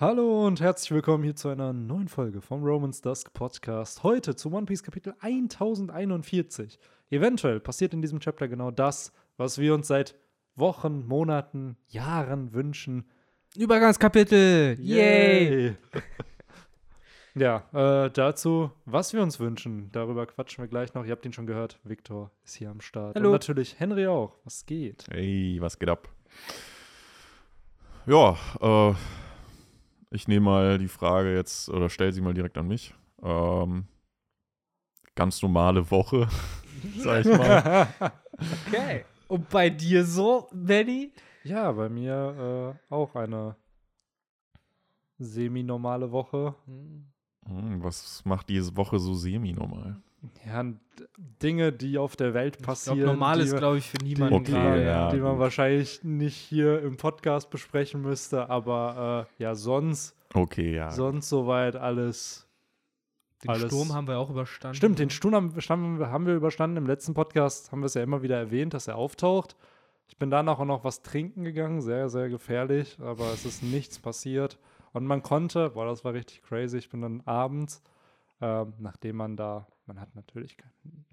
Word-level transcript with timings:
Hallo 0.00 0.46
und 0.46 0.62
herzlich 0.62 0.92
willkommen 0.92 1.24
hier 1.24 1.36
zu 1.36 1.50
einer 1.50 1.74
neuen 1.74 2.08
Folge 2.08 2.40
vom 2.40 2.64
Romans 2.64 3.02
Dusk 3.02 3.34
Podcast. 3.34 4.02
Heute 4.02 4.34
zu 4.34 4.50
One 4.50 4.64
Piece 4.64 4.82
Kapitel 4.82 5.14
1041. 5.20 6.78
Eventuell 7.10 7.60
passiert 7.60 7.92
in 7.92 8.00
diesem 8.00 8.18
Chapter 8.18 8.48
genau 8.48 8.70
das, 8.70 9.12
was 9.36 9.58
wir 9.58 9.74
uns 9.74 9.88
seit 9.88 10.14
Wochen, 10.56 11.06
Monaten, 11.06 11.76
Jahren 11.88 12.54
wünschen. 12.54 13.10
Übergangskapitel! 13.58 14.78
Yay! 14.80 15.76
ja, 17.34 17.66
äh, 17.74 18.10
dazu, 18.10 18.70
was 18.86 19.12
wir 19.12 19.20
uns 19.20 19.38
wünschen, 19.38 19.92
darüber 19.92 20.24
quatschen 20.24 20.64
wir 20.64 20.68
gleich 20.68 20.94
noch. 20.94 21.04
Ihr 21.04 21.12
habt 21.12 21.26
ihn 21.26 21.34
schon 21.34 21.46
gehört, 21.46 21.78
Victor 21.84 22.30
ist 22.42 22.54
hier 22.54 22.70
am 22.70 22.80
Start. 22.80 23.16
Hallo. 23.16 23.28
Und 23.28 23.32
natürlich 23.32 23.78
Henry 23.78 24.06
auch. 24.06 24.38
Was 24.44 24.64
geht? 24.64 25.04
Hey, 25.10 25.58
was 25.60 25.78
geht 25.78 25.90
ab? 25.90 26.08
Ja, 28.06 28.38
äh, 28.62 28.94
ich 30.10 30.28
nehme 30.28 30.46
mal 30.46 30.78
die 30.78 30.88
Frage 30.88 31.34
jetzt 31.34 31.68
oder 31.68 31.88
stell 31.88 32.12
sie 32.12 32.20
mal 32.20 32.34
direkt 32.34 32.58
an 32.58 32.68
mich. 32.68 32.94
Ähm, 33.22 33.86
ganz 35.14 35.40
normale 35.42 35.90
Woche, 35.90 36.28
sag 36.98 37.24
ich 37.24 37.36
mal. 37.36 37.88
Okay. 38.66 39.04
Und 39.28 39.48
bei 39.48 39.70
dir 39.70 40.04
so, 40.04 40.48
Benny? 40.52 41.12
Ja, 41.44 41.70
bei 41.72 41.88
mir 41.88 42.76
äh, 42.90 42.94
auch 42.94 43.14
eine 43.14 43.56
semi-normale 45.18 46.10
Woche. 46.10 46.54
Hm, 46.66 47.82
was 47.82 48.24
macht 48.24 48.48
diese 48.48 48.76
Woche 48.76 48.98
so 48.98 49.14
semi-normal? 49.14 50.02
Ja, 50.46 50.64
Dinge, 51.42 51.72
die 51.72 51.96
auf 51.96 52.14
der 52.16 52.34
Welt 52.34 52.56
Ich 52.56 52.62
glaube, 52.62 52.72
passieren. 52.72 53.00
normal 53.06 53.38
die, 53.38 53.44
ist, 53.44 53.56
glaube 53.56 53.78
ich, 53.78 53.88
für 53.88 53.96
niemanden 53.98 54.34
Okay, 54.34 54.44
die, 54.46 54.52
man, 54.52 54.62
gerade. 54.64 54.84
ja, 54.84 55.10
die 55.10 55.16
man 55.20 55.32
gut. 55.32 55.40
wahrscheinlich 55.40 56.04
nicht 56.04 56.36
hier 56.36 56.82
im 56.82 56.96
Podcast 56.98 57.48
besprechen 57.50 58.02
müsste, 58.02 58.50
aber 58.50 59.26
äh, 59.38 59.42
ja, 59.42 59.54
sonst, 59.54 60.14
Okay, 60.34 60.74
ja. 60.74 60.90
sonst 60.90 61.28
soweit 61.28 61.76
alles. 61.76 62.46
Den 63.42 63.50
alles- 63.50 63.72
Sturm 63.72 63.94
haben 63.94 64.06
wir 64.06 64.18
auch 64.18 64.28
überstanden. 64.28 64.74
Stimmt, 64.76 64.98
den 64.98 65.08
Sturm 65.08 65.34
haben, 65.34 66.00
haben 66.10 66.26
wir 66.26 66.34
überstanden. 66.34 66.76
Im 66.76 66.86
letzten 66.86 67.14
Podcast 67.14 67.72
haben 67.72 67.80
wir 67.80 67.86
es 67.86 67.94
ja 67.94 68.02
immer 68.02 68.20
wieder 68.20 68.36
erwähnt, 68.36 68.74
dass 68.74 68.86
er 68.88 68.96
auftaucht. 68.96 69.56
Ich 70.08 70.18
bin 70.18 70.28
danach 70.30 70.58
auch 70.58 70.64
noch 70.66 70.84
was 70.84 71.00
trinken 71.02 71.44
gegangen, 71.44 71.80
sehr, 71.80 72.10
sehr 72.10 72.28
gefährlich, 72.28 72.98
aber 73.00 73.32
es 73.32 73.46
ist 73.46 73.62
nichts 73.62 73.98
passiert. 73.98 74.58
Und 74.92 75.06
man 75.06 75.22
konnte, 75.22 75.70
boah, 75.70 75.86
das 75.86 76.04
war 76.04 76.12
richtig 76.12 76.42
crazy. 76.42 76.76
Ich 76.76 76.90
bin 76.90 77.00
dann 77.00 77.22
abends, 77.24 77.80
ähm, 78.42 78.74
nachdem 78.78 79.16
man 79.16 79.36
da, 79.36 79.66
man 79.90 80.00
hat 80.00 80.14
natürlich 80.14 80.56
keine, 80.56 80.72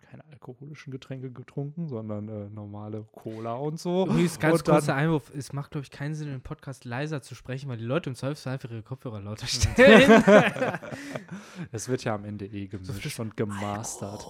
keine 0.09 0.23
alkoholischen 0.31 0.91
Getränke 0.91 1.31
getrunken, 1.31 1.87
sondern 1.87 2.27
äh, 2.29 2.49
normale 2.49 3.05
Cola 3.11 3.53
und 3.53 3.79
so. 3.79 4.05
Übrigens, 4.05 4.39
ganz 4.39 4.59
und 4.59 4.67
dann- 4.67 4.75
kurzer 4.75 4.95
Einwurf. 4.95 5.31
Es 5.35 5.53
macht, 5.53 5.71
glaube 5.71 5.83
ich, 5.83 5.91
keinen 5.91 6.15
Sinn, 6.15 6.33
im 6.33 6.41
Podcast 6.41 6.85
leiser 6.85 7.21
zu 7.21 7.35
sprechen, 7.35 7.69
weil 7.69 7.77
die 7.77 7.83
Leute 7.83 8.09
im 8.09 8.15
Zweifelsfall 8.15 8.53
einfach 8.53 8.71
ihre 8.71 8.83
Kopfhörer 8.83 9.21
lauter 9.21 9.47
stellen. 9.47 10.23
Es 11.71 11.89
wird 11.89 12.03
ja 12.03 12.15
am 12.15 12.25
Ende 12.25 12.45
eh 12.45 12.67
gemischt 12.67 13.19
und 13.19 13.35
gemastert. 13.35 14.25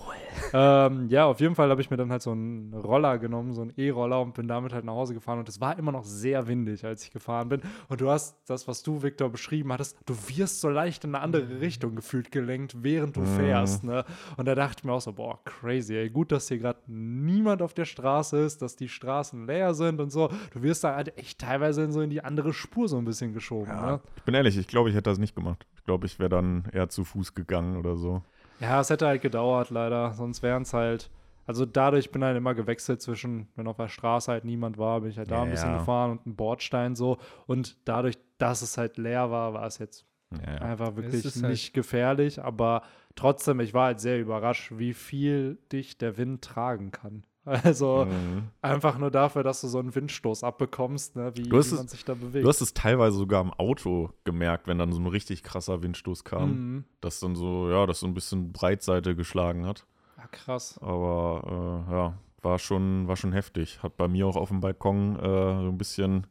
Ähm, 0.53 1.07
ja, 1.09 1.25
auf 1.25 1.39
jeden 1.39 1.55
Fall 1.55 1.69
habe 1.69 1.81
ich 1.81 1.89
mir 1.89 1.97
dann 1.97 2.11
halt 2.11 2.21
so 2.21 2.31
einen 2.31 2.73
Roller 2.73 3.17
genommen, 3.19 3.53
so 3.53 3.61
einen 3.61 3.73
E-Roller 3.75 4.21
und 4.21 4.33
bin 4.33 4.47
damit 4.47 4.73
halt 4.73 4.85
nach 4.85 4.93
Hause 4.93 5.13
gefahren. 5.13 5.39
Und 5.39 5.49
es 5.49 5.59
war 5.61 5.77
immer 5.77 5.91
noch 5.91 6.03
sehr 6.05 6.47
windig, 6.47 6.85
als 6.85 7.03
ich 7.03 7.11
gefahren 7.11 7.49
bin. 7.49 7.61
Und 7.89 8.01
du 8.01 8.09
hast 8.09 8.37
das, 8.47 8.67
was 8.67 8.83
du, 8.83 9.01
Victor, 9.03 9.29
beschrieben 9.29 9.71
hattest, 9.73 9.97
du 10.05 10.15
wirst 10.29 10.61
so 10.61 10.69
leicht 10.69 11.03
in 11.03 11.13
eine 11.15 11.23
andere 11.23 11.59
Richtung 11.61 11.95
gefühlt 11.95 12.31
gelenkt, 12.31 12.83
während 12.83 13.15
du 13.17 13.23
fährst. 13.23 13.83
Ne? 13.83 14.05
Und 14.37 14.45
da 14.47 14.55
dachte 14.55 14.77
ich 14.79 14.83
mir 14.83 14.93
auch 14.93 15.01
so, 15.01 15.13
boah, 15.13 15.39
crazy, 15.43 15.66
ey, 15.69 16.09
gut, 16.09 16.31
dass 16.31 16.47
hier 16.47 16.57
gerade 16.57 16.79
niemand 16.87 17.61
auf 17.61 17.73
der 17.73 17.85
Straße 17.85 18.37
ist, 18.39 18.61
dass 18.61 18.75
die 18.75 18.89
Straßen 18.89 19.45
leer 19.47 19.73
sind 19.73 19.99
und 20.01 20.09
so. 20.11 20.29
Du 20.53 20.61
wirst 20.63 20.83
da 20.83 20.95
halt 20.95 21.17
echt 21.17 21.39
teilweise 21.39 21.83
in 21.83 21.91
so 21.91 22.01
in 22.01 22.09
die 22.09 22.23
andere 22.23 22.53
Spur 22.53 22.87
so 22.87 22.97
ein 22.97 23.05
bisschen 23.05 23.33
geschoben. 23.33 23.67
Ja, 23.67 23.91
Ne? 23.93 23.99
ich 24.15 24.23
bin 24.23 24.33
ehrlich, 24.35 24.57
ich 24.57 24.67
glaube, 24.67 24.89
ich 24.89 24.95
hätte 24.95 25.09
das 25.09 25.17
nicht 25.19 25.35
gemacht. 25.35 25.65
Ich 25.75 25.83
glaube, 25.83 26.05
ich 26.05 26.19
wäre 26.19 26.29
dann 26.29 26.65
eher 26.73 26.89
zu 26.89 27.03
Fuß 27.03 27.33
gegangen 27.35 27.77
oder 27.77 27.95
so. 27.95 28.21
Ja, 28.59 28.79
es 28.81 28.89
hätte 28.89 29.05
halt 29.07 29.21
gedauert, 29.21 29.69
leider. 29.69 30.13
Sonst 30.13 30.41
wären 30.41 30.63
es 30.63 30.73
halt. 30.73 31.09
Also 31.45 31.65
dadurch 31.65 32.11
bin 32.11 32.21
ich 32.21 32.25
halt 32.25 32.35
immer 32.37 32.55
gewechselt 32.55 33.01
zwischen, 33.01 33.47
wenn 33.55 33.67
auf 33.67 33.77
der 33.77 33.87
Straße 33.87 34.31
halt 34.31 34.43
niemand 34.43 34.77
war, 34.77 34.99
bin 35.01 35.11
ich 35.11 35.17
halt 35.17 35.31
da 35.31 35.43
ein 35.43 35.49
bisschen 35.51 35.71
Ja. 35.71 35.77
gefahren 35.77 36.11
und 36.11 36.25
ein 36.25 36.35
Bordstein 36.35 36.95
so. 36.95 37.17
Und 37.45 37.77
dadurch, 37.85 38.17
dass 38.37 38.61
es 38.61 38.77
halt 38.77 38.97
leer 38.97 39.31
war, 39.31 39.53
war 39.53 39.65
es 39.65 39.77
jetzt 39.77 40.05
Ja, 40.31 40.53
ja. 40.55 40.57
einfach 40.61 40.95
wirklich 40.95 41.23
ist 41.25 41.41
halt- 41.41 41.51
nicht 41.51 41.73
gefährlich. 41.73 42.43
Aber 42.43 42.81
trotzdem, 43.15 43.59
ich 43.61 43.73
war 43.73 43.85
halt 43.87 43.99
sehr 43.99 44.19
überrascht, 44.19 44.73
wie 44.75 44.93
viel 44.93 45.57
dich 45.71 45.97
der 45.97 46.17
Wind 46.17 46.43
tragen 46.43 46.91
kann. 46.91 47.23
Also 47.63 48.05
Mhm. 48.09 48.49
einfach 48.61 48.97
nur 48.97 49.09
dafür, 49.09 49.41
dass 49.41 49.61
du 49.61 49.69
so 49.69 49.79
einen 49.79 49.95
Windstoß 49.95 50.43
abbekommst, 50.43 51.15
ne, 51.15 51.31
wie, 51.35 51.43
Du 51.43 51.57
hast 51.57 51.71
wie 51.71 51.75
es- 51.75 51.79
man 51.79 51.87
sich 51.87 52.03
da 52.03 52.13
bewegt. 52.13 52.43
Du 52.43 52.49
hast 52.49 52.59
es 52.59 52.73
teilweise 52.73 53.17
sogar 53.17 53.41
im 53.41 53.53
Auto 53.53 54.09
gemerkt, 54.25 54.67
wenn 54.67 54.77
dann 54.79 54.91
so 54.91 54.99
ein 54.99 55.07
richtig 55.07 55.43
krasser 55.43 55.81
Windstoß 55.81 56.25
kam, 56.25 56.49
Mhm. 56.49 56.83
dass 56.99 57.21
dann 57.21 57.37
so, 57.37 57.69
ja, 57.69 57.85
das 57.85 58.01
so 58.01 58.05
ein 58.07 58.13
bisschen 58.13 58.51
Breitseite 58.51 59.15
geschlagen 59.15 59.65
hat. 59.65 59.85
Ja, 60.17 60.27
krass. 60.27 60.77
Aber 60.81 61.85
äh, 61.87 61.91
ja, 61.93 62.17
war 62.41 62.59
schon, 62.59 63.07
war 63.07 63.15
schon 63.15 63.31
heftig. 63.31 63.81
Hat 63.81 63.95
bei 63.95 64.09
mir 64.09 64.27
auch 64.27 64.35
auf 64.35 64.49
dem 64.49 64.59
Balkon 64.59 65.15
äh, 65.17 65.21
so 65.21 65.69
ein 65.69 65.77
bisschen 65.77 66.27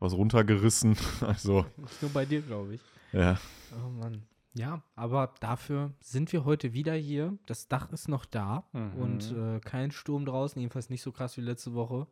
was 0.00 0.14
runtergerissen. 0.14 0.96
Also, 1.20 1.64
Nicht 1.76 2.02
nur 2.02 2.10
bei 2.10 2.24
dir, 2.24 2.42
glaube 2.42 2.74
ich. 2.74 2.80
Ja. 3.12 3.36
Oh 3.84 3.88
Mann. 3.88 4.22
Ja, 4.54 4.82
aber 4.94 5.34
dafür 5.40 5.92
sind 6.00 6.32
wir 6.32 6.44
heute 6.46 6.72
wieder 6.72 6.94
hier. 6.94 7.36
Das 7.46 7.68
Dach 7.68 7.92
ist 7.92 8.08
noch 8.08 8.24
da 8.24 8.64
Mhm. 8.72 8.92
und 8.94 9.32
äh, 9.32 9.60
kein 9.60 9.90
Sturm 9.90 10.24
draußen, 10.24 10.58
jedenfalls 10.60 10.88
nicht 10.88 11.02
so 11.02 11.12
krass 11.12 11.36
wie 11.36 11.42
letzte 11.42 11.74
Woche. 11.74 12.06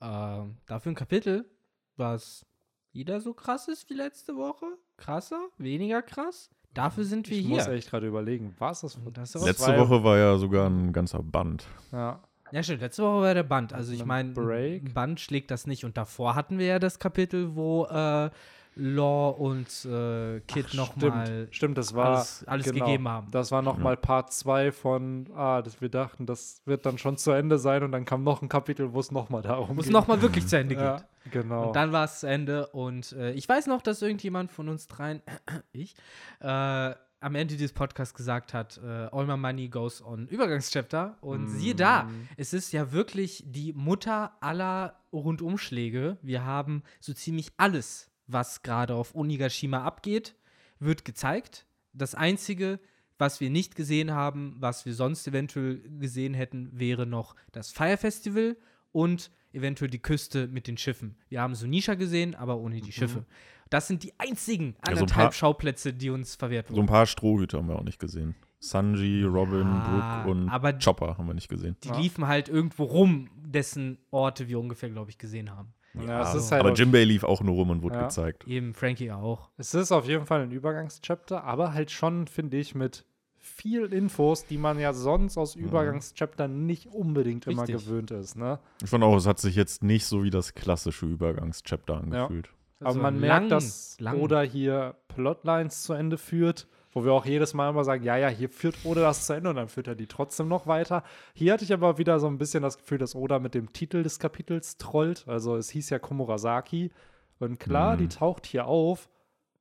Äh, 0.00 0.40
dafür 0.66 0.92
ein 0.92 0.96
Kapitel, 0.96 1.48
was 1.96 2.44
wieder 2.92 3.20
so 3.20 3.32
krass 3.32 3.68
ist 3.68 3.88
wie 3.90 3.94
letzte 3.94 4.36
Woche. 4.36 4.66
Krasser, 4.96 5.40
weniger 5.58 6.02
krass. 6.02 6.50
Dafür 6.74 7.04
sind 7.04 7.28
wir 7.30 7.36
Ich 7.38 7.46
hier. 7.46 7.56
muss 7.56 7.66
echt 7.68 7.90
gerade 7.90 8.06
überlegen, 8.08 8.54
was 8.58 8.80
das 8.82 8.94
ist 8.96 9.36
auch 9.36 9.46
Letzte 9.46 9.76
Woche 9.78 10.02
war 10.04 10.18
ja 10.18 10.36
sogar 10.36 10.68
ein 10.68 10.92
ganzer 10.92 11.22
Band. 11.22 11.66
Ja. 11.92 12.22
Ja, 12.50 12.62
stimmt. 12.62 12.80
Letzte 12.80 13.02
Woche 13.02 13.22
war 13.22 13.34
der 13.34 13.42
Band. 13.42 13.72
Also 13.72 13.92
ich 13.92 14.00
Ein 14.02 14.06
meine, 14.08 14.80
Band 14.94 15.20
schlägt 15.20 15.50
das 15.50 15.66
nicht. 15.66 15.84
Und 15.84 15.96
davor 15.96 16.34
hatten 16.34 16.58
wir 16.58 16.66
ja 16.66 16.78
das 16.78 16.98
Kapitel, 16.98 17.54
wo 17.54 17.84
äh, 17.86 18.30
Law 18.78 19.30
und 19.30 19.66
äh, 19.84 20.40
Kid 20.46 20.72
nochmal 20.74 21.26
Stimmt, 21.26 21.54
stimmt, 21.54 21.78
das 21.78 21.94
war 21.94 22.06
alles, 22.16 22.44
alles 22.46 22.66
genau, 22.72 22.84
gegeben 22.86 23.08
haben. 23.08 23.30
Das 23.30 23.50
war 23.50 23.60
nochmal 23.60 23.96
Part 23.96 24.32
2 24.32 24.70
von, 24.72 25.28
ah, 25.34 25.60
das, 25.62 25.80
wir 25.80 25.88
dachten, 25.88 26.26
das 26.26 26.62
wird 26.64 26.86
dann 26.86 26.96
schon 26.96 27.16
zu 27.16 27.32
Ende 27.32 27.58
sein 27.58 27.82
und 27.82 27.92
dann 27.92 28.04
kam 28.04 28.22
noch 28.22 28.40
ein 28.40 28.48
Kapitel, 28.48 28.92
wo 28.92 29.00
es 29.00 29.10
nochmal 29.10 29.42
darum 29.42 29.76
Wo 29.76 29.80
es 29.80 29.90
nochmal 29.90 30.22
wirklich 30.22 30.46
zu 30.46 30.56
Ende 30.58 30.76
ja, 30.76 30.96
geht. 31.24 31.32
genau. 31.32 31.66
Und 31.68 31.76
dann 31.76 31.90
war 31.92 32.04
es 32.04 32.20
zu 32.20 32.28
Ende. 32.28 32.68
Und 32.68 33.12
äh, 33.12 33.32
ich 33.32 33.48
weiß 33.48 33.66
noch, 33.66 33.82
dass 33.82 34.00
irgendjemand 34.00 34.52
von 34.52 34.68
uns 34.68 34.86
dreien, 34.86 35.22
ich, 35.72 35.94
äh, 36.40 36.94
am 37.20 37.34
Ende 37.34 37.56
dieses 37.56 37.72
Podcasts 37.72 38.14
gesagt 38.14 38.54
hat, 38.54 38.78
äh, 38.80 39.08
All 39.10 39.26
My 39.26 39.36
Money 39.36 39.68
goes 39.68 40.00
on 40.04 40.28
Übergangschapter. 40.28 41.16
Und 41.20 41.48
siehe 41.48 41.74
da, 41.74 42.04
Mm. 42.04 42.28
es 42.36 42.52
ist 42.52 42.70
ja 42.72 42.92
wirklich 42.92 43.42
die 43.44 43.72
Mutter 43.72 44.30
aller 44.40 44.94
Rundumschläge. 45.12 46.16
Wir 46.22 46.44
haben 46.44 46.84
so 47.00 47.12
ziemlich 47.12 47.50
alles, 47.56 48.08
was 48.28 48.62
gerade 48.62 48.94
auf 48.94 49.14
Onigashima 49.14 49.82
abgeht, 49.82 50.36
wird 50.78 51.04
gezeigt. 51.04 51.66
Das 51.92 52.14
Einzige, 52.14 52.78
was 53.18 53.40
wir 53.40 53.50
nicht 53.50 53.74
gesehen 53.74 54.12
haben, 54.12 54.56
was 54.60 54.86
wir 54.86 54.94
sonst 54.94 55.26
eventuell 55.26 55.80
gesehen 55.98 56.34
hätten, 56.34 56.70
wäre 56.72 57.04
noch 57.06 57.34
das 57.50 57.72
Fire 57.72 57.96
Festival 57.96 58.56
und 58.92 59.32
eventuell 59.52 59.90
die 59.90 59.98
Küste 59.98 60.46
mit 60.46 60.68
den 60.68 60.76
Schiffen. 60.76 61.16
Wir 61.28 61.40
haben 61.40 61.54
Sunisha 61.54 61.94
gesehen, 61.94 62.34
aber 62.36 62.58
ohne 62.58 62.80
die 62.80 62.92
Schiffe. 62.92 63.24
Das 63.70 63.88
sind 63.88 64.02
die 64.02 64.18
einzigen 64.20 64.74
so 64.74 64.78
ein 64.82 64.92
anderthalb 64.98 65.26
paar- 65.28 65.32
Schauplätze, 65.32 65.92
die 65.92 66.10
uns 66.10 66.36
verwehrt 66.36 66.68
So 66.68 66.74
ein 66.74 66.76
wurden. 66.76 66.86
paar 66.86 67.06
Strohhüte 67.06 67.56
haben 67.58 67.68
wir 67.68 67.76
auch 67.76 67.82
nicht 67.84 67.98
gesehen. 67.98 68.34
Sanji, 68.60 69.22
Robin, 69.24 69.60
Ja, 69.68 70.22
Brooke 70.22 70.30
und 70.30 70.48
aber- 70.48 70.72
Chopper 70.78 71.16
haben 71.18 71.26
wir 71.26 71.34
nicht 71.34 71.48
gesehen. 71.48 71.76
Die 71.84 71.88
Ja. 71.88 71.98
liefen 71.98 72.26
halt 72.26 72.48
irgendwo 72.48 72.84
rum, 72.84 73.28
dessen 73.36 73.98
Orte 74.10 74.48
wir 74.48 74.58
ungefähr, 74.58 74.90
glaube 74.90 75.10
ich, 75.10 75.18
gesehen 75.18 75.50
haben. 75.50 75.72
Ja, 75.94 76.22
es 76.22 76.34
ist 76.34 76.52
halt 76.52 76.60
Aber 76.60 76.72
auf, 76.72 76.78
Jimbei 76.78 77.04
lief 77.04 77.24
auch 77.24 77.40
nur 77.42 77.54
rum 77.54 77.70
und 77.70 77.82
wurde 77.82 77.96
Ja. 77.96 78.04
gezeigt. 78.04 78.46
Eben 78.46 78.74
Frankie 78.74 79.10
auch. 79.12 79.50
es 79.56 79.74
ist 79.74 79.92
auf 79.92 80.06
jeden 80.06 80.26
Fall 80.26 80.42
ein 80.42 80.50
Übergangschapter, 80.52 81.44
aber 81.44 81.72
halt 81.74 81.90
schon, 81.90 82.26
finde 82.26 82.56
ich, 82.58 82.74
mit 82.74 83.04
viel 83.36 83.92
Infos, 83.92 84.44
die 84.46 84.58
man 84.58 84.78
ja 84.78 84.92
sonst 84.92 85.38
aus 85.38 85.54
Übergangschaptern 85.54 86.66
nicht 86.66 86.86
unbedingt 86.86 87.46
immer 87.46 87.62
Richtig. 87.62 87.84
gewöhnt 87.86 88.10
ist, 88.10 88.36
ne? 88.36 88.58
Ich 88.82 88.90
fand 88.90 89.02
auch, 89.04 89.16
es 89.16 89.26
hat 89.26 89.38
sich 89.38 89.54
jetzt 89.56 89.82
nicht 89.82 90.04
so 90.06 90.22
wie 90.22 90.30
das 90.30 90.54
klassische 90.54 91.06
Übergangschapter 91.06 91.96
angefühlt. 91.98 92.50
Aber 92.80 92.88
Also 92.88 93.00
man 93.00 93.14
lang, 93.14 93.20
merkt, 93.20 93.50
dass 93.52 93.96
lang. 94.00 94.20
Oda 94.20 94.42
hier 94.42 94.94
Plotlines 95.08 95.82
zu 95.82 95.94
Ende 95.94 96.18
führt, 96.18 96.68
wo 96.92 97.04
wir 97.04 97.12
auch 97.12 97.26
jedes 97.26 97.54
Mal 97.54 97.68
immer 97.70 97.84
sagen, 97.84 98.02
ja, 98.04 98.16
ja, 98.16 98.28
hier 98.28 98.48
führt 98.48 98.76
Oda 98.84 99.02
das 99.02 99.26
zu 99.26 99.34
Ende 99.34 99.50
und 99.50 99.56
dann 99.56 99.68
führt 99.68 99.88
er 99.88 99.94
die 99.94 100.06
trotzdem 100.06 100.48
noch 100.48 100.66
weiter. 100.66 101.02
Hier 101.34 101.52
hatte 101.52 101.64
ich 101.64 101.72
aber 101.72 101.98
wieder 101.98 102.18
so 102.20 102.26
ein 102.26 102.38
bisschen 102.38 102.62
das 102.62 102.78
Gefühl, 102.78 102.98
dass 102.98 103.14
Oda 103.14 103.38
mit 103.38 103.54
dem 103.54 103.72
Titel 103.72 104.02
des 104.02 104.18
Kapitels 104.18 104.76
trollt. 104.78 105.24
Also 105.28 105.56
es 105.56 105.70
hieß 105.70 105.90
ja 105.90 105.98
Komurasaki. 105.98 106.90
Und 107.38 107.60
klar, 107.60 107.94
Mhm. 107.94 107.98
die 107.98 108.08
taucht 108.08 108.46
hier 108.46 108.66
auf, 108.66 109.08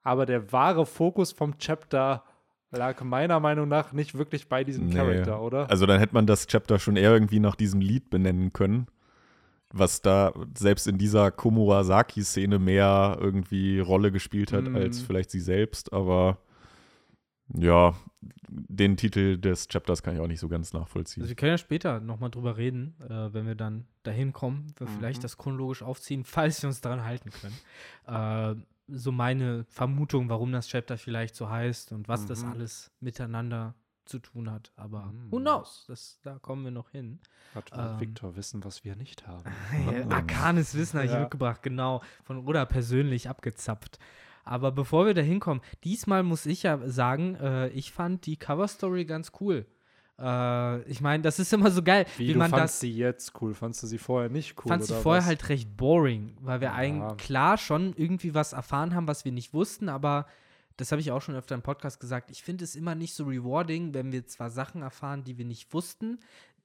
aber 0.03 0.25
der 0.25 0.51
wahre 0.51 0.85
Fokus 0.85 1.31
vom 1.31 1.57
Chapter 1.59 2.23
lag 2.71 3.01
meiner 3.01 3.39
Meinung 3.39 3.67
nach 3.67 3.93
nicht 3.93 4.17
wirklich 4.17 4.49
bei 4.49 4.63
diesem 4.63 4.87
Nee. 4.87 4.95
Charakter, 4.95 5.41
oder? 5.41 5.69
Also 5.69 5.85
dann 5.85 5.99
hätte 5.99 6.13
man 6.13 6.25
das 6.27 6.47
Chapter 6.47 6.79
schon 6.79 6.95
eher 6.97 7.11
irgendwie 7.11 7.39
nach 7.39 7.55
diesem 7.55 7.81
Lied 7.81 8.09
benennen 8.09 8.51
können. 8.53 8.87
was 9.73 10.01
da 10.01 10.31
selbst 10.57 10.87
in 10.87 10.97
dieser 10.97 11.29
Komurasaki-Szene 11.29 12.57
mehr 12.57 13.17
irgendwie 13.19 13.79
Rolle 13.81 14.11
gespielt 14.13 14.53
hat 14.53 14.63
Mhm. 14.63 14.75
als 14.77 15.01
vielleicht 15.01 15.29
sie 15.29 15.41
selbst, 15.41 15.91
aber 15.93 16.37
ja, 17.53 17.95
den 18.49 18.97
Titel 18.97 19.37
des 19.37 19.67
Chapters 19.67 20.01
kann 20.03 20.15
ich 20.15 20.21
auch 20.21 20.27
nicht 20.27 20.39
so 20.39 20.47
ganz 20.49 20.73
nachvollziehen. 20.73 21.23
Also 21.23 21.29
wir 21.29 21.35
können 21.35 21.51
ja 21.51 21.57
später 21.57 21.99
nochmal 21.99 22.29
drüber 22.29 22.57
reden, 22.57 22.95
äh, 23.01 23.33
wenn 23.33 23.45
wir 23.47 23.55
dann 23.55 23.85
dahin 24.03 24.33
kommen, 24.33 24.73
wir 24.77 24.87
vielleicht 24.87 25.19
Mhm. 25.19 25.23
das 25.23 25.37
chronologisch 25.37 25.83
aufziehen, 25.83 26.23
falls 26.25 26.61
wir 26.61 26.67
uns 26.67 26.81
daran 26.81 27.03
halten 27.03 27.29
können. 27.31 27.57
Äh, 28.07 28.55
so 28.89 29.11
meine 29.11 29.65
Vermutung, 29.65 30.29
warum 30.29 30.51
das 30.51 30.67
Chapter 30.67 30.97
vielleicht 30.97 31.35
so 31.35 31.49
heißt 31.49 31.91
und 31.91 32.07
was 32.07 32.25
das 32.25 32.43
Mhm. 32.43 32.51
alles 32.51 32.91
miteinander 33.01 33.75
zu 34.05 34.19
tun 34.19 34.49
hat. 34.49 34.71
Aber 34.77 35.07
Mhm. 35.07 35.31
who 35.31 35.39
knows? 35.39 35.83
Das, 35.89 36.19
da 36.23 36.39
kommen 36.39 36.63
wir 36.63 36.71
noch 36.71 36.89
hin. 36.91 37.19
Hat 37.53 37.69
Ähm. 37.75 37.99
Victor 37.99 38.35
wissen, 38.37 38.63
was 38.63 38.85
wir 38.85 38.95
nicht 38.95 39.27
haben. 39.27 39.43
Arkanes 40.09 40.73
Wissen 40.75 40.97
habe 40.97 41.07
ich 41.07 41.11
Ja. 41.13 41.19
mitgebracht, 41.21 41.61
genau. 41.61 42.01
Von 42.23 42.47
Oda 42.47 42.63
persönlich 42.65 43.27
abgezapft. 43.29 43.99
Aber 44.47 44.71
bevor 44.71 45.05
wir 45.05 45.13
da 45.13 45.21
hinkommen, 45.21 45.61
diesmal 45.83 46.23
muss 46.23 46.45
ich 46.45 46.63
ja 46.63 46.79
sagen, 46.87 47.35
äh, 47.35 47.67
ich 47.69 47.91
fand 47.91 48.25
die 48.25 48.37
Cover-Story 48.37 49.05
ganz 49.05 49.31
cool. 49.41 49.65
Äh, 50.19 50.81
ich 50.89 51.01
meine, 51.01 51.21
das 51.23 51.37
ist 51.39 51.53
immer 51.53 51.69
so 51.69 51.83
geil, 51.83 52.05
Wie, 52.17 52.29
wie, 52.29 52.33
du 52.33 52.39
man 52.39 52.49
fandst 52.49 52.75
das. 52.75 52.79
sie 52.79 52.91
jetzt 52.91 53.39
cool? 53.41 53.53
Fandst 53.53 53.83
du 53.83 53.87
sie 53.87 53.97
vorher 53.99 54.29
nicht 54.29 54.55
cool? 54.59 54.69
fand 54.69 54.83
sie 54.83 54.95
vorher 54.95 55.21
was? 55.21 55.27
halt 55.27 55.49
recht 55.49 55.77
boring, 55.77 56.35
weil 56.41 56.59
wir 56.61 56.69
Ja. 56.69 56.73
eigentlich 56.73 57.17
klar 57.17 57.57
schon 57.57 57.93
irgendwie 57.95 58.33
was 58.33 58.53
erfahren 58.53 58.95
haben, 58.95 59.07
was 59.07 59.25
wir 59.25 59.31
nicht 59.31 59.53
wussten, 59.53 59.89
aber 59.89 60.25
das 60.77 60.91
habe 60.91 61.01
ich 61.01 61.11
auch 61.11 61.21
schon 61.21 61.35
öfter 61.35 61.55
im 61.55 61.61
Podcast 61.61 61.99
gesagt. 61.99 62.29
Ich 62.31 62.43
finde 62.43 62.63
es 62.63 62.75
immer 62.75 62.95
nicht 62.95 63.13
so 63.15 63.25
rewarding, 63.25 63.93
wenn 63.93 64.11
wir 64.11 64.25
zwar 64.27 64.49
Sachen 64.49 64.81
erfahren, 64.81 65.23
die 65.23 65.37
wir 65.37 65.45
nicht 65.45 65.73
wussten, 65.73 66.19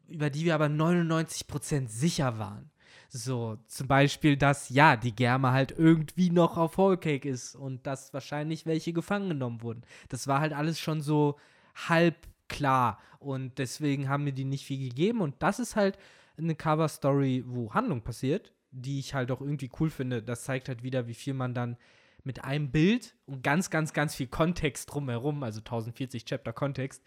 über 0.09 0.29
die 0.31 0.45
wir 0.45 0.55
aber 0.55 0.67
99% 0.67 1.89
sicher 1.89 2.39
waren. 2.39 2.71
So, 3.15 3.59
zum 3.67 3.89
Beispiel, 3.89 4.39
dass 4.39 4.71
ja, 4.71 4.97
die 4.97 5.15
Germa 5.15 5.53
halt 5.53 5.73
irgendwie 5.73 6.31
noch 6.31 6.57
auf 6.57 6.79
Whole 6.79 6.97
Cake 6.97 7.29
ist 7.29 7.55
und 7.55 7.87
dass 7.87 8.15
wahrscheinlich 8.15 8.65
welche 8.65 8.95
gefangen 8.95 9.29
genommen 9.29 9.61
wurden. 9.61 9.83
Das 10.09 10.29
war 10.29 10.41
halt 10.41 10.55
alles 10.55 10.81
schon 10.81 11.03
so 11.03 11.39
halb 11.75 12.17
klar 12.49 12.99
und 13.19 13.59
deswegen 13.59 14.09
haben 14.09 14.25
mir 14.25 14.33
die 14.33 14.47
nicht 14.47 14.65
viel 14.65 14.89
gegeben 14.89 15.21
und 15.21 15.35
das 15.41 15.59
ist 15.59 15.77
halt 15.77 15.99
eine 16.39 16.55
Cover-Story, 16.55 17.45
wo 17.47 17.75
Handlung 17.75 18.01
passiert, 18.01 18.55
die 18.71 18.99
ich 18.99 19.13
halt 19.13 19.31
auch 19.31 19.43
irgendwie 19.43 19.71
cool 19.79 19.91
finde. 19.91 20.23
Das 20.23 20.45
zeigt 20.45 20.71
halt 20.71 20.83
wieder, 20.83 21.07
wie 21.07 21.15
viel 21.15 21.35
man 21.35 21.53
dann 21.53 21.77
mit 22.25 22.43
einem 22.45 22.71
Bild 22.71 23.15
und 23.27 23.43
ganz, 23.43 23.69
ganz, 23.69 23.93
ganz 23.93 24.15
viel 24.15 24.29
Kontext 24.29 24.91
drumherum, 24.91 25.43
also 25.43 25.59
1040 25.61 26.25
Chapter 26.25 26.55
Kontext, 26.55 27.05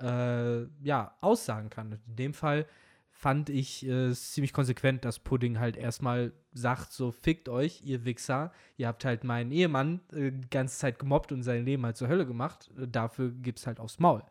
äh, 0.00 0.64
ja, 0.82 1.16
aussagen 1.22 1.70
kann. 1.70 1.94
Und 1.94 2.00
in 2.08 2.16
dem 2.16 2.34
Fall 2.34 2.66
fand 3.16 3.48
ich 3.48 3.86
äh, 3.86 4.08
es 4.08 4.32
ziemlich 4.32 4.52
konsequent, 4.52 5.04
dass 5.04 5.18
Pudding 5.18 5.58
halt 5.58 5.76
erstmal 5.76 6.32
sagt, 6.52 6.92
so 6.92 7.10
fickt 7.10 7.48
euch, 7.48 7.82
ihr 7.82 8.04
Wichser, 8.04 8.52
ihr 8.76 8.88
habt 8.88 9.06
halt 9.06 9.24
meinen 9.24 9.50
Ehemann 9.50 10.00
äh, 10.12 10.30
die 10.30 10.50
ganze 10.50 10.78
Zeit 10.78 10.98
gemobbt 10.98 11.32
und 11.32 11.42
sein 11.42 11.64
Leben 11.64 11.84
halt 11.86 11.96
zur 11.96 12.08
Hölle 12.08 12.26
gemacht, 12.26 12.70
äh, 12.78 12.86
dafür 12.86 13.30
gibt's 13.30 13.66
halt 13.66 13.80
aufs 13.80 13.98
Maul. 13.98 14.22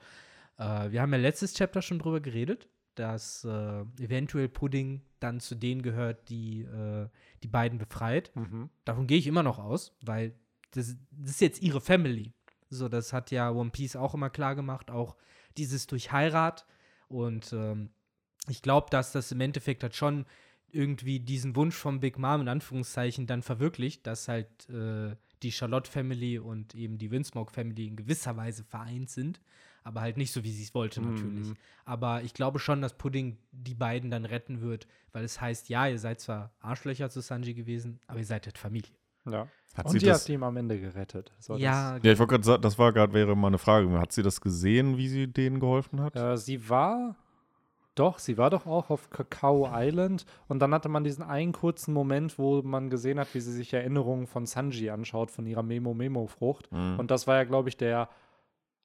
Äh, 0.59 0.91
wir 0.91 1.01
haben 1.01 1.11
ja 1.11 1.17
letztes 1.17 1.55
Chapter 1.55 1.81
schon 1.81 1.97
drüber 1.97 2.19
geredet, 2.19 2.69
dass 2.93 3.43
äh, 3.43 3.81
eventuell 3.99 4.49
Pudding 4.49 5.01
dann 5.19 5.39
zu 5.39 5.55
denen 5.55 5.81
gehört, 5.81 6.29
die 6.29 6.61
äh, 6.61 7.09
die 7.41 7.47
beiden 7.47 7.79
befreit. 7.79 8.31
Mhm. 8.35 8.69
Davon 8.85 9.07
gehe 9.07 9.17
ich 9.17 9.25
immer 9.25 9.43
noch 9.43 9.57
aus, 9.57 9.97
weil 10.01 10.35
das, 10.71 10.95
das 11.09 11.31
ist 11.31 11.41
jetzt 11.41 11.61
ihre 11.61 11.81
Family. 11.81 12.33
So, 12.69 12.87
das 12.87 13.13
hat 13.13 13.31
ja 13.31 13.49
One 13.49 13.71
Piece 13.71 13.95
auch 13.95 14.13
immer 14.13 14.29
klar 14.29 14.55
gemacht, 14.55 14.91
auch 14.91 15.15
dieses 15.57 15.87
durch 15.87 16.11
Heirat. 16.11 16.67
Und 17.07 17.51
ähm, 17.51 17.89
ich 18.47 18.61
glaube, 18.61 18.87
dass 18.89 19.11
das 19.11 19.31
im 19.31 19.41
Endeffekt 19.41 19.83
hat 19.83 19.95
schon 19.95 20.25
irgendwie 20.71 21.19
diesen 21.19 21.55
Wunsch 21.55 21.75
vom 21.75 21.99
Big 21.99 22.19
Mom 22.19 22.41
in 22.41 22.47
Anführungszeichen 22.47 23.27
dann 23.27 23.41
verwirklicht, 23.41 24.05
dass 24.05 24.27
halt 24.27 24.69
äh, 24.69 25.15
die 25.41 25.51
Charlotte 25.51 25.89
Family 25.89 26.39
und 26.39 26.75
eben 26.75 26.97
die 26.97 27.11
Windsmoke 27.11 27.51
Family 27.51 27.87
in 27.87 27.95
gewisser 27.95 28.35
Weise 28.35 28.63
vereint 28.63 29.09
sind, 29.09 29.39
aber 29.83 30.01
halt 30.01 30.17
nicht 30.17 30.31
so, 30.31 30.43
wie 30.43 30.51
sie 30.51 30.63
es 30.63 30.73
wollte 30.73 31.01
natürlich. 31.01 31.49
Mhm. 31.49 31.57
Aber 31.85 32.23
ich 32.23 32.33
glaube 32.33 32.59
schon, 32.59 32.81
dass 32.81 32.97
Pudding 32.97 33.37
die 33.51 33.75
beiden 33.75 34.09
dann 34.09 34.25
retten 34.25 34.61
wird, 34.61 34.87
weil 35.13 35.23
es 35.23 35.39
heißt, 35.39 35.69
ja, 35.69 35.87
ihr 35.87 35.99
seid 35.99 36.19
zwar 36.19 36.51
Arschlöcher 36.59 37.09
zu 37.09 37.21
Sanji 37.21 37.53
gewesen, 37.53 37.99
aber 38.07 38.19
ihr 38.19 38.25
seid 38.25 38.45
halt 38.45 38.57
Familie. 38.57 38.91
Ja. 39.29 39.47
Hat 39.75 39.85
Und 39.87 39.91
sie 39.91 39.99
die 39.99 40.05
das, 40.05 40.23
hat 40.23 40.29
ihn 40.29 40.41
am 40.43 40.55
Ende 40.55 40.79
gerettet. 40.79 41.33
So, 41.39 41.57
ja, 41.57 41.97
ja, 41.97 42.11
ich 42.11 42.19
wollte 42.19 42.31
gerade 42.31 42.43
sagen, 42.43 42.61
das 42.61 42.79
war 42.79 42.93
gerade, 42.93 43.13
wäre 43.13 43.35
mal 43.35 43.47
eine 43.47 43.57
Frage. 43.57 43.89
Hat 43.99 44.13
sie 44.13 44.23
das 44.23 44.39
gesehen, 44.39 44.97
wie 44.97 45.09
sie 45.09 45.27
denen 45.27 45.59
geholfen 45.59 46.01
hat? 46.01 46.15
Das, 46.15 46.41
äh, 46.41 46.43
sie 46.45 46.69
war. 46.69 47.15
Doch, 47.95 48.19
sie 48.19 48.37
war 48.37 48.49
doch 48.49 48.65
auch 48.65 48.89
auf 48.89 49.09
Kakao 49.09 49.69
Island 49.73 50.25
und 50.49 50.59
dann 50.59 50.73
hatte 50.73 50.89
man 50.89 51.03
diesen 51.05 51.23
einen 51.23 51.53
kurzen 51.53 51.93
Moment, 51.93 52.37
wo 52.37 52.61
man 52.61 52.89
gesehen 52.89 53.19
hat, 53.19 53.33
wie 53.33 53.39
sie 53.39 53.53
sich 53.53 53.73
Erinnerungen 53.73 54.27
von 54.27 54.45
Sanji 54.45 54.89
anschaut, 54.89 55.31
von 55.31 55.45
ihrer 55.45 55.63
Memo-Memo-Frucht. 55.63 56.71
Mhm. 56.71 56.99
Und 56.99 57.09
das 57.09 57.25
war 57.25 57.35
ja, 57.37 57.45
glaube 57.45 57.69
ich, 57.69 57.77
der 57.77 58.09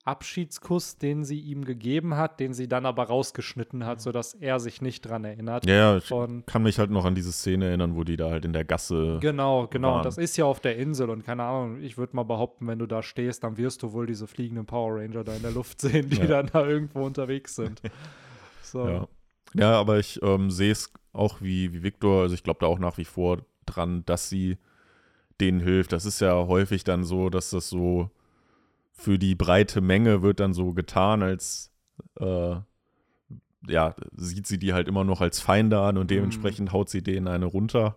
Abschiedskuss, 0.04 0.96
den 0.96 1.24
sie 1.24 1.38
ihm 1.40 1.64
gegeben 1.64 2.16
hat, 2.16 2.40
den 2.40 2.54
sie 2.54 2.68
dann 2.68 2.86
aber 2.86 3.04
rausgeschnitten 3.04 3.84
hat, 3.84 4.00
sodass 4.00 4.32
er 4.32 4.58
sich 4.58 4.80
nicht 4.80 5.02
dran 5.02 5.24
erinnert. 5.24 5.66
Ja, 5.66 5.74
ja, 5.74 5.96
ich 5.98 6.10
Und 6.10 6.46
kann 6.46 6.62
mich 6.62 6.78
halt 6.78 6.90
noch 6.90 7.04
an 7.04 7.14
diese 7.14 7.32
Szene 7.32 7.66
erinnern, 7.66 7.94
wo 7.96 8.04
die 8.04 8.16
da 8.16 8.30
halt 8.30 8.44
in 8.46 8.54
der 8.54 8.64
Gasse. 8.64 9.18
Genau, 9.20 9.66
genau. 9.66 9.88
waren. 9.88 9.96
Und 9.98 10.06
das 10.06 10.16
ist 10.16 10.36
ja 10.38 10.46
auf 10.46 10.60
der 10.60 10.76
Insel 10.78 11.10
und 11.10 11.24
keine 11.26 11.42
Ahnung, 11.42 11.82
ich 11.82 11.98
würde 11.98 12.16
mal 12.16 12.22
behaupten, 12.22 12.66
wenn 12.66 12.78
du 12.78 12.86
da 12.86 13.02
stehst, 13.02 13.44
dann 13.44 13.58
wirst 13.58 13.82
du 13.82 13.92
wohl 13.92 14.06
diese 14.06 14.26
fliegenden 14.26 14.64
Power 14.64 14.96
Ranger 15.00 15.22
da 15.22 15.34
in 15.34 15.42
der 15.42 15.50
Luft 15.52 15.80
sehen, 15.82 16.08
die 16.08 16.16
Ja. 16.16 16.26
dann 16.26 16.46
da 16.52 16.66
irgendwo 16.66 17.04
unterwegs 17.04 17.56
sind. 17.56 17.82
So. 18.70 18.88
Ja. 18.88 19.08
ja, 19.54 19.72
aber 19.72 19.98
ich 19.98 20.22
ähm, 20.22 20.50
sehe 20.50 20.72
es 20.72 20.92
auch 21.12 21.40
wie, 21.40 21.72
wie 21.72 21.82
Victor, 21.82 22.22
also 22.22 22.34
ich 22.34 22.42
glaube 22.42 22.60
da 22.60 22.66
auch 22.66 22.78
nach 22.78 22.98
wie 22.98 23.04
vor 23.04 23.44
dran, 23.66 24.04
dass 24.06 24.28
sie 24.28 24.58
denen 25.40 25.60
hilft. 25.60 25.92
Das 25.92 26.04
ist 26.04 26.20
ja 26.20 26.34
häufig 26.46 26.84
dann 26.84 27.04
so, 27.04 27.30
dass 27.30 27.50
das 27.50 27.68
so 27.68 28.10
für 28.92 29.18
die 29.18 29.34
breite 29.34 29.80
Menge 29.80 30.22
wird 30.22 30.40
dann 30.40 30.52
so 30.52 30.72
getan, 30.72 31.22
als 31.22 31.72
äh, 32.18 32.56
ja, 33.66 33.94
sieht 34.12 34.46
sie 34.46 34.58
die 34.58 34.72
halt 34.72 34.88
immer 34.88 35.04
noch 35.04 35.20
als 35.20 35.40
Feinde 35.40 35.80
an 35.80 35.98
und 35.98 36.10
dementsprechend 36.10 36.72
haut 36.72 36.88
sie 36.88 37.02
denen 37.02 37.28
eine 37.28 37.46
runter. 37.46 37.96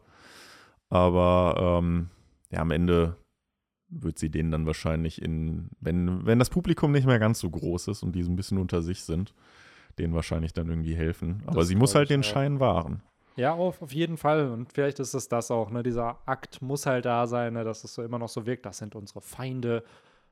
Aber 0.90 1.80
ähm, 1.82 2.10
ja, 2.52 2.60
am 2.60 2.72
Ende 2.72 3.18
wird 3.90 4.20
sie 4.20 4.30
denen 4.30 4.52
dann 4.52 4.66
wahrscheinlich 4.66 5.22
in, 5.22 5.70
wenn, 5.80 6.26
wenn 6.26 6.40
das 6.40 6.50
Publikum 6.50 6.92
nicht 6.92 7.06
mehr 7.06 7.20
ganz 7.20 7.40
so 7.40 7.50
groß 7.50 7.88
ist 7.90 8.04
und 8.04 8.14
die 8.14 8.24
so 8.24 8.32
ein 8.32 8.36
bisschen 8.36 8.58
unter 8.58 8.82
sich 8.82 9.04
sind, 9.04 9.34
denen 10.00 10.14
wahrscheinlich 10.14 10.54
dann 10.54 10.70
irgendwie 10.70 10.96
helfen. 10.96 11.44
Aber 11.46 11.62
Das 11.62 11.68
sie 11.68 11.76
muss 11.76 11.96
halt 11.96 12.10
den 12.10 12.22
auch. 12.22 12.26
Schein 12.26 12.60
wahren. 12.60 13.02
Ja, 13.36 13.54
auf, 13.54 13.82
auf 13.82 13.92
jeden 13.92 14.18
Fall. 14.18 14.50
Und 14.50 14.72
vielleicht 14.72 15.00
ist 15.00 15.14
es 15.14 15.28
das 15.28 15.50
auch, 15.50 15.72
ne? 15.72 15.82
Dieser 15.84 16.20
Akt 16.28 16.62
muss 16.62 16.86
halt 16.86 17.06
da 17.06 17.26
sein, 17.26 17.54
ne? 17.54 17.64
dass 17.64 17.84
es 17.84 17.94
so 17.94 18.04
immer 18.04 18.20
noch 18.20 18.30
so 18.30 18.46
wirkt, 18.46 18.66
das 18.66 18.78
sind 18.78 18.96
unsere 18.96 19.22
Feinde. 19.22 19.84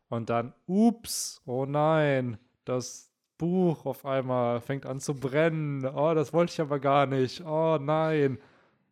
Und 0.10 0.30
dann, 0.30 0.54
ups, 0.68 1.42
oh 1.46 1.66
nein, 1.66 2.38
das 2.66 3.10
Buch 3.38 3.86
auf 3.86 4.06
einmal 4.06 4.62
fängt 4.62 4.86
an 4.86 5.00
zu 5.00 5.16
brennen. 5.16 5.86
Oh, 5.86 6.14
das 6.14 6.32
wollte 6.32 6.54
ich 6.54 6.62
aber 6.62 6.80
gar 6.80 7.08
nicht. 7.08 7.44
Oh 7.44 7.80
nein. 7.82 8.38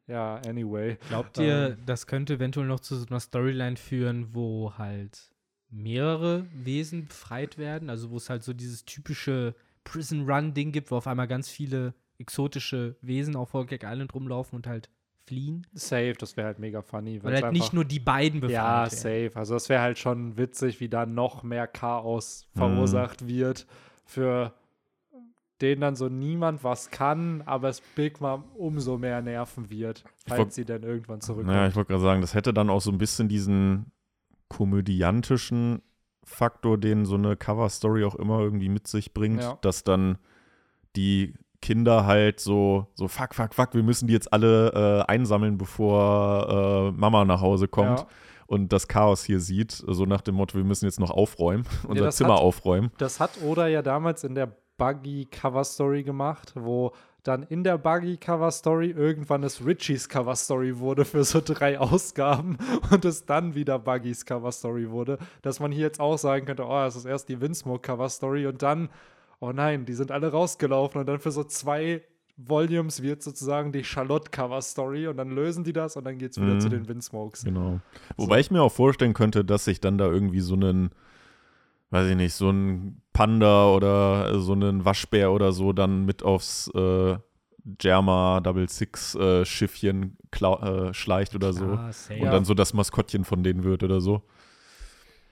Ja, 0.07 0.37
anyway. 0.47 0.97
Glaubt 1.09 1.37
ihr, 1.37 1.77
das 1.85 2.07
könnte 2.07 2.33
eventuell 2.33 2.65
noch 2.65 2.79
zu 2.79 2.95
so 2.95 3.05
einer 3.07 3.19
Storyline 3.19 3.75
führen, 3.75 4.33
wo 4.33 4.73
halt 4.75 5.29
mehrere 5.69 6.47
Wesen 6.51 7.05
befreit 7.05 7.59
werden? 7.59 7.91
Also 7.91 8.09
wo 8.09 8.17
es 8.17 8.27
halt 8.31 8.41
so 8.41 8.53
dieses 8.53 8.85
typische 8.85 9.53
Prison 9.91 10.29
Run-Ding 10.29 10.71
gibt, 10.71 10.91
wo 10.91 10.97
auf 10.97 11.07
einmal 11.07 11.27
ganz 11.27 11.49
viele 11.49 11.93
exotische 12.17 12.95
Wesen 13.01 13.35
auf 13.35 13.53
Holgek 13.53 13.83
Island 13.83 14.13
rumlaufen 14.13 14.55
und 14.57 14.67
halt 14.67 14.89
fliehen? 15.25 15.65
Safe, 15.73 16.13
das 16.17 16.35
wäre 16.37 16.47
halt 16.47 16.59
mega 16.59 16.81
funny. 16.81 17.23
Weil 17.23 17.41
halt 17.41 17.53
nicht 17.53 17.73
nur 17.73 17.85
die 17.85 17.99
beiden 17.99 18.39
befreit 18.41 18.53
Ja, 18.55 18.81
werden. 18.83 18.95
safe. 18.97 19.31
Also 19.35 19.53
das 19.53 19.69
wäre 19.69 19.81
halt 19.81 19.97
schon 19.99 20.37
witzig, 20.37 20.79
wie 20.79 20.89
da 20.89 21.05
noch 21.05 21.43
mehr 21.43 21.67
Chaos 21.67 22.47
Mhm. 22.53 22.57
verursacht 22.59 23.27
wird, 23.27 23.67
für 24.05 24.53
den 25.61 25.81
dann 25.81 25.95
so 25.95 26.07
niemand 26.07 26.63
was 26.63 26.89
kann, 26.89 27.41
aber 27.41 27.67
es 27.69 27.81
Big 27.81 28.21
Mom 28.21 28.43
umso 28.55 28.97
mehr 28.97 29.21
nerven 29.21 29.69
wird, 29.69 30.03
wollt- 30.03 30.13
falls 30.25 30.55
sie 30.55 30.65
dann 30.65 30.83
irgendwann 30.83 31.19
zurückkommt. 31.21 31.47
Naja, 31.55 31.67
ich 31.67 31.75
wollte 31.75 31.89
gerade 31.89 32.03
sagen, 32.03 32.21
das 32.21 32.33
hätte 32.33 32.53
dann 32.53 32.69
auch 32.69 32.79
so 32.81 32.91
ein 32.91 32.97
bisschen 32.97 33.27
diesen 33.27 33.91
komödiantischen 34.47 35.81
Faktor, 36.29 36.77
den 36.77 37.05
so 37.05 37.15
eine 37.15 37.35
Cover-Story 37.35 38.03
auch 38.05 38.15
immer 38.15 38.39
irgendwie 38.39 38.69
mit 38.69 38.87
sich 38.87 39.13
bringt, 39.13 39.41
Ja. 39.41 39.57
dass 39.61 39.83
dann 39.83 40.17
die 40.95 41.33
Kinder 41.61 42.05
halt 42.05 42.39
so, 42.39 42.87
so 42.93 43.07
fuck, 43.07 43.35
fuck, 43.35 43.53
fuck, 43.53 43.73
wir 43.73 43.83
müssen 43.83 44.07
die 44.07 44.13
jetzt 44.13 44.31
alle 44.31 45.03
äh, 45.07 45.11
einsammeln, 45.11 45.57
bevor 45.57 46.91
äh, 46.95 46.97
Mama 46.97 47.25
nach 47.25 47.41
Hause 47.41 47.67
kommt 47.67 47.99
Ja. 47.99 48.07
und 48.47 48.71
das 48.71 48.87
Chaos 48.87 49.23
hier 49.25 49.39
sieht, 49.41 49.71
so 49.71 50.05
nach 50.05 50.21
dem 50.21 50.35
Motto, 50.35 50.57
wir 50.57 50.63
müssen 50.63 50.85
jetzt 50.85 50.99
noch 50.99 51.11
aufräumen, 51.11 51.65
unser 51.87 52.05
das 52.05 52.15
Zimmer 52.15 52.35
hat- 52.35 52.41
aufräumen. 52.41 52.91
Das 52.97 53.19
hat 53.19 53.31
Oda 53.43 53.67
ja 53.67 53.81
damals 53.81 54.23
in 54.23 54.35
der 54.35 54.55
Buggy-Cover-Story 54.77 56.03
gemacht, 56.03 56.53
wo 56.55 56.93
dann 57.23 57.43
in 57.43 57.63
der 57.63 57.77
Buggy-Cover-Story 57.77 58.91
irgendwann 58.91 59.43
es 59.43 59.65
Richies 59.65 60.07
Cover-Story 60.09 60.79
wurde 60.79 61.05
für 61.05 61.23
so 61.23 61.41
drei 61.43 61.79
Ausgaben 61.79 62.57
und 62.91 63.03
es 63.05 63.25
dann 63.25 63.55
wieder 63.55 63.77
Buggys 63.79 64.25
Cover-Story 64.25 64.89
wurde. 64.89 65.17
Dass 65.41 65.59
man 65.59 65.71
hier 65.71 65.81
jetzt 65.83 65.99
auch 65.99 66.17
sagen 66.17 66.45
könnte, 66.45 66.65
oh, 66.65 66.85
es 66.85 66.95
ist 66.95 67.05
erst 67.05 67.29
die 67.29 67.41
Windsmoke 67.41 67.81
Cover-Story 67.81 68.47
und 68.47 68.61
dann, 68.61 68.89
oh 69.39 69.51
nein, 69.51 69.85
die 69.85 69.93
sind 69.93 70.11
alle 70.11 70.31
rausgelaufen 70.31 71.01
und 71.01 71.07
dann 71.07 71.19
für 71.19 71.31
so 71.31 71.43
zwei 71.43 72.01
Volumes 72.37 73.01
wird 73.01 73.21
sozusagen 73.21 73.73
die 73.73 73.83
Charlotte-Cover-Story 73.83 75.07
und 75.07 75.17
dann 75.17 75.29
lösen 75.31 75.65
die 75.65 75.73
das 75.73 75.97
und 75.97 76.05
dann 76.05 76.17
geht 76.17 76.31
es 76.31 76.37
wieder 76.41 76.53
Mhm. 76.53 76.59
zu 76.61 76.69
den 76.69 76.87
Windsmokes. 76.87 77.43
Genau. 77.43 77.81
Wobei 78.15 78.39
ich 78.39 78.49
mir 78.49 78.61
auch 78.61 78.71
vorstellen 78.71 79.13
könnte, 79.13 79.43
dass 79.43 79.65
sich 79.65 79.81
dann 79.81 79.97
da 79.97 80.05
irgendwie 80.05 80.39
so 80.39 80.53
einen, 80.53 80.91
weiß 81.89 82.09
ich 82.11 82.15
nicht, 82.15 82.33
so 82.33 82.49
ein 82.49 83.01
Panda 83.19 83.67
oder 83.73 84.39
so 84.39 84.53
einen 84.53 84.85
Waschbär 84.85 85.33
oder 85.33 85.51
so 85.51 85.73
dann 85.73 86.05
mit 86.05 86.23
aufs 86.23 86.69
äh, 86.73 87.17
Germa 87.77 88.39
Double 88.39 88.69
Six 88.69 89.13
äh, 89.15 89.43
Schiffchen 89.43 90.15
äh, 90.31 90.93
schleicht 90.93 91.35
oder 91.35 91.51
so. 91.51 91.65
Ah. 91.65 91.91
Und 92.17 92.31
dann 92.31 92.45
so 92.45 92.53
das 92.53 92.73
Maskottchen 92.73 93.25
von 93.25 93.43
denen 93.43 93.65
wird 93.65 93.83
oder 93.83 93.99
so. 93.99 94.21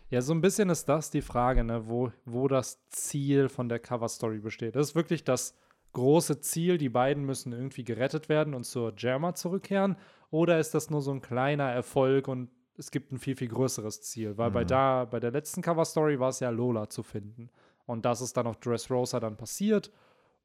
Ja, 0.09 0.21
so 0.21 0.33
ein 0.33 0.41
bisschen 0.41 0.69
ist 0.69 0.89
das 0.89 1.11
die 1.11 1.21
Frage, 1.21 1.63
ne, 1.63 1.87
wo, 1.87 2.11
wo 2.25 2.49
das 2.49 2.85
Ziel 2.89 3.47
von 3.47 3.69
der 3.69 3.79
Cover-Story 3.79 4.39
besteht. 4.39 4.75
Das 4.75 4.89
ist 4.89 4.95
wirklich 4.95 5.23
das 5.23 5.55
große 5.93 6.41
Ziel, 6.41 6.77
die 6.77 6.89
beiden 6.89 7.23
müssen 7.23 7.53
irgendwie 7.53 7.85
gerettet 7.85 8.27
werden 8.27 8.53
und 8.53 8.65
zur 8.65 8.91
Germa 8.91 9.33
zurückkehren? 9.33 9.95
Oder 10.29 10.59
ist 10.59 10.73
das 10.73 10.89
nur 10.89 11.01
so 11.01 11.11
ein 11.11 11.21
kleiner 11.21 11.71
Erfolg 11.71 12.27
und 12.27 12.49
es 12.77 12.91
gibt 12.91 13.13
ein 13.13 13.17
viel, 13.17 13.37
viel 13.37 13.47
größeres 13.47 14.01
Ziel? 14.01 14.37
Weil 14.37 14.51
bei, 14.51 14.63
Mhm. 14.63 14.67
da, 14.67 15.05
bei 15.05 15.21
der 15.21 15.31
letzten 15.31 15.61
Cover-Story 15.61 16.19
war 16.19 16.29
es 16.29 16.41
ja 16.41 16.49
Lola 16.49 16.89
zu 16.89 17.01
finden. 17.01 17.49
Und 17.87 18.05
das 18.05 18.21
ist 18.21 18.37
dann 18.37 18.45
auf 18.45 18.59
Dressrosa 18.59 19.19
dann 19.19 19.37
passiert. 19.37 19.91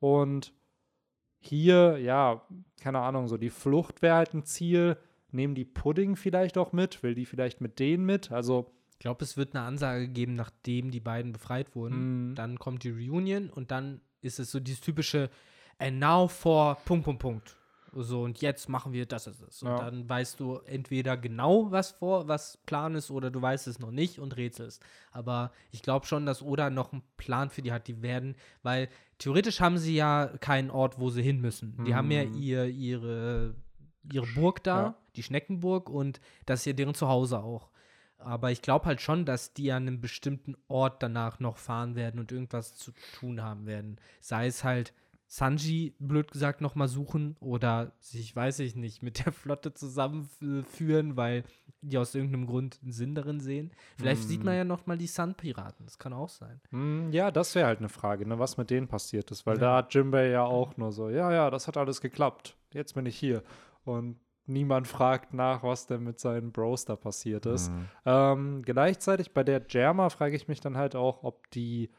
Und 0.00 0.54
hier, 1.40 1.99
ja, 1.99 2.46
keine 2.80 3.00
Ahnung, 3.00 3.28
so 3.28 3.37
die 3.37 3.50
Flucht 3.50 4.00
wäre 4.00 4.16
halt 4.16 4.32
ein 4.32 4.44
Ziel. 4.44 4.96
Nehmen 5.32 5.54
die 5.54 5.64
Pudding 5.66 6.16
vielleicht 6.16 6.56
auch 6.56 6.72
mit? 6.72 7.02
Will 7.02 7.14
die 7.14 7.26
vielleicht 7.26 7.61
mit 7.61 7.78
denen 7.78 8.06
mit? 8.06 8.32
Also, 8.32 8.72
Ich 8.92 8.99
glaube, 8.99 9.25
es 9.25 9.37
wird 9.37 9.56
eine 9.56 9.64
Ansage 9.64 10.06
geben, 10.06 10.34
nachdem 10.37 10.92
die 10.92 11.00
beiden 11.00 11.32
befreit 11.32 11.75
wurden. 11.75 12.30
Mhm. 12.30 12.34
Dann 12.37 12.58
kommt 12.61 12.84
die 12.84 12.90
Reunion 12.90 13.50
und 13.50 13.72
dann 13.72 14.00
ist 14.20 14.38
es 14.38 14.52
so 14.52 14.61
dieses 14.61 14.80
typische 14.80 15.28
And 15.78 15.99
now 15.99 16.28
for 16.28 16.76
Punkt, 16.84 17.04
Punkt, 17.04 17.20
Punkt. 17.20 17.56
So, 17.94 18.22
und 18.22 18.40
jetzt 18.40 18.68
machen 18.68 18.92
wir 18.92 19.04
das, 19.06 19.25
das, 19.25 19.38
das. 19.38 19.62
Und 19.62 19.68
Ja. 19.68 19.78
dann 19.78 20.08
weißt 20.08 20.40
du 20.40 20.56
entweder 20.64 21.16
genau, 21.16 21.70
was 21.70 21.90
vor, 21.90 22.26
was 22.26 22.56
Plan 22.64 22.94
ist, 22.94 23.11
oder 23.11 23.30
du 23.30 23.42
weißt 23.42 23.66
es 23.66 23.78
noch 23.78 23.90
nicht 23.90 24.18
und 24.18 24.37
rätselst. 24.37 24.82
Aber 25.11 25.52
ich 25.70 25.82
glaube 25.82 26.06
schon, 26.06 26.25
dass 26.25 26.40
Oda 26.42 26.70
noch 26.70 26.92
einen 26.92 27.02
Plan 27.18 27.50
für 27.50 27.61
die 27.62 27.70
hat. 27.72 27.88
Die 27.88 28.00
werden, 28.00 28.34
weil 28.62 28.88
theoretisch 29.18 29.61
haben 29.61 29.76
sie 29.78 29.94
ja 29.94 30.28
keinen 30.40 30.70
Ort, 30.70 30.99
wo 30.99 31.11
sie 31.11 31.22
hin 31.22 31.40
müssen. 31.40 31.84
Die 31.84 31.94
haben 31.94 32.11
ja 32.11 32.25
Mhm. 32.25 32.34
ihr, 32.40 32.64
ihre, 32.66 33.54
ihre 34.11 34.26
Burg 34.34 34.62
da, 34.64 34.78
Ja. 34.82 34.94
die 35.16 35.22
Schneckenburg, 35.22 35.90
und 35.90 36.20
das 36.46 36.61
ist 36.61 36.64
ja 36.66 36.72
deren 36.72 36.94
Zuhause 36.94 37.40
auch. 37.40 37.70
Aber 38.18 38.52
ich 38.52 38.62
glaube 38.62 38.87
halt 38.87 39.00
schon, 39.00 39.25
dass 39.26 39.52
die 39.52 39.70
an 39.72 39.82
einem 39.88 40.00
bestimmten 40.00 40.54
Ort 40.68 41.02
danach 41.02 41.40
noch 41.40 41.56
fahren 41.58 41.94
werden 41.96 42.20
und 42.20 42.30
irgendwas 42.32 42.75
zu 42.76 42.92
tun 43.18 43.42
haben 43.42 43.66
werden. 43.66 43.99
Sei 44.20 44.46
es 44.46 44.62
halt 44.64 44.94
Sanji, 45.34 45.94
blöd 45.98 46.30
gesagt, 46.30 46.60
noch 46.60 46.74
mal 46.74 46.88
suchen 46.88 47.36
oder 47.40 47.92
sich, 48.00 48.36
weiß 48.36 48.58
ich 48.58 48.76
nicht, 48.76 49.02
mit 49.02 49.24
der 49.24 49.32
Flotte 49.32 49.72
zusammenführen, 49.72 51.16
weil 51.16 51.44
die 51.80 51.96
aus 51.96 52.14
irgendeinem 52.14 52.46
Grund 52.46 52.78
einen 52.82 52.92
Sinn 52.92 53.14
darin 53.14 53.40
sehen. 53.40 53.70
Vielleicht 53.96 54.24
sieht 54.24 54.44
man 54.44 54.54
ja 54.56 54.64
noch 54.64 54.84
mal 54.86 54.98
die 54.98 55.06
Sun-Piraten. 55.06 55.86
Das 55.86 55.98
kann 55.98 56.12
auch 56.12 56.28
sein. 56.28 56.60
Hm, 56.70 57.10
Ja, 57.12 57.30
das 57.30 57.54
wäre 57.54 57.66
halt 57.66 57.78
eine 57.78 57.88
Frage, 57.88 58.28
ne, 58.28 58.38
was 58.38 58.58
mit 58.58 58.68
denen 58.68 58.88
passiert 58.88 59.30
ist. 59.30 59.46
Weil 59.46 59.54
Ja. 59.56 59.60
da 59.60 59.76
hat 59.78 59.94
Jimbei 59.94 60.28
ja 60.28 60.44
auch 60.44 60.76
nur 60.76 60.92
so, 60.92 61.08
ja, 61.08 61.32
ja, 61.32 61.48
das 61.50 61.66
hat 61.66 61.78
alles 61.78 62.02
geklappt. 62.02 62.54
Jetzt 62.74 62.94
bin 62.94 63.06
ich 63.06 63.16
hier. 63.16 63.42
Und 63.84 64.20
niemand 64.44 64.86
fragt 64.86 65.32
nach, 65.32 65.62
was 65.62 65.86
denn 65.86 66.02
mit 66.04 66.20
seinen 66.20 66.52
Bros 66.52 66.84
da 66.84 66.94
passiert 66.94 67.46
ist. 67.46 67.70
Mhm. 67.72 67.88
Ähm, 68.04 68.62
gleichzeitig 68.66 69.32
bei 69.32 69.44
der 69.44 69.60
Germa 69.60 70.10
frage 70.10 70.36
ich 70.36 70.46
mich 70.46 70.60
dann 70.60 70.76
halt 70.76 70.94
auch, 70.94 71.22
ob 71.24 71.50
die 71.52 71.90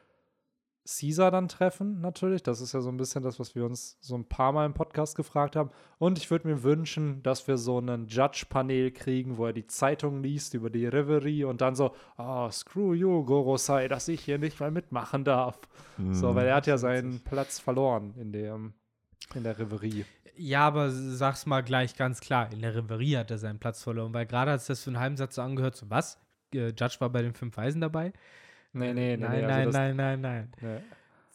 Caesar 0.86 1.32
dann 1.32 1.48
treffen, 1.48 2.02
natürlich. 2.02 2.44
Das 2.44 2.60
ist 2.60 2.74
ja 2.74 2.82
so 2.82 2.90
ein 2.90 2.98
bisschen 2.98 3.24
das, 3.24 3.40
was 3.40 3.56
wir 3.56 3.64
uns 3.66 3.98
so 4.02 4.16
ein 4.16 4.26
paar 4.26 4.52
Mal 4.52 4.66
im 4.66 4.74
Podcast 4.74 5.16
gefragt 5.16 5.56
haben. 5.56 5.70
Und 5.98 6.18
ich 6.18 6.30
würde 6.30 6.48
mir 6.48 6.62
wünschen, 6.64 7.24
dass 7.24 7.48
wir 7.48 7.58
so 7.58 7.78
einen 7.78 8.08
Judge-Panel 8.08 8.92
kriegen, 8.92 9.38
wo 9.38 9.46
er 9.46 9.54
die 9.54 9.66
Zeitung 9.68 10.22
liest 10.22 10.54
über 10.56 10.70
die 10.70 10.86
Reverie 10.86 11.46
und 11.46 11.62
dann 11.62 11.76
so, 11.76 11.96
oh, 12.18 12.50
screw 12.52 12.94
you, 12.94 13.24
Gorosei, 13.24 13.88
dass 13.88 14.08
ich 14.10 14.22
hier 14.26 14.38
nicht 14.40 14.60
mal 14.60 14.72
mitmachen 14.72 15.24
darf. 15.24 15.58
So, 16.12 16.32
Mhm. 16.32 16.36
weil 16.36 16.48
er 16.48 16.56
hat 16.56 16.68
ja 16.68 16.78
seinen 16.78 17.22
Platz 17.22 17.60
verloren 17.60 18.14
in 18.18 18.32
der, 18.34 18.60
in 19.36 19.44
der 19.44 19.58
Reverie. 19.58 20.06
Ja, 20.36 20.68
aber 20.68 20.90
sag's 20.90 21.46
mal 21.46 21.62
gleich 21.62 21.96
ganz 21.96 22.20
klar. 22.20 22.52
In 22.52 22.60
der 22.62 22.76
Reverie 22.76 23.18
hat 23.18 23.32
er 23.32 23.38
seinen 23.38 23.60
Platz 23.60 23.84
verloren, 23.84 24.14
weil 24.14 24.26
gerade 24.26 24.52
hat 24.52 24.60
es 24.60 24.66
das 24.66 24.84
für 24.84 24.90
einen 24.90 25.00
halben 25.00 25.16
Satz 25.16 25.36
so 25.36 25.44
angehört, 25.44 25.76
so 25.76 25.90
was? 25.90 26.18
Äh, 26.54 26.70
Judge 26.78 26.96
war 27.00 27.10
bei 27.10 27.22
den 27.22 27.34
fünf 27.36 27.56
Weisen 27.56 27.80
dabei? 27.82 28.12
Nee, 28.74 28.94
nee, 28.94 29.16
nee. 29.16 29.18
nein, 29.18 29.32
nee, 29.32 29.46
also 29.46 29.48
nein, 29.48 29.66
das, 29.66 29.76
nein, 29.76 29.96
nein, 29.96 30.22
nein. 30.22 30.54
Nee. 30.62 30.78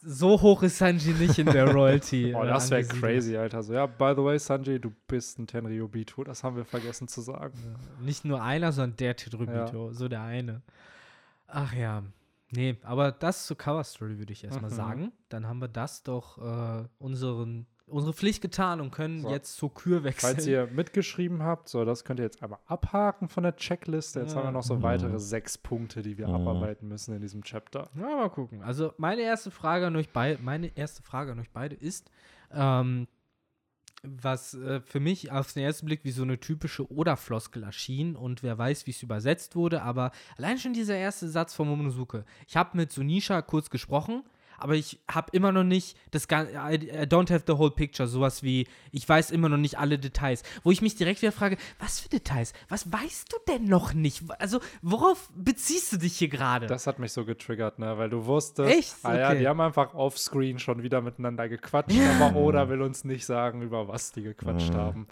So 0.01 0.41
hoch 0.41 0.63
ist 0.63 0.77
Sanji 0.77 1.11
nicht 1.11 1.37
in 1.39 1.45
der 1.47 1.69
Royalty. 1.73 2.33
Oh, 2.33 2.43
äh, 2.43 2.47
das 2.47 2.69
wäre 2.71 2.83
crazy, 2.83 3.35
Alter. 3.35 3.61
So, 3.63 3.73
ja, 3.73 3.85
by 3.85 4.13
the 4.15 4.23
way, 4.23 4.39
Sanjay, 4.39 4.79
du 4.79 4.91
bist 5.07 5.37
ein 5.39 5.47
Tenryubito. 5.47 6.23
Das 6.23 6.43
haben 6.43 6.55
wir 6.55 6.63
vergessen 6.63 7.07
zu 7.09 7.19
sagen. 7.21 7.53
Nicht 8.01 8.23
nur 8.23 8.41
einer, 8.41 8.71
sondern 8.71 8.95
der 8.97 9.15
Tetrubito. 9.15 9.91
So 9.91 10.07
der 10.07 10.21
eine. 10.21 10.61
Ach 11.47 11.73
ja. 11.73 12.03
Nee, 12.51 12.77
aber 12.83 13.11
das 13.11 13.45
zur 13.45 13.57
Cover 13.57 13.83
Story 13.83 14.17
würde 14.17 14.31
ich 14.33 14.43
erstmal 14.43 14.71
Mhm. 14.71 14.75
sagen. 14.75 15.11
Dann 15.27 15.47
haben 15.47 15.59
wir 15.59 15.67
das 15.67 16.03
doch 16.03 16.37
äh, 16.37 16.85
unseren, 16.97 17.67
unsere 17.89 18.13
Pflicht 18.13 18.41
getan 18.41 18.81
und 18.81 18.91
können 18.91 19.21
So. 19.21 19.29
jetzt 19.29 19.55
zur 19.57 19.73
Kür 19.73 20.03
wechseln. 20.03 20.35
Falls 20.35 20.47
ihr 20.47 20.67
mitgeschrieben 20.67 21.43
habt, 21.43 21.69
so, 21.69 21.85
das 21.85 22.03
könnt 22.03 22.19
ihr 22.19 22.23
jetzt 22.23 22.41
einmal 22.43 22.59
abhaken 22.65 23.27
von 23.29 23.43
der 23.43 23.55
Checkliste. 23.55 24.19
Jetzt 24.21 24.31
Ja. 24.33 24.37
haben 24.39 24.47
wir 24.47 24.51
noch 24.51 24.63
so 24.63 24.75
Mhm. 24.75 24.83
weitere 24.83 25.19
sechs 25.19 25.57
Punkte, 25.57 26.01
die 26.01 26.17
wir 26.17 26.27
Mhm. 26.27 26.35
abarbeiten 26.35 26.87
müssen 26.87 27.13
in 27.15 27.21
diesem 27.21 27.43
Chapter. 27.43 27.89
Ja, 27.95 28.15
mal 28.15 28.29
gucken. 28.29 28.61
Also 28.63 28.93
meine 28.97 29.21
erste 29.21 29.51
Frage 29.51 29.87
an 29.87 29.95
euch 29.95 30.09
beide, 30.09 30.41
meine 30.41 30.75
erste 30.77 31.03
Frage 31.03 31.31
an 31.31 31.39
euch 31.39 31.51
beide 31.51 31.75
ist, 31.75 32.09
ähm, 32.51 33.07
was 34.01 34.53
äh, 34.53 34.79
für 34.79 35.01
mich 35.01 35.29
auf 35.31 35.51
den 35.51 35.63
ersten 35.63 35.85
Blick 35.85 36.05
wie 36.05 36.11
so 36.11 36.23
eine 36.23 36.39
typische 36.39 36.89
Oda-Floskel 36.89 37.63
erschien 37.63 38.15
und 38.15 38.43
wer 38.43 38.57
weiß, 38.57 38.87
wie 38.87 38.91
es 38.91 39.03
übersetzt 39.03 39.57
wurde, 39.57 39.81
aber 39.81 40.11
allein 40.37 40.57
schon 40.57 40.71
dieser 40.71 40.95
erste 40.95 41.27
Satz 41.27 41.53
von 41.53 41.67
Momonosuke. 41.67 42.23
Ich 42.47 42.55
habe 42.55 42.77
mit 42.77 42.93
Sunisha 42.93 43.41
kurz 43.41 43.69
gesprochen, 43.69 44.23
aber 44.61 44.75
ich 44.75 44.99
habe 45.09 45.29
immer 45.33 45.51
noch 45.51 45.63
nicht 45.63 45.97
das 46.11 46.27
Gan- 46.27 46.47
I, 46.49 46.77
don't 47.05 47.31
have 47.33 47.43
the 47.47 47.53
whole 47.53 47.71
picture, 47.71 48.07
sowas 48.07 48.43
wie 48.43 48.67
ich 48.91 49.07
weiß 49.07 49.31
immer 49.31 49.49
noch 49.49 49.57
nicht 49.57 49.77
alle 49.77 49.97
Details, 49.99 50.43
wo 50.63 50.71
ich 50.71 50.81
mich 50.81 50.95
direkt 50.95 51.21
wieder 51.21 51.31
frage, 51.31 51.57
was 51.79 51.99
für 51.99 52.09
Details? 52.09 52.53
Was 52.69 52.91
weißt 52.91 53.31
du 53.31 53.37
denn 53.51 53.65
noch 53.65 53.93
nicht? 53.93 54.23
Also, 54.39 54.59
worauf 54.81 55.29
beziehst 55.35 55.93
du 55.93 55.97
dich 55.97 56.17
hier 56.17 56.29
gerade? 56.29 56.67
Das 56.67 56.87
hat 56.87 56.99
mich 56.99 57.11
so 57.11 57.25
getriggert, 57.25 57.79
ne? 57.79 57.97
Weil 57.97 58.09
du 58.09 58.25
wusstest, 58.25 58.69
Echt? 58.69 58.95
ah 59.03 59.17
ja, 59.17 59.29
Okay. 59.29 59.39
die 59.39 59.47
haben 59.47 59.61
einfach 59.61 59.93
offscreen 59.93 60.59
schon 60.59 60.83
wieder 60.83 61.01
miteinander 61.01 61.47
gequatscht, 61.49 61.91
Ja. 61.95 62.11
aber 62.19 62.35
Oda 62.37 62.69
will 62.69 62.81
uns 62.81 63.03
nicht 63.03 63.25
sagen, 63.25 63.61
über 63.61 63.87
was 63.87 64.11
die 64.11 64.23
gequatscht 64.23 64.73
Mhm. 64.73 64.77
haben. 64.77 65.07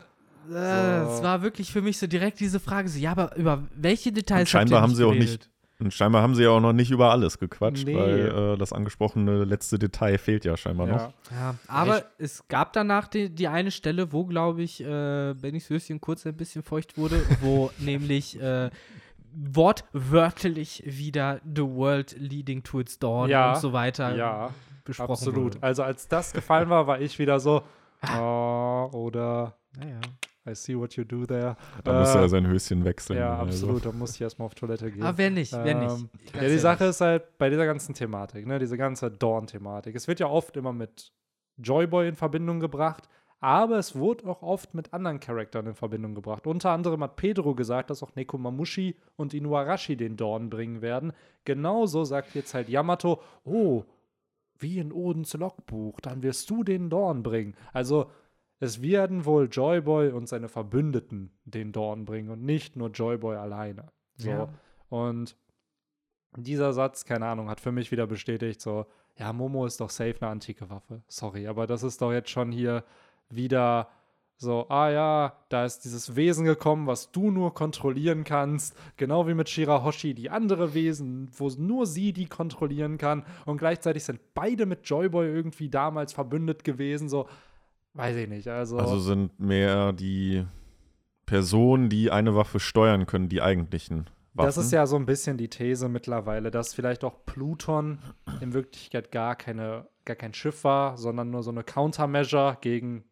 Äh, 0.50 0.51
So. 0.51 1.12
Es 1.18 1.24
war 1.24 1.42
wirklich 1.42 1.72
für 1.72 1.82
mich 1.82 1.98
so 1.98 2.08
direkt 2.08 2.39
diese 2.39 2.60
Frage: 2.62 2.88
so, 2.88 2.98
Ja, 3.00 3.12
aber 3.12 3.36
über 3.36 3.68
welche 3.75 4.12
Details 4.13 4.42
Und 4.42 4.48
scheinbar 4.50 4.82
habt 4.82 4.88
ihr 4.88 4.92
haben 4.92 4.96
sie 4.96 5.04
auch 5.04 5.13
nicht 5.13 5.50
Und 5.79 5.93
scheinbar 5.93 6.24
haben 6.24 6.34
sie 6.34 6.41
ja 6.43 6.50
auch 6.50 6.60
noch 6.60 6.74
nicht 6.74 6.89
über 6.89 7.12
alles 7.12 7.38
gequatscht, 7.38 7.86
Nee. 7.86 7.96
weil 7.96 8.53
äh, 8.53 8.57
das 8.57 8.74
angesprochene 8.74 9.43
letzte 9.43 9.77
Detail 9.77 10.17
fehlt 10.17 10.43
ja 10.43 10.57
scheinbar 10.57 10.88
noch. 10.88 10.98
Ja. 11.01 11.13
Ja, 11.31 11.55
aber 11.67 12.03
es 12.17 12.48
gab 12.48 12.74
danach 12.74 13.07
die, 13.07 13.29
die 13.29 13.48
eine 13.48 13.69
Stelle, 13.69 14.12
wo, 14.12 14.25
glaube 14.25 14.63
ich, 14.63 14.81
äh, 14.84 15.36
Bennys 15.36 15.69
Höschen 15.69 16.01
kurz 16.01 16.25
ein 16.25 16.36
bisschen 16.36 16.63
feucht 16.63 16.98
wurde, 16.98 17.22
wo 17.41 17.69
nämlich 17.79 18.41
äh, 18.41 18.72
wortwörtlich 19.34 20.84
wieder 20.86 21.41
The 21.43 21.62
World 21.63 22.15
Leading 22.17 22.63
to 22.63 22.79
its 22.79 22.98
Dawn 22.98 23.29
Ja, 23.29 23.53
und 23.53 23.60
so 23.62 23.74
weiter 23.74 24.15
ja, 24.15 24.50
besprochen 24.84 25.12
Absolut. 25.12 25.55
wurde. 25.55 25.57
Also 25.62 25.84
als 25.84 26.07
das 26.07 26.34
gefallen 26.34 26.69
war, 26.69 26.88
war 26.88 27.00
ich 27.01 27.19
wieder 27.19 27.39
so, 27.39 27.62
oh, 28.17 28.89
oder 28.93 29.55
Naja. 29.79 30.00
I 30.48 30.56
see 30.56 30.77
what 30.77 30.96
you 30.96 31.04
do 31.04 31.25
there. 31.25 31.56
Da 31.84 32.00
müsste 32.00 32.20
Äh, 32.20 32.22
er 32.22 32.30
sein 32.30 32.48
Höschen 32.48 32.86
wechseln. 32.86 33.20
Ja, 33.20 33.38
also. 33.39 33.44
absolut. 33.66 33.86
Da 33.86 33.92
muss 33.92 34.16
ich 34.16 34.22
erstmal 34.22 34.46
auf 34.46 34.56
Toilette 34.56 34.92
gehen. 34.92 35.04
Aber 35.04 35.18
wer 35.18 35.30
nicht, 35.30 35.51
wer 35.54 35.66
Ähm, 35.66 35.80
nicht. 35.80 36.36
Ja, 36.36 36.48
die. 36.48 36.58
Sache 36.58 36.86
ist 36.86 37.01
halt 37.01 37.38
bei 37.38 37.50
dieser 37.50 37.66
ganzen 37.66 37.94
Thematik, 37.94 38.48
ne, 38.48 38.60
diese 38.60 38.77
ganze 38.77 39.12
Dawn-Thematik. 39.12 39.96
Es 39.96 40.08
wird 40.08 40.20
ja 40.20 40.27
oft 40.27 40.56
immer 40.58 40.74
mit 40.74 41.12
Joyboy 41.58 42.08
in 42.08 42.16
Verbindung 42.16 42.60
gebracht, 42.60 43.10
aber 43.39 43.77
es 43.77 43.96
wurde 43.96 44.25
auch 44.27 44.42
oft 44.42 44.74
mit 44.74 44.94
anderen 44.94 45.20
Charakteren 45.20 45.68
in 45.68 45.75
Verbindung 45.75 46.16
gebracht. 46.16 46.48
Unter 46.48 46.72
anderem 46.72 47.04
hat 47.04 47.16
Pedro 47.18 47.54
gesagt, 47.56 47.89
dass 47.89 48.01
auch 48.04 48.16
Nekomamushi 48.16 48.96
und 49.16 49.34
Inuarashi 49.34 49.96
den 49.98 50.18
Dawn 50.18 50.50
bringen 50.50 50.82
werden. 50.82 51.13
Genauso 51.46 52.04
sagt 52.04 52.34
jetzt 52.36 52.54
halt 52.54 52.70
Yamato, 52.70 53.22
oh, 53.44 53.84
wie 54.60 54.80
in 54.80 54.92
Odens 54.92 55.34
Logbuch, 55.36 56.00
dann 56.01 56.24
wirst 56.24 56.50
du 56.50 56.63
den 56.63 56.89
Dorn 56.89 57.22
bringen. 57.22 57.54
Also 57.74 58.10
es 58.60 58.82
werden 58.82 59.26
wohl 59.26 59.48
Joyboy 59.52 60.10
und 60.12 60.28
seine 60.28 60.50
Verbündeten 60.50 61.32
den 61.46 61.72
Dorn 61.72 62.06
bringen 62.06 62.30
und 62.30 62.44
nicht 62.44 62.76
nur 62.76 62.90
Joyboy 62.90 63.36
alleine. 63.36 63.92
So. 64.16 64.30
Ja. 64.30 64.50
Und 64.90 65.36
dieser 66.36 66.74
Satz, 66.74 67.06
keine 67.06 67.28
Ahnung, 67.28 67.50
hat 67.50 67.60
für 67.62 67.72
mich 67.72 67.92
wieder 67.92 68.08
bestätigt, 68.08 68.62
so, 68.62 68.86
ja, 69.18 69.34
Momo 69.34 69.66
ist 69.66 69.80
doch 69.80 69.90
safe 69.90 70.16
eine 70.22 70.32
antike 70.32 70.70
Waffe. 70.70 71.02
Sorry, 71.08 71.48
aber 71.48 71.68
das 71.68 71.84
ist 71.84 72.02
doch 72.02 72.12
jetzt 72.12 72.30
schon 72.30 72.52
hier 72.52 72.84
wieder 73.30 73.90
so, 74.40 74.70
ah 74.70 74.92
ja, 74.92 75.34
da 75.50 75.66
ist 75.66 75.80
dieses 75.80 76.16
Wesen 76.16 76.46
gekommen, 76.46 76.86
was 76.86 77.12
du 77.12 77.32
nur 77.32 77.56
kontrollieren 77.56 78.24
kannst, 78.24 78.78
genau 78.96 79.28
wie 79.28 79.34
mit 79.34 79.50
Shirahoshi, 79.50 80.14
die 80.14 80.30
andere 80.30 80.76
Wesen, 80.76 81.32
wo 81.36 81.50
nur 81.58 81.88
sie 81.88 82.14
die 82.14 82.28
kontrollieren 82.28 83.00
kann 83.00 83.26
und 83.46 83.58
gleichzeitig 83.58 84.04
sind 84.04 84.20
beide 84.36 84.68
mit 84.68 84.88
Joyboy 84.88 85.26
irgendwie 85.28 85.70
damals 85.70 86.14
verbündet 86.14 86.64
gewesen, 86.64 87.10
so, 87.10 87.28
weiß 87.98 88.16
ich 88.18 88.30
nicht. 88.30 88.48
Also, 88.48 88.77
Also 88.77 89.00
sind 89.00 89.39
mehr 89.39 89.92
die 89.94 90.46
Personen, 91.25 91.89
die 91.89 92.12
eine 92.12 92.36
Waffe 92.36 92.60
steuern 92.60 93.06
können, 93.06 93.27
die 93.30 93.42
eigentlichen 93.42 94.10
Waffen. 94.34 94.48
das 94.48 94.58
ist 94.58 94.72
ja 94.72 94.86
so 94.86 94.96
ein 94.96 95.06
bisschen 95.06 95.38
die 95.38 95.50
These 95.50 95.89
mittlerweile, 95.89 96.51
dass 96.51 96.74
vielleicht 96.74 97.04
auch 97.04 97.25
Pluton 97.25 98.00
in 98.39 98.54
Wirklichkeit 98.54 99.12
gar, 99.12 99.36
keine, 99.36 99.88
gar 100.06 100.16
kein 100.16 100.34
Schiff 100.34 100.63
war, 100.63 100.98
sondern 100.98 101.32
nur 101.32 101.44
so 101.44 101.51
eine 101.51 101.63
Countermeasure 101.63 102.58
gegen 102.62 103.04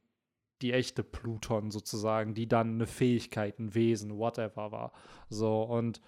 die 0.62 0.72
echte 0.72 1.04
Pluton 1.04 1.72
sozusagen, 1.72 2.34
die 2.34 2.48
dann 2.48 2.76
eine 2.76 2.88
Fähigkeit, 2.88 3.60
ein 3.60 3.76
Wesen, 3.76 4.18
whatever 4.18 4.72
war. 4.72 4.92
So, 5.30 5.64
und 5.64 6.00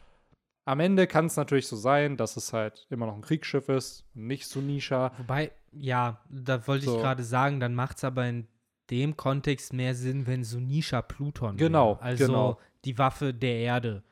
am 0.63 0.79
Ende 0.79 1.07
kann 1.07 1.25
es 1.25 1.35
natürlich 1.35 1.67
so 1.67 1.75
sein, 1.75 2.15
dass 2.15 2.37
es 2.37 2.53
halt 2.53 2.87
immer 2.89 3.05
noch 3.07 3.15
ein 3.15 3.21
Kriegsschiff 3.21 3.67
ist, 3.69 4.05
nicht 4.13 4.47
Sunisha. 4.47 5.11
Wobei, 5.17 5.51
ja, 5.73 6.21
da 6.29 6.65
wollte 6.67 6.85
So. 6.85 6.95
ich 6.95 7.01
gerade 7.01 7.23
sagen, 7.23 7.59
dann 7.59 7.75
macht 7.75 7.97
es 7.97 8.03
aber 8.05 8.25
in 8.27 8.47
dem 8.89 9.17
Kontext 9.17 9.73
mehr 9.73 9.95
Sinn, 9.95 10.27
wenn 10.27 10.43
Sunisha 10.43 11.01
Pluton 11.01 11.57
Genau, 11.57 11.95
wäre. 11.95 12.01
Also 12.01 12.25
genau. 12.25 12.57
die 12.85 12.97
Waffe 12.97 13.33
der 13.33 13.57
Erde. 13.57 14.03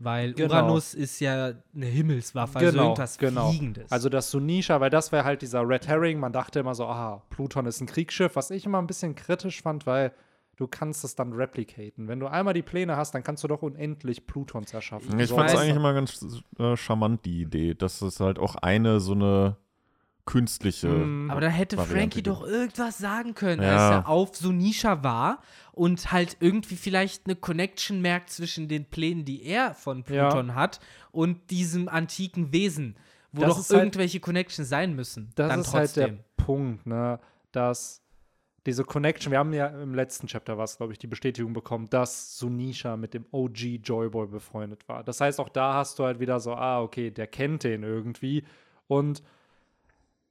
Weil 0.00 0.34
Genau. 0.34 0.52
Uranus 0.54 0.92
ist 0.92 1.20
ja 1.20 1.52
eine 1.74 1.86
Himmelswaffe, 1.86 2.58
also 2.58 2.70
Genau, 2.72 2.82
irgendwas 2.84 3.16
genau. 3.16 3.48
Fliegendes. 3.50 3.92
Also 3.92 4.08
das 4.08 4.30
Sunisha, 4.30 4.80
weil 4.80 4.90
das 4.90 5.12
wäre 5.12 5.24
halt 5.24 5.40
dieser 5.42 5.66
Red 5.66 5.86
Herring. 5.86 6.18
Man 6.18 6.32
dachte 6.32 6.58
immer 6.60 6.74
so, 6.74 6.84
aha, 6.86 7.22
Pluton 7.30 7.66
ist 7.66 7.80
ein 7.80 7.86
Kriegsschiff, 7.86 8.34
was 8.36 8.50
ich 8.50 8.66
immer 8.66 8.78
ein 8.82 8.88
bisschen 8.88 9.14
kritisch 9.14 9.62
fand, 9.62 9.86
weil 9.86 10.12
du 10.56 10.66
kannst 10.66 11.04
es 11.04 11.14
dann 11.14 11.32
replicaten. 11.32 12.08
Wenn 12.08 12.18
du 12.20 12.26
einmal 12.26 12.54
die 12.54 12.62
Pläne 12.62 12.96
hast, 12.96 13.14
dann 13.14 13.22
kannst 13.22 13.44
du 13.44 13.48
doch 13.48 13.62
unendlich 13.62 14.26
Plutons 14.26 14.74
erschaffen. 14.74 15.18
Ich 15.18 15.28
So, 15.28 15.36
fand 15.36 15.50
es 15.50 15.56
eigentlich 15.56 15.76
immer 15.76 15.94
ganz 15.94 16.42
äh, 16.58 16.76
charmant, 16.76 17.24
die 17.24 17.42
Idee, 17.42 17.74
dass 17.74 18.02
es 18.02 18.18
halt 18.20 18.38
auch 18.38 18.56
eine 18.56 18.98
so 19.00 19.12
eine 19.12 19.56
künstliche. 20.26 20.88
Mm, 20.88 21.30
Aber 21.30 21.40
da 21.40 21.48
hätte 21.48 21.76
Variante 21.76 21.98
Frankie 21.98 22.14
gibt. 22.22 22.26
doch 22.28 22.42
irgendwas 22.46 22.98
sagen 22.98 23.34
können, 23.34 23.62
Ja. 23.62 23.68
als 23.70 24.04
er 24.04 24.08
auf 24.08 24.34
Sunisha 24.36 25.02
war 25.02 25.40
und 25.72 26.12
halt 26.12 26.36
irgendwie 26.40 26.76
vielleicht 26.76 27.26
eine 27.26 27.36
Connection 27.36 28.00
merkt 28.00 28.30
zwischen 28.30 28.68
den 28.68 28.86
Plänen, 28.86 29.24
die 29.24 29.42
er 29.44 29.74
von 29.74 30.04
Ja. 30.08 30.28
Pluton 30.30 30.54
hat 30.54 30.80
und 31.12 31.50
diesem 31.50 31.88
antiken 31.88 32.52
Wesen, 32.52 32.96
wo 33.32 33.42
Das 33.42 33.50
doch 33.50 33.56
halt- 33.70 33.70
irgendwelche 33.84 34.20
Connections 34.20 34.68
sein 34.68 34.94
müssen. 34.94 35.30
das 35.34 35.48
dann 35.50 35.60
ist 35.60 35.70
trotzdem. 35.70 36.02
halt 36.04 36.18
der 36.18 36.44
Punkt, 36.44 36.86
ne, 36.86 37.20
dass 37.52 38.00
diese 38.66 38.82
Connection, 38.82 39.30
wir 39.30 39.38
haben 39.38 39.52
ja 39.52 39.66
im 39.66 39.94
letzten 39.94 40.26
Chapter 40.26 40.56
was, 40.56 40.78
glaube 40.78 40.94
ich, 40.94 40.98
die 40.98 41.06
Bestätigung 41.06 41.52
bekommen, 41.52 41.86
dass 41.90 42.38
Sunisha 42.38 42.96
mit 42.96 43.12
dem 43.12 43.26
OG 43.30 43.76
Joyboy 43.84 44.26
befreundet 44.28 44.88
war. 44.88 45.04
Das 45.04 45.20
heißt, 45.20 45.38
auch 45.38 45.50
da 45.50 45.74
hast 45.74 45.98
du 45.98 46.04
halt 46.04 46.18
wieder 46.18 46.40
so, 46.40 46.54
ah, 46.54 46.80
okay, 46.80 47.10
der 47.10 47.26
kennt 47.26 47.64
den 47.64 47.82
irgendwie. 47.82 48.42
Und 48.86 49.22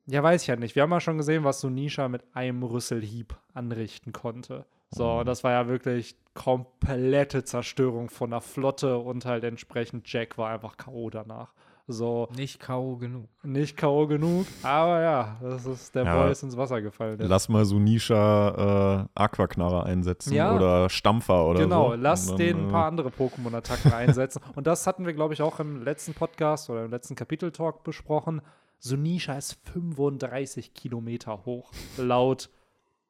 ja, 0.07 0.21
weiß 0.23 0.43
ich 0.43 0.49
halt 0.49 0.59
nicht. 0.59 0.75
Wir 0.75 0.83
haben 0.83 0.91
ja 0.91 0.99
schon 0.99 1.17
gesehen, 1.17 1.43
was 1.43 1.59
Sunisha 1.61 2.07
mit 2.09 2.23
einem 2.33 2.63
Rüsselhieb 2.63 3.35
anrichten 3.53 4.11
konnte. 4.13 4.65
So, 4.89 5.19
Mhm. 5.21 5.25
das 5.25 5.43
war 5.43 5.51
ja 5.51 5.67
wirklich 5.67 6.15
komplette 6.33 7.43
Zerstörung 7.43 8.09
von 8.09 8.31
der 8.31 8.41
Flotte 8.41 8.97
und 8.97 9.25
halt 9.25 9.43
entsprechend 9.43 10.11
Jack 10.11 10.37
war 10.37 10.49
einfach 10.51 10.77
K.O. 10.77 11.09
danach. 11.09 11.53
So, 11.85 12.29
Nicht 12.37 12.61
K.O. 12.61 12.95
genug. 12.95 13.27
nicht 13.43 13.75
K.O. 13.75 14.07
genug, 14.07 14.45
aber 14.61 15.01
ja, 15.01 15.37
das 15.41 15.65
ist, 15.65 15.93
der 15.93 16.05
Ja. 16.05 16.15
Boy 16.21 16.31
ist 16.31 16.41
ins 16.41 16.55
Wasser 16.55 16.81
gefallen. 16.81 17.17
Der- 17.17 17.27
Lass 17.27 17.49
mal 17.49 17.65
Sunisha 17.65 19.03
äh, 19.15 19.19
Aquaknarre 19.19 19.83
einsetzen 19.83 20.33
Ja. 20.33 20.55
oder 20.55 20.89
Stampfer 20.89 21.45
oder 21.45 21.59
Genau, 21.59 21.89
so. 21.89 21.95
lass 21.95 22.29
Und 22.29 22.39
dann, 22.39 22.47
den 22.47 22.57
ein 22.67 22.71
paar 22.71 22.85
äh, 22.85 22.87
andere 22.87 23.09
Pokémon-Attacken 23.09 23.91
einsetzen. 23.91 24.41
Und 24.55 24.65
das 24.65 24.87
hatten 24.87 25.05
wir, 25.05 25.13
glaube 25.13 25.33
ich, 25.33 25.41
auch 25.41 25.59
im 25.59 25.83
letzten 25.83 26.13
Podcast 26.13 26.69
oder 26.69 26.85
im 26.85 26.91
letzten 26.91 27.15
Kapitel-Talk 27.15 27.83
besprochen. 27.83 28.41
Sunisha 28.83 29.37
ist 29.37 29.53
35 29.71 30.73
Kilometer 30.73 31.45
hoch, 31.45 31.71
laut 31.97 32.49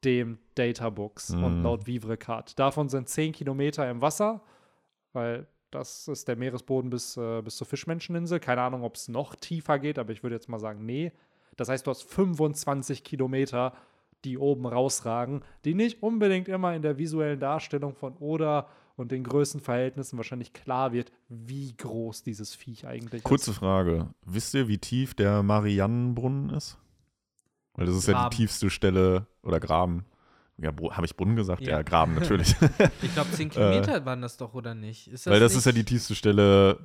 dem 0.04 0.38
Databooks 0.54 1.30
und 1.30 1.58
Mhm. 1.58 1.62
laut 1.64 1.86
Vivrecard. 1.86 2.56
Davon 2.58 2.88
sind 2.88 3.08
10 3.08 3.32
Kilometer 3.32 3.90
im 3.90 4.00
Wasser, 4.00 4.42
weil 5.12 5.46
das 5.72 6.06
ist 6.06 6.28
der 6.28 6.36
Meeresboden 6.36 6.90
bis, 6.90 7.16
äh, 7.16 7.42
bis 7.42 7.56
zur 7.56 7.66
Fischmenscheninsel. 7.66 8.38
Keine 8.38 8.60
Ahnung, 8.60 8.84
ob 8.84 8.94
es 8.94 9.08
noch 9.08 9.34
tiefer 9.34 9.80
geht, 9.80 9.98
aber 9.98 10.12
ich 10.12 10.22
würde 10.22 10.36
jetzt 10.36 10.48
mal 10.48 10.60
sagen, 10.60 10.86
nee. 10.86 11.10
Das 11.56 11.68
heißt, 11.68 11.86
du 11.86 11.90
hast 11.90 12.02
25 12.04 13.02
Kilometer, 13.02 13.72
die 14.24 14.38
oben 14.38 14.66
rausragen, 14.66 15.42
die 15.64 15.74
nicht 15.74 16.02
unbedingt 16.02 16.46
immer 16.48 16.74
in 16.74 16.82
der 16.82 16.98
visuellen 16.98 17.40
Darstellung 17.40 17.94
von 17.96 18.16
Oda 18.18 18.68
und 18.96 19.10
den 19.12 19.24
Größenverhältnissen 19.24 20.16
wahrscheinlich 20.16 20.52
klar 20.52 20.92
wird, 20.92 21.10
wie 21.28 21.74
groß 21.76 22.22
dieses 22.22 22.54
Viech 22.54 22.86
eigentlich 22.86 23.22
Kurze 23.24 23.50
ist. 23.52 23.58
Frage. 23.58 24.08
Wisst 24.24 24.54
ihr, 24.54 24.68
wie 24.68 24.78
tief 24.78 25.14
der 25.14 25.42
Mariannenbrunnen 25.42 26.50
ist? 26.50 26.78
Weil 27.74 27.86
das 27.86 27.96
ist 27.96 28.06
ja 28.06 28.12
Graben. 28.14 28.30
die 28.30 28.36
tiefste 28.36 28.70
Stelle 28.70 29.26
oder 29.42 29.58
Graben. 29.60 30.04
Ja, 30.58 30.70
habe 30.92 31.04
ich 31.06 31.16
Brunnen 31.16 31.34
gesagt? 31.34 31.62
Ja, 31.62 31.70
Ja. 31.78 31.82
Graben 31.82 32.14
natürlich. 32.14 32.54
Ich 33.02 33.12
glaube, 33.12 33.30
10 33.32 33.50
Kilometer 33.50 34.04
waren 34.06 34.22
das 34.22 34.36
doch, 34.36 34.54
oder 34.54 34.74
nicht? 34.76 35.08
Ist 35.08 35.26
Weil 35.26 35.40
das 35.40 35.56
ist 35.56 35.64
ja 35.66 35.72
die 35.72 35.78
nicht- 35.78 35.88
tiefste 35.88 36.14
Stelle 36.14 36.78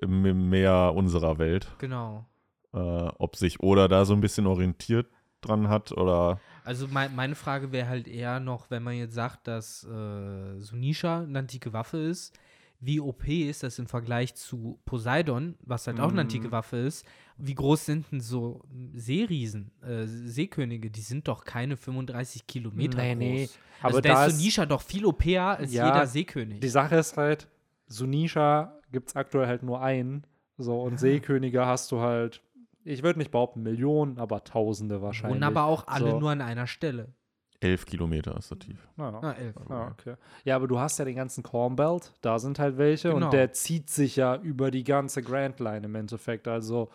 im 0.00 0.48
Meer 0.48 0.92
unserer 0.94 1.38
Welt. 1.38 1.66
Genau. 1.78 2.24
Äh, 2.72 2.78
ob 2.78 3.34
sich 3.34 3.60
Oda 3.60 3.88
da 3.88 4.04
so 4.04 4.12
ein 4.14 4.20
bisschen 4.20 4.46
orientiert 4.46 5.08
dran 5.40 5.68
hat 5.68 5.90
oder 5.92 6.38
Also 6.66 6.88
mein, 6.90 7.14
meine 7.14 7.34
Frage 7.34 7.72
wäre 7.72 7.88
halt 7.88 8.08
eher 8.08 8.40
noch, 8.40 8.70
wenn 8.70 8.82
man 8.82 8.94
jetzt 8.94 9.14
sagt, 9.14 9.46
dass 9.46 9.84
äh, 9.84 10.58
Sunisha 10.60 11.20
eine 11.20 11.38
antike 11.38 11.72
Waffe 11.72 11.96
ist, 11.98 12.38
wie 12.80 13.00
OP 13.00 13.26
ist 13.28 13.62
das 13.62 13.78
im 13.78 13.86
Vergleich 13.86 14.34
zu 14.34 14.78
Poseidon, 14.84 15.54
was 15.62 15.86
halt 15.86 15.98
auch 15.98 16.10
eine 16.10 16.20
antike 16.22 16.48
Mm. 16.48 16.52
Waffe 16.52 16.76
ist? 16.76 17.06
Wie 17.38 17.54
groß 17.54 17.86
sind 17.86 18.12
denn 18.12 18.20
so 18.20 18.62
Seeriesen, 18.94 19.70
äh, 19.82 20.04
Seekönige? 20.06 20.90
Die 20.90 21.00
sind 21.00 21.26
doch 21.28 21.44
keine 21.44 21.76
35 21.78 22.46
Kilometer 22.46 22.98
Nee, 22.98 23.12
groß. 23.14 23.18
nee. 23.18 23.48
Aber 23.80 23.88
Aber 23.88 23.96
also 23.96 24.00
da 24.00 24.26
ist 24.26 24.36
Sunisha 24.38 24.66
doch 24.66 24.82
viel 24.82 25.06
OPer 25.06 25.56
als 25.58 25.72
Ja, 25.72 25.86
jeder 25.88 26.06
Seekönig. 26.06 26.60
Die 26.60 26.68
Sache 26.68 26.96
ist 26.96 27.16
halt, 27.16 27.48
Sunisha 27.86 28.78
gibt 28.92 29.08
es 29.08 29.16
aktuell 29.16 29.46
halt 29.46 29.62
nur 29.62 29.80
einen. 29.80 30.24
So, 30.58 30.82
und 30.82 30.98
Seekönige 30.98 31.64
hast 31.66 31.90
du 31.92 32.00
halt, 32.00 32.42
ich 32.86 33.02
würde 33.02 33.18
nicht 33.18 33.30
behaupten 33.30 33.62
Millionen, 33.62 34.18
aber 34.18 34.44
Tausende 34.44 35.02
wahrscheinlich. 35.02 35.36
Und 35.36 35.42
aber 35.44 35.64
auch 35.64 35.86
alle 35.86 36.10
So. 36.12 36.20
nur 36.20 36.30
an 36.30 36.40
einer 36.40 36.66
Stelle. 36.66 37.12
elf 37.60 37.84
Kilometer 37.86 38.36
ist 38.36 38.50
da 38.50 38.56
tief. 38.56 38.86
Ja. 38.96 39.18
Ah, 39.22 39.32
elf. 39.32 39.56
Ja, 39.68 39.88
okay. 39.88 40.14
Ja, 40.44 40.56
aber 40.56 40.68
du 40.68 40.78
hast 40.78 40.98
ja 40.98 41.04
den 41.04 41.16
ganzen 41.16 41.42
Corn 41.42 41.74
Belt, 41.74 42.12
da 42.20 42.38
sind 42.38 42.58
halt 42.58 42.76
welche 42.78 43.10
Genau. 43.12 43.26
und 43.26 43.32
der 43.32 43.52
zieht 43.52 43.88
sich 43.90 44.16
ja 44.16 44.36
über 44.36 44.70
die 44.70 44.84
ganze 44.84 45.22
Grand 45.22 45.58
Line 45.60 45.86
im 45.86 45.94
Endeffekt. 45.94 46.46
Also, 46.48 46.90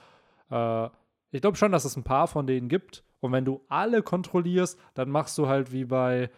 äh, 0.50 0.86
ich 1.32 1.42
glaube 1.42 1.58
schon, 1.58 1.72
dass 1.72 1.84
es 1.86 1.96
ein 1.98 2.04
paar 2.04 2.28
von 2.28 2.46
denen 2.48 2.70
gibt. 2.70 3.04
Und 3.22 3.32
wenn 3.32 3.46
du 3.46 3.62
alle 3.70 4.02
kontrollierst, 4.04 4.80
dann 4.94 5.10
machst 5.10 5.38
du 5.38 5.48
halt 5.48 5.72
wie 5.72 5.86
bei, 5.86 6.30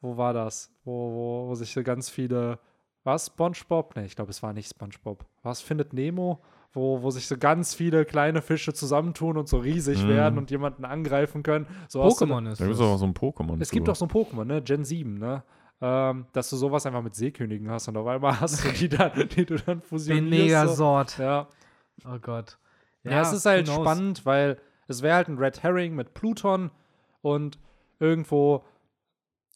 wo 0.00 0.16
war 0.16 0.32
das? 0.34 0.70
Wo, 0.84 0.92
wo, 1.12 1.48
wo 1.48 1.54
sich 1.54 1.72
so 1.72 1.82
ganz 1.82 2.08
viele, 2.10 2.58
was, 3.04 3.26
SpongeBob? 3.26 3.96
Ne, 3.96 4.04
ich 4.06 4.16
glaube, 4.16 4.30
es 4.30 4.42
war 4.42 4.52
nicht 4.52 4.68
SpongeBob. 4.70 5.24
Was 5.42 5.60
findet 5.60 5.92
Nemo? 5.92 6.40
Wo, 6.74 7.02
wo 7.02 7.10
sich 7.10 7.26
so 7.28 7.36
ganz 7.36 7.74
viele 7.74 8.04
kleine 8.06 8.40
Fische 8.40 8.72
zusammentun 8.72 9.36
und 9.36 9.46
so 9.48 9.58
riesig 9.58 10.02
Mhm. 10.04 10.08
werden 10.08 10.38
und 10.38 10.50
jemanden 10.50 10.84
angreifen 10.86 11.42
können. 11.42 11.66
So 11.88 12.02
Pokémon 12.02 12.50
ist 12.50 12.60
Da 12.60 12.64
gibt 12.64 12.76
es 12.76 12.80
auch 12.80 12.96
so 12.96 13.04
ein 13.04 13.12
Pokémon. 13.14 13.60
es 13.60 13.70
gibt 13.70 13.88
doch 13.88 13.94
so 13.96 14.06
ein 14.06 14.10
Pokémon, 14.10 14.44
ne? 14.44 14.62
Gen 14.62 14.84
7, 14.84 15.18
ne? 15.18 15.42
Ähm, 15.82 16.26
dass 16.32 16.48
du 16.48 16.56
sowas 16.56 16.86
einfach 16.86 17.02
mit 17.02 17.14
Seekönigen 17.14 17.70
hast 17.70 17.88
und 17.88 17.96
auf 17.96 18.06
einmal 18.06 18.40
hast 18.40 18.64
du 18.64 18.68
die 18.70 18.88
dann, 18.88 19.10
die 19.36 19.44
du 19.44 19.56
dann 19.56 19.78
Den 19.80 19.82
fusionierst. 19.82 20.76
so. 20.76 20.84
Megasort. 20.94 21.18
Ja. 21.18 21.48
Oh 22.06 22.18
Gott. 22.22 22.56
ja, 23.04 23.20
es 23.20 23.32
ist 23.32 23.44
halt 23.46 23.68
spannend, 23.68 24.24
weil 24.24 24.58
es 24.88 25.02
wäre 25.02 25.16
halt 25.16 25.28
ein 25.28 25.36
Red 25.38 25.62
Herring 25.62 25.94
mit 25.94 26.14
Pluton 26.14 26.70
und 27.20 27.58
irgendwo 28.00 28.64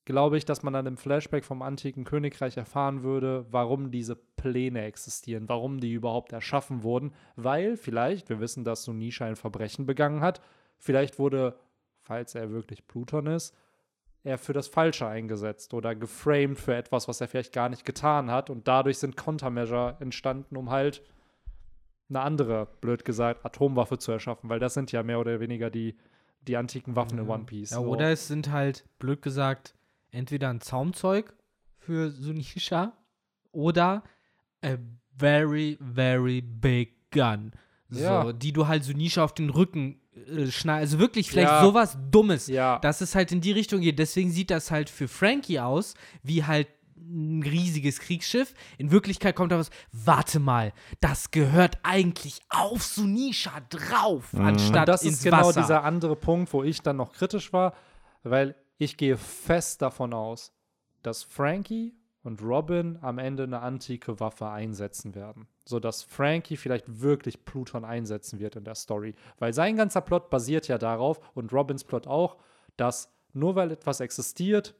glaube 0.06 0.38
ich, 0.38 0.44
dass 0.44 0.62
man 0.62 0.72
dann 0.72 0.86
im 0.86 0.96
Flashback 0.96 1.44
vom 1.44 1.60
antiken 1.60 2.04
Königreich 2.04 2.56
erfahren 2.56 3.02
würde, 3.02 3.44
warum 3.50 3.90
diese 3.90 4.16
Pläne 4.16 4.84
existieren, 4.84 5.48
warum 5.48 5.80
die 5.80 5.92
überhaupt 5.92 6.32
erschaffen 6.32 6.82
wurden, 6.84 7.12
weil 7.34 7.76
vielleicht, 7.76 8.30
wir 8.30 8.40
wissen, 8.40 8.64
dass 8.64 8.84
Sunisha 8.84 9.26
ein 9.26 9.36
Verbrechen 9.36 9.84
begangen 9.84 10.20
hat, 10.20 10.40
vielleicht 10.78 11.18
wurde, 11.18 11.58
falls 12.00 12.36
er 12.36 12.50
wirklich 12.50 12.86
Pluton 12.86 13.26
ist, 13.26 13.54
er 14.22 14.38
für 14.38 14.52
das 14.52 14.68
Falsche 14.68 15.06
eingesetzt 15.08 15.74
oder 15.74 15.94
geframed 15.94 16.58
für 16.58 16.74
etwas, 16.74 17.08
was 17.08 17.20
er 17.20 17.28
vielleicht 17.28 17.52
gar 17.52 17.68
nicht 17.68 17.84
getan 17.84 18.30
hat 18.30 18.48
und 18.48 18.68
dadurch 18.68 18.98
sind 18.98 19.16
Countermeasure 19.16 19.96
entstanden, 20.00 20.56
um 20.56 20.70
halt 20.70 21.02
eine 22.08 22.20
andere, 22.20 22.68
blöd 22.80 23.04
gesagt, 23.04 23.44
Atomwaffe 23.44 23.98
zu 23.98 24.12
erschaffen, 24.12 24.48
weil 24.48 24.60
das 24.60 24.74
sind 24.74 24.92
ja 24.92 25.02
mehr 25.02 25.18
oder 25.18 25.40
weniger 25.40 25.68
die, 25.68 25.96
die 26.42 26.56
antiken 26.56 26.94
Waffen 26.94 27.18
in 27.18 27.28
One 27.28 27.44
Piece. 27.44 27.70
Ja, 27.70 27.78
so. 27.78 27.86
oder 27.86 28.12
es 28.12 28.28
sind 28.28 28.52
halt, 28.52 28.84
blöd 29.00 29.20
gesagt, 29.20 29.74
entweder 30.16 30.48
ein 30.50 30.60
Zaumzeug 30.60 31.34
für 31.78 32.10
Sunisha 32.10 32.92
oder 33.52 34.02
a 34.64 34.76
very, 35.18 35.78
very 35.80 36.40
big 36.40 37.10
gun. 37.10 37.52
So, 37.88 38.00
Ja. 38.02 38.32
die 38.32 38.52
du 38.52 38.66
halt 38.66 38.82
Sunisha 38.84 39.22
auf 39.22 39.34
den 39.34 39.50
Rücken 39.50 40.00
äh, 40.14 40.46
schneidest. 40.46 40.92
Also 40.94 40.98
wirklich 40.98 41.30
vielleicht 41.30 41.48
Ja. 41.52 41.62
sowas 41.62 41.96
Dummes. 42.10 42.48
Ja. 42.48 42.78
Dass 42.80 43.00
es 43.00 43.14
halt 43.14 43.30
in 43.32 43.40
die 43.40 43.52
Richtung 43.52 43.80
geht. 43.80 43.98
Deswegen 43.98 44.30
sieht 44.30 44.50
das 44.50 44.70
halt 44.70 44.90
für 44.90 45.06
Frankie 45.08 45.60
aus, 45.60 45.94
wie 46.22 46.44
halt 46.44 46.66
ein 46.98 47.42
riesiges 47.44 48.00
Kriegsschiff. 48.00 48.52
In 48.78 48.90
Wirklichkeit 48.90 49.36
kommt 49.36 49.52
da 49.52 49.58
was, 49.58 49.70
warte 49.92 50.40
mal, 50.40 50.72
das 51.00 51.30
gehört 51.30 51.78
eigentlich 51.84 52.40
auf 52.48 52.82
Sunisha 52.82 53.60
drauf, 53.68 54.34
anstatt 54.34 54.80
Und 54.80 54.88
das 54.88 55.02
ins 55.04 55.18
ist 55.18 55.24
genau 55.24 55.46
Wasser. 55.46 55.60
dieser 55.60 55.84
andere 55.84 56.16
Punkt, 56.16 56.52
wo 56.52 56.64
ich 56.64 56.80
dann 56.82 56.96
noch 56.96 57.12
kritisch 57.12 57.52
war, 57.52 57.74
weil 58.24 58.56
ich 58.78 58.96
gehe 58.96 59.16
fest 59.16 59.82
davon 59.82 60.12
aus, 60.12 60.52
dass 61.02 61.22
Frankie 61.22 61.94
und 62.22 62.42
Robin 62.42 62.98
am 63.02 63.18
Ende 63.18 63.44
eine 63.44 63.60
antike 63.60 64.18
Waffe 64.18 64.48
einsetzen 64.48 65.14
werden. 65.14 65.46
Sodass 65.64 66.02
Frankie 66.02 66.56
vielleicht 66.56 67.00
wirklich 67.00 67.44
Pluton 67.44 67.84
einsetzen 67.84 68.40
wird 68.40 68.56
in 68.56 68.64
der 68.64 68.74
Story. 68.74 69.14
Weil 69.38 69.52
sein 69.52 69.76
ganzer 69.76 70.00
Plot 70.00 70.28
basiert 70.28 70.66
ja 70.66 70.78
darauf, 70.78 71.20
und 71.34 71.52
Robins 71.52 71.84
Plot 71.84 72.06
auch, 72.06 72.36
dass 72.76 73.12
nur 73.32 73.54
weil 73.54 73.70
etwas 73.70 74.00
existiert, 74.00 74.74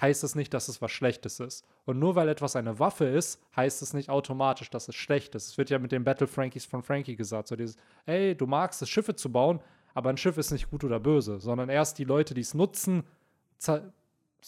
heißt 0.00 0.24
es 0.24 0.34
nicht, 0.34 0.54
dass 0.54 0.68
es 0.68 0.80
was 0.82 0.90
Schlechtes 0.90 1.40
ist. 1.40 1.66
Und 1.84 1.98
nur 1.98 2.14
weil 2.14 2.28
etwas 2.28 2.56
eine 2.56 2.78
Waffe 2.78 3.06
ist, 3.06 3.40
heißt 3.56 3.82
es 3.82 3.94
nicht 3.94 4.10
automatisch, 4.10 4.70
dass 4.70 4.88
es 4.88 4.94
schlecht 4.94 5.34
ist. 5.34 5.48
Es 5.48 5.58
wird 5.58 5.70
ja 5.70 5.78
mit 5.78 5.92
den 5.92 6.04
Battle 6.04 6.26
Frankies 6.26 6.64
von 6.64 6.82
Frankie 6.82 7.16
gesagt, 7.16 7.48
so 7.48 7.56
dieses, 7.56 7.76
ey, 8.06 8.36
du 8.36 8.46
magst 8.46 8.82
es, 8.82 8.88
Schiffe 8.88 9.14
zu 9.16 9.30
bauen, 9.30 9.60
aber 9.94 10.10
ein 10.10 10.16
Schiff 10.16 10.36
ist 10.36 10.50
nicht 10.50 10.70
gut 10.70 10.84
oder 10.84 11.00
böse, 11.00 11.38
sondern 11.40 11.68
erst 11.68 11.98
die 11.98 12.04
Leute, 12.04 12.34
die 12.34 12.42
es 12.42 12.52
nutzen, 12.54 13.04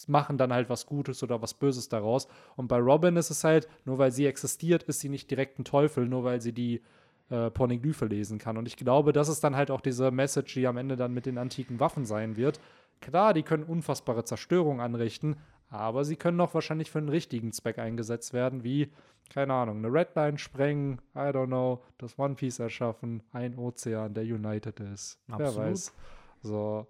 machen 0.07 0.37
dann 0.37 0.53
halt 0.53 0.69
was 0.69 0.85
Gutes 0.85 1.23
oder 1.23 1.41
was 1.41 1.55
Böses 1.55 1.89
daraus. 1.89 2.27
Und 2.55 2.67
bei 2.67 2.77
Robin 2.77 3.15
ist 3.15 3.31
es 3.31 3.43
halt, 3.43 3.67
nur 3.85 3.97
weil 3.97 4.11
sie 4.11 4.27
existiert, 4.27 4.83
ist 4.83 4.99
sie 4.99 5.09
nicht 5.09 5.31
direkt 5.31 5.57
ein 5.57 5.65
Teufel, 5.65 6.05
nur 6.05 6.23
weil 6.23 6.41
sie 6.41 6.53
die 6.53 6.83
äh, 7.29 7.49
Pornoglyphe 7.49 8.05
lesen 8.05 8.37
kann. 8.37 8.57
Und 8.57 8.67
ich 8.67 8.77
glaube, 8.77 9.13
das 9.13 9.29
ist 9.29 9.43
dann 9.43 9.55
halt 9.55 9.71
auch 9.71 9.81
diese 9.81 10.11
Message, 10.11 10.53
die 10.53 10.67
am 10.67 10.77
Ende 10.77 10.95
dann 10.95 11.13
mit 11.13 11.25
den 11.25 11.37
antiken 11.37 11.79
Waffen 11.79 12.05
sein 12.05 12.37
wird. 12.37 12.59
Klar, 13.01 13.33
die 13.33 13.43
können 13.43 13.63
unfassbare 13.63 14.23
Zerstörung 14.23 14.81
anrichten, 14.81 15.37
aber 15.69 16.05
sie 16.05 16.15
können 16.15 16.39
auch 16.41 16.53
wahrscheinlich 16.53 16.91
für 16.91 16.99
einen 16.99 17.09
richtigen 17.09 17.51
Zweck 17.51 17.79
eingesetzt 17.79 18.33
werden, 18.33 18.63
wie, 18.63 18.91
keine 19.29 19.53
Ahnung, 19.53 19.77
eine 19.77 19.91
Redline 19.93 20.37
sprengen, 20.37 21.01
I 21.15 21.29
don't 21.29 21.47
know, 21.47 21.83
das 21.97 22.17
One 22.17 22.35
Piece 22.35 22.59
erschaffen, 22.59 23.23
ein 23.31 23.57
Ozean, 23.57 24.13
der 24.13 24.23
united 24.23 24.79
ist. 24.79 25.19
Absolut. 25.29 25.55
Wer 25.55 25.71
weiß. 25.71 25.93
So. 26.41 26.87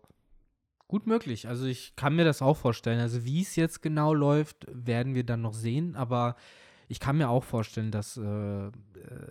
Gut 0.87 1.05
möglich. 1.05 1.47
Also 1.47 1.65
ich 1.65 1.95
kann 1.95 2.15
mir 2.15 2.23
das 2.23 2.41
auch 2.41 2.55
vorstellen. 2.55 2.99
Also 2.99 3.25
wie 3.25 3.41
es 3.41 3.55
jetzt 3.55 3.81
genau 3.81 4.13
läuft, 4.13 4.67
werden 4.71 5.15
wir 5.15 5.25
dann 5.25 5.41
noch 5.41 5.53
sehen, 5.53 5.95
aber 5.95 6.35
ich 6.87 7.01
kann 7.01 7.17
mir 7.17 7.29
auch 7.29 7.43
vorstellen, 7.43 7.91
dass 7.91 8.15
äh, 8.15 8.67
äh 8.67 8.71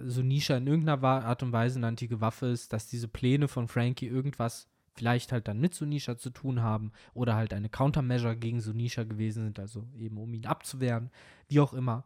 Sunisha 0.04 0.56
in 0.56 0.66
irgendeiner 0.66 1.02
Art 1.02 1.42
und 1.42 1.52
Weise 1.52 1.78
eine 1.78 1.86
antike 1.86 2.20
Waffe 2.20 2.46
ist, 2.46 2.74
dass 2.74 2.88
diese 2.88 3.08
Pläne 3.08 3.48
von 3.48 3.68
Frankie 3.68 4.08
irgendwas 4.08 4.68
vielleicht 4.96 5.32
halt 5.32 5.46
dann 5.48 5.60
mit 5.60 5.74
Sunisha 5.74 6.16
zu 6.16 6.30
tun 6.30 6.62
haben 6.62 6.92
oder 7.14 7.36
halt 7.36 7.52
eine 7.52 7.68
Countermeasure 7.68 8.36
gegen 8.36 8.60
Sunisha 8.60 9.04
gewesen 9.04 9.44
sind, 9.44 9.58
also 9.58 9.86
eben 9.96 10.18
um 10.18 10.32
ihn 10.32 10.46
abzuwehren, 10.46 11.10
wie 11.48 11.60
auch 11.60 11.74
immer. 11.74 12.04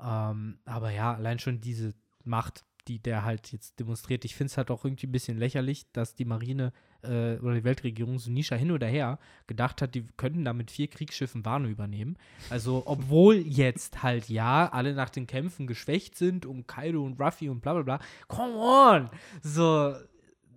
Ähm, 0.00 0.58
aber 0.64 0.90
ja, 0.90 1.14
allein 1.14 1.38
schon 1.38 1.60
diese 1.60 1.94
Macht, 2.24 2.64
die 2.86 3.00
der 3.00 3.24
halt 3.24 3.52
jetzt 3.52 3.78
demonstriert, 3.80 4.24
ich 4.24 4.34
finde 4.34 4.50
es 4.50 4.56
halt 4.56 4.70
auch 4.70 4.84
irgendwie 4.84 5.06
ein 5.06 5.12
bisschen 5.12 5.36
lächerlich, 5.36 5.90
dass 5.92 6.14
die 6.14 6.24
Marine 6.24 6.72
äh, 7.02 7.36
oder 7.38 7.54
die 7.54 7.64
Weltregierung 7.64 8.18
Sunisha 8.18 8.54
hin 8.54 8.70
oder 8.70 8.86
her 8.86 9.18
gedacht 9.46 9.82
hat, 9.82 9.94
die 9.94 10.06
könnten 10.16 10.44
da 10.44 10.52
mit 10.52 10.70
vier 10.70 10.88
Kriegsschiffen 10.88 11.44
Wano 11.44 11.68
übernehmen. 11.68 12.16
Also, 12.50 12.84
obwohl 12.86 13.36
jetzt 13.36 14.02
halt 14.02 14.28
ja 14.28 14.68
alle 14.68 14.94
nach 14.94 15.10
den 15.10 15.26
Kämpfen 15.26 15.66
geschwächt 15.66 16.16
sind 16.16 16.46
und 16.46 16.66
Kaido 16.66 17.04
und 17.04 17.20
Ruffy 17.20 17.48
und 17.48 17.60
bla 17.60 17.74
bla 17.74 17.82
bla. 17.82 18.00
Come 18.28 18.54
on! 18.54 19.10
So, 19.42 19.94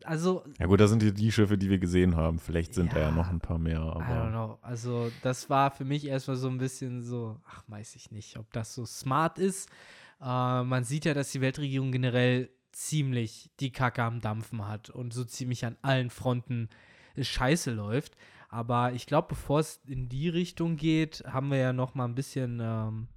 also. 0.06 0.44
Ja, 0.60 0.66
gut, 0.66 0.80
das 0.80 0.90
sind 0.90 1.02
die, 1.02 1.14
die 1.14 1.32
Schiffe, 1.32 1.58
die 1.58 1.70
wir 1.70 1.78
gesehen 1.78 2.16
haben. 2.16 2.40
Vielleicht 2.40 2.74
sind 2.74 2.88
ja, 2.88 2.94
da 2.94 3.00
ja 3.02 3.12
noch 3.12 3.30
ein 3.30 3.40
paar 3.40 3.58
mehr. 3.58 3.80
Aber 3.80 4.02
I 4.02 4.04
don't 4.04 4.30
know. 4.30 4.58
Also, 4.62 5.12
das 5.22 5.50
war 5.50 5.72
für 5.72 5.86
mich 5.86 6.06
erstmal 6.06 6.38
so 6.38 6.48
ein 6.48 6.58
bisschen 6.58 7.02
so, 7.02 7.40
ach, 7.48 7.64
weiß 7.68 7.96
ich 7.96 8.12
nicht, 8.12 8.38
ob 8.38 8.52
das 8.54 8.74
so 8.74 8.86
smart 8.86 9.40
ist. 9.40 9.70
Äh, 10.22 10.64
man 10.64 10.84
sieht 10.84 11.06
ja, 11.06 11.14
dass 11.14 11.32
die 11.32 11.42
Weltregierung 11.42 11.92
generell 11.92 12.50
ziemlich 12.72 13.50
die 13.60 13.72
Kacke 13.72 14.04
am 14.04 14.22
Dampfen 14.22 14.68
hat 14.68 14.90
und 14.90 15.14
so 15.14 15.24
ziemlich 15.24 15.66
an 15.66 15.78
allen 15.82 16.10
Fronten 16.10 16.70
scheiße 17.18 17.72
läuft. 17.72 18.16
Aber 18.50 18.94
ich 18.94 19.06
glaube, 19.06 19.30
bevor 19.30 19.60
es 19.60 19.82
in 19.88 20.10
die 20.10 20.30
Richtung 20.30 20.76
geht, 20.76 21.24
haben 21.26 21.50
wir 21.50 21.58
ja 21.58 21.74
noch 21.74 21.96
mal 21.96 22.06
ein 22.06 22.16
bisschen. 22.16 22.60
Ähm, 22.62 23.08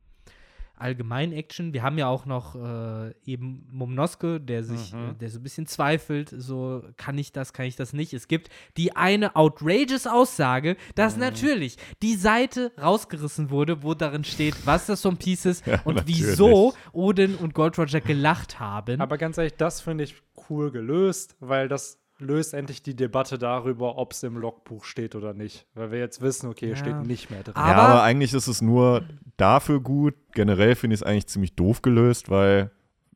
allgemein 0.84 1.32
Action. 1.32 1.72
Wir 1.72 1.82
haben 1.82 1.96
ja 1.96 2.08
auch 2.08 2.26
noch 2.26 2.54
äh, 2.54 3.14
eben 3.24 3.66
Momnoske, 3.72 4.38
der 4.38 4.62
sich, 4.62 4.92
mhm. 4.92 5.10
äh, 5.10 5.14
der 5.14 5.30
so 5.30 5.38
ein 5.38 5.42
bisschen 5.42 5.66
zweifelt, 5.66 6.28
so 6.36 6.84
kann 6.98 7.16
ich 7.16 7.32
das, 7.32 7.54
kann 7.54 7.64
ich 7.64 7.74
das 7.74 7.94
nicht. 7.94 8.12
Es 8.12 8.28
gibt 8.28 8.50
die 8.76 8.94
eine 8.94 9.34
outrageous 9.34 10.06
Aussage, 10.06 10.76
dass 10.94 11.14
mhm. 11.14 11.20
natürlich 11.20 11.78
die 12.02 12.16
Seite 12.16 12.70
rausgerissen 12.80 13.48
wurde, 13.48 13.82
wo 13.82 13.94
darin 13.94 14.24
steht, 14.24 14.54
was 14.66 14.84
das 14.84 15.00
so 15.00 15.08
ein 15.08 15.16
Piece 15.16 15.46
ist 15.46 15.66
ja, 15.66 15.80
und 15.84 15.96
natürlich. 15.96 16.18
wieso 16.18 16.74
Odin 16.92 17.36
und 17.36 17.54
Gold 17.54 17.78
Roger 17.78 18.02
gelacht 18.02 18.60
haben. 18.60 19.00
Aber 19.00 19.16
ganz 19.16 19.38
ehrlich, 19.38 19.54
das 19.56 19.80
finde 19.80 20.04
ich 20.04 20.14
cool 20.50 20.70
gelöst, 20.70 21.34
weil 21.40 21.66
das 21.68 22.03
löst 22.24 22.54
endlich 22.54 22.82
die 22.82 22.96
Debatte 22.96 23.38
darüber, 23.38 23.98
ob 23.98 24.12
es 24.12 24.22
im 24.22 24.36
Logbuch 24.36 24.84
steht 24.84 25.14
oder 25.14 25.34
nicht. 25.34 25.66
Weil 25.74 25.92
wir 25.92 25.98
jetzt 25.98 26.20
wissen, 26.20 26.48
okay, 26.48 26.70
ja. 26.70 26.76
steht 26.76 27.06
nicht 27.06 27.30
mehr 27.30 27.42
drin. 27.42 27.56
Aber, 27.56 27.70
ja, 27.70 27.76
aber 27.76 28.02
eigentlich 28.02 28.34
ist 28.34 28.46
es 28.46 28.62
nur 28.62 29.04
dafür 29.36 29.80
gut. 29.80 30.14
Generell 30.32 30.74
finde 30.74 30.94
ich 30.94 31.00
es 31.00 31.06
eigentlich 31.06 31.26
ziemlich 31.26 31.54
doof 31.54 31.82
gelöst, 31.82 32.30
weil 32.30 32.70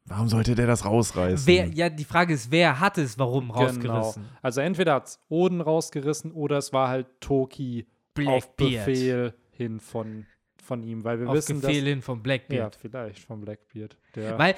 warum 0.05 0.29
sollte 0.29 0.55
der 0.55 0.67
das 0.67 0.85
rausreißen? 0.85 1.47
Wer, 1.47 1.69
ja, 1.69 1.89
die 1.89 2.05
Frage 2.05 2.35
ist, 2.35 2.51
wer 2.51 2.81
hat 2.81 2.99
es 2.99 3.19
warum 3.19 3.49
genau. 3.49 3.61
rausgerissen? 3.61 4.23
Genau. 4.23 4.39
Also 4.43 4.61
entweder 4.61 4.95
hat 4.95 5.07
es 5.09 5.21
Oden 5.29 5.61
rausgerissen 5.61 6.33
oder 6.33 6.59
es 6.59 6.73
war 6.73 6.89
halt 6.89 7.07
Toki 7.21 7.87
Blackbeard. 8.15 8.43
auf 8.43 8.57
Befehl 8.57 9.35
hin 9.51 9.81
von 9.81 10.27
von 10.69 10.83
ihm, 10.83 11.03
weil 11.03 11.19
wir 11.19 11.29
auf 11.29 11.35
wissen, 11.35 11.63
Befehl 11.63 11.85
hin 11.85 12.03
von 12.03 12.23
Blackbeard. 12.23 12.75
Ja, 12.75 12.81
vielleicht 12.81 13.25
von 13.25 13.41
Blackbeard. 13.41 13.97
weil 14.15 14.55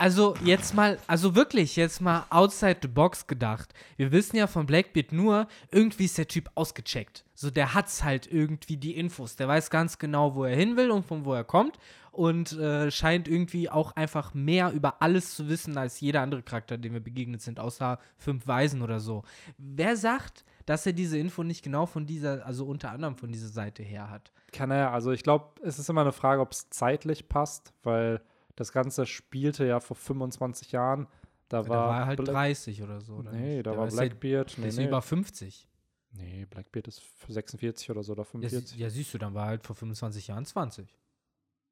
also 0.00 0.34
jetzt 0.42 0.74
mal, 0.74 0.98
also 1.06 1.34
wirklich, 1.34 1.76
jetzt 1.76 2.00
mal 2.00 2.24
outside 2.30 2.78
the 2.80 2.88
box 2.88 3.26
gedacht. 3.26 3.74
Wir 3.98 4.10
wissen 4.10 4.36
ja 4.36 4.46
von 4.46 4.64
Blackbeard 4.64 5.12
nur, 5.12 5.46
irgendwie 5.70 6.06
ist 6.06 6.16
der 6.16 6.26
Typ 6.26 6.50
ausgecheckt. 6.54 7.26
So, 7.34 7.50
der 7.50 7.74
hat's 7.74 8.02
halt 8.02 8.26
irgendwie 8.26 8.78
die 8.78 8.96
Infos. 8.96 9.36
Der 9.36 9.46
weiß 9.46 9.68
ganz 9.68 9.98
genau, 9.98 10.34
wo 10.34 10.44
er 10.44 10.56
hin 10.56 10.78
will 10.78 10.90
und 10.90 11.04
von 11.04 11.26
wo 11.26 11.34
er 11.34 11.44
kommt. 11.44 11.78
Und 12.12 12.52
äh, 12.52 12.90
scheint 12.90 13.28
irgendwie 13.28 13.68
auch 13.68 13.92
einfach 13.94 14.32
mehr 14.32 14.72
über 14.72 15.02
alles 15.02 15.34
zu 15.34 15.50
wissen 15.50 15.76
als 15.76 16.00
jeder 16.00 16.22
andere 16.22 16.42
Charakter, 16.42 16.78
dem 16.78 16.94
wir 16.94 17.00
begegnet 17.00 17.42
sind, 17.42 17.60
außer 17.60 17.98
fünf 18.16 18.46
Weisen 18.46 18.80
oder 18.80 19.00
so. 19.00 19.22
Wer 19.58 19.98
sagt, 19.98 20.46
dass 20.64 20.86
er 20.86 20.94
diese 20.94 21.18
Info 21.18 21.42
nicht 21.42 21.62
genau 21.62 21.84
von 21.84 22.06
dieser, 22.06 22.46
also 22.46 22.64
unter 22.64 22.90
anderem 22.90 23.16
von 23.16 23.30
dieser 23.30 23.48
Seite 23.48 23.82
her 23.82 24.08
hat? 24.08 24.32
Kann 24.50 24.70
er, 24.70 24.92
also 24.92 25.12
ich 25.12 25.22
glaube, 25.22 25.60
es 25.62 25.78
ist 25.78 25.90
immer 25.90 26.00
eine 26.00 26.12
Frage, 26.12 26.40
ob 26.40 26.52
es 26.52 26.70
zeitlich 26.70 27.28
passt, 27.28 27.74
weil 27.82 28.22
das 28.60 28.72
Ganze 28.72 29.06
spielte 29.06 29.64
ja 29.64 29.80
vor 29.80 29.96
25 29.96 30.72
Jahren. 30.72 31.08
Da, 31.48 31.62
ja, 31.62 31.68
war, 31.68 31.88
war 31.88 32.00
er 32.00 32.06
halt 32.06 32.16
Black 32.18 32.34
30 32.34 32.82
oder 32.82 33.00
so. 33.00 33.14
Oder 33.14 33.32
nee, 33.32 33.62
da 33.62 33.76
war 33.76 33.88
Blackbeard. 33.88 34.56
Der, 34.56 34.62
nee, 34.62 34.68
ist 34.68 34.76
nee. 34.76 34.86
über 34.86 35.00
50. 35.00 35.66
Nee, 36.12 36.46
Blackbeard 36.50 36.86
ist 36.88 37.02
46 37.26 37.90
oder 37.90 38.02
so 38.02 38.12
oder 38.12 38.24
45. 38.26 38.76
Ja, 38.76 38.84
ja, 38.84 38.90
siehst 38.90 39.14
du, 39.14 39.18
dann 39.18 39.32
war 39.32 39.44
er 39.44 39.48
halt 39.48 39.66
vor 39.66 39.74
25 39.74 40.26
Jahren 40.26 40.44
20. 40.44 40.94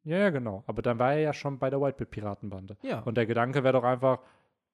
Ja, 0.05 0.16
ja, 0.16 0.31
genau. 0.31 0.64
Aber 0.66 0.81
dann 0.81 0.98
war 0.98 1.12
er 1.12 1.20
ja 1.20 1.33
schon 1.35 1.59
bei 1.59 1.68
der 1.68 1.81
Whitebeard-Piratenbande. 1.81 2.79
Ja. 2.83 3.01
Und 3.01 3.16
der 3.16 3.27
Gedanke 3.27 3.62
wäre 3.62 3.74
doch 3.74 3.85
einfach, 3.85 4.20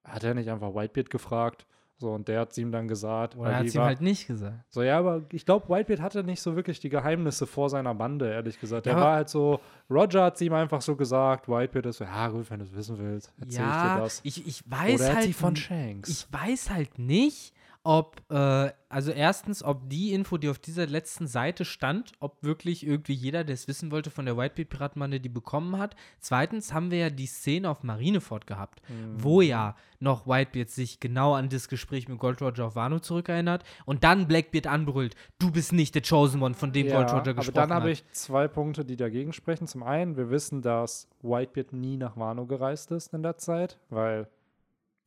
hat 0.04 0.22
er 0.22 0.34
nicht 0.34 0.48
einfach 0.48 0.72
Whitebeard 0.72 1.10
gefragt? 1.10 1.66
So, 2.04 2.12
und 2.12 2.28
der 2.28 2.40
hat 2.40 2.50
es 2.50 2.58
ihm 2.58 2.70
dann 2.70 2.86
gesagt. 2.86 3.34
Oder 3.34 3.56
hat 3.56 3.64
es 3.64 3.74
ihm 3.74 3.80
halt 3.80 4.02
nicht 4.02 4.26
gesagt. 4.26 4.52
So, 4.68 4.82
ja, 4.82 4.98
aber 4.98 5.22
ich 5.32 5.46
glaube, 5.46 5.70
Whitebeard 5.70 6.02
hatte 6.02 6.22
nicht 6.22 6.42
so 6.42 6.54
wirklich 6.54 6.78
die 6.78 6.90
Geheimnisse 6.90 7.46
vor 7.46 7.70
seiner 7.70 7.94
Bande, 7.94 8.30
ehrlich 8.30 8.60
gesagt. 8.60 8.84
Der 8.84 8.92
ja, 8.92 9.00
war 9.00 9.14
halt 9.14 9.30
so, 9.30 9.58
Roger 9.88 10.24
hat 10.24 10.34
es 10.34 10.42
ihm 10.42 10.52
einfach 10.52 10.82
so 10.82 10.96
gesagt, 10.96 11.48
Whitebeard 11.48 11.86
ist 11.86 11.96
so, 11.96 12.04
ja 12.04 12.28
gut, 12.28 12.50
wenn 12.50 12.58
du 12.58 12.66
es 12.66 12.74
wissen 12.74 12.98
willst, 12.98 13.32
erzähl 13.40 13.62
ja, 13.62 13.86
ich 13.86 13.94
dir 13.94 14.02
das. 14.02 14.20
Ich, 14.22 14.46
ich 14.46 14.70
weiß 14.70 15.00
Oder 15.00 15.14
halt. 15.14 15.34
von 15.34 15.56
Shanks. 15.56 16.10
Ich 16.10 16.26
weiß 16.30 16.68
halt 16.68 16.98
nicht, 16.98 17.54
ob, 17.84 18.22
äh, 18.30 18.72
also 18.88 19.10
erstens, 19.10 19.62
ob 19.62 19.90
die 19.90 20.14
Info, 20.14 20.38
die 20.38 20.48
auf 20.48 20.58
dieser 20.58 20.86
letzten 20.86 21.26
Seite 21.26 21.66
stand, 21.66 22.12
ob 22.18 22.42
wirklich 22.42 22.86
irgendwie 22.86 23.12
jeder, 23.12 23.44
der 23.44 23.54
es 23.54 23.68
wissen 23.68 23.90
wollte, 23.90 24.10
von 24.10 24.24
der 24.24 24.38
Whitebeard-Piratenbande 24.38 25.20
die 25.20 25.28
bekommen 25.28 25.78
hat. 25.78 25.94
Zweitens 26.18 26.72
haben 26.72 26.90
wir 26.90 26.98
ja 26.98 27.10
die 27.10 27.26
Szene 27.26 27.68
auf 27.68 27.82
Marineford 27.82 28.46
gehabt, 28.46 28.80
mhm. 28.88 29.22
wo 29.22 29.42
ja 29.42 29.76
noch 30.00 30.26
Whitebeard 30.26 30.70
sich 30.70 30.98
genau 30.98 31.34
an 31.34 31.50
das 31.50 31.68
Gespräch 31.68 32.08
mit 32.08 32.18
Gold 32.18 32.40
Roger 32.40 32.66
auf 32.66 32.74
Wano 32.74 33.00
zurückerinnert 33.00 33.64
und 33.84 34.02
dann 34.02 34.28
Blackbeard 34.28 34.66
anbrüllt, 34.66 35.14
du 35.38 35.50
bist 35.50 35.74
nicht 35.74 35.94
der 35.94 36.02
Chosen 36.02 36.42
One, 36.42 36.54
von 36.54 36.72
dem 36.72 36.86
ja, 36.86 36.96
Gold 36.96 37.12
Roger 37.12 37.34
gesprochen 37.34 37.56
hat. 37.56 37.58
Aber 37.58 37.68
dann 37.68 37.76
habe 37.82 37.90
ich 37.90 38.04
zwei 38.12 38.48
Punkte, 38.48 38.86
die 38.86 38.96
dagegen 38.96 39.34
sprechen. 39.34 39.66
Zum 39.66 39.82
einen, 39.82 40.16
wir 40.16 40.30
wissen, 40.30 40.62
dass 40.62 41.06
Whitebeard 41.20 41.74
nie 41.74 41.98
nach 41.98 42.16
Wano 42.16 42.46
gereist 42.46 42.90
ist 42.92 43.12
in 43.12 43.22
der 43.22 43.36
Zeit, 43.36 43.78
weil 43.90 44.26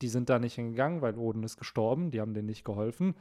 die 0.02 0.10
sind 0.10 0.30
da 0.30 0.40
nicht 0.40 0.56
hingegangen, 0.56 1.02
weil 1.02 1.18
Oden 1.18 1.44
ist 1.44 1.58
gestorben, 1.58 2.12
die 2.12 2.22
haben 2.22 2.34
denen 2.34 2.48
nicht 2.48 2.64
geholfen. 2.64 3.16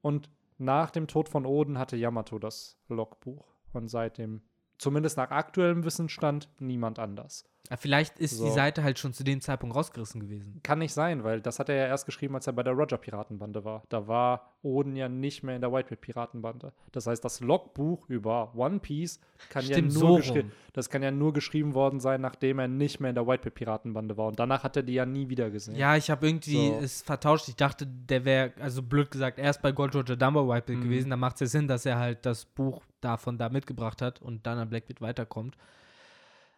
Und 0.00 0.30
nach 0.58 0.90
dem 0.90 1.06
Tod 1.06 1.28
von 1.28 1.46
Oden 1.46 1.78
hatte 1.78 1.96
Yamato 1.96 2.38
das 2.38 2.78
Logbuch. 2.88 3.46
Und 3.72 3.88
seitdem, 3.88 4.42
zumindest 4.78 5.16
nach 5.16 5.30
aktuellem 5.30 5.84
Wissensstand, 5.84 6.48
niemand 6.58 6.98
anders. 6.98 7.44
Ja, 7.72 7.78
vielleicht 7.78 8.18
ist 8.18 8.36
So. 8.36 8.44
die 8.44 8.50
Seite 8.50 8.82
halt 8.84 8.98
schon 8.98 9.14
zu 9.14 9.24
dem 9.24 9.40
Zeitpunkt 9.40 9.74
rausgerissen 9.74 10.20
gewesen. 10.20 10.60
Kann 10.62 10.78
nicht 10.80 10.92
sein, 10.92 11.24
weil 11.24 11.40
das 11.40 11.58
hat 11.58 11.70
er 11.70 11.74
ja 11.76 11.86
erst 11.86 12.04
geschrieben, 12.04 12.34
als 12.34 12.46
er 12.46 12.52
bei 12.52 12.62
der 12.62 12.74
Roger-Piratenbande 12.74 13.64
war. 13.64 13.82
Da 13.88 14.06
war 14.06 14.52
Oden 14.60 14.94
ja 14.94 15.08
nicht 15.08 15.42
mehr 15.42 15.54
in 15.56 15.62
der 15.62 15.72
Whitebeard-Piratenbande. 15.72 16.74
Das 16.92 17.06
heißt, 17.06 17.24
das 17.24 17.40
Logbuch 17.40 18.06
über 18.10 18.54
One 18.54 18.78
Piece 18.80 19.20
kann 19.48 19.62
Stimmt, 19.62 19.94
ja 19.94 19.98
so 19.98 20.06
nur 20.06 20.20
rum. 20.22 20.52
das 20.74 20.90
kann 20.90 21.02
ja 21.02 21.10
nur 21.10 21.32
geschrieben 21.32 21.72
worden 21.72 21.98
sein, 21.98 22.20
nachdem 22.20 22.58
er 22.58 22.68
nicht 22.68 23.00
mehr 23.00 23.08
in 23.08 23.14
der 23.14 23.26
Whitebeard-Piratenbande 23.26 24.18
war. 24.18 24.26
Und 24.26 24.38
danach 24.38 24.64
hat 24.64 24.76
er 24.76 24.82
die 24.82 24.92
ja 24.92 25.06
nie 25.06 25.30
wieder 25.30 25.48
gesehen. 25.50 25.74
Ja, 25.76 25.96
ich 25.96 26.10
habe 26.10 26.26
irgendwie 26.26 26.68
So. 26.68 26.78
es 26.82 27.00
vertauscht. 27.00 27.48
Ich 27.48 27.56
dachte, 27.56 27.86
der 27.86 28.26
wäre, 28.26 28.52
also 28.60 28.82
blöd 28.82 29.10
gesagt, 29.10 29.38
erst 29.38 29.62
bei 29.62 29.72
Gold 29.72 29.94
Roger 29.96 30.16
Dumbo 30.16 30.46
Whitebeard 30.46 30.78
Mhm. 30.80 30.84
gewesen. 30.84 31.08
Da 31.08 31.16
macht 31.16 31.36
es 31.36 31.40
ja 31.40 31.46
Sinn, 31.46 31.68
dass 31.68 31.86
er 31.86 31.98
halt 31.98 32.26
das 32.26 32.44
Buch 32.44 32.82
davon 33.00 33.38
da 33.38 33.48
mitgebracht 33.48 34.02
hat 34.02 34.20
und 34.20 34.46
dann 34.46 34.58
an 34.58 34.68
Blackbeard 34.68 35.00
weiterkommt. 35.00 35.56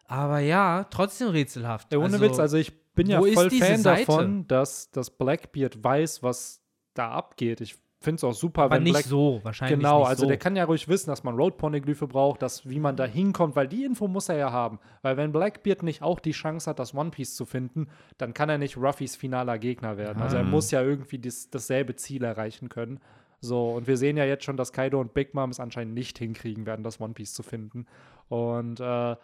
Aber 0.07 0.39
ja, 0.39 0.85
trotzdem 0.89 1.29
rätselhaft. 1.29 1.91
Ey, 1.91 1.97
ohne 1.97 2.05
also, 2.13 2.21
Witz, 2.21 2.39
also 2.39 2.57
ich 2.57 2.73
bin 2.93 3.07
ja 3.07 3.19
voll 3.19 3.49
Fan 3.49 3.77
Seite? 3.79 4.05
davon, 4.05 4.47
dass, 4.47 4.91
dass 4.91 5.09
Blackbeard 5.09 5.83
weiß, 5.83 6.23
was 6.23 6.61
da 6.93 7.11
abgeht. 7.11 7.59
Ich 7.61 7.75
finde 7.99 8.17
es 8.17 8.23
auch 8.23 8.33
super, 8.33 8.63
aber 8.63 8.75
wenn 8.75 8.83
nicht 8.83 8.93
Black 8.93 9.05
so, 9.05 9.39
wahrscheinlich 9.41 9.79
Genau, 9.79 10.03
also 10.03 10.21
so. 10.23 10.27
der 10.27 10.37
kann 10.37 10.55
ja 10.55 10.65
ruhig 10.65 10.87
wissen, 10.87 11.09
dass 11.09 11.23
man 11.23 11.35
Road-Poneglyphe 11.35 12.07
braucht, 12.07 12.41
dass, 12.43 12.69
wie 12.69 12.79
man 12.79 12.95
da 12.95 13.05
hinkommt, 13.05 13.55
weil 13.55 13.67
die 13.67 13.83
Info 13.83 14.07
muss 14.07 14.29
er 14.29 14.37
ja 14.37 14.51
haben. 14.51 14.79
Weil 15.01 15.17
wenn 15.17 15.31
Blackbeard 15.31 15.81
nicht 15.81 16.03
auch 16.03 16.19
die 16.19 16.31
Chance 16.31 16.69
hat, 16.69 16.77
das 16.77 16.93
One 16.93 17.09
Piece 17.09 17.33
zu 17.35 17.45
finden, 17.45 17.87
dann 18.19 18.35
kann 18.35 18.47
er 18.49 18.59
nicht 18.59 18.77
Ruffys 18.77 19.15
finaler 19.15 19.57
Gegner 19.57 19.97
werden. 19.97 20.21
Also 20.21 20.37
er 20.37 20.43
Ah. 20.43 20.47
muss 20.47 20.69
ja 20.69 20.83
irgendwie 20.83 21.17
dis, 21.17 21.49
dasselbe 21.49 21.95
Ziel 21.95 22.23
erreichen 22.23 22.69
können. 22.69 22.99
So, 23.41 23.71
und 23.71 23.87
wir 23.87 23.97
sehen 23.97 24.17
ja 24.17 24.25
jetzt 24.25 24.43
schon, 24.43 24.55
dass 24.57 24.71
Kaido 24.71 24.99
und 25.01 25.13
Big 25.15 25.33
Mom 25.33 25.49
es 25.49 25.59
anscheinend 25.59 25.95
nicht 25.95 26.17
hinkriegen 26.19 26.65
werden, 26.67 26.83
das 26.83 27.01
One 27.01 27.13
Piece 27.13 27.33
zu 27.33 27.41
finden. 27.43 27.87
Und 28.29 28.79
äh, 28.79 29.15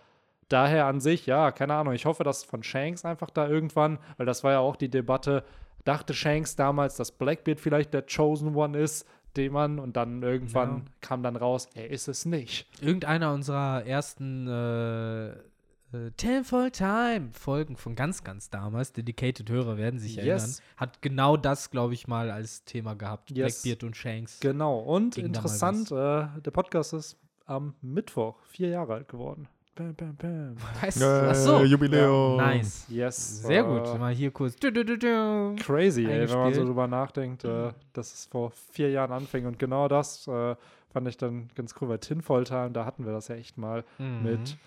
daher 0.51 0.85
an 0.85 0.99
sich, 0.99 1.25
ja, 1.25 1.51
keine 1.51 1.73
Ahnung, 1.75 1.93
ich 1.93 2.05
hoffe, 2.05 2.23
dass 2.23 2.43
von 2.43 2.63
Shanks 2.63 3.05
einfach 3.05 3.29
da 3.29 3.47
irgendwann, 3.47 3.99
weil 4.17 4.25
das 4.25 4.43
war 4.43 4.51
ja 4.53 4.59
auch 4.59 4.75
die 4.75 4.89
Debatte, 4.89 5.43
dachte 5.85 6.13
Shanks 6.13 6.55
damals, 6.55 6.95
dass 6.95 7.11
Blackbeard 7.11 7.59
vielleicht 7.59 7.93
der 7.93 8.03
Chosen 8.05 8.55
One 8.55 8.77
ist, 8.77 9.07
den 9.37 9.53
man, 9.53 9.79
und 9.79 9.95
dann 9.95 10.21
irgendwann 10.23 10.69
Ja. 10.77 10.83
kam 11.01 11.23
dann 11.23 11.35
raus, 11.35 11.67
er 11.73 11.89
ist 11.89 12.07
es 12.07 12.25
nicht. 12.25 12.67
Irgendeiner 12.81 13.33
unserer 13.33 13.85
ersten 13.85 14.47
äh, 14.47 15.29
äh, 15.29 16.11
Ten 16.17 16.43
Full 16.43 16.71
Time 16.71 17.29
Folgen 17.31 17.75
von 17.77 17.95
ganz, 17.95 18.23
ganz 18.23 18.49
damals, 18.49 18.91
Dedicated 18.93 19.49
Hörer 19.49 19.77
werden 19.77 19.99
sich 19.99 20.15
Yes. 20.17 20.25
erinnern, 20.25 20.55
hat 20.77 21.01
genau 21.01 21.37
das, 21.37 21.71
glaube 21.71 21.93
ich, 21.93 22.07
mal 22.07 22.29
als 22.29 22.63
Thema 22.65 22.93
gehabt. 22.95 23.31
Yes. 23.31 23.61
Blackbeard 23.61 23.83
und 23.85 23.95
Shanks. 23.97 24.39
Genau, 24.41 24.79
und 24.79 25.17
interessant, 25.17 25.91
äh, 25.91 26.27
der 26.41 26.51
Podcast 26.51 26.93
ist 26.93 27.17
am 27.45 27.73
Mittwoch 27.81 28.35
vier 28.45 28.69
Jahre 28.69 28.93
alt 28.95 29.07
geworden. 29.09 29.47
Bam, 29.82 29.96
bam, 29.96 30.15
bam. 30.15 30.56
Weißt 30.82 31.02
Äh, 31.02 31.06
Ach 31.06 31.36
so. 31.36 31.63
Jubiläum. 31.63 32.38
Nice. 32.38 32.86
Yes. 32.88 33.41
Sehr 33.41 33.62
äh, 33.62 33.67
gut. 33.67 34.00
Mal 34.00 34.13
hier 34.13 34.30
kurz. 34.32 34.56
Du, 34.56 34.72
du, 34.72 34.86
du, 34.86 34.98
du. 34.98 35.56
Crazy, 35.60 36.06
ey, 36.06 36.30
wenn 36.30 36.38
man 36.38 36.54
so 36.54 36.63
drüber 36.65 36.88
nachdenkt, 36.88 37.44
äh, 37.44 37.72
dass 37.94 38.13
es 38.13 38.26
vor 38.26 38.52
vier 38.52 38.91
Jahren 38.91 39.12
anfing. 39.12 39.46
Und 39.46 39.58
genau 39.58 39.88
das 39.88 40.28
äh, 40.28 40.56
fand 40.89 41.08
ich 41.08 41.17
dann 41.17 41.48
ganz 41.56 41.74
cool, 41.82 41.89
weil 41.89 42.00
Tinfoil 42.00 42.44
Time, 42.44 42.72
da 42.72 42.86
hatten 42.86 43.06
wir 43.06 43.12
das 43.12 43.28
ja 43.28 43.36
echt 43.36 43.58
mal 43.58 43.84
Mhm. 43.98 44.24
mit 44.24 44.58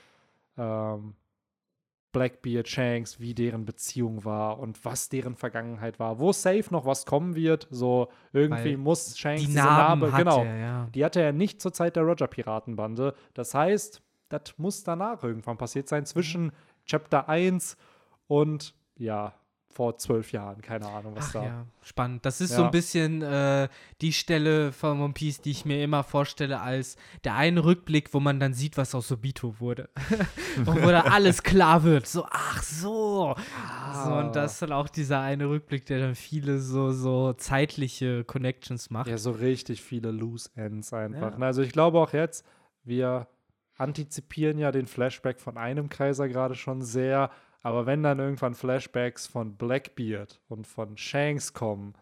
ähm, 0.58 1.14
Blackbeard, 2.12 2.68
Shanks, 2.68 3.18
wie 3.18 3.34
deren 3.34 3.64
Beziehung 3.64 4.24
war 4.24 4.58
und 4.60 4.84
was 4.84 5.08
deren 5.08 5.34
Vergangenheit 5.34 5.98
war. 5.98 6.20
Wo 6.20 6.32
safe 6.32 6.66
noch 6.70 6.86
was 6.86 7.06
kommen 7.06 7.34
wird, 7.34 7.66
so 7.70 8.08
irgendwie 8.32 8.70
Weil 8.70 8.76
muss 8.76 9.18
Shanks 9.18 9.42
Die 9.46 9.52
Narbe, 9.52 10.12
genau, 10.16 10.44
er, 10.44 10.56
ja. 10.56 10.88
die 10.94 11.04
hatte 11.04 11.20
er 11.20 11.32
nicht 11.32 11.60
zur 11.60 11.72
Zeit 11.72 11.96
der 11.96 12.04
Roger-Piratenbande. 12.04 13.14
Das 13.34 13.52
heißt, 13.52 14.00
das 14.28 14.54
muss 14.56 14.84
danach 14.84 15.22
irgendwann 15.22 15.56
passiert 15.56 15.88
sein, 15.88 16.06
zwischen 16.06 16.52
Chapter 16.86 17.28
1 17.28 17.76
und 18.26 18.74
ja, 18.96 19.34
vor 19.68 19.98
zwölf 19.98 20.30
Jahren. 20.30 20.62
Keine 20.62 20.86
Ahnung, 20.86 21.16
was 21.16 21.30
Ach 21.30 21.32
da. 21.32 21.44
ja, 21.44 21.66
spannend. 21.82 22.24
Das 22.24 22.40
ist 22.40 22.52
Ja. 22.52 22.58
so 22.58 22.64
ein 22.64 22.70
bisschen 22.70 23.22
äh, 23.22 23.68
die 24.00 24.12
Stelle 24.12 24.70
von 24.70 25.00
One 25.00 25.14
Piece, 25.14 25.40
die 25.40 25.50
ich 25.50 25.64
mir 25.64 25.82
immer 25.82 26.04
vorstelle 26.04 26.60
als 26.60 26.96
der 27.24 27.34
eine 27.34 27.64
Rückblick, 27.64 28.14
wo 28.14 28.20
man 28.20 28.38
dann 28.38 28.54
sieht, 28.54 28.76
was 28.76 28.94
aus 28.94 29.10
Obito 29.10 29.58
wurde. 29.58 29.88
und 30.58 30.80
wo 30.80 30.88
da 30.90 31.00
alles 31.00 31.42
klar 31.42 31.82
wird. 31.82 32.06
So, 32.06 32.24
ach 32.30 32.62
so. 32.62 33.34
so. 34.04 34.12
Und 34.12 34.36
das 34.36 34.52
ist 34.52 34.62
dann 34.62 34.70
auch 34.72 34.88
dieser 34.88 35.20
eine 35.20 35.48
Rückblick, 35.48 35.86
der 35.86 35.98
dann 35.98 36.14
viele 36.14 36.60
so, 36.60 36.92
so 36.92 37.32
zeitliche 37.32 38.22
Connections 38.22 38.90
macht. 38.90 39.08
Ja, 39.08 39.18
so 39.18 39.32
richtig 39.32 39.82
viele 39.82 40.12
Loose 40.12 40.50
Ends 40.54 40.92
einfach. 40.92 41.36
Ja. 41.36 41.44
Also 41.46 41.62
ich 41.62 41.72
glaube 41.72 41.98
auch 41.98 42.12
jetzt, 42.12 42.46
wir 42.84 43.26
antizipieren 43.76 44.58
ja 44.58 44.72
den 44.72 44.86
Flashback 44.86 45.40
von 45.40 45.56
einem 45.56 45.88
Kaiser 45.88 46.28
gerade 46.28 46.54
schon 46.54 46.82
sehr, 46.82 47.30
aber 47.62 47.86
wenn 47.86 48.02
dann 48.02 48.18
irgendwann 48.18 48.54
Flashbacks 48.54 49.26
von 49.26 49.56
Blackbeard 49.56 50.40
und 50.48 50.66
von 50.66 50.96
Shanks 50.96 51.52
kommen, 51.52 51.94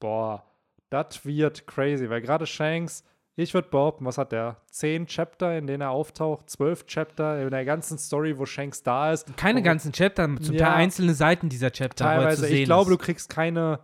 boah, 0.00 0.44
das 0.90 1.24
wird 1.26 1.66
crazy, 1.66 2.08
weil 2.08 2.20
gerade 2.20 2.46
Shanks, 2.46 3.04
ich 3.34 3.54
würde 3.54 3.68
behaupten, 3.68 4.04
was 4.04 4.18
hat 4.18 4.32
der? 4.32 4.56
Zehn 4.70 5.06
Chapter, 5.06 5.56
in 5.56 5.66
denen 5.66 5.82
er 5.82 5.90
auftaucht, 5.90 6.50
zwölf 6.50 6.86
Chapter 6.86 7.40
in 7.42 7.50
der 7.50 7.64
ganzen 7.64 7.98
Story, 7.98 8.36
wo 8.38 8.46
Shanks 8.46 8.82
da 8.82 9.12
ist. 9.12 9.36
Keine 9.36 9.58
Und 9.58 9.64
ganzen 9.64 9.92
Chapter, 9.92 10.28
zum 10.40 10.54
Ja. 10.54 10.66
Teil 10.66 10.74
einzelne 10.74 11.14
Seiten 11.14 11.48
dieser 11.48 11.70
Chapter. 11.70 12.04
er 12.04 12.16
Teilweise, 12.16 12.48
ich 12.48 12.64
glaube, 12.64 12.90
ist. 12.90 12.98
du 12.98 13.04
kriegst 13.04 13.28
keine. 13.28 13.80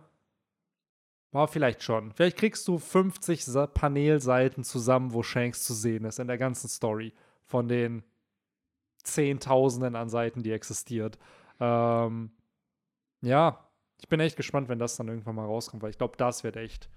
Boah, 1.31 1.47
vielleicht 1.47 1.83
schon. 1.83 2.11
Vielleicht 2.13 2.37
kriegst 2.37 2.67
du 2.67 2.77
50 2.77 3.45
Sa 3.45 3.67
Panelseiten 3.67 4.63
zusammen, 4.63 5.13
wo 5.13 5.21
Shanks 5.23 5.63
zu 5.63 5.73
sehen 5.73 6.05
ist 6.05 6.19
in 6.19 6.27
der 6.27 6.37
ganzen 6.37 6.67
Story. 6.69 7.13
Von 7.45 7.67
den 7.67 8.03
Zehntausenden 9.03 9.95
an 9.95 10.09
Seiten, 10.09 10.43
die 10.43 10.51
existiert. 10.51 11.17
Ähm, 11.59 12.31
ja, 13.21 13.69
ich 14.01 14.09
bin 14.09 14.19
echt 14.19 14.35
gespannt, 14.35 14.67
wenn 14.69 14.79
das 14.79 14.97
dann 14.97 15.07
irgendwann 15.07 15.35
mal 15.35 15.45
rauskommt, 15.45 15.83
weil 15.83 15.91
ich 15.91 15.97
glaube, 15.97 16.17
das 16.17 16.43
wird 16.43 16.57
echt 16.57 16.89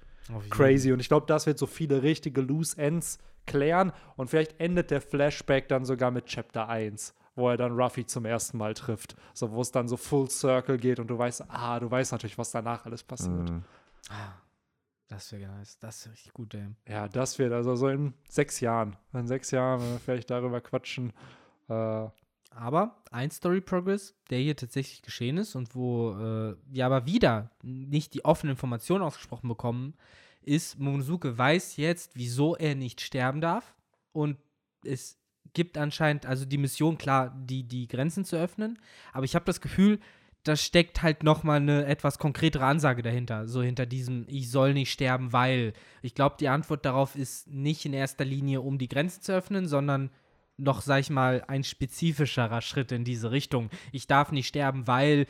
crazy. 0.50 0.92
Und 0.92 1.00
ich 1.00 1.08
glaube, 1.08 1.26
das 1.26 1.46
wird 1.46 1.58
so 1.58 1.66
viele 1.66 2.02
richtige 2.02 2.40
Loose 2.40 2.76
Ends 2.76 3.18
klären. 3.46 3.92
Und 4.16 4.28
vielleicht 4.28 4.61
endet 4.61 4.90
der 4.90 5.00
Flashback 5.00 5.68
dann 5.68 5.84
sogar 5.84 6.11
mit 6.11 6.26
Chapter 6.26 6.68
1, 6.68 7.14
wo 7.34 7.48
er 7.48 7.56
dann 7.56 7.78
Ruffy 7.78 8.04
zum 8.04 8.24
ersten 8.24 8.58
Mal 8.58 8.74
trifft. 8.74 9.16
So, 9.32 9.52
wo 9.52 9.61
es 9.61 9.70
dann 9.70 9.88
so 9.88 9.96
Full 9.96 10.30
Circle 10.30 10.76
geht 10.76 11.00
und 11.00 11.08
du 11.08 11.18
weißt, 11.18 11.44
ah, 11.48 11.80
du 11.80 11.90
weißt 11.90 12.12
natürlich, 12.12 12.38
was 12.38 12.50
danach 12.50 12.84
alles 12.84 13.02
passiert. 13.02 13.50
Mhm. 13.50 13.64
Das 15.08 15.32
wäre 15.32 15.50
nice. 15.50 15.78
Das 15.78 16.06
ist 16.06 16.12
richtig 16.12 16.32
gut, 16.34 16.54
ey. 16.54 16.68
Ja, 16.86 17.08
das 17.08 17.38
wird 17.38 17.52
also 17.52 17.74
so 17.76 17.88
in 17.88 18.14
sechs 18.28 18.60
Jahren. 18.60 18.96
In 19.12 19.26
sechs 19.26 19.50
Jahren, 19.50 19.80
wenn 19.80 19.92
wir 19.92 19.98
vielleicht 19.98 20.30
darüber 20.30 20.60
quatschen. 20.60 21.12
Äh, 21.68 22.08
Aber 22.50 23.02
ein 23.10 23.30
Story 23.30 23.60
Progress, 23.60 24.14
der 24.30 24.38
hier 24.38 24.56
tatsächlich 24.56 25.02
geschehen 25.02 25.38
ist 25.38 25.54
und 25.54 25.74
wo 25.74 26.12
äh, 26.12 26.56
wir 26.66 26.86
aber 26.86 27.06
wieder 27.06 27.50
nicht 27.62 28.14
die 28.14 28.24
offene 28.24 28.52
Information 28.52 29.02
ausgesprochen 29.02 29.48
bekommen, 29.48 29.94
ist, 30.42 30.78
Momonosuke 30.78 31.36
weiß 31.36 31.76
jetzt, 31.76 32.12
wieso 32.14 32.56
er 32.56 32.74
nicht 32.74 33.00
sterben 33.00 33.40
darf. 33.40 33.74
Und 34.12 34.38
es 34.84 35.18
gibt 35.52 35.76
anscheinend, 35.78 36.26
also 36.26 36.44
die 36.44 36.58
Mission, 36.58 36.98
klar, 36.98 37.34
die, 37.36 37.64
die 37.64 37.86
Grenzen 37.88 38.24
zu 38.24 38.36
öffnen. 38.36 38.78
Aber 39.12 39.24
ich 39.24 39.34
habe 39.34 39.44
das 39.44 39.60
Gefühl, 39.60 40.00
da 40.48 40.56
steckt 40.56 41.02
halt 41.02 41.22
noch 41.22 41.42
mal 41.42 41.56
eine 41.61 41.84
etwas 41.87 42.18
konkretere 42.18 42.64
Ansage 42.64 43.02
dahinter. 43.02 43.46
So 43.46 43.62
hinter 43.62 43.87
diesem, 43.87 44.24
ich 44.28 44.50
soll 44.50 44.74
nicht 44.74 44.90
sterben, 44.92 45.32
weil. 45.32 45.72
Ich 46.02 46.14
glaube, 46.14 46.37
die 46.40 46.48
Antwort 46.48 46.84
darauf 46.87 47.16
ist 47.16 47.48
nicht 47.48 47.84
in 47.84 47.92
erster 47.92 48.24
Linie, 48.24 48.61
um 48.61 48.78
die 48.78 48.88
Grenzen 48.88 49.20
zu 49.22 49.32
öffnen, 49.32 49.66
sondern 49.66 50.11
noch, 50.56 50.80
sag 50.80 51.00
ich 51.00 51.11
mal, 51.11 51.44
ein 51.46 51.62
spezifischerer 51.64 52.62
Schritt 52.62 52.90
in 52.92 53.04
diese 53.04 53.30
Richtung. 53.30 53.70
Ich 53.92 54.06
darf 54.06 54.32
nicht 54.32 54.46
sterben, 54.48 54.87
weil 54.87 55.26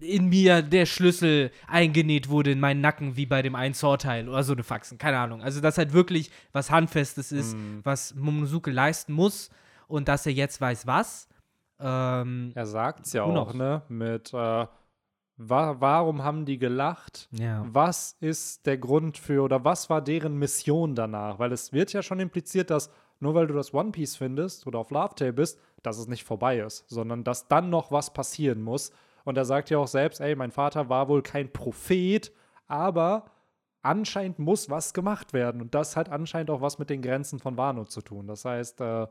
in 0.00 0.28
mir 0.28 0.62
der 0.62 0.86
Schlüssel 0.86 1.50
eingenäht 1.66 2.28
wurde 2.28 2.52
in 2.52 2.60
meinen 2.60 2.80
Nacken, 2.80 3.16
wie 3.16 3.26
bei 3.26 3.42
dem 3.42 3.54
einen 3.54 3.74
Sword-Teil 3.74 4.28
oder 4.28 4.42
so 4.42 4.54
eine 4.54 4.62
Faxen. 4.64 4.98
Keine 4.98 5.18
Ahnung. 5.18 5.42
Also, 5.42 5.60
das 5.60 5.78
halt 5.78 5.92
wirklich 5.92 6.30
was 6.52 6.70
Handfestes 6.70 7.32
ist, 7.32 7.54
Mhm. 7.54 7.80
was 7.84 8.14
Momonosuke 8.14 8.70
leisten 8.70 9.12
muss 9.12 9.50
und 9.88 10.08
dass 10.08 10.26
er 10.26 10.32
jetzt 10.32 10.60
weiß, 10.60 10.86
was. 10.86 11.28
Ähm, 11.82 12.52
er 12.54 12.66
sagt 12.66 13.06
es 13.06 13.12
ja 13.12 13.24
auch, 13.24 13.30
knows? 13.30 13.54
ne? 13.54 13.82
Mit, 13.88 14.32
äh, 14.32 14.66
wa 15.36 15.76
warum 15.80 16.22
haben 16.22 16.44
die 16.44 16.58
gelacht? 16.58 17.28
ja. 17.32 17.64
Was 17.66 18.16
ist 18.20 18.66
der 18.66 18.78
Grund 18.78 19.18
für 19.18 19.42
oder 19.42 19.64
was 19.64 19.90
war 19.90 20.00
deren 20.00 20.38
Mission 20.38 20.94
danach? 20.94 21.38
Weil 21.38 21.52
es 21.52 21.72
wird 21.72 21.92
ja 21.92 22.02
schon 22.02 22.20
impliziert, 22.20 22.70
dass 22.70 22.90
nur 23.20 23.34
weil 23.34 23.46
du 23.46 23.54
das 23.54 23.72
One 23.72 23.92
Piece 23.92 24.16
findest 24.16 24.66
oder 24.66 24.80
auf 24.80 24.90
Love 24.90 25.14
Tale 25.14 25.32
bist, 25.32 25.58
dass 25.82 25.98
es 25.98 26.08
nicht 26.08 26.24
vorbei 26.24 26.58
ist, 26.58 26.84
sondern 26.88 27.24
dass 27.24 27.48
dann 27.48 27.70
noch 27.70 27.92
was 27.92 28.12
passieren 28.12 28.62
muss. 28.62 28.92
Und 29.24 29.36
er 29.38 29.44
sagt 29.44 29.70
ja 29.70 29.78
auch 29.78 29.86
selbst, 29.86 30.20
ey, 30.20 30.34
mein 30.34 30.50
Vater 30.50 30.88
war 30.88 31.08
wohl 31.08 31.22
kein 31.22 31.52
Prophet, 31.52 32.32
aber 32.66 33.26
anscheinend 33.82 34.38
muss 34.38 34.70
was 34.70 34.92
gemacht 34.92 35.32
werden. 35.32 35.60
Und 35.60 35.74
das 35.74 35.96
hat 35.96 36.08
anscheinend 36.08 36.50
auch 36.50 36.60
was 36.60 36.78
mit 36.78 36.90
den 36.90 37.02
Grenzen 37.02 37.38
von 37.38 37.56
Wano 37.56 37.84
zu 37.84 38.00
tun. 38.00 38.26
Das 38.26 38.44
heißt, 38.44 38.80
äh, 38.80 39.06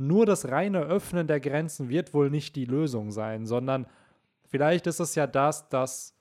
nur 0.00 0.24
das 0.24 0.48
reine 0.48 0.80
Öffnen 0.80 1.26
der 1.26 1.40
Grenzen 1.40 1.90
wird 1.90 2.14
wohl 2.14 2.30
nicht 2.30 2.56
die 2.56 2.64
Lösung 2.64 3.10
sein, 3.10 3.44
sondern 3.44 3.86
vielleicht 4.48 4.86
ist 4.86 4.98
es 4.98 5.14
ja 5.14 5.26
das, 5.26 5.68
dass 5.68 6.16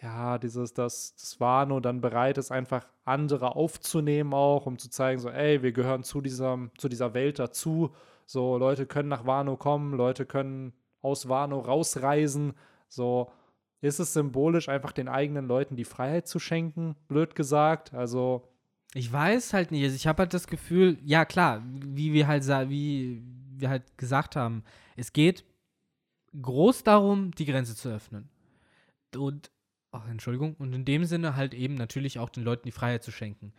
ja, 0.00 0.38
dieses, 0.38 0.74
dass 0.74 1.14
das 1.16 1.40
Wano 1.40 1.80
dann 1.80 2.00
bereit 2.00 2.38
ist, 2.38 2.52
einfach 2.52 2.86
andere 3.04 3.56
aufzunehmen 3.56 4.32
auch, 4.32 4.66
um 4.66 4.78
zu 4.78 4.90
zeigen, 4.90 5.20
so, 5.20 5.28
ey, 5.28 5.62
wir 5.62 5.72
gehören 5.72 6.04
zu, 6.04 6.20
diesem, 6.20 6.70
zu 6.78 6.88
dieser 6.88 7.14
Welt 7.14 7.38
dazu. 7.38 7.90
So, 8.26 8.58
Leute 8.58 8.86
können 8.86 9.08
nach 9.08 9.26
Wano 9.26 9.56
kommen, 9.56 9.94
Leute 9.94 10.26
können 10.26 10.72
aus 11.00 11.28
Wano 11.28 11.58
rausreisen. 11.58 12.54
So, 12.88 13.32
ist 13.80 13.98
es 13.98 14.12
symbolisch, 14.12 14.68
einfach 14.68 14.92
den 14.92 15.08
eigenen 15.08 15.48
Leuten 15.48 15.74
die 15.74 15.84
Freiheit 15.84 16.28
zu 16.28 16.38
schenken, 16.38 16.96
blöd 17.08 17.34
gesagt? 17.34 17.94
Also. 17.94 18.48
Ich 18.94 19.12
weiß 19.12 19.52
halt 19.52 19.70
nicht. 19.70 19.84
Also 19.84 19.96
ich 19.96 20.06
habe 20.06 20.22
halt 20.22 20.34
das 20.34 20.46
Gefühl, 20.46 20.98
ja 21.04 21.24
klar, 21.24 21.62
wie 21.64 22.12
wir 22.12 22.26
halt 22.26 22.46
wie 22.70 23.22
wir 23.56 23.68
halt 23.68 23.98
gesagt 23.98 24.36
haben, 24.36 24.64
es 24.96 25.12
geht 25.12 25.44
groß 26.40 26.84
darum, 26.84 27.32
die 27.32 27.44
Grenze 27.44 27.76
zu 27.76 27.88
öffnen. 27.88 28.28
Und, 29.16 29.50
ach, 29.90 30.08
Entschuldigung, 30.08 30.54
und 30.58 30.72
in 30.72 30.84
dem 30.84 31.04
Sinne 31.04 31.36
halt 31.36 31.54
eben 31.54 31.74
natürlich 31.74 32.18
auch 32.18 32.28
den 32.28 32.44
Leuten 32.44 32.64
die 32.66 32.72
Freiheit 32.72 33.02
zu 33.02 33.10
schenken. 33.10 33.52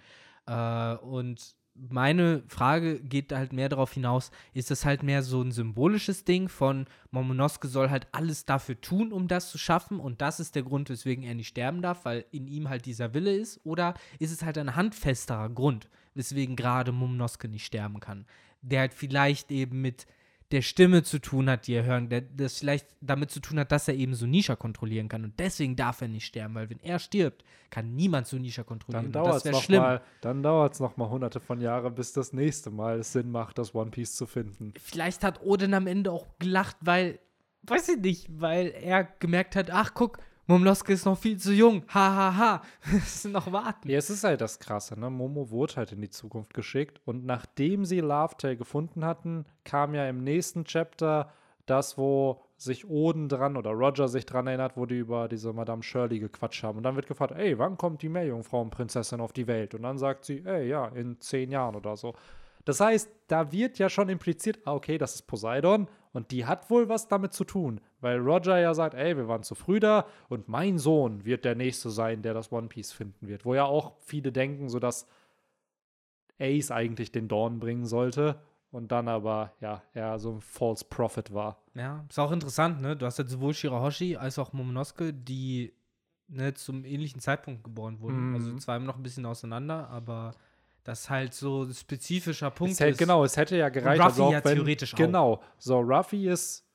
Äh, 0.45 0.95
und 0.95 1.55
meine 1.89 2.43
Frage 2.47 2.99
geht 2.99 3.31
halt 3.31 3.53
mehr 3.53 3.69
darauf 3.69 3.93
hinaus, 3.93 4.31
ist 4.53 4.71
das 4.71 4.85
halt 4.85 5.03
mehr 5.03 5.23
so 5.23 5.41
ein 5.41 5.51
symbolisches 5.51 6.25
Ding 6.25 6.49
von 6.49 6.85
Momonosuke 7.11 7.67
soll 7.67 7.89
halt 7.89 8.07
alles 8.11 8.45
dafür 8.45 8.79
tun, 8.81 9.11
um 9.11 9.27
das 9.27 9.49
zu 9.49 9.57
schaffen 9.57 9.99
und 9.99 10.21
das 10.21 10.39
ist 10.39 10.55
der 10.55 10.63
Grund, 10.63 10.89
weswegen 10.89 11.23
er 11.23 11.35
nicht 11.35 11.47
sterben 11.47 11.81
darf, 11.81 12.05
weil 12.05 12.25
in 12.31 12.47
ihm 12.47 12.69
halt 12.69 12.85
dieser 12.85 13.13
Wille 13.13 13.35
ist? 13.35 13.59
Oder 13.63 13.93
ist 14.19 14.31
es 14.31 14.43
halt 14.43 14.57
ein 14.57 14.75
handfesterer 14.75 15.49
Grund, 15.49 15.89
weswegen 16.15 16.55
gerade 16.55 16.91
Momonosuke 16.91 17.47
nicht 17.47 17.65
sterben 17.65 17.99
kann, 17.99 18.25
der 18.61 18.81
halt 18.81 18.93
vielleicht 18.93 19.51
eben 19.51 19.81
mit 19.81 20.05
der 20.51 20.61
Stimme 20.63 21.03
zu 21.03 21.19
tun 21.19 21.49
hat, 21.49 21.67
die 21.67 21.73
er 21.73 21.83
hören, 21.83 22.09
der 22.09 22.21
das 22.21 22.59
vielleicht 22.59 22.87
damit 23.01 23.29
zu 23.29 23.39
tun 23.39 23.59
hat, 23.59 23.71
dass 23.71 23.87
er 23.87 23.93
eben 23.93 24.15
so 24.15 24.25
Nisha 24.25 24.55
kontrollieren 24.55 25.07
kann 25.07 25.23
und 25.23 25.39
deswegen 25.39 25.75
darf 25.75 26.01
er 26.01 26.07
nicht 26.07 26.25
sterben, 26.25 26.55
weil 26.55 26.69
wenn 26.69 26.79
er 26.79 26.97
stirbt, 26.97 27.43
kann 27.69 27.95
niemand 27.95 28.25
so 28.25 28.37
Nisha 28.37 28.63
kontrollieren. 28.63 29.11
Dann 29.11 29.23
dauert 29.23 29.45
es 29.45 29.51
noch 29.51 29.61
schlimm. 29.61 29.81
mal, 29.81 30.01
dann 30.21 30.41
dauert 30.41 30.73
es 30.73 30.79
noch 30.79 30.97
mal 30.97 31.07
hunderte 31.09 31.39
von 31.39 31.61
Jahren, 31.61 31.93
bis 31.93 32.13
das 32.13 32.33
nächste 32.33 32.71
Mal 32.71 32.99
es 32.99 33.13
Sinn 33.13 33.31
macht, 33.31 33.59
das 33.59 33.75
One 33.75 33.91
Piece 33.91 34.15
zu 34.15 34.25
finden. 34.25 34.73
Vielleicht 34.81 35.23
hat 35.23 35.41
Odin 35.43 35.75
am 35.75 35.85
Ende 35.85 36.11
auch 36.11 36.25
gelacht, 36.39 36.77
weil 36.81 37.19
weiß 37.63 37.89
ich 37.89 37.97
nicht, 37.97 38.27
weil 38.29 38.67
er 38.67 39.03
gemerkt 39.03 39.55
hat, 39.55 39.69
ach 39.69 39.93
guck, 39.93 40.19
Momloske 40.49 40.93
ist 40.93 41.05
noch 41.05 41.19
viel 41.19 41.37
zu 41.37 41.53
jung. 41.53 41.83
Hahaha. 41.89 42.35
Ha, 42.35 42.53
ha. 42.53 42.61
müssen 42.91 43.31
noch 43.33 43.51
warten. 43.51 43.87
Ja, 43.87 43.99
es 43.99 44.09
ist 44.09 44.23
halt 44.23 44.41
das 44.41 44.57
Krasse, 44.57 44.99
ne? 44.99 45.11
Momo 45.11 45.51
wurde 45.51 45.75
halt 45.75 45.91
in 45.91 46.01
die 46.01 46.09
Zukunft 46.09 46.55
geschickt. 46.55 46.99
Und 47.05 47.23
nachdem 47.23 47.85
sie 47.85 47.99
Love 47.99 48.35
gefunden 48.55 49.05
hatten, 49.05 49.45
kam 49.63 49.93
ja 49.93 50.09
im 50.09 50.23
nächsten 50.23 50.65
Chapter 50.65 51.31
das, 51.67 51.99
wo 51.99 52.41
sich 52.57 52.89
Oden 52.89 53.29
dran 53.29 53.57
oder 53.57 53.69
Roger 53.69 54.07
sich 54.07 54.25
dran 54.25 54.47
erinnert, 54.47 54.75
wo 54.75 54.87
die 54.87 54.97
über 54.97 55.27
diese 55.27 55.53
Madame 55.53 55.83
Shirley 55.83 56.17
gequatscht 56.17 56.63
haben. 56.63 56.77
Und 56.77 56.83
dann 56.83 56.95
wird 56.95 57.05
gefragt, 57.05 57.35
ey, 57.37 57.59
wann 57.59 57.77
kommt 57.77 58.01
die 58.01 58.09
Meerjungfrauenprinzessin 58.09 59.21
auf 59.21 59.33
die 59.33 59.45
Welt? 59.45 59.75
Und 59.75 59.83
dann 59.83 59.99
sagt 59.99 60.25
sie, 60.25 60.43
ey, 60.43 60.67
ja, 60.67 60.87
in 60.87 61.21
zehn 61.21 61.51
Jahren 61.51 61.75
oder 61.75 61.95
so. 61.95 62.15
Das 62.65 62.79
heißt, 62.79 63.07
da 63.27 63.51
wird 63.51 63.77
ja 63.77 63.87
schon 63.87 64.09
impliziert, 64.09 64.59
ah, 64.65 64.73
okay, 64.73 64.97
das 64.97 65.13
ist 65.13 65.27
Poseidon 65.27 65.87
und 66.11 66.31
die 66.31 66.45
hat 66.45 66.69
wohl 66.69 66.89
was 66.89 67.07
damit 67.07 67.33
zu 67.33 67.43
tun, 67.43 67.81
weil 68.01 68.17
Roger 68.19 68.59
ja 68.59 68.73
sagt, 68.73 68.95
ey, 68.95 69.15
wir 69.15 69.27
waren 69.27 69.43
zu 69.43 69.55
früh 69.55 69.79
da 69.79 70.05
und 70.27 70.47
mein 70.47 70.77
Sohn 70.77 71.25
wird 71.25 71.45
der 71.45 71.55
Nächste 71.55 71.89
sein, 71.89 72.21
der 72.21 72.33
das 72.33 72.51
One 72.51 72.67
Piece 72.67 72.91
finden 72.91 73.27
wird. 73.27 73.45
Wo 73.45 73.53
ja 73.53 73.65
auch 73.65 73.95
viele 73.99 74.31
denken, 74.31 74.69
so 74.69 74.79
dass 74.79 75.07
Ace 76.39 76.71
eigentlich 76.71 77.11
den 77.11 77.27
Dawn 77.27 77.59
bringen 77.59 77.85
sollte 77.85 78.41
und 78.71 78.91
dann 78.91 79.07
aber, 79.07 79.53
ja, 79.61 79.83
er 79.93 80.19
so 80.19 80.33
ein 80.33 80.41
False 80.41 80.85
Prophet 80.85 81.33
war. 81.33 81.61
Ja, 81.75 82.05
ist 82.09 82.19
auch 82.19 82.31
interessant, 82.31 82.81
ne? 82.81 82.95
Du 82.95 83.05
hast 83.05 83.19
halt 83.19 83.29
sowohl 83.29 83.53
Shirahoshi 83.53 84.15
als 84.15 84.39
auch 84.39 84.53
Momonosuke, 84.53 85.13
die 85.13 85.73
ne, 86.27 86.53
zum 86.53 86.85
ähnlichen 86.85 87.19
Zeitpunkt 87.19 87.63
geboren 87.63 87.99
wurden. 87.99 88.29
Mhm. 88.29 88.35
Also 88.35 88.55
zwar 88.57 88.79
noch 88.79 88.97
ein 88.97 89.03
bisschen 89.03 89.25
auseinander, 89.25 89.89
aber 89.89 90.31
das 90.83 91.09
halt 91.09 91.33
so 91.33 91.63
ein 91.63 91.73
spezifischer 91.73 92.51
Punkt 92.51 92.73
es 92.73 92.79
hätte, 92.79 92.91
ist. 92.91 92.97
Genau, 92.97 93.23
es 93.23 93.37
hätte 93.37 93.57
ja 93.57 93.69
gereicht. 93.69 94.01
Ruffy 94.01 94.21
also 94.21 94.31
ja 94.31 94.43
wenn, 94.43 94.55
theoretisch 94.55 94.95
genau, 94.95 95.33
auch. 95.33 95.39
Genau, 95.39 95.53
so 95.57 95.79
Ruffy 95.79 96.27
ist 96.29 96.65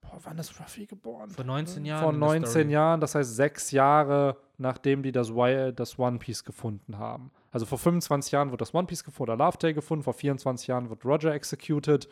Boah, 0.00 0.18
wann 0.24 0.38
ist 0.38 0.58
Ruffy 0.60 0.86
geboren? 0.86 1.30
Vor 1.30 1.44
19 1.44 1.84
Jahren. 1.84 2.02
Vor 2.02 2.12
19 2.12 2.70
Jahren, 2.70 3.00
das 3.00 3.14
heißt 3.14 3.34
sechs 3.34 3.70
Jahre, 3.70 4.36
nachdem 4.58 5.02
die 5.02 5.12
das, 5.12 5.32
das 5.74 5.98
One 5.98 6.18
Piece 6.18 6.44
gefunden 6.44 6.98
haben. 6.98 7.30
Also 7.50 7.66
vor 7.66 7.78
25 7.78 8.32
Jahren 8.32 8.50
wird 8.50 8.60
das 8.60 8.74
One 8.74 8.86
Piece 8.86 9.04
gefunden, 9.04 9.32
oder 9.32 9.44
Love 9.44 9.58
Tale 9.58 9.74
gefunden, 9.74 10.04
vor 10.04 10.14
24 10.14 10.66
Jahren 10.68 10.90
wird 10.90 11.04
Roger 11.04 11.32
executed. 11.32 12.08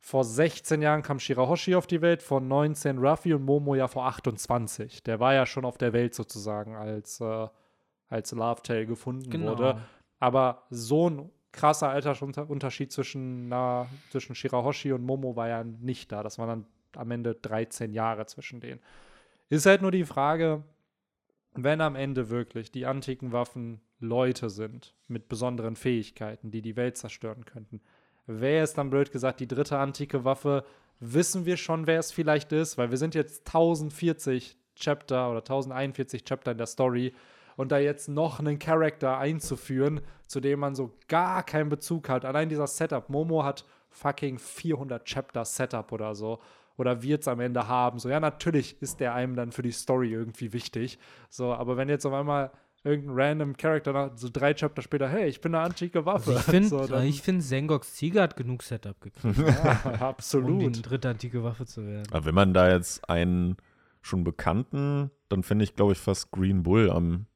Vor 0.00 0.24
16 0.24 0.80
Jahren 0.80 1.02
kam 1.02 1.18
Shirahoshi 1.18 1.74
auf 1.74 1.86
die 1.86 2.00
Welt, 2.02 2.22
vor 2.22 2.40
19 2.40 2.98
Ruffy 2.98 3.34
und 3.34 3.44
Momo 3.44 3.74
ja 3.74 3.88
vor 3.88 4.06
28. 4.06 5.02
Der 5.02 5.18
war 5.18 5.34
ja 5.34 5.44
schon 5.44 5.64
auf 5.64 5.78
der 5.78 5.92
Welt 5.92 6.14
sozusagen, 6.14 6.76
als, 6.76 7.20
äh, 7.20 7.48
als 8.08 8.32
Love 8.32 8.62
Tale 8.62 8.86
gefunden 8.86 9.28
genau. 9.28 9.52
wurde. 9.52 9.82
Aber 10.18 10.64
so 10.70 11.10
ein 11.10 11.30
krasser 11.52 11.88
Altersunterschied 11.88 12.92
zwischen, 12.92 13.48
na, 13.48 13.88
zwischen 14.10 14.34
Shirahoshi 14.34 14.92
und 14.92 15.04
Momo 15.04 15.36
war 15.36 15.48
ja 15.48 15.64
nicht 15.64 16.12
da. 16.12 16.22
Das 16.22 16.38
waren 16.38 16.48
dann 16.48 16.66
am 16.96 17.10
Ende 17.10 17.34
13 17.34 17.92
Jahre 17.92 18.26
zwischen 18.26 18.60
denen. 18.60 18.80
Ist 19.48 19.66
halt 19.66 19.82
nur 19.82 19.90
die 19.90 20.04
Frage, 20.04 20.62
wenn 21.54 21.80
am 21.80 21.96
Ende 21.96 22.28
wirklich 22.30 22.70
die 22.70 22.86
antiken 22.86 23.32
Waffen 23.32 23.80
Leute 24.00 24.50
sind 24.50 24.94
mit 25.08 25.28
besonderen 25.28 25.74
Fähigkeiten, 25.74 26.50
die 26.50 26.62
die 26.62 26.76
Welt 26.76 26.96
zerstören 26.96 27.44
könnten, 27.44 27.80
wäre 28.26 28.62
es 28.62 28.74
dann 28.74 28.90
blöd 28.90 29.10
gesagt 29.10 29.40
die 29.40 29.48
dritte 29.48 29.78
antike 29.78 30.24
Waffe, 30.24 30.64
wissen 31.00 31.46
wir 31.46 31.56
schon, 31.56 31.86
wer 31.86 31.98
es 31.98 32.12
vielleicht 32.12 32.52
ist, 32.52 32.78
weil 32.78 32.90
wir 32.90 32.98
sind 32.98 33.14
jetzt 33.14 33.46
1040 33.48 34.56
Chapter 34.76 35.30
oder 35.30 35.40
1041 35.40 36.24
Chapter 36.24 36.52
in 36.52 36.58
der 36.58 36.66
Story 36.66 37.14
und 37.58 37.72
da 37.72 37.78
jetzt 37.78 38.08
noch 38.08 38.38
einen 38.38 38.60
Charakter 38.60 39.18
einzuführen, 39.18 40.00
zu 40.28 40.38
dem 40.38 40.60
man 40.60 40.76
so 40.76 40.92
gar 41.08 41.42
keinen 41.42 41.68
Bezug 41.68 42.08
hat. 42.08 42.24
Allein 42.24 42.48
dieser 42.48 42.68
Setup. 42.68 43.10
Momo 43.10 43.42
hat 43.42 43.64
fucking 43.90 44.38
400 44.38 45.04
Chapter 45.04 45.44
Setup 45.44 45.90
oder 45.90 46.14
so. 46.14 46.38
Oder 46.76 47.02
wird 47.02 47.22
es 47.22 47.28
am 47.28 47.40
Ende 47.40 47.66
haben. 47.66 47.98
So, 47.98 48.08
ja, 48.08 48.20
natürlich 48.20 48.80
ist 48.80 49.00
der 49.00 49.12
einem 49.12 49.34
dann 49.34 49.50
für 49.50 49.62
die 49.62 49.72
Story 49.72 50.12
irgendwie 50.12 50.52
wichtig. 50.52 51.00
So, 51.30 51.52
aber 51.52 51.76
wenn 51.76 51.88
jetzt 51.88 52.06
auf 52.06 52.12
einmal 52.12 52.52
irgendein 52.84 53.16
random 53.16 53.56
Charakter 53.56 54.12
so 54.14 54.28
drei 54.32 54.54
Chapter 54.54 54.80
später, 54.80 55.08
hey, 55.08 55.28
ich 55.28 55.40
bin 55.40 55.52
eine 55.52 55.64
antike 55.64 56.06
Waffe. 56.06 56.30
Also 56.30 56.38
ich 56.38 56.44
finde, 56.44 56.68
so, 56.68 56.98
ich 56.98 57.22
find, 57.22 57.42
Sengoks 57.42 57.92
Tiger 57.96 58.22
hat 58.22 58.36
genug 58.36 58.62
Setup 58.62 59.00
gekriegt. 59.00 59.36
ja, 59.36 59.82
absolut. 59.98 60.62
Um 60.62 60.72
die 60.72 60.82
dritte 60.82 61.08
antike 61.08 61.42
Waffe 61.42 61.66
zu 61.66 61.84
werden. 61.84 62.06
Aber 62.12 62.24
wenn 62.24 62.36
man 62.36 62.54
da 62.54 62.70
jetzt 62.70 63.10
einen 63.10 63.56
schon 64.00 64.22
bekannten, 64.22 65.10
dann 65.28 65.42
finde 65.42 65.64
ich, 65.64 65.74
glaube 65.74 65.90
ich, 65.90 65.98
fast 65.98 66.30
Green 66.30 66.62
Bull 66.62 66.88
am 66.88 67.26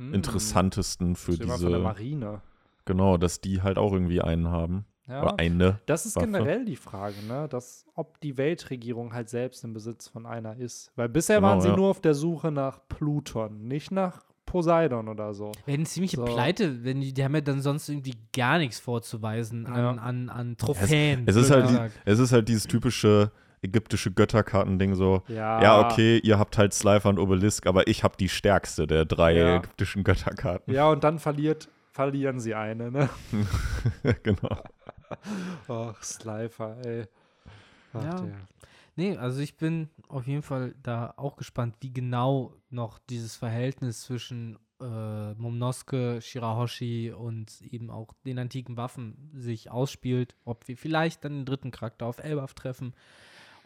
hm. 0.00 0.14
interessantesten 0.14 1.14
für 1.14 1.36
diese. 1.36 1.58
Von 1.58 1.72
der 1.72 1.80
Marine. 1.80 2.40
Genau, 2.86 3.18
dass 3.18 3.40
die 3.40 3.62
halt 3.62 3.78
auch 3.78 3.92
irgendwie 3.92 4.22
einen 4.22 4.48
haben. 4.48 4.86
Ja, 5.06 5.22
Oder 5.22 5.38
eine. 5.38 5.80
Das 5.86 6.06
ist 6.06 6.16
Waffe. 6.16 6.26
generell 6.26 6.64
die 6.64 6.76
Frage, 6.76 7.16
ne? 7.28 7.48
Dass, 7.48 7.84
ob 7.94 8.20
die 8.20 8.36
Weltregierung 8.36 9.12
halt 9.12 9.28
selbst 9.28 9.64
im 9.64 9.74
Besitz 9.74 10.08
von 10.08 10.24
einer 10.24 10.56
ist. 10.56 10.90
Weil 10.96 11.08
bisher 11.08 11.36
genau, 11.36 11.48
waren 11.48 11.60
sie 11.60 11.68
ja. 11.68 11.76
nur 11.76 11.88
auf 11.88 12.00
der 12.00 12.14
Suche 12.14 12.50
nach 12.50 12.80
Pluton, 12.88 13.66
nicht 13.66 13.90
nach 13.90 14.22
Poseidon 14.46 15.08
oder 15.08 15.34
so. 15.34 15.52
Werden 15.66 15.84
ziemliche 15.84 16.16
so. 16.16 16.24
Pleite, 16.24 16.84
wenn 16.84 17.00
die, 17.00 17.12
die 17.12 17.24
haben 17.24 17.34
ja 17.34 17.40
dann 17.40 17.60
sonst 17.60 17.88
irgendwie 17.88 18.14
gar 18.32 18.58
nichts 18.58 18.78
vorzuweisen 18.78 19.66
an, 19.66 19.76
ja. 19.76 19.90
an, 20.02 20.28
an 20.28 20.56
Trophäen. 20.56 21.24
Es, 21.26 21.36
es 21.36 21.44
ist 21.44 21.50
halt 21.50 21.70
die, 21.70 21.92
es 22.04 22.18
ist 22.18 22.32
halt 22.32 22.48
dieses 22.48 22.64
typische 22.64 23.32
ägyptische 23.62 24.10
Götterkarten-Ding 24.10 24.94
so. 24.94 25.22
Ja. 25.28 25.62
ja, 25.62 25.80
okay, 25.80 26.18
ihr 26.18 26.38
habt 26.38 26.58
halt 26.58 26.72
Slifer 26.72 27.08
und 27.08 27.18
Obelisk, 27.18 27.66
aber 27.66 27.86
ich 27.86 28.04
habe 28.04 28.16
die 28.18 28.28
stärkste 28.28 28.86
der 28.86 29.04
drei 29.04 29.36
ja. 29.36 29.56
ägyptischen 29.56 30.04
Götterkarten. 30.04 30.72
Ja, 30.72 30.88
und 30.90 31.04
dann 31.04 31.18
verliert, 31.18 31.68
verlieren 31.90 32.40
sie 32.40 32.54
eine, 32.54 32.90
ne? 32.90 33.08
genau. 34.22 34.62
Ach, 35.68 36.02
Slifer, 36.02 36.76
ey. 36.84 37.04
Ach, 37.92 38.04
ja. 38.04 38.20
Der. 38.20 38.36
Nee, 38.96 39.16
also 39.16 39.40
ich 39.40 39.56
bin 39.56 39.88
auf 40.08 40.26
jeden 40.26 40.42
Fall 40.42 40.74
da 40.82 41.14
auch 41.16 41.36
gespannt, 41.36 41.76
wie 41.80 41.92
genau 41.92 42.54
noch 42.68 42.98
dieses 42.98 43.36
Verhältnis 43.36 44.02
zwischen 44.02 44.58
äh, 44.80 45.34
Momnosuke, 45.34 46.20
Shirahoshi 46.20 47.12
und 47.12 47.62
eben 47.62 47.90
auch 47.90 48.12
den 48.24 48.38
antiken 48.38 48.76
Waffen 48.76 49.30
sich 49.34 49.70
ausspielt. 49.70 50.36
Ob 50.44 50.68
wir 50.68 50.76
vielleicht 50.76 51.24
dann 51.24 51.32
den 51.32 51.44
dritten 51.46 51.70
Charakter 51.70 52.06
auf 52.06 52.18
Elbaf 52.18 52.54
treffen 52.54 52.94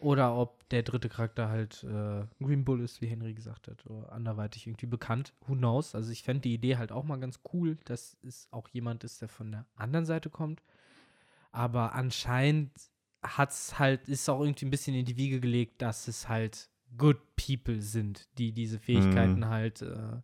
oder 0.05 0.37
ob 0.37 0.69
der 0.69 0.83
dritte 0.83 1.09
Charakter 1.09 1.49
halt 1.49 1.83
äh, 1.83 2.25
Green 2.39 2.63
Bull 2.63 2.81
ist, 2.81 3.01
wie 3.01 3.07
Henry 3.07 3.33
gesagt 3.33 3.67
hat, 3.67 3.87
oder 3.87 4.11
anderweitig 4.11 4.67
irgendwie 4.67 4.85
bekannt. 4.85 5.33
Who 5.47 5.55
knows? 5.55 5.95
Also 5.95 6.11
ich 6.11 6.21
fände 6.21 6.41
die 6.41 6.53
Idee 6.53 6.77
halt 6.77 6.91
auch 6.91 7.03
mal 7.03 7.19
ganz 7.19 7.39
cool, 7.51 7.79
dass 7.85 8.15
es 8.21 8.47
auch 8.51 8.67
jemand 8.67 9.03
ist, 9.03 9.23
der 9.23 9.29
von 9.29 9.51
der 9.51 9.65
anderen 9.75 10.05
Seite 10.05 10.29
kommt. 10.29 10.61
Aber 11.51 11.93
anscheinend 11.93 12.69
hat's 13.23 13.79
halt, 13.79 14.07
ist 14.07 14.29
auch 14.29 14.41
irgendwie 14.41 14.67
ein 14.67 14.69
bisschen 14.69 14.93
in 14.93 15.05
die 15.05 15.17
Wiege 15.17 15.39
gelegt, 15.39 15.81
dass 15.81 16.07
es 16.07 16.29
halt 16.29 16.69
good 16.97 17.17
people 17.35 17.81
sind, 17.81 18.27
die 18.37 18.51
diese 18.51 18.77
Fähigkeiten 18.77 19.39
mhm. 19.39 19.49
halt 19.49 19.81
äh, 19.81 20.21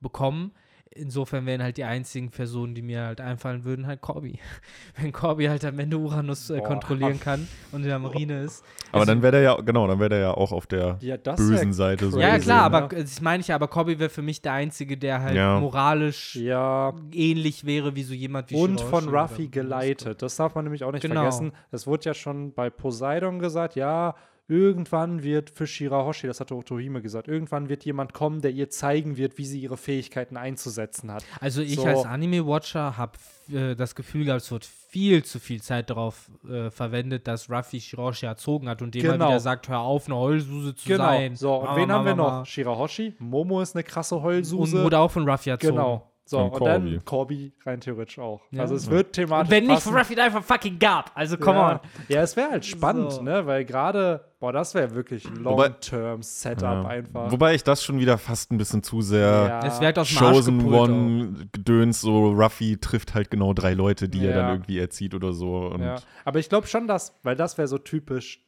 bekommen. 0.00 0.50
Insofern 0.94 1.46
wären 1.46 1.62
halt 1.62 1.76
die 1.76 1.84
einzigen 1.84 2.30
Personen, 2.30 2.74
die 2.74 2.82
mir 2.82 3.02
halt 3.04 3.20
einfallen 3.20 3.64
würden, 3.64 3.86
halt 3.86 4.00
Corby. 4.00 4.38
Wenn 5.00 5.12
Corby 5.12 5.46
halt 5.46 5.64
am 5.64 5.78
Ende 5.78 5.98
Uranus 5.98 6.50
äh, 6.50 6.60
kontrollieren 6.60 7.18
kann 7.20 7.48
und 7.70 7.82
in 7.82 7.88
der 7.88 7.98
Marine 7.98 8.42
ist. 8.42 8.64
Aber 8.92 9.06
dann 9.06 9.22
wäre 9.22 9.32
der 9.32 9.40
ja, 9.42 9.56
genau, 9.56 9.86
dann 9.86 9.98
wäre 9.98 10.10
der 10.10 10.18
ja 10.18 10.30
auch 10.34 10.52
auf 10.52 10.66
der 10.66 10.98
Ja, 11.00 11.16
bösen 11.16 11.72
Seite 11.72 12.10
so. 12.10 12.20
Ja, 12.20 12.38
klar, 12.38 12.68
ne? 12.70 12.76
aber 12.76 12.88
das 12.88 13.20
meine 13.20 13.40
ich 13.40 13.48
ja, 13.48 13.54
aber 13.54 13.68
Corby 13.68 13.98
wäre 13.98 14.10
für 14.10 14.22
mich 14.22 14.42
der 14.42 14.52
Einzige, 14.52 14.96
der 14.96 15.20
halt 15.22 15.36
Ja. 15.36 15.58
moralisch 15.60 16.36
Ja, 16.36 16.94
ähnlich 17.12 17.64
wäre 17.64 17.96
wie 17.96 18.02
so 18.02 18.14
jemand 18.14 18.50
wie 18.50 18.54
und 18.56 18.80
von 18.80 19.08
Ruffy 19.08 19.48
geleitet. 19.48 20.22
Das 20.22 20.36
darf 20.36 20.54
man 20.54 20.64
nämlich 20.64 20.84
auch 20.84 20.92
nicht 20.92 21.02
Genau. 21.02 21.20
vergessen. 21.22 21.52
Es 21.70 21.86
wurde 21.86 22.04
ja 22.06 22.14
schon 22.14 22.52
bei 22.52 22.70
Poseidon 22.70 23.38
gesagt, 23.38 23.76
ja, 23.76 24.14
irgendwann 24.48 25.22
wird 25.22 25.50
für 25.50 25.66
Shirahoshi, 25.66 26.26
das 26.26 26.40
hatte 26.40 26.54
Otohime 26.54 27.00
gesagt, 27.00 27.28
irgendwann 27.28 27.68
wird 27.68 27.84
jemand 27.84 28.12
kommen, 28.12 28.40
der 28.42 28.50
ihr 28.50 28.68
zeigen 28.70 29.16
wird, 29.16 29.38
wie 29.38 29.46
sie 29.46 29.60
ihre 29.60 29.76
Fähigkeiten 29.76 30.36
einzusetzen 30.36 31.10
hat. 31.12 31.24
Also 31.40 31.62
ich 31.62 31.76
So. 31.76 31.84
als 31.86 32.04
Anime-Watcher 32.04 32.96
habe 32.96 33.12
äh, 33.52 33.74
das 33.74 33.94
Gefühl 33.94 34.24
gehabt, 34.26 34.42
es 34.42 34.50
wird 34.50 34.64
viel 34.64 35.24
zu 35.24 35.38
viel 35.38 35.62
Zeit 35.62 35.90
darauf 35.90 36.30
äh, 36.48 36.70
verwendet, 36.70 37.26
dass 37.26 37.48
Ruffy 37.48 37.80
Shirahoshi 37.80 38.26
erzogen 38.26 38.68
hat 38.68 38.82
und 38.82 38.94
dem 38.94 39.02
Genau. 39.02 39.28
wieder 39.28 39.40
sagt, 39.40 39.68
hör 39.68 39.80
auf, 39.80 40.06
eine 40.06 40.16
Heulsuse 40.16 40.74
zu 40.74 40.86
Genau. 40.88 41.04
sein. 41.04 41.36
So, 41.36 41.54
und 41.56 41.64
Ma, 41.64 41.76
wen 41.76 41.88
ma, 41.88 41.94
haben 41.94 42.04
wir 42.04 42.14
noch? 42.14 42.44
Shirahoshi, 42.46 43.14
Momo 43.18 43.62
ist 43.62 43.74
eine 43.74 43.84
krasse 43.84 44.16
Und 44.16 44.22
Heulsuse. 44.22 44.82
wurde 44.84 44.98
auch 44.98 45.10
von 45.10 45.28
Ruffy 45.28 45.50
erzogen. 45.50 45.76
genau. 45.76 46.11
So, 46.32 46.38
Und 46.38 46.52
und, 46.52 46.64
dann 46.64 47.04
Corby. 47.04 47.52
Rein 47.66 47.80
theoretisch 47.80 48.18
auch. 48.18 48.40
Ja. 48.52 48.62
Also 48.62 48.74
es 48.74 48.88
wird 48.90 49.12
thematisch 49.12 49.48
Und 49.48 49.50
wenn 49.50 49.66
nicht 49.66 49.86
Ruffy 49.86 50.14
da 50.14 50.24
einfach 50.24 50.42
fucking 50.42 50.78
gab. 50.78 51.10
Also 51.14 51.36
come 51.36 51.58
ja. 51.58 51.72
on. 51.72 51.80
Ja, 52.08 52.22
es 52.22 52.34
wäre 52.36 52.50
halt 52.52 52.64
spannend, 52.64 53.12
So. 53.12 53.22
ne? 53.22 53.44
Weil 53.46 53.66
gerade, 53.66 54.24
boah, 54.40 54.50
das 54.50 54.74
wäre 54.74 54.94
wirklich 54.94 55.26
Wobei- 55.44 55.68
Long-Term-Setup 55.68 56.62
Ja. 56.62 56.86
einfach. 56.86 57.30
Wobei 57.30 57.54
ich 57.54 57.62
das 57.64 57.84
schon 57.84 57.98
wieder 57.98 58.16
fast 58.16 58.50
ein 58.50 58.56
bisschen 58.56 58.82
zu 58.82 59.02
sehr 59.02 59.20
Ja. 59.60 59.66
Es 59.66 59.78
wird 59.80 59.98
aus 59.98 60.08
dem 60.08 60.18
Arsch 60.18 60.34
Chosen 60.36 60.58
gepult 60.58 60.74
auch. 60.78 60.82
One 60.88 61.48
Gedöns, 61.52 62.00
so 62.00 62.30
Ruffy 62.32 62.78
trifft 62.78 63.14
halt 63.14 63.30
genau 63.30 63.52
drei 63.52 63.74
Leute, 63.74 64.08
die 64.08 64.24
er 64.26 64.34
dann 64.34 64.50
irgendwie 64.52 64.78
erzieht 64.78 65.14
oder 65.14 65.32
so. 65.34 65.66
Und 65.66 65.82
Ja. 65.82 65.96
Aber 66.24 66.38
ich 66.38 66.48
glaube 66.48 66.66
schon, 66.66 66.88
dass, 66.88 67.14
weil 67.22 67.36
das 67.36 67.58
wäre 67.58 67.68
so 67.68 67.76
typisch 67.76 68.40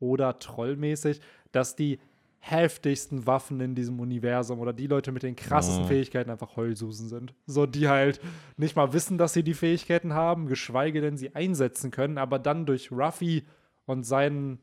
oder 0.00 0.38
trollmäßig, 0.40 1.20
dass 1.52 1.76
die 1.76 2.00
heftigsten 2.40 3.26
Waffen 3.26 3.60
in 3.60 3.74
diesem 3.74 3.98
Universum 4.00 4.60
oder 4.60 4.72
die 4.72 4.86
Leute 4.86 5.12
mit 5.12 5.22
den 5.22 5.36
krassesten 5.36 5.84
Mhm. 5.84 5.88
Fähigkeiten 5.88 6.30
einfach 6.30 6.56
Heulsusen 6.56 7.08
sind. 7.08 7.34
So, 7.46 7.66
die 7.66 7.88
halt 7.88 8.20
nicht 8.56 8.76
mal 8.76 8.92
wissen, 8.92 9.18
dass 9.18 9.32
sie 9.32 9.42
die 9.42 9.54
Fähigkeiten 9.54 10.14
haben, 10.14 10.46
geschweige 10.46 11.00
denn 11.00 11.16
sie 11.16 11.34
einsetzen 11.34 11.90
können, 11.90 12.16
aber 12.18 12.38
dann 12.38 12.64
durch 12.64 12.92
Ruffy 12.92 13.44
und 13.86 14.04
seinen, 14.04 14.60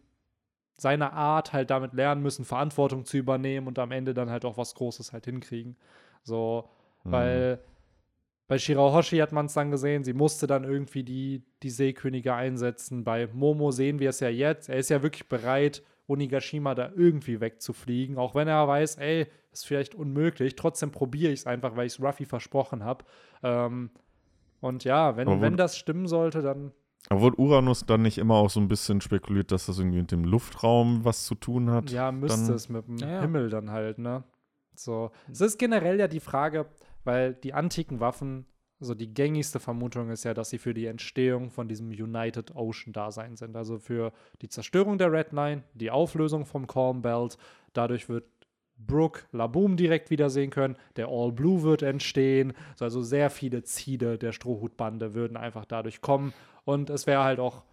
seine 0.77 1.13
Art 1.13 1.53
halt 1.53 1.69
damit 1.69 1.93
lernen 1.93 2.21
müssen, 2.23 2.45
Verantwortung 2.45 3.05
zu 3.05 3.17
übernehmen 3.17 3.67
und 3.67 3.77
am 3.77 3.91
Ende 3.91 4.13
dann 4.13 4.29
halt 4.29 4.45
auch 4.45 4.57
was 4.57 4.73
Großes 4.75 5.13
halt 5.13 5.25
hinkriegen. 5.25 5.75
So, 6.23 6.69
Mhm. 7.03 7.11
weil 7.11 7.59
bei 8.47 8.57
Shirahoshi 8.57 9.17
hat 9.17 9.31
man 9.31 9.47
es 9.47 9.53
dann 9.53 9.71
gesehen, 9.71 10.03
sie 10.03 10.13
musste 10.13 10.47
dann 10.47 10.63
irgendwie 10.63 11.03
die, 11.03 11.43
die 11.63 11.69
Seekönige 11.71 12.33
einsetzen. 12.35 13.03
Bei 13.03 13.27
Momo 13.33 13.71
sehen 13.71 13.99
wir 13.99 14.09
es 14.09 14.19
ja 14.19 14.29
jetzt. 14.29 14.69
Er 14.69 14.77
ist 14.77 14.89
ja 14.89 15.01
wirklich 15.03 15.27
bereit, 15.27 15.81
Onigashima 16.07 16.75
da 16.75 16.91
irgendwie 16.95 17.39
wegzufliegen, 17.41 18.17
auch 18.17 18.35
wenn 18.35 18.47
er 18.47 18.67
weiß, 18.67 18.97
ey, 18.97 19.27
ist 19.51 19.65
vielleicht 19.65 19.95
unmöglich. 19.95 20.55
Trotzdem 20.55 20.91
probiere 20.91 21.31
ich 21.31 21.41
es 21.41 21.47
einfach, 21.47 21.75
weil 21.75 21.87
ich 21.87 21.93
es 21.93 22.01
Ruffy 22.01 22.25
versprochen 22.25 22.83
habe. 22.83 23.05
Ähm, 23.43 23.89
und 24.61 24.83
ja, 24.83 25.17
wenn, 25.17 25.27
wo- 25.27 25.41
wenn 25.41 25.57
das 25.57 25.77
stimmen 25.77 26.07
sollte, 26.07 26.41
dann 26.41 26.71
Aber 27.09 27.21
wurde 27.21 27.39
Uranus 27.39 27.85
dann 27.85 28.01
nicht 28.03 28.17
immer 28.17 28.35
auch 28.35 28.49
so 28.49 28.59
ein 28.59 28.67
bisschen 28.67 29.01
spekuliert, 29.01 29.51
dass 29.51 29.65
das 29.67 29.79
irgendwie 29.79 29.99
mit 29.99 30.11
dem 30.11 30.23
Luftraum 30.25 31.03
was 31.05 31.25
zu 31.25 31.35
tun 31.35 31.69
hat? 31.71 31.89
Ja, 31.91 32.11
müsste 32.11 32.47
dann- 32.47 32.55
es 32.55 32.69
mit 32.69 32.87
dem 32.87 32.97
ja. 32.97 33.21
Himmel 33.21 33.49
dann 33.49 33.71
halt, 33.71 33.97
ne? 33.99 34.23
So. 34.75 35.11
Es 35.31 35.39
ist 35.41 35.57
generell 35.57 35.99
ja 35.99 36.07
die 36.07 36.19
Frage, 36.19 36.65
weil 37.03 37.33
die 37.33 37.53
antiken 37.53 37.99
Waffen, 37.99 38.45
so 38.85 38.95
die 38.95 39.13
gängigste 39.13 39.59
Vermutung 39.59 40.09
ist 40.09 40.23
ja, 40.23 40.33
dass 40.33 40.49
sie 40.49 40.57
für 40.57 40.73
die 40.73 40.85
Entstehung 40.85 41.49
von 41.49 41.67
diesem 41.67 41.89
United 41.89 42.55
Ocean 42.55 42.93
Dasein 42.93 43.35
sind. 43.35 43.55
Also 43.55 43.77
für 43.77 44.13
die 44.41 44.49
Zerstörung 44.49 44.97
der 44.97 45.11
Red 45.11 45.31
Line, 45.31 45.63
die 45.73 45.91
Auflösung 45.91 46.45
vom 46.45 46.67
Calm 46.67 47.01
Belt. 47.01 47.37
Dadurch 47.73 48.07
wird 48.07 48.25
Brooke 48.77 49.21
Laboom 49.31 49.77
direkt 49.77 50.09
wiedersehen 50.09 50.49
können. 50.49 50.75
Der 50.95 51.07
All 51.07 51.31
Blue 51.31 51.63
wird 51.63 51.81
entstehen. 51.81 52.53
So, 52.75 52.85
Also 52.85 53.01
sehr 53.01 53.29
viele 53.29 53.63
Ziele 53.63 54.17
der 54.17 54.31
Strohhutbande 54.31 55.13
würden 55.13 55.37
einfach 55.37 55.65
dadurch 55.65 56.01
kommen. 56.01 56.33
Und 56.65 56.89
es 56.89 57.07
wäre 57.07 57.23
halt 57.23 57.39
auch 57.39 57.63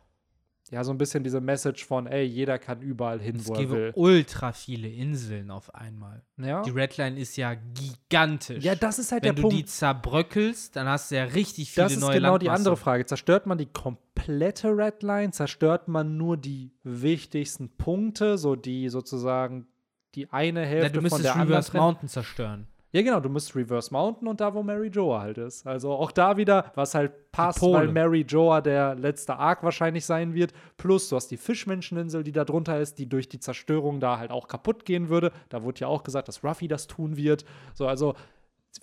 ja 0.73 0.83
so 0.83 0.91
ein 0.91 0.99
bisschen 0.99 1.23
diese 1.23 1.41
Message 1.41 1.85
von, 1.85 2.07
ey, 2.09 2.25
jeder 2.25 2.59
kann 2.59 2.81
überall 2.81 3.21
hin, 3.21 3.37
Es 3.37 3.47
wo 3.47 3.53
er 3.55 3.61
gäbe 3.61 3.73
will. 3.75 3.93
ultra 3.95 4.53
viele 4.53 4.89
Inseln 4.89 5.51
auf 5.51 5.73
einmal. 5.75 6.25
Ja. 6.39 6.63
Die 6.63 6.71
Redline 6.71 7.21
ist 7.21 7.37
ja 7.37 7.55
gigantisch. 7.55 8.65
Ja, 8.65 8.75
das 8.75 8.99
ist 8.99 9.13
halt 9.13 9.23
Wenn 9.23 9.35
der 9.35 9.43
du 9.43 9.43
Punkt. 9.43 9.57
die 9.59 9.65
zerbröckelst, 9.67 10.75
dann 10.75 10.89
hast 10.89 11.11
du 11.11 11.17
ja 11.17 11.25
richtig 11.25 11.71
viele 11.71 11.85
das 11.85 11.93
ist 11.93 12.01
neue 12.01 12.15
genau 12.15 12.39
die 12.39 12.47
Landmasse. 12.47 12.61
andere 12.71 12.77
Frage. 12.79 13.07
Zerstört 13.07 13.47
man 13.47 13.59
die 13.59 13.67
komplette 13.67 14.69
Redline? 14.77 15.31
Zerstört 15.31 15.89
man 15.89 16.17
nur 16.17 16.37
die 16.37 16.73
wichtigsten 16.83 17.69
Punkte, 17.77 18.39
so 18.39 18.57
die 18.57 18.89
sozusagen 18.89 19.67
die 20.15 20.31
eine 20.33 20.61
Ja, 20.63 20.67
Hälfte 20.67 20.91
du 20.93 20.95
von 20.97 21.03
müsstest 21.05 21.25
der 21.25 21.33
anderen? 21.35 21.49
Reverse 21.51 21.71
trennen? 21.71 21.85
Mountain 21.85 22.09
zerstören. 22.09 22.67
Ja, 22.95 23.01
genau, 23.01 23.21
du 23.21 23.31
musst 23.31 23.57
Reverse 23.57 23.91
Mountain 23.91 24.29
und 24.29 24.39
da, 24.41 24.53
wo 24.53 24.63
Mary 24.63 24.89
Joa 24.89 25.23
halt 25.23 25.39
ist. 25.39 25.67
Also 25.67 25.93
auch 25.93 26.13
da 26.13 26.37
wieder, 26.37 26.71
was 26.75 26.95
halt 26.95 27.33
passt, 27.33 27.63
weil 27.63 27.89
Mary 27.89 28.21
Joa 28.29 28.61
der 28.61 28.95
letzte 28.95 29.37
Arc 29.37 29.63
wahrscheinlich 29.63 30.05
sein 30.05 30.35
wird. 30.35 30.53
Plus, 30.77 31.09
du 31.09 31.17
hast 31.17 31.29
die 31.29 31.39
Fischmenscheninsel, 31.39 32.23
die 32.23 32.33
da 32.33 32.45
drunter 32.45 32.79
ist, 32.79 32.99
die 32.99 33.09
durch 33.09 33.31
die 33.31 33.41
Zerstörung 33.41 33.99
da 33.99 34.19
halt 34.19 34.31
auch 34.31 34.47
kaputt 34.47 34.85
gehen 34.85 35.09
würde. 35.09 35.33
Da 35.49 35.63
wurde 35.63 35.81
ja 35.81 35.87
auch 35.87 36.03
gesagt, 36.03 36.29
dass 36.29 36.45
Ruffy 36.45 36.69
das 36.69 36.87
tun 36.87 37.17
wird. 37.17 37.47
So, 37.73 37.87
also 37.87 38.15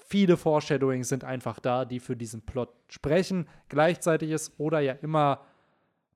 viele 0.07 0.37
Foreshadowings 0.37 1.07
sind 1.07 1.23
einfach 1.23 1.59
da, 1.59 1.85
die 1.85 1.99
für 1.99 2.15
diesen 2.15 2.41
Plot 2.41 2.73
sprechen. 2.87 3.47
Gleichzeitig 3.67 4.31
ist 4.31 4.53
Oda 4.57 4.79
ja 4.79 4.93
immer 4.93 5.41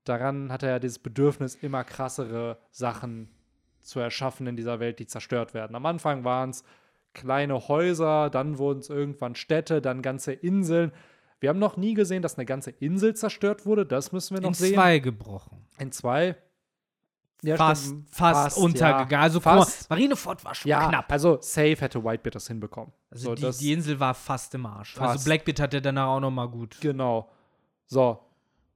daran, 0.02 0.50
hat 0.50 0.64
er 0.64 0.70
ja 0.70 0.78
dieses 0.80 0.98
Bedürfnis, 0.98 1.54
immer 1.54 1.84
krassere 1.84 2.58
Sachen 2.72 3.28
zu 3.80 4.00
erschaffen 4.00 4.48
in 4.48 4.56
dieser 4.56 4.80
Welt, 4.80 4.98
die 4.98 5.06
zerstört 5.06 5.54
werden. 5.54 5.76
Am 5.76 5.86
Anfang 5.86 6.24
waren 6.24 6.50
es 6.50 6.64
kleine 7.14 7.68
Häuser, 7.68 8.28
dann 8.30 8.58
wurden 8.58 8.80
es 8.80 8.90
irgendwann 8.90 9.34
Städte, 9.34 9.80
dann 9.80 10.02
ganze 10.02 10.32
Inseln. 10.32 10.92
Wir 11.40 11.48
haben 11.48 11.58
noch 11.58 11.76
nie 11.76 11.94
gesehen, 11.94 12.22
dass 12.22 12.36
eine 12.36 12.46
ganze 12.46 12.70
Insel 12.70 13.14
zerstört 13.14 13.66
wurde. 13.66 13.86
Das 13.86 14.12
müssen 14.12 14.34
wir 14.36 14.40
noch 14.42 14.48
In 14.48 14.54
sehen. 14.54 14.74
zwei 14.74 14.98
gebrochen. 14.98 15.66
In 15.78 15.92
zwei. 15.92 16.36
Ja, 17.42 17.56
fast, 17.56 17.86
stimmt. 17.86 18.08
fast, 18.10 18.56
ja. 18.56 18.62
untergegangen. 18.62 19.14
Also 19.22 19.38
guck 19.38 19.46
mal, 19.46 19.58
fast. 19.64 19.90
Marineford 19.90 20.44
war 20.44 20.54
schon 20.54 20.70
Ja, 20.70 20.88
knapp. 20.88 21.12
also 21.12 21.38
safe 21.42 21.76
hätte 21.76 22.02
Whitebeard 22.02 22.34
das 22.36 22.46
hinbekommen. 22.48 22.92
Also 23.10 23.26
so, 23.26 23.34
die, 23.34 23.42
das, 23.42 23.58
die 23.58 23.72
Insel 23.72 24.00
war 24.00 24.14
fast 24.14 24.54
im 24.54 24.64
Arsch. 24.64 24.94
Fast. 24.94 25.12
Also 25.12 25.24
Blackbeard 25.26 25.60
hat 25.60 25.74
ja 25.74 25.80
danach 25.80 26.06
auch 26.06 26.20
noch 26.20 26.30
mal 26.30 26.48
gut. 26.48 26.78
Genau. 26.80 27.30
So. 27.86 28.18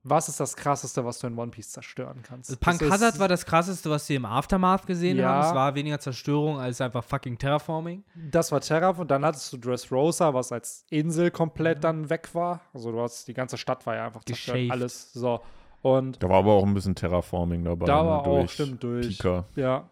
Was 0.09 0.28
ist 0.28 0.40
das 0.40 0.56
Krasseste, 0.56 1.04
was 1.04 1.18
du 1.18 1.26
in 1.26 1.38
One 1.38 1.50
Piece 1.50 1.70
zerstören 1.70 2.22
kannst? 2.22 2.50
Also 2.50 2.59
Punk 2.61 2.90
Hazard 2.90 3.18
war 3.18 3.28
das 3.28 3.44
krasseste, 3.44 3.90
was 3.90 4.09
wir 4.09 4.16
im 4.16 4.24
Aftermath 4.24 4.86
gesehen 4.86 5.18
Ja. 5.18 5.28
haben. 5.28 5.46
Es 5.48 5.54
war 5.54 5.74
weniger 5.74 5.98
Zerstörung 6.00 6.59
als 6.59 6.80
einfach 6.80 7.04
fucking 7.04 7.38
Terraforming. 7.38 8.04
Das 8.30 8.50
war 8.52 8.61
Terraform. 8.61 9.06
Dann 9.09 9.24
hattest 9.24 9.52
du 9.52 9.56
Dressrosa, 9.59 10.32
was 10.34 10.52
als 10.52 10.84
Insel 10.90 11.30
komplett 11.30 11.84
dann 11.84 12.09
weg 12.11 12.30
war. 12.34 12.61
Also 12.72 12.92
du 12.92 13.00
hast, 13.00 13.28
die 13.28 13.34
ganze 13.34 13.56
Stadt 13.59 13.84
war 13.86 13.94
ja 13.96 14.06
einfach 14.06 14.24
zerstört. 14.24 14.56
Geschäft. 14.56 14.72
Alles. 14.72 15.12
So. 15.12 15.40
Und 15.82 16.22
Da 16.22 16.28
war 16.28 16.38
aber 16.38 16.52
auch 16.52 16.64
ein 16.66 16.74
bisschen 16.74 16.94
Terraforming 16.94 17.64
dabei. 17.64 17.86
da 17.86 18.02
ne, 18.02 18.09
war 18.09 18.20
auch, 18.20 18.40
durch 18.40 18.52
stimmt, 18.52 18.82
durch. 18.82 19.09
Pika. 19.09 19.44
Ja. 19.54 19.88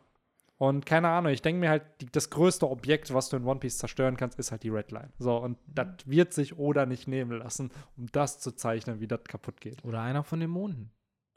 Und 0.58 0.86
keine 0.86 1.08
Ahnung, 1.08 1.32
ich 1.32 1.42
denke 1.42 1.60
mir 1.60 1.68
halt, 1.68 1.82
die, 2.00 2.06
das 2.06 2.30
größte 2.30 2.68
Objekt, 2.68 3.12
was 3.12 3.28
du 3.28 3.36
in 3.36 3.44
One 3.44 3.60
Piece 3.60 3.76
zerstören 3.78 4.16
kannst, 4.16 4.38
ist 4.38 4.52
halt 4.52 4.62
die 4.62 4.70
Redline. 4.70 5.10
So, 5.18 5.36
und 5.36 5.58
das 5.66 5.88
wird 6.06 6.32
sich 6.32 6.58
Oda 6.58 6.86
nicht 6.86 7.08
nehmen 7.08 7.38
lassen, 7.38 7.70
um 7.96 8.06
das 8.12 8.40
zu 8.40 8.52
zeichnen, 8.52 9.00
wie 9.00 9.06
das 9.06 9.24
kaputt 9.24 9.60
geht. 9.60 9.84
Oder 9.84 10.00
einer 10.00 10.24
von 10.24 10.40
den 10.40 10.50
Monden. 10.50 10.90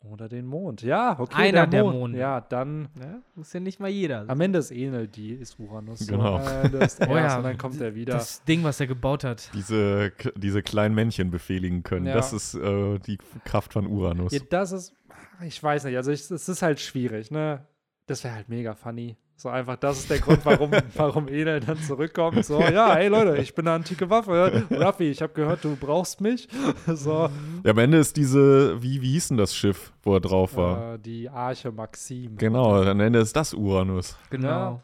Oder 0.05 0.29
den 0.29 0.45
Mond. 0.45 0.81
Ja, 0.81 1.19
okay. 1.19 1.49
Einer 1.49 1.67
der 1.67 1.83
Mond. 1.83 1.97
Monde. 1.97 2.19
Ja, 2.19 2.39
dann. 2.39 2.87
Ja, 2.97 3.19
muss 3.35 3.51
ja 3.51 3.59
nicht 3.59 3.81
mal 3.81 3.89
jeder. 3.89 4.23
Am 4.29 4.39
Ende 4.39 4.59
ist 4.59 4.71
Enel 4.71 5.09
die, 5.09 5.33
ist 5.33 5.59
Uranus. 5.59 6.07
Genau. 6.07 6.37
Am 6.37 6.65
Ende 6.65 6.77
ist 6.77 7.01
Oh 7.07 7.17
ja, 7.17 7.37
und 7.37 7.43
dann 7.43 7.57
kommt 7.57 7.81
er 7.81 7.93
wieder. 7.93 8.13
Das 8.13 8.41
Ding, 8.45 8.63
was 8.63 8.79
er 8.79 8.87
gebaut 8.87 9.25
hat. 9.25 9.51
Diese, 9.53 10.13
diese 10.37 10.63
kleinen 10.63 10.95
Männchen 10.95 11.31
befehligen 11.31 11.83
können. 11.83 12.05
Ja. 12.05 12.13
Das 12.13 12.31
ist 12.31 12.53
äh, 12.53 12.97
die 12.99 13.17
Kraft 13.43 13.73
von 13.73 13.87
Uranus. 13.87 14.31
Ja, 14.31 14.39
das 14.49 14.71
ist, 14.71 14.95
ich 15.43 15.61
weiß 15.61 15.83
nicht, 15.83 15.97
also 15.97 16.11
ich, 16.11 16.31
es 16.31 16.47
ist 16.47 16.61
halt 16.61 16.79
schwierig, 16.79 17.29
ne? 17.29 17.65
Das 18.09 18.23
wäre 18.23 18.33
halt 18.35 18.49
mega 18.49 18.73
funny. 18.73 19.15
So 19.35 19.47
einfach, 19.49 19.77
das 19.77 19.99
ist 19.99 20.09
der 20.09 20.19
Grund, 20.19 20.43
warum, 20.45 20.71
warum 20.95 21.27
Enel 21.29 21.59
dann 21.61 21.77
zurückkommt. 21.77 22.43
So, 22.43 22.59
ja, 22.59 22.95
hey 22.95 23.07
Leute, 23.07 23.37
ich 23.37 23.53
bin 23.55 23.67
eine 23.67 23.75
antike 23.75 24.09
Waffe. 24.09 24.65
Ruffy, 24.69 25.11
ich 25.11 25.21
habe 25.21 25.31
gehört, 25.33 25.63
du 25.63 25.77
brauchst 25.77 26.19
mich. 26.19 26.47
So, 26.87 27.29
Ja, 27.63 27.71
am 27.71 27.77
Ende 27.77 27.99
ist 27.99 28.17
diese, 28.17 28.81
wie, 28.81 29.01
wie 29.01 29.11
hieß 29.11 29.29
denn 29.29 29.37
das 29.37 29.55
Schiff, 29.55 29.93
wo 30.03 30.15
er 30.15 30.19
drauf 30.19 30.57
war? 30.57 30.95
äh, 30.95 30.99
die 30.99 31.29
Arche 31.29 31.71
Maxim. 31.71 32.35
Genau, 32.35 32.81
am 32.83 32.99
Ende 32.99 33.19
ist 33.19 33.35
das 33.35 33.53
Uranus. 33.53 34.17
Genau. 34.29 34.81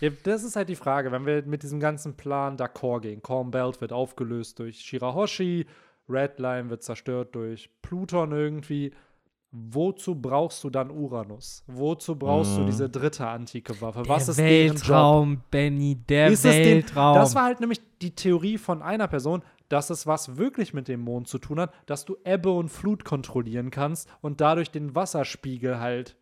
Ja, 0.00 0.10
das 0.24 0.44
ist 0.44 0.54
halt 0.54 0.68
die 0.68 0.76
Frage, 0.76 1.10
wenn 1.10 1.24
wir 1.24 1.42
mit 1.46 1.62
diesem 1.62 1.80
ganzen 1.80 2.14
Plan 2.16 2.56
d'accord 2.58 3.00
gehen. 3.00 3.22
Calm 3.22 3.50
Belt 3.50 3.80
wird 3.80 3.92
aufgelöst 3.92 4.58
durch 4.58 4.80
Shirahoshi, 4.80 5.66
Redline 6.08 6.68
wird 6.70 6.82
zerstört 6.82 7.34
durch 7.34 7.70
Pluton 7.82 8.30
irgendwie. 8.32 8.92
Wozu 9.70 10.14
brauchst 10.14 10.62
du 10.64 10.70
dann 10.70 10.90
Uranus? 10.90 11.62
Wozu 11.66 12.16
brauchst 12.16 12.56
du 12.56 12.60
Mhm. 12.62 12.66
diese 12.66 12.88
dritte 12.88 13.26
antike 13.26 13.80
Waffe? 13.80 14.02
Der 14.02 14.08
Was 14.08 14.28
ist 14.28 14.38
deren 14.38 14.68
Job? 14.76 14.82
Weltraum, 14.82 15.40
Benny, 15.50 15.96
der 16.08 16.28
Ist 16.28 16.44
es 16.44 16.54
den- 16.54 16.64
Weltraum. 16.76 17.14
Das 17.14 17.34
war 17.34 17.44
halt 17.44 17.60
nämlich 17.60 17.80
die 18.02 18.14
Theorie 18.14 18.58
von 18.58 18.82
einer 18.82 19.08
Person, 19.08 19.42
dass 19.68 19.90
es 19.90 20.06
was 20.06 20.36
wirklich 20.36 20.74
mit 20.74 20.86
dem 20.88 21.00
Mond 21.00 21.28
zu 21.28 21.38
tun 21.38 21.58
hat, 21.60 21.72
dass 21.86 22.04
du 22.04 22.16
Ebbe 22.24 22.50
und 22.50 22.68
Flut 22.68 23.04
kontrollieren 23.04 23.70
kannst 23.70 24.08
und 24.20 24.40
dadurch 24.40 24.70
den 24.70 24.94
Wasserspiegel 24.94 25.80
halt 25.80 26.16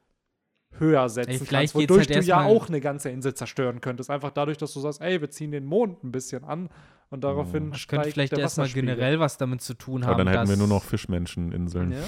höher 0.78 1.08
setzen 1.08 1.30
Ey, 1.30 1.38
kannst, 1.46 1.74
wodurch 1.74 2.08
halt 2.08 2.16
du 2.16 2.20
ja 2.26 2.44
auch 2.44 2.68
eine 2.68 2.80
ganze 2.80 3.10
Insel 3.10 3.34
zerstören 3.34 3.80
könntest. 3.80 4.10
Einfach 4.10 4.30
dadurch, 4.30 4.58
dass 4.58 4.72
du 4.72 4.80
sagst, 4.80 5.00
ey, 5.00 5.20
wir 5.20 5.30
ziehen 5.30 5.52
den 5.52 5.64
Mond 5.66 6.02
ein 6.02 6.10
bisschen 6.10 6.42
an 6.44 6.68
und 7.14 7.22
daraufhin 7.24 7.70
das 7.70 7.86
könnte 7.86 8.10
vielleicht 8.10 8.32
erstmal 8.32 8.68
generell 8.68 9.20
was 9.20 9.38
damit 9.38 9.60
zu 9.62 9.74
tun 9.74 10.04
haben. 10.04 10.14
Aber 10.14 10.24
dann 10.24 10.34
hätten 10.34 10.48
wir 10.48 10.56
nur 10.56 10.66
noch 10.68 10.82
Fischmenscheninseln. 10.82 11.92
Ja? 11.92 11.98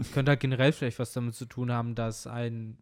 Es 0.00 0.12
könnte 0.12 0.30
halt 0.30 0.40
generell 0.40 0.72
vielleicht 0.72 0.98
was 0.98 1.12
damit 1.12 1.34
zu 1.34 1.46
tun 1.46 1.72
haben, 1.72 1.94
dass 1.94 2.26
ein 2.26 2.78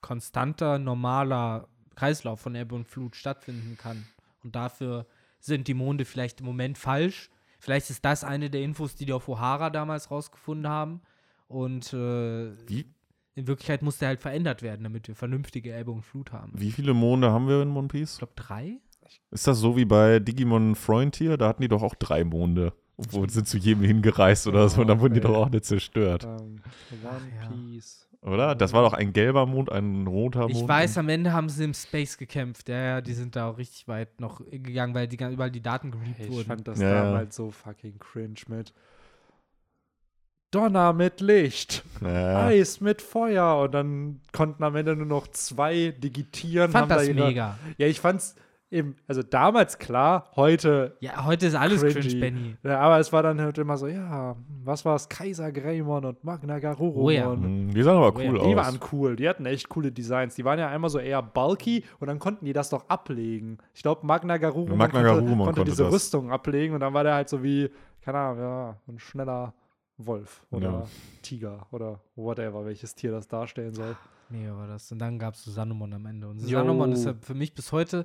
konstanter, 0.00 0.78
normaler 0.78 1.68
Kreislauf 1.96 2.40
von 2.40 2.54
Ebbe 2.54 2.74
und 2.74 2.86
Flut 2.88 3.16
stattfinden 3.16 3.76
kann. 3.76 4.06
Und 4.42 4.54
dafür 4.54 5.06
sind 5.40 5.68
die 5.68 5.74
Monde 5.74 6.04
vielleicht 6.04 6.40
im 6.40 6.46
Moment 6.46 6.78
falsch. 6.78 7.30
Vielleicht 7.58 7.90
ist 7.90 8.04
das 8.04 8.22
eine 8.22 8.50
der 8.50 8.62
Infos, 8.62 8.94
die 8.94 9.06
die 9.06 9.12
auf 9.12 9.28
O'Hara 9.28 9.70
damals 9.70 10.10
rausgefunden 10.10 10.68
haben. 10.68 11.00
Und 11.48 11.92
äh, 11.92 12.52
Wie, 12.68 12.86
in 13.34 13.46
Wirklichkeit 13.46 13.82
muss 13.82 13.98
der 13.98 14.08
halt 14.08 14.20
verändert 14.20 14.62
werden, 14.62 14.84
damit 14.84 15.08
wir 15.08 15.14
vernünftige 15.14 15.76
Ebbe 15.76 15.90
und 15.90 16.02
Flut 16.02 16.32
haben. 16.32 16.52
wie 16.54 16.70
viele 16.72 16.94
Monde 16.94 17.30
haben 17.32 17.48
wir 17.48 17.62
in 17.62 17.70
One 17.76 17.86
Ich 17.86 17.92
Piece? 17.92 18.18
glaube 18.18 18.32
drei. 18.36 18.78
Ist 19.30 19.46
das 19.46 19.58
so 19.58 19.76
wie 19.76 19.84
bei 19.84 20.18
Digimon 20.18 20.74
Frontier? 20.74 21.36
Da 21.36 21.48
hatten 21.48 21.62
die 21.62 21.68
doch 21.68 21.82
auch 21.82 21.94
drei 21.94 22.24
Monde. 22.24 22.72
Obwohl 22.98 23.28
sind 23.28 23.46
zu 23.46 23.58
jedem 23.58 23.82
hingereist 23.82 24.46
oder 24.46 24.68
so 24.70 24.80
und 24.80 24.86
dann 24.86 25.00
wurden 25.00 25.12
die 25.14 25.20
doch 25.20 25.36
auch 25.36 25.50
nicht 25.50 25.66
zerstört. 25.66 26.24
Ähm, 26.24 26.60
One. 27.04 27.52
Piece. 27.52 28.08
Oder? 28.22 28.54
Das 28.54 28.72
war 28.72 28.82
doch 28.82 28.94
ein 28.94 29.12
gelber 29.12 29.44
Mond, 29.44 29.70
ein 29.70 30.06
roter 30.06 30.40
Mond. 30.48 30.52
Ich 30.56 30.66
weiß, 30.66 30.96
am 30.98 31.08
Ende 31.10 31.32
haben 31.32 31.48
sie 31.50 31.62
im 31.64 31.74
Space 31.74 32.16
gekämpft. 32.16 32.68
Ja, 32.70 32.76
ja, 32.76 33.00
die 33.02 33.12
sind 33.12 33.36
da 33.36 33.50
auch 33.50 33.58
richtig 33.58 33.86
weit 33.86 34.18
noch 34.20 34.40
gegangen, 34.50 34.94
weil 34.94 35.06
die, 35.08 35.16
überall 35.22 35.50
die 35.50 35.60
Daten 35.60 35.90
geleakt 35.90 36.18
Hey, 36.18 36.26
ich 36.28 36.32
wurden. 36.32 36.46
fand 36.46 36.66
das 36.68 36.80
Ja, 36.80 36.88
ja. 36.88 37.04
damals 37.04 37.36
so 37.36 37.50
fucking 37.50 37.98
cringe 37.98 38.40
mit 38.48 38.72
Donner 40.50 40.92
mit 40.92 41.20
Licht, 41.20 41.84
Ja. 42.00 42.46
Eis 42.46 42.80
mit 42.80 43.02
Feuer 43.02 43.58
und 43.64 43.72
dann 43.72 44.20
konnten 44.32 44.62
am 44.64 44.74
Ende 44.76 44.96
nur 44.96 45.06
noch 45.06 45.26
zwei 45.28 45.92
digitieren. 45.98 46.70
Ich 46.70 46.72
fand 46.72 46.82
haben 46.84 46.88
da 46.88 46.94
das 46.96 47.08
ihre, 47.08 47.26
mega. 47.26 47.58
Ja, 47.78 47.86
ich 47.88 48.00
fand's 48.00 48.36
eben, 48.70 48.96
also 49.06 49.22
damals 49.22 49.78
klar, 49.78 50.30
heute, 50.36 50.96
Ja, 51.00 51.24
heute 51.24 51.46
ist 51.46 51.54
alles 51.54 51.80
Cringy. 51.82 51.94
cringe, 52.00 52.20
Benny. 52.20 52.56
ja, 52.64 52.80
aber 52.80 52.98
es 52.98 53.12
war 53.12 53.22
dann 53.22 53.40
halt 53.40 53.56
immer 53.58 53.76
so, 53.76 53.86
ja, 53.86 54.36
was 54.64 54.84
war's, 54.84 55.08
Kaiser 55.08 55.52
Greymon 55.52 56.04
und 56.04 56.24
Magna 56.24 56.58
Garurumon. 56.58 57.04
Oh 57.04 57.10
ja. 57.10 57.30
Hm, 57.32 57.72
Die 57.72 57.82
sahen 57.82 57.96
aber 57.96 58.16
Oh 58.16 58.20
ja, 58.20 58.30
cool 58.30 58.38
Die 58.38 58.44
aus. 58.44 58.56
waren 58.56 58.80
cool, 58.92 59.16
die 59.16 59.28
hatten 59.28 59.46
echt 59.46 59.68
coole 59.68 59.92
Designs. 59.92 60.34
Die 60.34 60.44
waren 60.44 60.58
ja 60.58 60.68
einmal 60.68 60.90
so 60.90 60.98
eher 60.98 61.22
bulky 61.22 61.84
und 62.00 62.08
dann 62.08 62.18
konnten 62.18 62.44
die 62.44 62.52
das 62.52 62.70
doch 62.70 62.88
ablegen. 62.88 63.58
Ich 63.74 63.82
glaube, 63.82 64.06
Magna 64.06 64.36
Garurumon 64.36 64.76
Magna 64.78 65.00
konnte, 65.00 65.14
Garurumon 65.14 65.46
konnte 65.46 65.60
konnte 65.60 65.70
diese 65.70 65.84
das. 65.84 65.92
Rüstung 65.92 66.30
ablegen 66.30 66.74
und 66.74 66.80
dann 66.80 66.92
war 66.94 67.04
der 67.04 67.14
halt 67.14 67.28
so 67.28 67.42
wie, 67.42 67.70
keine 68.02 68.18
Ahnung, 68.18 68.40
ja, 68.42 68.76
ein 68.88 68.98
schneller 68.98 69.54
Wolf 69.98 70.44
oder 70.50 70.68
Ja. 70.70 70.86
Tiger 71.22 71.66
oder 71.70 72.00
whatever, 72.16 72.64
welches 72.66 72.94
Tier 72.94 73.12
das 73.12 73.26
darstellen 73.28 73.72
soll. 73.74 73.96
Mega 74.28 74.56
war 74.56 74.66
das. 74.66 74.90
Und 74.92 74.98
dann 74.98 75.18
gab 75.18 75.34
es 75.34 75.42
Susanomon 75.44 75.92
am 75.94 76.04
Ende. 76.04 76.28
Und 76.28 76.38
Jo. 76.40 76.48
Susanomon 76.58 76.92
ist 76.92 77.04
ja 77.06 77.14
für 77.20 77.34
mich 77.34 77.54
bis 77.54 77.70
heute 77.72 78.04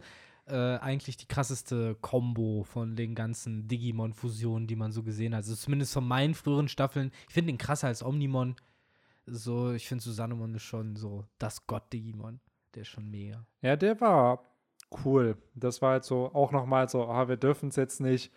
äh, 0.52 0.78
eigentlich 0.80 1.18
die 1.18 1.28
krasseste 1.28 1.96
Combo 2.02 2.64
von 2.64 2.96
den 2.96 3.16
ganzen 3.16 3.68
Digimon-Fusionen, 3.68 4.68
die 4.68 4.76
man 4.76 4.92
so 4.92 5.04
gesehen 5.04 5.34
hat. 5.34 5.40
Also 5.40 5.56
zumindest 5.56 5.94
von 5.94 6.08
meinen 6.08 6.34
früheren 6.34 6.68
Staffeln. 6.68 7.12
Ich 7.28 7.34
finde 7.34 7.54
den 7.54 7.58
krasser 7.58 7.88
als 7.88 8.04
Omnimon. 8.04 8.56
So, 9.26 9.72
ich 9.72 9.88
finde 9.88 10.04
Susanomon 10.04 10.56
ist 10.56 10.64
schon 10.64 10.96
so 10.96 11.26
das 11.40 11.66
Gott-Digimon. 11.68 12.40
Der 12.76 12.82
ist 12.82 12.90
schon 12.90 13.10
mega. 13.10 13.46
Ja, 13.62 13.76
der 13.76 14.00
war 14.02 14.44
cool. 15.06 15.38
Das 15.56 15.82
war 15.82 15.92
halt 15.92 16.04
so 16.04 16.32
auch 16.34 16.52
nochmal 16.52 16.90
so, 16.90 17.06
ah, 17.06 17.28
wir 17.28 17.38
dürfen 17.38 17.70
es 17.70 17.76
jetzt 17.76 18.02
nicht 18.02 18.32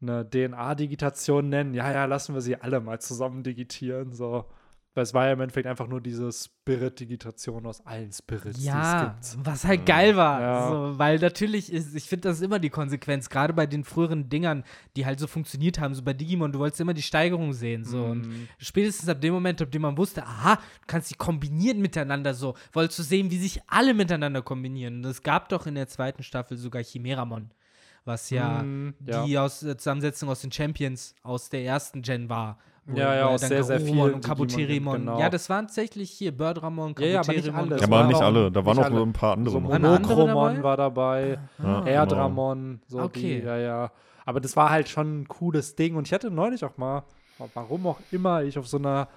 eine 0.00 0.28
DNA-Digitation 0.28 1.48
nennen. 1.48 1.74
Ja, 1.74 1.92
ja, 1.92 2.06
lassen 2.06 2.34
wir 2.34 2.40
sie 2.40 2.56
alle 2.56 2.80
mal 2.80 3.00
zusammen 3.00 3.42
digitieren. 3.42 4.12
So. 4.12 4.46
Weil 4.94 5.04
es 5.04 5.14
war 5.14 5.26
ja 5.26 5.34
im 5.34 5.40
Endeffekt 5.40 5.68
einfach 5.68 5.86
nur 5.86 6.00
diese 6.00 6.32
Spirit-Digitation 6.32 7.64
aus 7.66 7.84
allen 7.86 8.12
Spirits, 8.12 8.58
die 8.58 8.62
es 8.62 8.66
Ja, 8.66 9.16
gibt. 9.32 9.46
was 9.46 9.64
halt 9.64 9.86
geil 9.86 10.16
war. 10.16 10.40
Ja. 10.40 10.68
So, 10.68 10.98
weil 10.98 11.18
natürlich 11.18 11.72
ist, 11.72 11.94
ich 11.94 12.04
finde, 12.04 12.28
das 12.28 12.38
ist 12.38 12.42
immer 12.42 12.58
die 12.58 12.70
Konsequenz, 12.70 13.28
gerade 13.28 13.52
bei 13.52 13.66
den 13.66 13.84
früheren 13.84 14.28
Dingern, 14.28 14.64
die 14.96 15.06
halt 15.06 15.20
so 15.20 15.26
funktioniert 15.26 15.78
haben, 15.78 15.94
so 15.94 16.02
bei 16.02 16.12
Digimon, 16.12 16.50
du 16.52 16.58
wolltest 16.58 16.80
immer 16.80 16.94
die 16.94 17.02
Steigerung 17.02 17.52
sehen. 17.52 17.84
So. 17.84 18.04
Und 18.04 18.26
Mhm. 18.26 18.48
spätestens 18.58 19.08
ab 19.08 19.20
dem 19.20 19.32
Moment, 19.34 19.62
ab 19.62 19.70
dem 19.70 19.82
man 19.82 19.96
wusste, 19.96 20.24
aha, 20.24 20.56
du 20.56 20.86
kannst 20.86 21.10
die 21.10 21.14
kombinieren 21.14 21.80
miteinander 21.80 22.34
so, 22.34 22.54
wolltest 22.72 22.98
du 22.98 23.02
sehen, 23.04 23.30
wie 23.30 23.38
sich 23.38 23.60
alle 23.68 23.94
miteinander 23.94 24.42
kombinieren. 24.42 24.96
Und 24.96 25.04
es 25.04 25.22
gab 25.22 25.48
doch 25.50 25.66
in 25.66 25.76
der 25.76 25.86
zweiten 25.88 26.22
Staffel 26.24 26.56
sogar 26.56 26.82
Chimeramon, 26.82 27.50
was 28.04 28.30
ja 28.30 28.62
Mhm, 28.64 28.94
ja. 29.06 29.24
die 29.24 29.38
aus 29.38 29.60
der 29.60 29.78
Zusammensetzung 29.78 30.28
aus 30.28 30.40
den 30.40 30.50
Champions 30.50 31.14
aus 31.22 31.48
der 31.48 31.62
ersten 31.64 32.02
Gen 32.02 32.28
war. 32.28 32.58
Ja, 32.96 33.14
ja, 33.14 33.26
aus 33.28 33.40
sehr, 33.40 33.62
sehr 33.64 33.80
vielen 33.80 34.14
und 34.14 34.24
Kabuterimon. 34.24 34.98
genau. 35.00 35.18
Ja, 35.18 35.28
das 35.30 35.48
waren 35.48 35.66
tatsächlich 35.66 36.10
hier 36.10 36.32
Birdramon, 36.36 36.94
Ja, 36.98 37.06
ja, 37.06 37.20
aber 37.20 37.32
nicht 37.32 37.44
Kabuterimon. 37.46 37.60
alle. 37.60 37.70
Ja, 37.70 37.76
Es 37.76 37.82
aber 37.84 37.96
war 37.96 38.06
nicht 38.06 38.22
alle. 38.22 38.50
Da 38.52 38.64
waren 38.66 38.76
noch 38.76 38.84
alle. 38.84 39.02
ein 39.02 39.12
paar 39.12 39.32
andere. 39.36 39.52
So 39.52 39.60
Monokromon 39.60 40.62
war 40.62 40.76
dabei, 40.76 41.38
Ja, 41.62 41.84
Erdramon, 41.86 42.80
so 42.86 43.00
Okay. 43.00 43.40
die, 43.40 43.46
ja, 43.46 43.56
ja. 43.58 43.92
Aber 44.24 44.40
das 44.40 44.56
war 44.56 44.70
halt 44.70 44.88
schon 44.88 45.20
ein 45.22 45.28
cooles 45.28 45.74
Ding. 45.76 45.96
Und 45.96 46.06
ich 46.06 46.12
hatte 46.12 46.30
neulich 46.30 46.64
auch 46.64 46.76
mal, 46.76 47.04
warum 47.54 47.86
auch 47.86 47.98
immer, 48.12 48.42
ich 48.44 48.58
auf 48.58 48.68
so 48.68 48.76
einer 48.78 49.08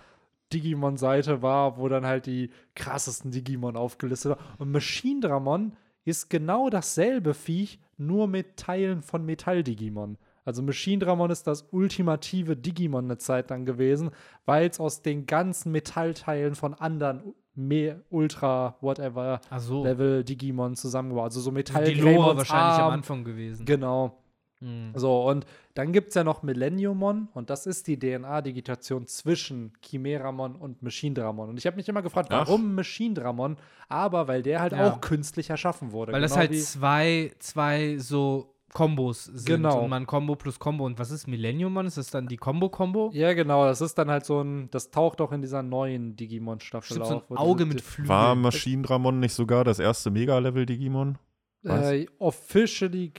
Digimon-Seite 0.51 1.41
war, 1.41 1.77
wo 1.77 1.87
dann 1.89 2.05
halt 2.05 2.25
die 2.25 2.51
krassesten 2.75 3.31
Digimon 3.31 3.75
aufgelistet 3.75 4.31
waren. 4.31 4.39
Und 4.59 4.71
Machine 4.71 5.19
Dramon 5.21 5.73
ist 6.05 6.29
genau 6.29 6.69
dasselbe 6.69 7.33
Viech, 7.33 7.79
nur 7.97 8.27
mit 8.27 8.57
Teilen 8.57 9.01
von 9.01 9.25
Metall-Digimon. 9.25 10.17
Also 10.45 10.61
Machine 10.61 11.03
Dramon 11.03 11.31
ist 11.31 11.47
das 11.47 11.67
ultimative 11.71 12.55
Digimon 12.57 13.05
eine 13.05 13.17
Zeit 13.17 13.49
lang 13.49 13.65
gewesen, 13.65 14.11
weil 14.45 14.69
es 14.69 14.79
aus 14.79 15.01
den 15.01 15.25
ganzen 15.25 15.71
Metallteilen 15.71 16.55
von 16.55 16.73
anderen 16.73 17.33
Me 17.55 18.01
Ultra, 18.09 18.77
whatever, 18.81 19.39
so. 19.57 19.83
Level 19.83 20.23
Digimon 20.23 20.75
zusammengebaut. 20.75 21.25
Also 21.25 21.39
so 21.39 21.51
Metall 21.51 21.85
die 21.85 21.93
Lore 21.93 22.37
wahrscheinlich 22.37 22.77
am 22.79 22.81
Arm. 22.85 22.93
Anfang 22.93 23.23
gewesen. 23.23 23.65
Genau. 23.65 24.17
Mhm. 24.59 24.91
So, 24.95 25.27
und 25.29 25.45
dann 25.75 25.91
gibt 25.91 26.09
es 26.09 26.15
ja 26.15 26.23
noch 26.23 26.41
Millenniumon 26.41 27.27
und 27.33 27.49
das 27.49 27.65
ist 27.67 27.85
die 27.87 27.99
DNA-Digitation 27.99 29.05
zwischen 29.07 29.73
Chimeramon 29.85 30.55
und 30.55 30.81
Machine 30.81 31.13
Dramon. 31.15 31.49
Und 31.49 31.57
ich 31.57 31.67
habe 31.67 31.75
mich 31.75 31.87
immer 31.89 32.01
gefragt, 32.01 32.29
Ach. 32.31 32.47
warum 32.47 32.73
Machine 32.73 33.13
Dramon? 33.13 33.57
Aber 33.89 34.27
weil 34.27 34.41
der 34.41 34.61
halt 34.61 34.71
Ja. 34.71 34.89
auch 34.91 35.01
künstlich 35.01 35.49
erschaffen 35.49 35.91
wurde. 35.91 36.11
Weil 36.13 36.21
das 36.21 36.31
Genau 36.31 36.39
halt 36.41 36.51
wie- 36.51 36.59
zwei, 36.61 37.31
zwei 37.39 37.97
so 37.99 38.52
Kombos 38.73 39.25
sind. 39.25 39.45
Genau. 39.45 39.81
Und 39.83 39.89
man 39.89 40.05
Combo 40.07 40.35
plus 40.35 40.59
Combo. 40.59 40.85
Und 40.85 40.99
was 40.99 41.11
ist 41.11 41.27
Millennium-Mon? 41.27 41.85
Ist 41.85 41.97
das 41.97 42.09
dann 42.09 42.27
die 42.27 42.37
Combo-Combo? 42.37 43.11
Ja, 43.13 43.33
genau, 43.33 43.65
das 43.65 43.81
ist 43.81 43.97
dann 43.97 44.09
halt 44.09 44.25
so 44.25 44.41
ein, 44.41 44.69
das 44.71 44.91
taucht 44.91 45.21
auch 45.21 45.31
in 45.31 45.41
dieser 45.41 45.63
neuen 45.63 46.15
Digimon-Staffel 46.15 46.95
Stimmt, 46.95 47.05
so 47.07 47.15
auf. 47.15 47.31
ein 47.31 47.37
wo 47.37 47.39
Auge 47.39 47.65
mit 47.65 47.81
Flügeln. 47.81 48.09
War 48.09 48.35
Maschinendramon 48.35 49.19
nicht 49.19 49.33
sogar 49.33 49.63
das 49.63 49.79
erste 49.79 50.11
Mega-Level-Digimon? 50.11 51.17
Was? 51.65 51.91
Äh, 51.91 52.07
officially 52.19 53.13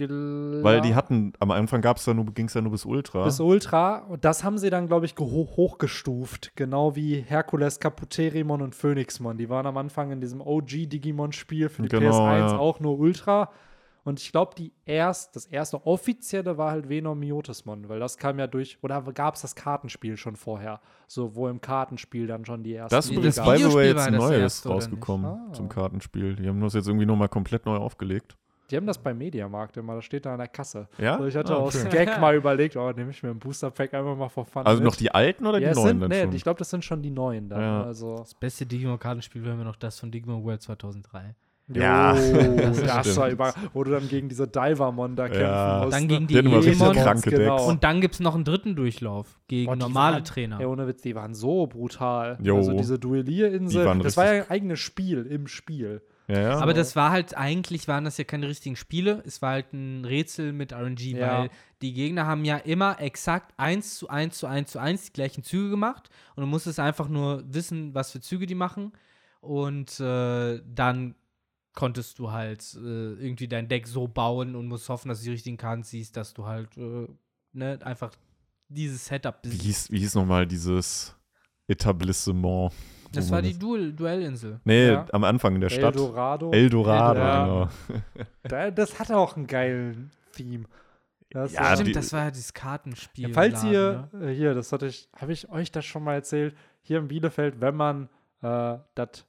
Weil 0.62 0.82
die 0.82 0.94
hatten, 0.94 1.32
am 1.38 1.50
Anfang 1.50 1.80
gab's 1.80 2.05
da 2.05 2.12
nur, 2.12 2.26
ging 2.26 2.46
es 2.46 2.52
ja 2.55 2.61
nur 2.61 2.72
bis 2.72 2.84
Ultra. 2.84 3.24
bis 3.24 3.40
Ultra. 3.40 4.00
Und 4.00 4.24
das 4.26 4.44
haben 4.44 4.59
sie 4.59 4.68
dann, 4.68 4.86
glaube 4.86 5.07
ich, 5.07 5.14
hochgestuft. 5.18 6.52
Genau 6.55 6.94
wie 6.94 7.20
Herkules, 7.26 7.80
Kaputerimon 7.80 8.61
und 8.61 8.74
Phoenixmon. 8.74 9.38
Die 9.38 9.48
waren 9.48 9.66
am 9.66 9.78
Anfang 9.78 10.12
in 10.12 10.20
diesem 10.20 10.42
OG-Digimon-Spiel 10.42 11.70
für 11.70 11.82
die 11.82 11.88
Genau, 11.88 12.11
PS1 12.26 12.38
ja. 12.38 12.59
auch 12.59 12.80
nur 12.80 12.98
Ultra. 12.98 13.50
Und 14.05 14.20
ich 14.20 14.30
glaube, 14.32 14.55
die 14.55 14.70
erst, 14.84 15.34
das 15.34 15.46
erste 15.46 15.86
offizielle 15.86 16.59
war 16.59 16.72
halt 16.72 16.88
Venom 16.90 17.18
Miotismon, 17.18 17.88
weil 17.88 18.00
das 18.00 18.18
kam 18.18 18.38
ja 18.38 18.46
durch, 18.46 18.78
oder 18.82 19.00
gab 19.02 19.34
es 19.34 19.40
das 19.42 19.55
Kartenspiel 19.55 20.16
schon 20.18 20.36
vorher? 20.36 20.80
So, 21.09 21.34
wo 21.34 21.48
im 21.48 21.61
Kartenspiel 21.61 22.26
dann 22.26 22.44
schon 22.44 22.62
die 22.62 22.74
ersten. 22.74 22.94
das 22.94 23.07
ist 23.07 23.11
Nee, 23.12 23.16
übrigens, 23.16 23.36
das 23.36 23.46
by 23.46 23.57
the 23.57 23.74
way, 23.74 23.86
jetzt 23.88 24.07
ein 24.07 24.14
neues 24.14 24.68
rausgekommen? 24.68 25.26
Ah. 25.48 25.52
zum 25.55 25.68
Kartenspiel. 25.70 26.36
Die 26.36 26.46
haben 26.46 26.61
das 26.61 26.74
jetzt 26.74 26.86
irgendwie 26.86 27.07
nochmal 27.07 27.28
komplett 27.30 27.64
neu 27.64 27.76
aufgelegt. 27.76 28.36
Die 28.70 28.76
haben 28.76 28.86
das 28.86 28.96
beim 28.98 29.18
Mediamarkt 29.18 29.76
immer, 29.76 29.94
das 29.94 30.05
steht 30.07 30.24
da 30.24 30.32
an 30.32 30.38
der 30.38 30.48
Kasse. 30.48 30.88
Ja? 30.98 31.18
So, 31.18 31.26
ich 31.26 31.36
hatte 31.36 31.52
Ah, 31.55 31.59
aus 31.59 31.76
okay. 31.76 32.05
Gag 32.07 32.18
mal 32.20 32.34
überlegt, 32.34 32.76
oh, 32.76 32.90
nehme 32.92 33.11
ich 33.11 33.22
mir 33.22 33.28
ein 33.30 33.38
Booster 33.38 33.70
Pack 33.70 33.92
einfach 33.92 34.16
mal 34.16 34.30
vor 34.30 34.46
Fun 34.46 34.64
Also 34.66 34.80
mit. 34.82 34.86
noch 34.90 34.96
die 34.96 35.11
alten 35.11 35.46
oder 35.46 35.59
ja, 35.59 35.68
die 35.70 35.74
neuen 35.74 35.88
sind, 35.88 36.00
dann 36.00 36.09
nee, 36.11 36.22
schon? 36.22 36.32
ich 36.32 36.42
glaube, 36.42 36.59
das 36.59 36.70
sind 36.70 36.82
schon 36.82 37.02
die 37.02 37.11
neuen 37.11 37.48
dann. 37.50 37.61
Ja. 37.61 37.82
Also, 37.84 38.16
Das 38.16 38.34
beste 38.34 38.64
Digimon-Kartenspiel 38.66 39.44
wäre 39.44 39.55
mir 39.57 39.64
noch 39.64 39.76
das 39.76 40.00
von 40.00 40.11
Digimon 40.11 40.42
World 40.44 40.62
2003. 40.62 41.34
Ja, 41.69 42.15
Jo, 42.15 42.57
das 42.57 42.83
das, 42.83 43.01
stimmt. 43.07 43.17
war 43.17 43.31
über, 43.31 43.55
wo 43.73 43.85
du 43.85 43.91
dann 43.93 44.07
gegen 44.09 44.29
diese 44.29 44.47
Diver-Mon 44.47 45.17
da 45.17 45.29
kämpfen 45.29 45.43
Ja. 45.43 45.81
musst. 45.85 45.97
Dann 45.97 46.09
gegen 46.09 46.27
die 46.27 46.35
kranke 46.93 47.31
Genau. 47.31 47.67
Und 47.69 47.83
dann 47.85 48.01
gibt 48.03 48.15
es 48.15 48.21
noch 48.21 48.35
einen 48.35 48.45
dritten 48.45 48.77
Durchlauf 48.77 49.39
gegen 49.49 49.67
Boah, 49.67 49.77
normale 49.77 50.17
waren- 50.17 50.25
Trainer. 50.25 50.61
Ey, 50.61 50.67
ohne 50.67 50.87
Witz, 50.87 51.01
die 51.03 51.15
waren 51.15 51.35
so 51.35 51.67
brutal. 51.67 52.39
Jo. 52.43 52.57
Also 52.59 52.73
diese 52.77 52.99
Duellierinsel, 52.99 53.99
das 54.03 54.17
war 54.19 54.27
ja 54.35 54.43
ein 54.43 54.51
eigenes 54.51 54.81
Spiel 54.81 55.25
im 55.25 55.47
Spiel. 55.47 56.03
Ja, 56.29 56.41
ja. 56.41 56.59
Aber 56.59 56.73
das 56.75 56.97
war 56.97 57.11
halt, 57.11 57.37
eigentlich 57.37 57.87
waren 57.89 58.05
das 58.05 58.17
ja 58.19 58.25
keine 58.25 58.49
richtigen 58.49 58.77
Spiele. 58.77 59.23
Es 59.27 59.41
war 59.43 59.53
halt 59.53 59.73
ein 59.73 60.05
Rätsel 60.05 60.53
mit 60.53 60.73
RNG, 60.73 61.17
Ja. 61.17 61.41
weil 61.41 61.51
die 61.83 61.93
Gegner 61.95 62.27
haben 62.27 62.45
ja 62.45 62.57
immer 62.57 63.01
exakt 63.01 63.53
1 63.59 63.97
zu 63.99 64.09
1 64.09 64.39
zu 64.39 64.47
1 64.47 64.71
zu 64.71 64.79
1 64.79 65.05
die 65.07 65.12
gleichen 65.12 65.43
Züge 65.45 65.71
gemacht. 65.71 66.09
Und 66.37 66.43
du 66.43 66.47
musstest 66.47 66.79
einfach 66.81 67.09
nur 67.09 67.43
wissen, 67.47 67.95
was 67.95 68.11
für 68.12 68.21
Züge 68.21 68.47
die 68.47 68.55
machen. 68.55 68.93
Und 69.41 70.01
äh, 70.01 70.61
dann 70.67 71.15
konntest 71.75 72.18
du 72.18 72.31
halt 72.31 72.62
äh, 72.77 72.79
irgendwie 73.14 73.49
dein 73.49 73.68
Deck 73.68 73.87
so 73.87 74.07
bauen 74.09 74.55
und 74.55 74.68
musst 74.68 74.89
hoffen, 74.89 75.09
dass 75.09 75.18
du 75.20 75.25
die 75.25 75.31
richtigen 75.33 75.57
Karten 75.57 75.83
siehst, 75.83 76.16
dass 76.16 76.33
du 76.35 76.47
halt 76.47 76.77
äh, 76.77 77.07
ne, 77.53 77.79
einfach 77.83 78.12
dieses 78.68 79.05
Setup 79.07 79.37
wie 79.43 79.49
besiegst. 79.49 79.64
hieß, 79.66 79.91
wie 79.91 79.99
hieß 79.99 80.14
nochmal 80.14 80.47
dieses 80.47 81.14
Etablissement? 81.68 82.72
Das 83.12 83.31
war 83.31 83.43
die 83.43 83.57
Duell 83.57 83.93
Duellinsel. 83.93 84.61
Nee, 84.64 84.89
Ja. 84.89 85.07
am 85.12 85.22
Anfang 85.25 85.61
der 85.61 85.68
Stadt. 85.68 85.95
Eldorado. 85.95 86.51
Eldorado, 86.53 87.20
Ja. 87.20 87.45
genau. 87.45 87.68
Da, 88.43 88.70
das 88.70 88.99
hatte 88.99 89.16
auch 89.16 89.37
einen 89.37 89.47
geilen 89.47 90.11
Theme. 90.33 90.64
Das 91.31 91.53
Ja, 91.53 91.62
war- 91.62 91.77
die- 91.77 91.83
Stimmt, 91.83 91.97
das 91.97 92.12
war 92.12 92.25
ja 92.25 92.31
dieses 92.31 92.53
Kartenspiel. 92.55 93.29
Ja, 93.29 93.35
falls 93.35 93.62
ihr, 93.64 94.09
ne? 94.12 94.31
äh, 94.31 94.35
hier, 94.35 94.55
das 94.55 94.72
hatte 94.72 94.87
ich, 94.87 95.09
habe 95.16 95.33
ich 95.33 95.49
euch 95.51 95.70
das 95.72 95.85
schon 95.85 96.03
mal 96.05 96.14
erzählt, 96.14 96.57
hier 96.83 96.99
in 96.99 97.09
Bielefeld, 97.09 97.61
wenn 97.61 97.75
man 97.77 98.09
äh, 98.43 98.79
das, 98.95 99.25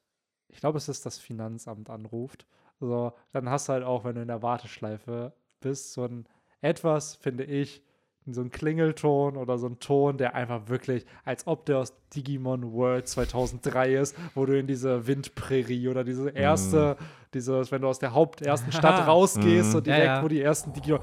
ich 0.56 0.62
glaube, 0.62 0.78
es 0.78 0.88
ist 0.90 1.06
das 1.06 1.18
Finanzamt 1.20 1.90
anruft, 1.90 2.48
so, 2.80 3.12
dann 3.34 3.50
hast 3.50 3.68
du 3.70 3.74
halt 3.74 3.84
auch, 3.84 4.04
wenn 4.06 4.16
du 4.16 4.22
in 4.22 4.28
der 4.30 4.42
Warteschleife 4.42 5.34
bist, 5.60 5.94
so 5.94 6.06
ein 6.06 6.26
etwas, 6.62 7.16
finde 7.16 7.44
ich, 7.44 7.84
so 8.28 8.42
ein 8.42 8.50
Klingelton 8.50 9.38
oder 9.38 9.58
so 9.60 9.68
ein 9.68 9.80
Ton, 9.80 10.18
der 10.18 10.34
einfach 10.34 10.68
wirklich, 10.68 11.06
als 11.26 11.46
ob 11.46 11.66
der 11.68 11.78
aus 11.78 11.94
Digimon 12.16 12.74
World 12.74 13.08
2003 13.08 13.94
ist, 13.96 14.16
wo 14.34 14.46
du 14.48 14.58
in 14.58 14.66
diese 14.66 15.06
Windprärie 15.06 15.90
oder 15.90 16.04
diese 16.04 16.30
erste, 16.32 16.98
dieses, 17.36 17.72
wenn 17.72 17.82
du 17.84 17.88
aus 17.88 18.00
der 18.00 18.14
Haupt 18.16 18.42
ersten 18.42 18.72
Stadt 18.74 19.06
rausgehst 19.08 19.72
Mhm. 19.72 19.76
und 19.78 19.88
Ja, 19.88 19.96
direkt, 19.96 20.16
ja. 20.16 20.24
wo 20.24 20.28
die 20.28 20.42
ersten 20.42 20.74
Digimon 20.74 21.02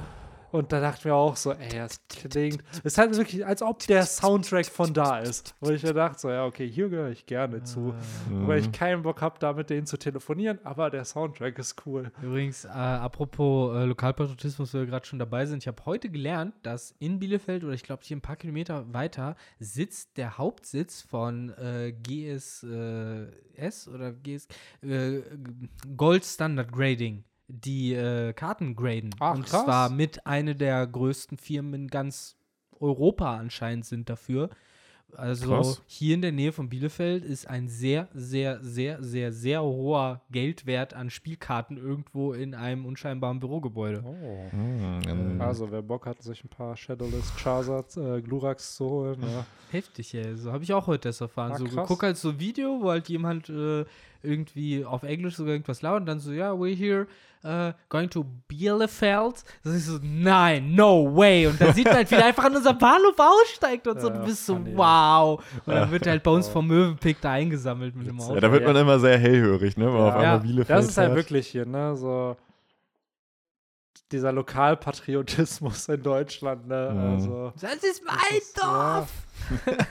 und 0.53 0.71
da 0.71 0.81
dachten 0.81 1.05
wir 1.05 1.15
auch 1.15 1.37
so, 1.37 1.53
ey, 1.53 1.79
das 1.79 2.01
klingt. 2.09 2.63
Es 2.79 2.93
ist 2.93 2.99
halt 2.99 3.17
wirklich, 3.17 3.45
als 3.45 3.63
ob 3.63 3.81
der 3.87 4.05
Soundtrack 4.05 4.67
von 4.67 4.93
da 4.93 5.19
ist. 5.19 5.55
Wo 5.61 5.71
ich 5.71 5.83
mir 5.83 5.95
dachte, 5.95 6.21
so, 6.21 6.31
ja, 6.31 6.45
okay, 6.45 6.69
hier 6.71 6.91
gehöre 6.91 7.11
ich 7.11 7.27
gerne 7.27 7.63
zu. 7.63 7.95
Weil 8.31 8.61
ich 8.61 8.71
keinen 8.71 9.03
Bock 9.03 9.23
habe, 9.23 9.39
da 9.39 9.55
mit 9.55 9.71
denen 9.71 9.87
zu 9.87 9.97
telefonieren, 9.97 10.59
aber 10.65 10.91
der 10.91 11.05
Soundtrack 11.05 11.59
ist 11.59 11.87
cool. 11.87 12.13
Übrigens, 12.23 12.67
äh, 12.67 12.69
apropos 12.69 13.75
äh, 13.75 13.85
Lokalpatriotismus, 13.85 14.75
wo 14.75 14.79
wir 14.79 14.87
gerade 14.87 15.07
schon 15.07 15.19
dabei 15.19 15.47
sind, 15.47 15.63
ich 15.63 15.69
habe 15.69 15.83
heute 15.87 16.11
gelernt, 16.11 16.55
dass 16.63 16.95
in 16.99 17.19
Bielefeld 17.19 17.65
oder 17.65 17.73
ich 17.73 17.83
glaube 17.83 18.03
hier 18.05 18.17
ein 18.17 18.21
paar 18.21 18.37
Kilometer 18.37 18.93
weiter 18.93 19.37
sitzt 19.59 20.19
der 20.19 20.37
Hauptsitz 20.37 21.01
von 21.01 21.51
äh, 21.59 21.93
GSS 21.93 23.89
oder 23.89 24.13
GS, 24.13 24.49
äh, 24.83 25.23
Gold 25.97 26.25
Standard 26.25 26.71
Grading, 26.73 27.25
die 27.53 27.93
äh, 27.95 28.33
Karten 28.33 28.75
graden. 28.75 29.11
Ach, 29.21 29.35
Und 29.35 29.47
krass. 29.47 29.65
zwar 29.65 29.91
mit 29.91 30.27
einer 30.27 30.55
der 30.55 30.87
größten 30.87 31.39
Firmen 31.39 31.75
in 31.75 31.89
ganz 31.89 32.37
Europa 32.81 33.37
anscheinend 33.37 33.85
sind 33.85 34.09
dafür. 34.09 34.51
Also 35.15 35.49
Krass. 35.49 35.83
hier 35.87 36.15
in 36.15 36.23
der 36.23 36.33
Nähe 36.33 36.53
von 36.53 36.71
Bielefeld 36.71 37.23
ist 37.23 37.47
ein 37.47 37.69
sehr, 37.69 38.09
sehr, 38.15 38.65
sehr, 38.65 39.03
sehr, 39.03 39.31
sehr 39.31 39.63
hoher 39.63 40.23
Geldwert 40.31 40.95
an 40.95 41.11
Spielkarten 41.11 41.77
irgendwo 41.77 42.33
in 42.33 42.55
einem 42.55 42.87
unscheinbaren 42.87 43.39
Bürogebäude. 43.39 44.03
Oh. 44.05 44.57
Mhm. 44.57 45.39
Also, 45.39 45.71
wer 45.71 45.83
Bock 45.83 46.07
hat, 46.07 46.23
sich 46.23 46.43
ein 46.45 46.49
paar 46.49 46.77
Shadowless 46.77 47.31
Charizard, 47.37 47.95
äh, 47.99 48.23
Glurax 48.23 48.77
zu 48.77 48.89
holen, 48.89 49.21
ja. 49.21 49.45
Heftig, 49.71 50.15
ey. 50.15 50.35
So 50.37 50.51
habe 50.51 50.65
ich 50.65 50.73
auch 50.73 50.87
heute 50.87 51.11
das 51.11 51.21
erfahren. 51.21 51.53
Ah, 51.53 51.59
so 51.59 51.65
geguckt 51.65 52.03
halt 52.03 52.17
so 52.17 52.31
ein 52.31 52.41
Video, 52.41 52.81
wo 52.81 52.91
halt 52.91 53.09
jemand 53.11 53.51
äh, 53.51 53.85
irgendwie 54.23 54.85
auf 54.85 55.03
Englisch 55.03 55.37
sogar 55.37 55.53
irgendwas 55.53 55.83
labert 55.83 56.01
und 56.01 56.07
dann 56.07 56.21
so, 56.21 56.33
ja, 56.33 56.53
we're 56.53 56.75
here 56.77 57.07
uh, 57.45 57.73
going 57.89 58.09
to 58.11 58.25
Bielefeld. 58.49 59.43
Das 59.65 59.75
ist 59.75 59.87
so, 59.87 59.99
nein, 60.03 60.75
no 60.75 61.15
way. 61.17 61.47
Und 61.47 61.61
dann 61.61 61.75
sieht 61.75 61.87
man 61.87 61.97
halt, 61.97 62.11
wie 62.11 62.15
er 62.15 62.27
einfach 62.27 62.45
an 62.45 62.57
unserem 62.57 62.79
Bahnhof 62.79 63.15
aussteigt 63.19 63.87
und 63.89 64.01
so, 64.01 64.09
Ja, 64.09 64.15
du 64.19 64.25
bist 64.25 64.47
so, 64.47 64.59
wow. 64.75 65.43
Und 65.67 65.75
dann 65.75 65.91
wird 65.91 66.07
er 66.07 66.13
halt 66.13 66.23
bei 66.23 66.31
uns 66.31 66.49
vom 66.49 66.67
Möwenpick 66.67 67.21
da 67.21 67.33
eingesammelt 67.33 67.97
mit 67.97 68.07
dem 68.07 68.21
Auto. 68.21 68.35
Ja, 68.35 68.41
da 68.41 68.53
wird 68.53 68.65
man 68.65 68.77
immer 68.77 68.99
sehr 68.99 69.19
hellhörig, 69.19 69.77
ne? 69.77 69.87
Wenn 69.87 69.93
man 69.93 70.03
auf 70.03 70.15
Ja, 70.15 70.21
einmal 70.21 70.41
Bielefeld 70.41 70.79
Das 70.79 70.87
ist 70.87 70.97
halt 70.97 71.09
fährt. 71.09 71.17
wirklich 71.17 71.49
hier, 71.49 71.67
ne? 71.67 71.97
So 71.97 72.37
dieser 74.13 74.33
Lokalpatriotismus 74.33 75.89
in 75.89 76.03
Deutschland, 76.03 76.67
ne? 76.69 76.91
Mhm. 76.93 76.99
Also. 77.01 77.53
Das 77.61 77.75
ist 77.83 78.03
mein 78.05 78.17
das 78.31 78.39
ist- 78.39 78.59
Dorf. 78.63 79.13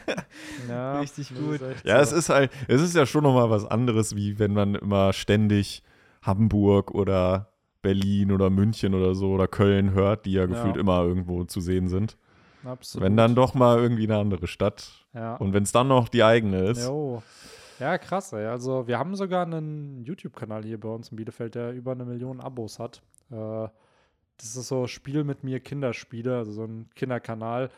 Ja, 0.70 1.00
Richtig 1.00 1.30
das 1.30 1.38
gut. 1.38 1.60
Ja, 1.84 2.04
so. 2.04 2.16
es 2.16 2.24
ist 2.24 2.30
halt, 2.30 2.52
es 2.68 2.82
ist 2.82 2.96
ja 2.96 3.06
schon 3.06 3.24
nochmal 3.24 3.50
was 3.50 3.66
anderes, 3.66 4.16
wie 4.16 4.40
wenn 4.40 4.54
man 4.54 4.76
immer 4.76 5.12
ständig 5.14 5.84
Hamburg 6.22 6.92
oder 6.92 7.48
Berlin 7.82 8.32
oder 8.32 8.50
München 8.50 8.94
oder 8.94 9.16
so 9.16 9.32
oder 9.32 9.48
Köln 9.48 9.94
hört, 9.94 10.26
die 10.26 10.34
ja 10.34 10.46
gefühlt 10.46 10.78
immer 10.78 11.02
irgendwo 11.04 11.44
zu 11.46 11.60
sehen 11.60 11.88
sind. 11.90 12.18
Absolut. 12.64 13.04
Wenn 13.06 13.18
dann 13.18 13.34
doch 13.34 13.56
mal 13.56 13.80
irgendwie 13.80 14.04
eine 14.04 14.18
andere 14.20 14.48
Stadt. 14.48 14.92
Ja. 15.14 15.36
Und 15.38 15.54
wenn 15.54 15.64
es 15.64 15.72
dann 15.72 15.88
noch 15.88 16.08
die 16.10 16.24
eigene 16.24 16.70
ist. 16.70 16.86
Jo. 16.86 17.24
Ja, 17.80 17.98
krass, 17.98 18.32
ey. 18.34 18.46
Also, 18.46 18.88
wir 18.88 19.00
haben 19.00 19.16
sogar 19.16 19.44
einen 19.48 20.04
YouTube-Kanal 20.04 20.64
hier 20.64 20.80
bei 20.80 20.90
uns 20.90 21.10
in 21.10 21.16
Bielefeld, 21.18 21.56
der 21.56 21.74
über 21.74 21.94
eine 21.94 22.06
Million 22.06 22.40
Abos 22.40 22.78
hat. 22.78 23.02
Äh, 23.32 23.68
das 24.42 24.56
ist 24.56 24.68
so 24.68 24.88
Spiel 24.88 25.24
mit 25.24 25.44
mir 25.44 25.60
Kinderspiele, 25.60 26.38
also 26.38 26.52
so 26.52 26.64
ein 26.64 26.90
Kinderkanal. 26.96 27.70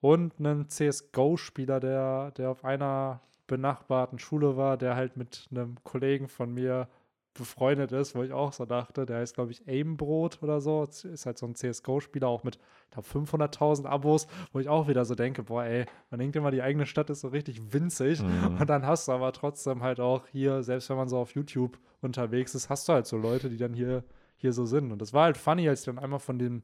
Und 0.00 0.34
einen 0.38 0.68
CSGO-Spieler, 0.68 1.78
der, 1.78 2.32
der 2.32 2.50
auf 2.50 2.64
einer 2.64 3.20
benachbarten 3.46 4.18
Schule 4.18 4.56
war, 4.56 4.76
der 4.76 4.96
halt 4.96 5.16
mit 5.16 5.46
einem 5.50 5.76
Kollegen 5.84 6.28
von 6.28 6.52
mir 6.52 6.88
befreundet 7.34 7.92
ist, 7.92 8.14
wo 8.14 8.22
ich 8.22 8.32
auch 8.32 8.52
so 8.52 8.66
dachte, 8.66 9.06
der 9.06 9.18
heißt, 9.18 9.34
glaube 9.34 9.52
ich, 9.52 9.66
Aimbrot 9.66 10.42
oder 10.42 10.60
so. 10.60 10.84
Ist 10.84 11.26
halt 11.26 11.38
so 11.38 11.46
ein 11.46 11.54
CSGO-Spieler, 11.54 12.28
auch 12.28 12.44
mit, 12.44 12.56
ich 12.56 12.90
glaube, 12.90 13.08
500.000 13.08 13.86
Abos, 13.86 14.26
wo 14.52 14.58
ich 14.58 14.68
auch 14.68 14.88
wieder 14.88 15.04
so 15.04 15.14
denke, 15.14 15.42
boah, 15.42 15.64
ey, 15.64 15.86
man 16.10 16.20
denkt 16.20 16.36
immer, 16.36 16.50
die 16.50 16.62
eigene 16.62 16.84
Stadt 16.84 17.08
ist 17.10 17.20
so 17.20 17.28
richtig 17.28 17.72
winzig. 17.72 18.22
Mhm. 18.22 18.58
Und 18.60 18.68
dann 18.68 18.86
hast 18.86 19.08
du 19.08 19.12
aber 19.12 19.32
trotzdem 19.32 19.82
halt 19.82 19.98
auch 19.98 20.26
hier, 20.28 20.62
selbst 20.62 20.90
wenn 20.90 20.96
man 20.96 21.08
so 21.08 21.18
auf 21.18 21.34
YouTube 21.34 21.78
unterwegs 22.02 22.54
ist, 22.54 22.68
hast 22.68 22.88
du 22.88 22.92
halt 22.92 23.06
so 23.06 23.16
Leute, 23.16 23.48
die 23.48 23.56
dann 23.58 23.72
hier, 23.72 24.04
hier 24.42 24.52
so 24.52 24.66
sind. 24.66 24.92
Und 24.92 25.00
das 25.00 25.12
war 25.14 25.24
halt 25.24 25.38
funny, 25.38 25.66
als 25.68 25.80
ich 25.80 25.86
dann 25.86 25.98
einmal 25.98 26.18
von 26.20 26.38
dem, 26.38 26.60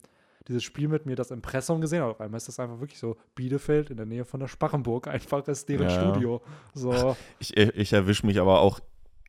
dieses 0.46 0.62
Spiel 0.62 0.88
mit 0.88 1.06
mir 1.06 1.16
das 1.16 1.30
Impressum 1.30 1.80
gesehen 1.80 2.00
habe. 2.02 2.10
Auf 2.12 2.20
einmal 2.20 2.36
ist 2.36 2.48
das 2.48 2.60
einfach 2.60 2.80
wirklich 2.80 2.98
so 2.98 3.16
Bielefeld 3.34 3.88
in 3.90 3.96
der 3.96 4.06
Nähe 4.06 4.24
von 4.26 4.40
der 4.40 4.48
Sparrenburg. 4.48 5.08
Einfach 5.08 5.46
ist 5.48 5.68
deren 5.68 5.88
Ja. 5.88 6.00
Studio. 6.00 6.42
So, 6.74 7.16
Ich, 7.38 7.56
ich 7.56 7.92
erwische 7.94 8.26
mich 8.26 8.38
aber 8.40 8.60
auch 8.60 8.80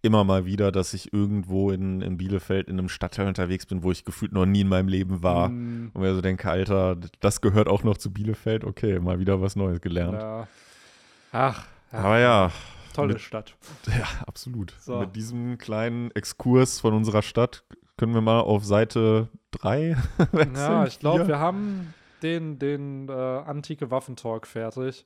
immer 0.02 0.24
mal 0.24 0.46
wieder, 0.46 0.72
dass 0.72 0.94
ich 0.94 1.12
irgendwo 1.12 1.72
in, 1.72 2.02
in 2.02 2.16
Bielefeld 2.18 2.70
in 2.70 2.80
einem 2.80 2.88
Stadtteil 2.88 3.28
unterwegs 3.28 3.66
bin, 3.66 3.84
wo 3.84 3.92
ich 3.92 4.06
gefühlt 4.06 4.32
noch 4.32 4.46
nie 4.46 4.62
in 4.62 4.70
meinem 4.70 4.88
Leben 4.88 5.24
war. 5.24 5.50
mm, 5.50 5.92
Und 5.94 6.02
mir 6.02 6.14
so 6.16 6.22
denke, 6.22 6.50
Alter, 6.50 6.96
das 7.20 7.42
gehört 7.42 7.68
auch 7.68 7.84
noch 7.84 7.98
zu 7.98 8.12
Bielefeld. 8.14 8.64
Okay, 8.64 9.00
mal 9.00 9.20
wieder 9.20 9.42
was 9.42 9.56
Neues 9.58 9.82
gelernt. 9.82 10.22
ja. 10.22 10.48
Ach, 11.32 11.68
ja, 11.92 12.00
Aber 12.00 12.20
ja, 12.20 12.52
tolle 12.94 13.14
mit- 13.14 13.22
Stadt. 13.22 13.56
ja, 13.88 14.06
absolut. 14.26 14.74
So. 14.80 15.00
Mit 15.02 15.16
diesem 15.18 15.58
kleinen 15.58 16.12
Exkurs 16.12 16.80
von 16.80 16.94
unserer 16.94 17.22
Stadt 17.22 17.64
können 18.00 18.14
wir 18.14 18.22
mal 18.22 18.40
auf 18.40 18.64
Seite 18.64 19.28
3 19.52 19.98
wechseln. 20.32 20.56
Ja, 20.56 20.86
ich 20.86 21.00
glaube, 21.00 21.28
wir 21.28 21.38
haben 21.40 21.94
den, 22.24 22.58
den 22.58 23.10
äh, 23.10 23.12
antike 23.12 23.92
Waffentalk 23.92 24.48
fertig. 24.48 25.06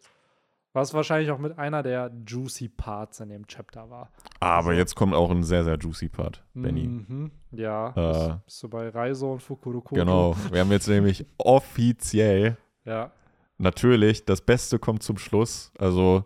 Was 0.76 0.94
wahrscheinlich 0.94 1.30
auch 1.32 1.38
mit 1.38 1.58
einer 1.60 1.84
der 1.84 2.12
juicy 2.28 2.68
Parts 2.70 3.20
in 3.20 3.30
dem 3.30 3.46
Chapter 3.48 3.90
war. 3.92 4.10
Aber 4.40 4.72
so. 4.72 4.72
jetzt 4.72 4.96
kommt 4.96 5.14
auch 5.14 5.30
ein 5.30 5.44
sehr, 5.44 5.64
sehr 5.64 5.78
juicy 5.78 6.10
Part, 6.10 6.44
Benny. 6.54 6.88
Mhm, 6.88 7.32
ja. 7.52 7.90
Äh, 7.90 7.94
bist, 8.12 8.46
bist 8.46 8.64
du 8.64 8.70
bei 8.70 8.90
Reiso 8.90 9.34
und 9.34 9.42
Fukurokoto? 9.42 10.00
Genau. 10.00 10.36
Wir 10.52 10.62
haben 10.62 10.72
jetzt 10.72 10.88
nämlich 10.88 11.26
offiziell 11.38 12.58
Ja. 12.86 13.12
natürlich, 13.60 14.26
das 14.26 14.42
Beste 14.42 14.78
kommt 14.80 15.04
zum 15.04 15.18
Schluss. 15.18 15.72
Also 15.78 16.26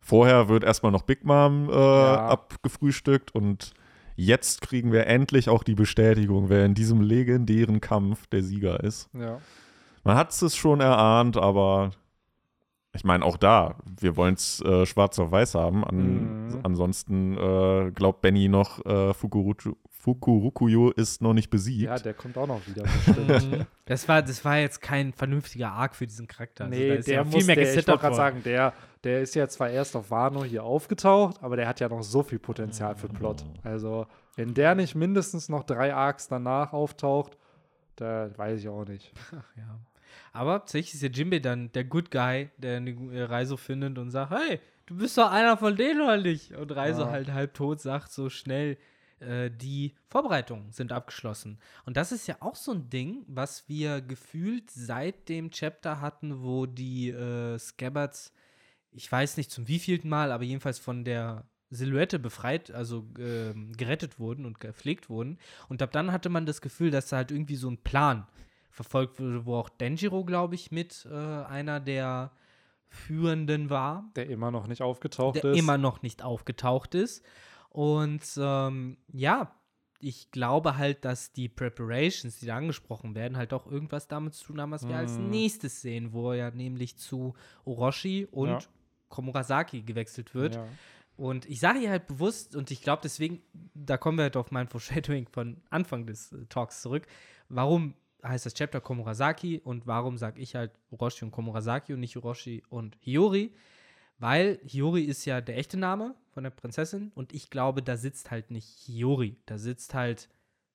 vorher 0.00 0.48
wird 0.48 0.64
erstmal 0.64 0.92
noch 0.92 1.02
Big 1.02 1.24
Mom 1.24 1.68
äh, 1.70 1.72
Ja. 1.74 2.26
abgefrühstückt 2.26 3.34
und 3.34 3.72
jetzt 4.16 4.60
kriegen 4.62 4.92
wir 4.92 5.06
endlich 5.06 5.48
auch 5.48 5.62
die 5.62 5.74
Bestätigung, 5.74 6.48
wer 6.48 6.64
in 6.64 6.74
diesem 6.74 7.00
legendären 7.00 7.80
Kampf 7.80 8.26
der 8.26 8.42
Sieger 8.42 8.82
ist. 8.82 9.08
Ja. 9.12 9.38
Man 10.04 10.16
hat 10.16 10.30
es 10.30 10.56
schon 10.56 10.80
erahnt, 10.80 11.36
aber 11.36 11.92
ich 12.94 13.04
meine 13.04 13.24
auch 13.24 13.36
da, 13.36 13.76
wir 14.00 14.16
wollen 14.16 14.34
es 14.34 14.60
äh, 14.60 14.86
schwarz 14.86 15.18
auf 15.18 15.32
weiß 15.32 15.54
haben. 15.54 15.84
An, 15.84 16.46
Mhm. 16.46 16.60
Ansonsten 16.62 17.36
äh, 17.36 17.90
glaubt 17.92 18.20
Benny 18.20 18.48
noch, 18.48 18.84
äh, 18.84 19.12
Fukuruchu, 19.14 19.74
Fukurukuyo 20.04 20.90
ist 20.90 21.22
noch 21.22 21.32
nicht 21.32 21.48
besiegt. 21.48 21.84
ja, 21.84 21.96
der 21.96 22.12
kommt 22.12 22.36
auch 22.36 22.46
noch 22.46 22.60
wieder. 22.66 22.82
bestimmt. 23.06 23.50
Mhm. 23.50 23.66
Das 23.86 24.06
war, 24.06 24.20
das 24.20 24.44
war 24.44 24.58
jetzt 24.58 24.82
kein 24.82 25.14
vernünftiger 25.14 25.72
Arc 25.72 25.94
für 25.96 26.06
diesen 26.06 26.26
Charakter. 26.26 26.64
Also 26.64 26.76
nee, 26.76 26.94
ist 26.96 27.08
der 27.08 27.14
ja 27.14 27.24
muss, 27.24 27.46
der, 27.46 27.58
ich 27.58 27.76
wollte 27.86 27.98
gerade 27.98 28.14
sagen, 28.14 28.42
der, 28.44 28.74
der 29.02 29.22
ist 29.22 29.34
ja 29.34 29.48
zwar 29.48 29.70
erst 29.70 29.96
auf 29.96 30.10
Wano 30.10 30.44
hier 30.44 30.62
aufgetaucht, 30.62 31.42
aber 31.42 31.56
der 31.56 31.66
hat 31.66 31.80
ja 31.80 31.88
noch 31.88 32.02
so 32.02 32.22
viel 32.22 32.38
Potenzial 32.38 32.96
für 32.96 33.08
Plot. 33.08 33.46
Also, 33.62 34.06
wenn 34.36 34.52
der 34.52 34.74
nicht 34.74 34.94
mindestens 34.94 35.48
noch 35.48 35.64
drei 35.64 35.94
Arcs 35.94 36.28
danach 36.28 36.74
auftaucht, 36.74 37.38
da 37.96 38.28
weiß 38.36 38.60
ich 38.60 38.68
auch 38.68 38.84
nicht. 38.84 39.10
Ach 39.30 39.56
ja. 39.56 39.80
Aber 40.34 40.58
tatsächlich 40.58 40.94
ist 40.94 41.02
der 41.02 41.10
Jimbe 41.12 41.40
dann 41.40 41.72
der 41.72 41.84
Good 41.84 42.10
Guy, 42.10 42.50
der 42.58 42.76
eine 42.76 42.90
äh, 42.90 43.22
Reiso 43.22 43.56
findet 43.56 43.96
und 43.98 44.10
sagt, 44.10 44.32
hey, 44.32 44.60
du 44.84 44.96
bist 44.96 45.16
doch 45.16 45.30
einer 45.30 45.56
von 45.56 45.76
denen 45.76 46.02
oder 46.02 46.18
nicht? 46.18 46.52
Und 46.52 46.74
Reiso 46.76 47.02
Ja. 47.02 47.10
halt 47.10 47.32
halb 47.32 47.54
tot 47.54 47.80
sagt 47.80 48.12
so 48.12 48.28
schnell, 48.28 48.76
Äh, 49.20 49.50
die 49.50 49.94
Vorbereitungen 50.08 50.72
sind 50.72 50.92
abgeschlossen. 50.92 51.58
Und 51.84 51.96
das 51.96 52.12
ist 52.12 52.26
ja 52.26 52.36
auch 52.40 52.56
so 52.56 52.72
ein 52.72 52.90
Ding, 52.90 53.24
was 53.26 53.68
wir 53.68 54.00
gefühlt 54.00 54.70
seit 54.70 55.28
dem 55.28 55.50
Chapter 55.50 56.00
hatten, 56.00 56.42
wo 56.42 56.66
die 56.66 57.10
äh, 57.10 57.58
Scabbards, 57.58 58.32
ich 58.92 59.10
weiß 59.10 59.36
nicht 59.36 59.50
zum 59.50 59.68
wievielten 59.68 60.08
Mal, 60.08 60.32
aber 60.32 60.44
jedenfalls 60.44 60.78
von 60.78 61.04
der 61.04 61.44
Silhouette 61.70 62.18
befreit, 62.18 62.70
also 62.70 63.08
äh, 63.18 63.52
gerettet 63.76 64.18
wurden 64.18 64.46
und 64.46 64.60
gepflegt 64.60 65.08
wurden. 65.10 65.38
Und 65.68 65.82
ab 65.82 65.92
dann 65.92 66.12
hatte 66.12 66.28
man 66.28 66.46
das 66.46 66.60
Gefühl, 66.60 66.90
dass 66.90 67.08
da 67.08 67.16
halt 67.16 67.30
irgendwie 67.30 67.56
so 67.56 67.68
ein 67.68 67.78
Plan 67.78 68.26
verfolgt 68.70 69.20
wurde, 69.20 69.46
wo 69.46 69.56
auch 69.56 69.68
Denjiro, 69.68 70.24
glaube 70.24 70.54
ich, 70.54 70.70
mit 70.70 71.06
äh, 71.10 71.14
einer 71.14 71.80
der 71.80 72.32
Führenden 72.88 73.70
war. 73.70 74.10
Der 74.16 74.28
immer 74.28 74.50
noch 74.50 74.66
nicht 74.66 74.82
aufgetaucht 74.82 75.36
der 75.36 75.52
ist. 75.52 75.58
immer 75.58 75.78
noch 75.78 76.02
nicht 76.02 76.22
aufgetaucht 76.22 76.94
ist. 76.94 77.24
Und 77.74 78.22
ähm, 78.36 78.98
ja, 79.12 79.52
ich 79.98 80.30
glaube 80.30 80.76
halt, 80.76 81.04
dass 81.04 81.32
die 81.32 81.48
Preparations, 81.48 82.38
die 82.38 82.46
da 82.46 82.56
angesprochen 82.56 83.16
werden, 83.16 83.36
halt 83.36 83.52
auch 83.52 83.66
irgendwas 83.66 84.06
damit 84.06 84.34
zu 84.34 84.44
tun 84.44 84.60
haben, 84.60 84.70
was 84.70 84.86
wir 84.86 84.96
als 84.96 85.18
Mhm. 85.18 85.30
nächstes 85.30 85.80
sehen, 85.82 86.12
wo 86.12 86.30
er 86.30 86.36
ja 86.36 86.50
nämlich 86.52 86.96
zu 86.98 87.34
Orochi 87.64 88.28
und 88.30 88.48
Ja. 88.50 88.58
Komurasaki 89.08 89.82
gewechselt 89.82 90.36
wird. 90.36 90.54
Ja. 90.54 90.68
Und 91.16 91.46
ich 91.46 91.58
sage 91.58 91.80
hier 91.80 91.90
halt 91.90 92.06
bewusst, 92.06 92.54
und 92.54 92.70
ich 92.70 92.80
glaube 92.80 93.00
deswegen, 93.02 93.42
da 93.74 93.96
kommen 93.96 94.18
wir 94.18 94.22
halt 94.22 94.36
auf 94.36 94.52
mein 94.52 94.68
Foreshadowing 94.68 95.26
von 95.26 95.60
Anfang 95.70 96.06
des 96.06 96.30
äh, 96.32 96.46
Talks 96.48 96.80
zurück. 96.80 97.08
Warum 97.48 97.94
heißt 98.22 98.46
das 98.46 98.54
Chapter 98.54 98.80
Komurasaki 98.80 99.60
und 99.64 99.84
warum 99.88 100.16
sage 100.16 100.40
ich 100.40 100.54
halt 100.54 100.70
Orochi 100.90 101.24
und 101.24 101.32
Komurasaki 101.32 101.92
und 101.92 101.98
nicht 102.00 102.16
Orochi 102.16 102.62
und 102.68 102.96
Hiyori? 103.00 103.52
Weil 104.18 104.60
Hiyori 104.64 105.02
ist 105.02 105.24
ja 105.24 105.40
der 105.40 105.58
echte 105.58 105.76
Name 105.76 106.14
von 106.30 106.44
der 106.44 106.50
Prinzessin 106.50 107.12
und 107.14 107.32
ich 107.32 107.50
glaube, 107.50 107.82
da 107.82 107.96
sitzt 107.96 108.30
halt 108.30 108.50
nicht 108.50 108.68
Hiyori. 108.68 109.36
Da 109.46 109.58
sitzt 109.58 109.94
halt 109.94 110.28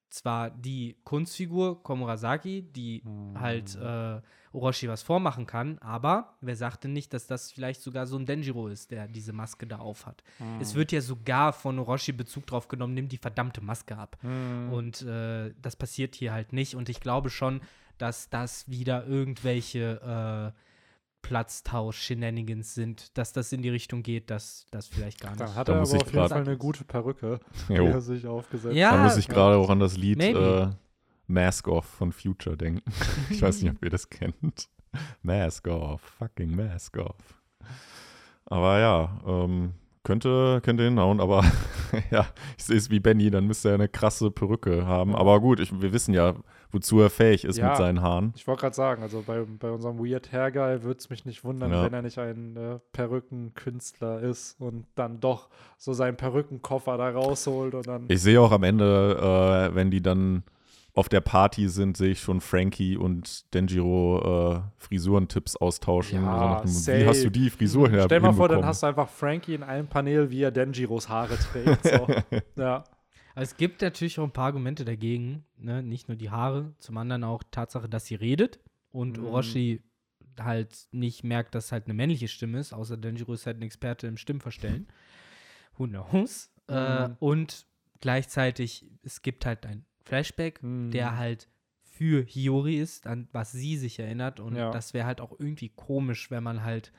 zwar 0.10 0.50
die 0.50 0.98
Kunstfigur 1.04 1.84
Komurasaki, 1.84 2.64
die 2.64 3.04
halt 3.36 3.76
äh, 3.76 4.22
Orochi 4.52 4.88
was 4.88 5.04
vormachen 5.04 5.46
kann, 5.46 5.78
aber 5.80 6.36
wer 6.42 6.56
sagte 6.56 6.88
nicht, 6.88 7.14
dass 7.14 7.28
das 7.28 7.52
vielleicht 7.52 7.82
sogar 7.82 8.08
so 8.08 8.18
ein 8.18 8.26
Denjiro 8.26 8.68
ist, 8.68 8.92
der 8.92 9.08
diese 9.08 9.34
Maske 9.34 9.68
da 9.68 9.78
aufhat. 9.78 10.24
Es 10.60 10.74
wird 10.74 10.92
ja 10.92 11.02
sogar 11.02 11.54
von 11.54 11.78
Orochi 11.78 12.12
Bezug 12.12 12.48
drauf 12.48 12.68
genommen, 12.68 12.96
nimm 12.96 13.08
die 13.08 13.18
verdammte 13.18 13.62
Maske 13.62 13.98
ab. 13.98 14.18
Mhm. 14.24 14.74
Und 14.74 15.02
äh, 15.04 15.54
das 15.62 15.76
passiert 15.76 16.16
hier 16.16 16.34
halt 16.34 16.54
nicht. 16.54 16.76
Und 16.76 16.90
ich 16.90 17.00
glaube 17.00 17.30
schon, 17.30 17.62
dass 18.00 18.30
das 18.30 18.68
wieder 18.68 19.06
irgendwelche 19.06 20.54
äh, 20.56 20.60
Platztausch-Shenanigans 21.22 22.74
sind, 22.74 23.17
dass 23.17 23.34
das 23.34 23.51
in 23.51 23.61
die 23.61 23.70
Richtung 23.70 24.03
geht, 24.03 24.30
dass 24.30 24.65
das 24.72 24.88
vielleicht 24.88 25.22
gar 25.22 25.32
nicht. 25.32 25.41
Dann 25.41 25.55
hat 25.55 25.67
Da 25.67 25.74
er 25.74 25.80
muss 25.80 25.89
aber 25.91 25.97
ich 25.97 26.07
auf 26.07 26.13
jeden 26.13 26.30
Fall 26.30 26.41
eine 26.41 26.57
gute 26.57 26.84
Perücke, 26.84 27.39
die 27.70 27.74
er 27.76 28.01
sich 28.01 28.26
aufgesetzt 28.28 28.76
Ja, 28.76 28.91
hat. 28.91 28.97
Da 28.99 29.03
muss 29.03 29.17
ich 29.17 29.28
gerade 29.28 29.57
auch 29.57 29.70
an 29.70 29.80
das 29.80 29.97
Lied 29.97 30.22
äh, 30.22 30.70
Mask 31.28 31.67
Off 31.67 31.86
von 31.86 32.11
Future 32.11 32.57
denken. 32.57 32.91
ich 33.30 33.41
weiß 33.41 33.61
nicht, 33.61 33.72
ob 33.76 33.84
ihr 33.84 33.91
das 33.91 34.09
kennt. 34.09 34.70
Mask 35.22 35.67
Off, 35.67 36.01
fucking 36.01 36.55
Mask 36.55 36.97
Off. 36.97 37.41
Aber 38.45 38.80
ja, 38.80 39.20
ähm, 39.28 39.74
könnte, 40.03 40.59
könnte 40.63 40.84
hinhauen, 40.84 41.20
aber 41.20 41.43
ja, 42.11 42.26
ich 42.57 42.63
sehe 42.63 42.78
es 42.78 42.89
wie 42.89 42.99
Benny, 42.99 43.30
dann 43.30 43.45
müsste 43.45 43.70
er 43.70 43.76
eine 43.76 43.89
krasse 43.89 44.32
Perücke 44.32 44.88
haben. 44.88 45.15
Aber 45.15 45.39
gut, 45.39 45.59
ich, 45.59 45.80
wir 45.82 45.93
wissen 45.93 46.13
ja, 46.13 46.34
wozu 46.72 46.99
er 47.01 47.09
fähig 47.09 47.45
ist 47.45 47.57
Ja. 47.57 47.70
mit 47.70 47.78
seinen 47.78 48.01
Haaren. 48.01 48.34
Ich 48.36 48.45
wollte 48.47 48.61
gerade 48.61 48.76
sagen, 48.76 49.01
also 49.01 49.24
bei, 49.26 49.41
bei 49.59 49.72
unserem 49.72 49.97
Weird 49.99 50.32
Hair 50.32 50.51
Guy 50.51 50.84
würde 50.84 50.99
es 50.99 51.09
mich 51.09 51.26
nicht 51.26 51.43
wundern, 51.43 51.72
Ja. 51.72 51.84
wenn 51.84 51.93
er 51.93 52.01
nicht 52.01 52.17
ein 52.20 52.55
äh, 52.55 52.80
Perückenkünstler 52.93 54.22
ist 54.22 54.59
und 54.59 54.86
dann 54.95 55.20
doch 55.20 55.49
so 55.78 55.93
seinen 55.93 56.17
Perückenkoffer 56.17 56.97
da 56.97 57.09
rausholt 57.09 57.74
und 57.76 57.88
dann. 57.88 58.05
Ich 58.09 58.22
sehe 58.22 58.39
auch 58.41 58.51
am 58.51 58.63
Ende, 58.63 59.70
äh, 59.72 59.76
wenn 59.76 59.91
die 59.91 60.01
dann 60.01 60.43
auf 60.95 61.07
der 61.07 61.22
Party 61.22 61.70
sind, 61.70 61.95
sehe 61.97 62.11
ich 62.11 62.20
schon 62.20 62.41
Frankie 62.41 62.97
und 62.97 63.53
Denjiro 63.53 64.55
äh, 64.55 64.59
Frisurentipps 64.78 65.55
austauschen. 65.55 66.24
Ja, 66.24 66.57
So 66.57 66.63
dem, 66.63 66.67
safe. 66.72 66.99
wie 66.99 67.05
hast 67.07 67.24
du 67.24 67.30
die 67.30 67.49
Frisur 67.49 67.89
her 67.89 68.03
Stell 68.05 68.20
mal 68.20 68.34
vor, 68.34 68.49
dann 68.49 68.65
hast 68.65 68.84
du 68.84 68.88
einfach 68.88 69.07
Frankie 69.07 69.53
in 69.55 69.63
einem 69.63 69.88
Panel, 69.88 70.30
wie 70.30 70.41
er 70.43 70.51
Denjiros 70.51 71.07
Haare 71.07 71.38
trägt. 71.38 71.84
So. 71.86 72.07
ja. 72.61 72.84
Also 73.36 73.51
es 73.51 73.57
gibt 73.57 73.82
natürlich 73.82 74.19
auch 74.19 74.23
ein 74.23 74.32
paar 74.34 74.45
Argumente 74.47 74.86
dagegen, 74.86 75.45
ne? 75.57 75.82
nicht 75.84 76.07
nur 76.07 76.17
die 76.17 76.30
Haare, 76.30 76.73
zum 76.80 76.97
anderen 76.97 77.23
auch 77.23 77.43
Tatsache, 77.51 77.88
dass 77.89 78.05
sie 78.05 78.15
redet 78.15 78.59
und 78.91 79.17
Mhm. 79.17 79.25
Orochi 79.25 79.84
halt 80.39 80.88
nicht 80.91 81.23
merkt, 81.23 81.53
dass 81.55 81.71
halt 81.71 81.86
eine 81.86 81.93
männliche 81.93 82.27
Stimme 82.27 82.59
ist, 82.59 82.73
außer 82.73 82.97
Denjiro 82.97 83.34
ist 83.34 83.45
halt 83.45 83.57
ein 83.57 83.63
Experte 83.63 84.07
im 84.07 84.17
Stimmverstellen. 84.17 84.88
Who 85.77 85.88
knows? 85.88 86.51
Äh, 86.67 87.07
Mhm. 87.09 87.15
und 87.19 87.65
gleichzeitig, 88.01 88.86
es 89.03 89.21
gibt 89.21 89.45
halt 89.45 89.65
ein 89.65 89.86
Flashback, 90.03 90.61
Mhm. 90.63 90.91
der 90.91 91.17
halt 91.17 91.49
für 91.84 92.23
Hiyori 92.23 92.80
ist, 92.80 93.07
an 93.07 93.27
was 93.34 93.51
sie 93.51 93.75
sich 93.77 93.99
erinnert 93.99 94.39
und 94.39 94.55
Ja. 94.55 94.71
das 94.71 94.93
wäre 94.93 95.05
halt 95.05 95.19
auch 95.21 95.38
irgendwie 95.38 95.69
komisch, 95.69 96.32
wenn 96.32 96.43
man 96.43 96.63
halt 96.63 96.91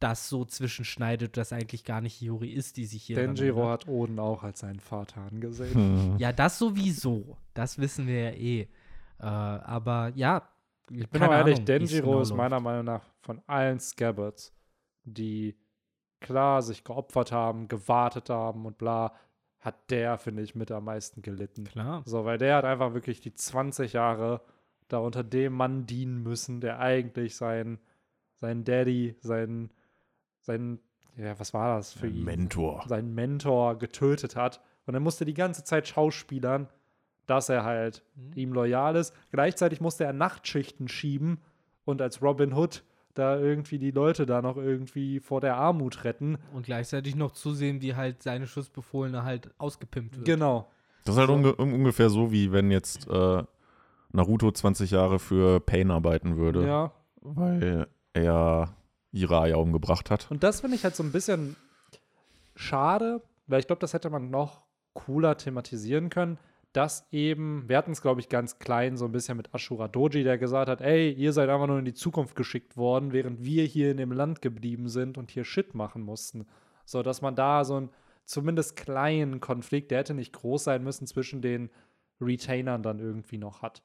das 0.00 0.28
so 0.28 0.44
zwischenschneidet, 0.44 1.36
dass 1.36 1.52
eigentlich 1.52 1.84
gar 1.84 2.00
nicht 2.00 2.14
Hiyori 2.14 2.50
ist, 2.50 2.76
die 2.76 2.86
sich 2.86 3.02
hier 3.02 3.16
Denjiro 3.16 3.60
erinnert. 3.60 3.82
hat 3.82 3.88
Oden 3.88 4.18
auch 4.18 4.42
als 4.42 4.60
seinen 4.60 4.80
Vater 4.80 5.22
angesehen. 5.22 5.74
Hm. 5.74 6.16
Ja, 6.18 6.32
das 6.32 6.58
sowieso. 6.58 7.36
Das 7.54 7.78
wissen 7.78 8.06
wir 8.06 8.30
ja 8.30 8.36
eh. 8.36 8.60
Äh, 8.60 8.68
aber 9.26 10.12
ja, 10.14 10.48
Ich 10.90 11.08
bin 11.08 11.22
auch 11.22 11.30
ehrlich, 11.30 11.64
Denjiro 11.64 12.06
genau 12.10 12.20
ist 12.20 12.34
meiner 12.34 12.60
Meinung 12.60 12.84
nach 12.84 13.02
von 13.22 13.40
allen 13.46 13.80
Scabbards, 13.80 14.52
die 15.04 15.56
klar 16.20 16.62
sich 16.62 16.84
geopfert 16.84 17.32
haben, 17.32 17.68
gewartet 17.68 18.30
haben 18.30 18.66
und 18.66 18.78
bla, 18.78 19.14
hat 19.60 19.90
der, 19.90 20.18
finde 20.18 20.42
ich, 20.42 20.54
mit 20.54 20.70
am 20.70 20.84
meisten 20.84 21.22
gelitten. 21.22 21.64
Klar. 21.64 22.02
So, 22.04 22.24
weil 22.24 22.38
der 22.38 22.56
hat 22.56 22.64
einfach 22.64 22.92
wirklich 22.92 23.20
die 23.20 23.32
20 23.32 23.94
Jahre 23.94 24.42
da 24.88 24.98
unter 24.98 25.24
dem 25.24 25.54
Mann 25.54 25.86
dienen 25.86 26.22
müssen, 26.22 26.60
der 26.60 26.80
eigentlich 26.80 27.36
sein, 27.36 27.78
sein 28.34 28.64
Daddy, 28.64 29.16
sein, 29.20 29.70
sein, 30.44 30.78
ja, 31.16 31.38
was 31.38 31.54
war 31.54 31.76
das 31.76 31.92
für 31.92 32.06
ihn? 32.08 32.24
Mentor. 32.24 32.84
Seinen 32.88 33.14
Mentor 33.14 33.78
getötet 33.78 34.36
hat. 34.36 34.60
Und 34.86 34.94
er 34.94 35.00
musste 35.00 35.24
die 35.24 35.34
ganze 35.34 35.64
Zeit 35.64 35.88
schauspielern, 35.88 36.68
dass 37.26 37.48
er 37.48 37.64
halt 37.64 38.02
Mhm. 38.16 38.32
ihm 38.34 38.52
loyal 38.52 38.96
ist. 38.96 39.14
Gleichzeitig 39.30 39.80
musste 39.80 40.04
er 40.04 40.12
Nachtschichten 40.12 40.88
schieben 40.88 41.38
und 41.84 42.02
als 42.02 42.20
Robin 42.22 42.52
Hood 42.52 42.82
da 43.14 43.38
irgendwie 43.38 43.78
die 43.78 43.92
Leute 43.92 44.26
da 44.26 44.42
noch 44.42 44.56
irgendwie 44.56 45.20
vor 45.20 45.40
der 45.40 45.56
Armut 45.56 46.02
retten. 46.04 46.36
Und 46.52 46.66
gleichzeitig 46.66 47.14
noch 47.14 47.30
zusehen, 47.30 47.80
wie 47.80 47.94
halt 47.94 48.22
seine 48.22 48.46
Schussbefohlene 48.46 49.22
halt 49.22 49.50
ausgepimpt 49.58 50.16
wird. 50.16 50.26
Genau. 50.26 50.68
Das 51.04 51.14
ist 51.14 51.18
halt 51.20 51.28
So. 51.28 51.34
unge 51.34 51.54
ungefähr 51.54 52.10
so, 52.10 52.32
wie 52.32 52.50
wenn 52.50 52.70
jetzt 52.72 53.06
äh, 53.08 53.42
Naruto 54.12 54.50
20 54.50 54.90
Jahre 54.90 55.18
für 55.18 55.60
Pain 55.60 55.90
arbeiten 55.92 56.36
würde, 56.36 56.66
Ja. 56.66 56.92
weil 57.22 57.86
er 58.14 58.74
Jiraiya 59.14 59.56
umgebracht 59.56 60.10
hat. 60.10 60.30
Und 60.30 60.42
das 60.42 60.60
finde 60.60 60.76
ich 60.76 60.84
halt 60.84 60.96
so 60.96 61.02
ein 61.02 61.12
bisschen 61.12 61.56
schade, 62.56 63.22
weil 63.46 63.60
ich 63.60 63.66
glaube, 63.66 63.80
das 63.80 63.92
hätte 63.92 64.10
man 64.10 64.30
noch 64.30 64.62
cooler 64.92 65.36
thematisieren 65.36 66.10
können, 66.10 66.38
dass 66.72 67.06
eben, 67.12 67.68
wir 67.68 67.76
hatten 67.76 67.92
es, 67.92 68.02
glaube 68.02 68.20
ich, 68.20 68.28
ganz 68.28 68.58
klein, 68.58 68.96
so 68.96 69.04
ein 69.04 69.12
bisschen 69.12 69.36
mit 69.36 69.54
Ashura 69.54 69.86
Doji, 69.86 70.24
der 70.24 70.38
gesagt 70.38 70.68
hat, 70.68 70.80
ey, 70.80 71.12
ihr 71.12 71.32
seid 71.32 71.48
einfach 71.48 71.68
nur 71.68 71.78
in 71.78 71.84
die 71.84 71.94
Zukunft 71.94 72.34
geschickt 72.34 72.76
worden, 72.76 73.12
während 73.12 73.44
wir 73.44 73.64
hier 73.64 73.92
in 73.92 73.96
dem 73.96 74.10
Land 74.10 74.42
geblieben 74.42 74.88
sind 74.88 75.16
und 75.16 75.30
hier 75.30 75.44
Shit 75.44 75.74
machen 75.74 76.02
mussten. 76.02 76.46
So, 76.84 77.02
dass 77.02 77.22
man 77.22 77.36
da 77.36 77.64
so 77.64 77.76
einen 77.76 77.90
zumindest 78.24 78.74
kleinen 78.74 79.40
Konflikt, 79.40 79.92
der 79.92 79.98
hätte 80.00 80.14
nicht 80.14 80.32
groß 80.32 80.64
sein 80.64 80.82
müssen, 80.82 81.06
zwischen 81.06 81.40
den 81.40 81.70
Retainern 82.20 82.82
dann 82.82 82.98
irgendwie 82.98 83.38
noch 83.38 83.62
hat. 83.62 83.82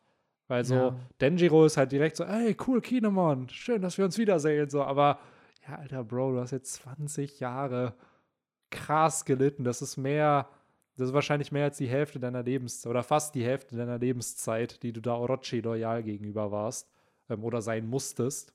Weil 0.50 0.66
so, 0.66 0.76
Ja. 0.76 0.96
Denjiro 1.22 1.66
ist 1.66 1.78
halt 1.78 1.92
direkt 1.94 2.18
so, 2.18 2.26
ey, 2.26 2.58
cool, 2.68 2.82
Kinemon, 2.82 3.48
schön, 3.50 3.82
dass 3.82 3.98
wir 3.98 4.06
uns 4.06 4.18
wiedersehen, 4.18 4.70
so, 4.70 4.84
aber 4.84 5.20
ja, 5.68 5.76
alter 5.76 6.04
Bro, 6.04 6.34
du 6.34 6.40
hast 6.40 6.52
jetzt 6.52 6.74
20 6.74 7.40
Jahre 7.40 7.94
krass 8.72 9.26
gelitten. 9.26 9.64
Das 9.64 9.82
ist 9.82 9.98
mehr, 9.98 10.50
das 10.98 11.10
ist 11.10 11.14
wahrscheinlich 11.14 11.52
mehr 11.52 11.66
als 11.66 11.78
die 11.78 11.88
Hälfte 11.88 12.20
deiner 12.20 12.42
Lebenszeit 12.44 12.90
oder 12.90 13.04
fast 13.04 13.36
die 13.36 13.46
Hälfte 13.46 13.76
deiner 13.76 14.00
Lebenszeit, 14.00 14.82
die 14.82 14.92
du 14.92 15.02
da 15.02 15.16
Orochi 15.16 15.62
loyal 15.62 16.02
gegenüber 16.04 16.52
warst 16.52 16.90
ähm, 17.30 17.44
oder 17.44 17.62
sein 17.62 17.88
musstest. 17.88 18.52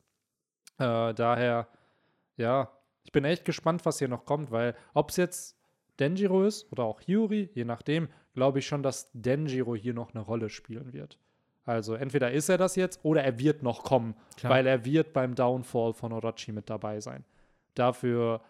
Äh, 0.78 1.14
daher, 1.14 1.68
ja, 2.36 2.70
ich 3.04 3.12
bin 3.12 3.24
echt 3.24 3.44
gespannt, 3.44 3.84
was 3.86 4.00
hier 4.00 4.08
noch 4.08 4.24
kommt, 4.24 4.50
weil 4.50 4.74
ob 4.94 5.10
es 5.10 5.16
jetzt 5.16 5.56
Denjiro 6.00 6.44
ist 6.44 6.70
oder 6.72 6.82
auch 6.84 7.00
Yuri, 7.02 7.50
je 7.54 7.64
nachdem, 7.64 8.08
glaube 8.34 8.58
ich 8.58 8.66
schon, 8.66 8.82
dass 8.82 9.10
Denjiro 9.12 9.76
hier 9.76 9.94
noch 9.94 10.12
eine 10.12 10.24
Rolle 10.24 10.48
spielen 10.48 10.92
wird. 10.92 11.18
Also 11.64 11.94
entweder 11.94 12.30
ist 12.30 12.48
er 12.48 12.58
das 12.58 12.76
jetzt 12.76 13.00
oder 13.04 13.22
er 13.24 13.38
wird 13.38 13.62
noch 13.62 13.82
kommen, 13.82 14.14
Klar. 14.36 14.52
weil 14.52 14.66
er 14.66 14.84
wird 14.84 15.12
beim 15.12 15.34
Downfall 15.34 15.94
von 15.94 16.12
Orochi 16.12 16.52
mit 16.52 16.68
dabei 16.68 17.00
sein. 17.00 17.24
Dafür 17.74 18.42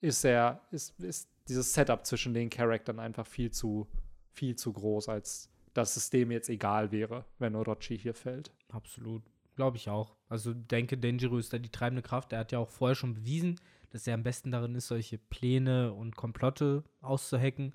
ist 0.00 0.24
er, 0.24 0.60
ist, 0.70 0.98
ist 1.00 1.28
dieses 1.48 1.72
Setup 1.72 2.04
zwischen 2.06 2.34
den 2.34 2.50
Charakteren 2.50 3.00
einfach 3.00 3.26
viel 3.26 3.50
zu, 3.50 3.88
viel 4.32 4.56
zu 4.56 4.72
groß, 4.72 5.08
als 5.08 5.50
dass 5.72 5.96
es 5.96 6.10
dem 6.10 6.30
jetzt 6.30 6.48
egal 6.48 6.92
wäre, 6.92 7.24
wenn 7.38 7.54
Orochi 7.54 7.98
hier 7.98 8.14
fällt. 8.14 8.52
Absolut. 8.68 9.22
Glaube 9.56 9.76
ich 9.76 9.88
auch. 9.88 10.16
Also 10.28 10.52
denke, 10.54 10.96
Denjiro 10.96 11.38
ist 11.38 11.52
da 11.52 11.58
die 11.58 11.68
treibende 11.68 12.02
Kraft. 12.02 12.32
Er 12.32 12.40
hat 12.40 12.52
ja 12.52 12.58
auch 12.58 12.68
vorher 12.70 12.94
schon 12.94 13.14
bewiesen, 13.14 13.60
dass 13.90 14.06
er 14.06 14.14
am 14.14 14.22
besten 14.22 14.50
darin 14.50 14.74
ist, 14.74 14.88
solche 14.88 15.18
Pläne 15.18 15.92
und 15.92 16.16
Komplotte 16.16 16.84
auszuhacken. 17.00 17.74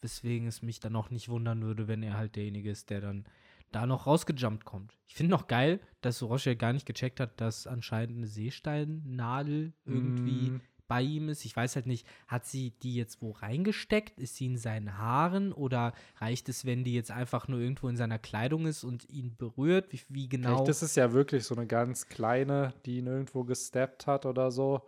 weswegen 0.00 0.46
es 0.46 0.62
mich 0.62 0.80
dann 0.80 0.96
auch 0.96 1.10
nicht 1.10 1.28
wundern 1.28 1.62
würde, 1.62 1.88
wenn 1.88 2.02
er 2.02 2.16
halt 2.16 2.36
derjenige 2.36 2.70
ist, 2.70 2.90
der 2.90 3.00
dann 3.00 3.26
da 3.72 3.86
noch 3.86 4.06
rausgejumpt 4.06 4.64
kommt. 4.64 4.96
Ich 5.06 5.14
finde 5.14 5.30
noch 5.30 5.46
geil, 5.46 5.80
dass 6.00 6.22
Orochi 6.22 6.56
gar 6.56 6.72
nicht 6.72 6.86
gecheckt 6.86 7.20
hat, 7.20 7.40
dass 7.40 7.66
anscheinend 7.66 8.18
eine 8.18 8.26
Seesteinnadel 8.26 9.72
irgendwie 9.84 10.50
Mm. 10.50 10.60
bei 10.88 11.02
ihm 11.02 11.28
ist. 11.28 11.44
Ich 11.44 11.54
weiß 11.54 11.76
halt 11.76 11.86
nicht, 11.86 12.06
hat 12.26 12.46
sie 12.46 12.72
die 12.82 12.94
jetzt 12.94 13.22
wo 13.22 13.30
reingesteckt? 13.30 14.18
Ist 14.18 14.36
sie 14.36 14.46
in 14.46 14.56
seinen 14.56 14.98
Haaren? 14.98 15.52
Oder 15.52 15.92
reicht 16.16 16.48
es, 16.48 16.64
wenn 16.64 16.84
die 16.84 16.94
jetzt 16.94 17.10
einfach 17.10 17.48
nur 17.48 17.60
irgendwo 17.60 17.88
in 17.88 17.96
seiner 17.96 18.18
Kleidung 18.18 18.66
ist 18.66 18.82
und 18.84 19.08
ihn 19.08 19.36
berührt? 19.36 19.92
Wie, 19.92 20.00
wie 20.08 20.28
genau? 20.28 20.56
Vielleicht 20.56 20.68
ist 20.70 20.82
es 20.82 20.94
ja 20.96 21.12
wirklich 21.12 21.44
so 21.44 21.54
eine 21.54 21.66
ganz 21.66 22.06
kleine, 22.06 22.74
die 22.86 22.98
ihn 22.98 23.06
irgendwo 23.06 23.44
gesteppt 23.44 24.06
hat 24.06 24.26
oder 24.26 24.50
so. 24.50 24.82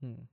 Hm. 0.00 0.28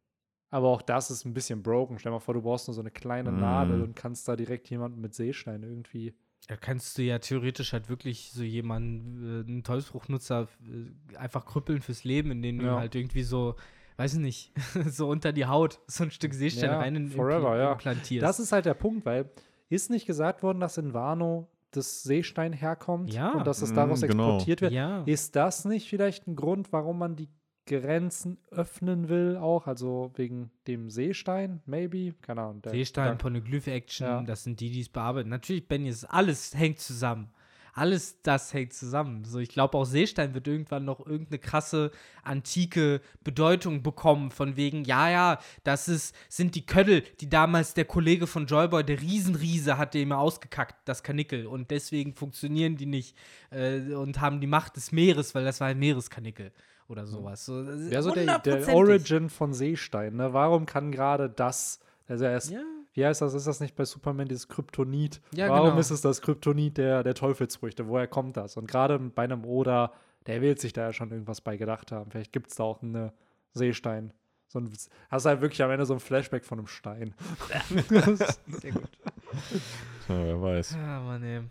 Aber 0.49 0.68
auch 0.68 0.82
das 0.84 1.10
ist 1.10 1.26
ein 1.26 1.34
bisschen 1.34 1.64
broken. 1.64 1.97
Stell 1.97 2.12
dir 2.12 2.16
mal 2.16 2.20
vor, 2.20 2.34
du 2.36 2.41
brauchst 2.41 2.68
nur 2.68 2.76
so 2.76 2.82
eine 2.82 2.91
kleine 2.91 3.32
Mm. 3.32 3.39
Nadel 3.39 3.82
und 3.82 3.95
kannst 3.95 4.28
da 4.28 4.36
direkt 4.36 4.70
jemanden 4.70 5.01
mit 5.01 5.14
Seestein 5.16 5.64
irgendwie. 5.64 6.14
Da 6.48 6.58
kannst 6.58 6.98
du 6.98 7.04
ja 7.04 7.20
theoretisch 7.20 7.72
halt 7.74 7.88
wirklich 7.89 8.32
so 8.34 8.44
jemanden, 8.44 9.44
äh, 9.46 9.50
einen 9.50 9.64
Teufelsbruchnutzer, 9.64 10.48
äh, 11.14 11.16
einfach 11.18 11.46
krüppeln 11.46 11.82
fürs 11.82 12.04
Leben, 12.04 12.32
indem 12.32 12.60
du 12.60 12.66
Ja. 12.66 12.80
halt 12.80 12.96
irgendwie 12.96 13.24
so, 13.24 13.56
weiß 13.98 14.16
ich 14.16 14.20
nicht, 14.20 14.52
so 14.88 15.08
unter 15.10 15.32
die 15.32 15.46
Haut 15.46 15.80
so 15.88 16.04
ein 16.04 16.12
Stück 16.12 16.34
Seestein 16.34 16.70
Ja, 16.72 16.80
rein 16.80 16.96
in- 16.96 17.08
forever, 17.10 17.54
impl- 17.54 17.58
ja. 17.60 17.72
implantierst. 17.72 18.24
Das 18.24 18.39
ist 18.39 18.52
halt 18.52 18.66
der 18.66 18.74
Punkt, 18.74 19.06
weil 19.06 19.30
ist 19.70 19.89
nicht 19.89 20.06
gesagt 20.06 20.44
worden, 20.44 20.60
dass 20.60 20.78
in 20.78 20.94
Wano 20.94 21.48
das 21.72 22.04
Seestein 22.04 22.54
herkommt 22.54 23.12
Ja. 23.14 23.32
und 23.32 23.48
dass 23.48 23.62
es 23.64 23.72
Mm, 23.72 23.76
daraus 23.76 24.02
genau. 24.02 24.36
exportiert 24.36 24.62
wird. 24.62 24.74
ja. 24.74 25.02
Ist 25.06 25.36
das 25.36 25.66
nicht 25.66 25.88
vielleicht 25.89 26.28
ein 26.28 26.36
Grund, 26.36 26.72
warum 26.72 27.00
man 27.00 27.16
die 27.16 27.30
Grenzen 27.66 28.38
öffnen 28.51 29.07
will, 29.09 29.38
auch? 29.38 29.68
Also 29.68 30.11
wegen 30.16 30.51
dem 30.68 30.89
Seestein, 30.89 31.61
maybe? 31.66 32.14
Keine 32.22 32.41
Ahnung. 32.41 32.61
der- 32.61 32.72
Seestein, 32.74 33.18
Poneglyph-Action, 33.18 34.07
Ja. 34.07 34.22
das 34.24 34.43
sind 34.43 34.59
die, 34.59 34.70
die 34.72 34.82
es 34.82 34.89
bearbeiten. 34.89 35.30
Natürlich, 35.30 35.68
Benny, 35.68 35.89
ist 35.89 36.05
alles 36.05 36.53
hängt 36.55 36.80
zusammen. 36.80 37.30
Alles 37.76 38.22
das 38.22 38.53
hängt 38.53 38.72
zusammen. 38.74 39.24
So, 39.26 39.39
ich 39.39 39.49
glaube, 39.49 39.76
auch 39.80 39.86
Seestein 39.86 40.36
wird 40.36 40.47
irgendwann 40.47 40.86
noch 40.86 41.03
irgendeine 41.07 41.39
krasse 41.39 41.89
antike 42.22 43.01
Bedeutung 43.24 43.82
bekommen, 43.82 44.30
von 44.30 44.55
wegen, 44.57 44.84
ja, 44.84 45.09
ja, 45.09 45.39
das 45.64 45.88
ist, 45.88 46.16
sind 46.30 46.53
die 46.53 46.68
Köddel, 46.68 47.01
die 47.20 47.30
damals 47.30 47.74
der 47.74 47.86
Kollege 47.86 48.28
von 48.28 48.45
Joyboy, 48.45 48.84
der 48.84 49.01
Riesenriese, 49.01 49.80
hat 49.80 49.95
immer 49.95 50.20
ausgekackt, 50.20 50.88
das 50.88 51.01
Kanickel. 51.01 51.47
Und 51.47 51.72
deswegen 51.72 52.14
funktionieren 52.14 52.76
die 52.78 52.86
nicht 52.86 53.18
äh, 53.49 53.80
und 53.93 54.22
haben 54.22 54.39
die 54.39 54.45
Macht 54.47 54.76
des 54.76 54.91
Meeres, 54.91 55.34
weil 55.34 55.43
das 55.45 55.59
war 55.59 55.68
ein 55.70 55.80
Meereskanickel 55.80 56.51
oder 56.88 57.05
sowas. 57.05 57.45
So, 57.45 57.65
Wäre 57.65 58.03
so 58.03 58.11
der, 58.11 58.39
der. 58.39 58.67
Origin 58.73 59.29
von 59.29 59.53
Seestein, 59.53 60.15
ne? 60.15 60.34
Warum 60.34 60.65
kann 60.65 60.91
gerade 60.91 61.29
das, 61.29 61.79
also 62.07 62.25
er 62.25 62.38
ist, 62.38 62.51
Ja. 62.51 62.61
wie 62.93 63.05
heißt 63.05 63.21
das, 63.21 63.34
ist 63.34 63.47
das 63.47 63.59
nicht 63.59 63.75
bei 63.75 63.86
Superman 63.86 64.27
dieses 64.27 64.47
Kryptonit? 64.47 65.21
Ja, 65.31 65.49
Warum 65.49 65.69
genau. 65.69 65.79
ist 65.79 65.91
es 65.91 66.01
das 66.01 66.21
Kryptonit 66.21 66.77
der, 66.77 67.03
der 67.03 67.15
Teufelsfrüchte? 67.15 67.88
Woher 67.88 68.07
kommt 68.07 68.38
das? 68.38 68.57
Und 68.57 68.67
gerade 68.67 68.99
bei 68.99 69.23
einem 69.23 69.45
Oda, 69.45 69.91
der 70.27 70.41
will 70.41 70.57
sich 70.57 70.73
da 70.73 70.84
ja 70.84 70.93
schon 70.93 71.11
irgendwas 71.11 71.41
bei 71.41 71.57
gedacht 71.57 71.91
haben. 71.91 72.11
Vielleicht 72.11 72.31
gibt 72.34 72.49
es 72.49 72.55
da 72.55 72.63
auch 72.63 72.81
eine 72.81 73.13
Seestein. 73.53 74.13
So 74.47 74.59
ein, 74.59 74.71
hast 75.09 75.25
halt 75.25 75.41
wirklich 75.41 75.63
am 75.63 75.71
Ende 75.71 75.86
so 75.86 75.93
ein 75.95 75.99
Flashback 75.99 76.45
von 76.45 76.59
einem 76.59 76.67
Stein. 76.67 77.15
Sehr 78.47 78.71
gut. 78.71 78.84
Ja, 80.09 80.23
wer 80.25 80.41
weiß. 80.41 80.75
Ja, 80.75 80.99
Mann, 80.99 81.23
ey. 81.23 81.41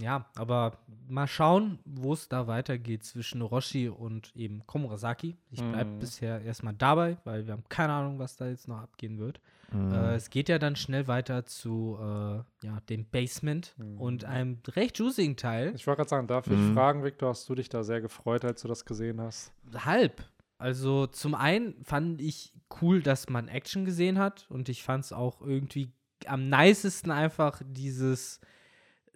Ja, 0.00 0.26
aber 0.36 0.78
mal 1.08 1.26
schauen, 1.26 1.78
wo 1.84 2.12
es 2.14 2.28
da 2.28 2.46
weitergeht 2.46 3.04
zwischen 3.04 3.42
Orochi 3.42 3.88
und 3.88 4.34
eben 4.34 4.66
Komurasaki. 4.66 5.36
Ich 5.50 5.62
bleibe 5.62 5.90
Mhm. 5.90 5.98
bisher 5.98 6.40
erstmal 6.42 6.74
dabei, 6.74 7.18
weil 7.24 7.46
wir 7.46 7.52
haben 7.52 7.64
keine 7.68 7.92
Ahnung, 7.92 8.18
was 8.18 8.36
da 8.36 8.48
jetzt 8.48 8.66
noch 8.68 8.78
abgehen 8.78 9.18
wird. 9.18 9.40
Mhm. 9.72 9.92
Äh, 9.92 10.14
es 10.14 10.30
geht 10.30 10.48
ja 10.48 10.58
dann 10.58 10.74
schnell 10.76 11.06
weiter 11.06 11.44
zu 11.44 11.98
äh, 12.00 12.66
ja, 12.66 12.80
dem 12.88 13.04
Basement 13.04 13.74
und 13.98 14.24
einem 14.24 14.58
recht 14.68 14.98
juicigen 14.98 15.36
Teil. 15.36 15.72
Ich 15.74 15.86
wollte 15.86 15.98
gerade 15.98 16.10
sagen, 16.10 16.26
darf 16.26 16.46
ich 16.46 16.58
Mhm. 16.58 16.74
fragen, 16.74 17.04
Victor, 17.04 17.28
hast 17.30 17.48
du 17.48 17.54
dich 17.54 17.68
da 17.68 17.82
sehr 17.82 18.00
gefreut, 18.00 18.44
als 18.44 18.62
du 18.62 18.68
das 18.68 18.84
gesehen 18.84 19.20
hast? 19.20 19.52
Halb. 19.84 20.22
Also 20.58 21.06
zum 21.06 21.34
einen 21.34 21.82
fand 21.84 22.20
ich 22.20 22.52
cool, 22.82 23.02
dass 23.02 23.28
man 23.28 23.48
Action 23.48 23.84
gesehen 23.84 24.18
hat 24.18 24.46
und 24.50 24.68
ich 24.68 24.82
fand 24.82 25.04
es 25.04 25.12
auch 25.12 25.40
irgendwie 25.40 25.92
am 26.26 26.48
nicesten 26.48 27.10
einfach 27.10 27.62
dieses 27.64 28.40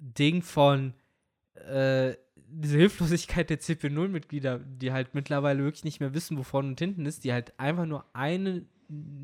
Ding 0.00 0.42
von 0.42 0.94
äh, 1.54 2.14
diese 2.36 2.76
Hilflosigkeit 2.78 3.50
der 3.50 3.60
CP0-Mitglieder, 3.60 4.58
die 4.58 4.92
halt 4.92 5.14
mittlerweile 5.14 5.62
wirklich 5.64 5.84
nicht 5.84 6.00
mehr 6.00 6.14
wissen, 6.14 6.38
wo 6.38 6.42
vorne 6.42 6.68
und 6.68 6.78
hinten 6.78 7.06
ist, 7.06 7.24
die 7.24 7.32
halt 7.32 7.58
einfach 7.58 7.86
nur 7.86 8.04
eine, 8.12 8.64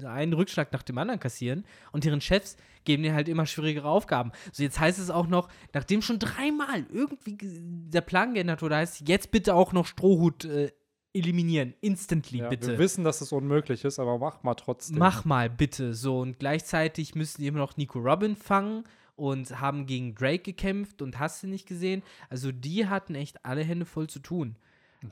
einen 0.05 0.33
Rückschlag 0.33 0.73
nach 0.73 0.83
dem 0.83 0.99
anderen 0.99 1.21
kassieren 1.21 1.65
und 1.93 2.05
deren 2.05 2.21
Chefs 2.21 2.57
geben 2.85 3.03
dir 3.03 3.15
halt 3.15 3.29
immer 3.29 3.47
schwierigere 3.47 3.89
Aufgaben. 3.89 4.33
So, 4.53 4.63
jetzt 4.63 4.81
heißt 4.81 4.99
es 4.99 5.11
auch 5.11 5.27
noch, 5.29 5.49
nachdem 5.75 6.03
schon 6.03 6.19
dreimal 6.19 6.87
irgendwie 6.93 7.37
ge- 7.37 7.61
der 7.63 8.01
Plan 8.01 8.35
geändert 8.35 8.63
wurde, 8.63 8.77
heißt 8.77 9.07
jetzt 9.09 9.31
bitte 9.31 9.55
auch 9.55 9.73
noch 9.73 9.87
Strohhut 9.87 10.45
äh, 10.47 10.73
eliminieren, 11.13 11.75
instantly 11.81 12.39
Ja, 12.39 12.49
bitte. 12.49 12.69
Wir 12.69 12.79
wissen, 12.79 13.05
dass 13.05 13.21
es 13.21 13.33
unmöglich 13.33 13.85
ist, 13.85 13.99
aber 13.99 14.19
mach 14.19 14.43
mal 14.43 14.55
trotzdem. 14.55 14.99
Mach 14.99 15.25
mal 15.25 15.51
bitte 15.51 15.93
so. 15.93 16.21
Und 16.21 16.39
gleichzeitig 16.39 17.15
müssen 17.15 17.43
die 17.43 17.49
immer 17.49 17.59
noch 17.59 17.77
Nico 17.77 17.99
Robin 17.99 18.37
fangen 18.37 18.85
und 19.21 19.61
haben 19.61 19.87
gegen 19.87 20.15
Drake 20.15 20.43
gekämpft 20.43 21.03
und 21.03 21.19
hast 21.19 21.43
du 21.43 21.47
nicht 21.47 21.69
gesehen. 21.69 22.03
Also 22.31 22.51
die 22.53 22.87
hatten 22.89 23.15
echt 23.15 23.45
alle 23.45 23.63
Hände 23.63 23.85
voll 23.85 24.09
zu 24.09 24.19
tun. 24.21 24.57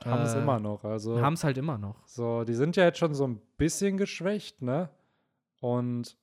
Haben 0.05 0.23
es 0.23 0.33
äh, 0.33 0.39
immer 0.39 0.59
noch. 0.59 0.83
Also, 0.83 1.19
Haben 1.21 1.33
es 1.33 1.43
halt 1.43 1.57
immer 1.57 1.77
noch. 1.77 1.95
so, 2.05 2.43
die 2.43 2.53
sind 2.53 2.75
ja 2.75 2.83
jetzt 2.85 2.99
schon 2.99 3.13
so 3.15 3.25
ein 3.27 3.39
bisschen 3.57 3.97
geschwächt, 3.97 4.61
ne? 4.61 4.89
Und 5.61 6.15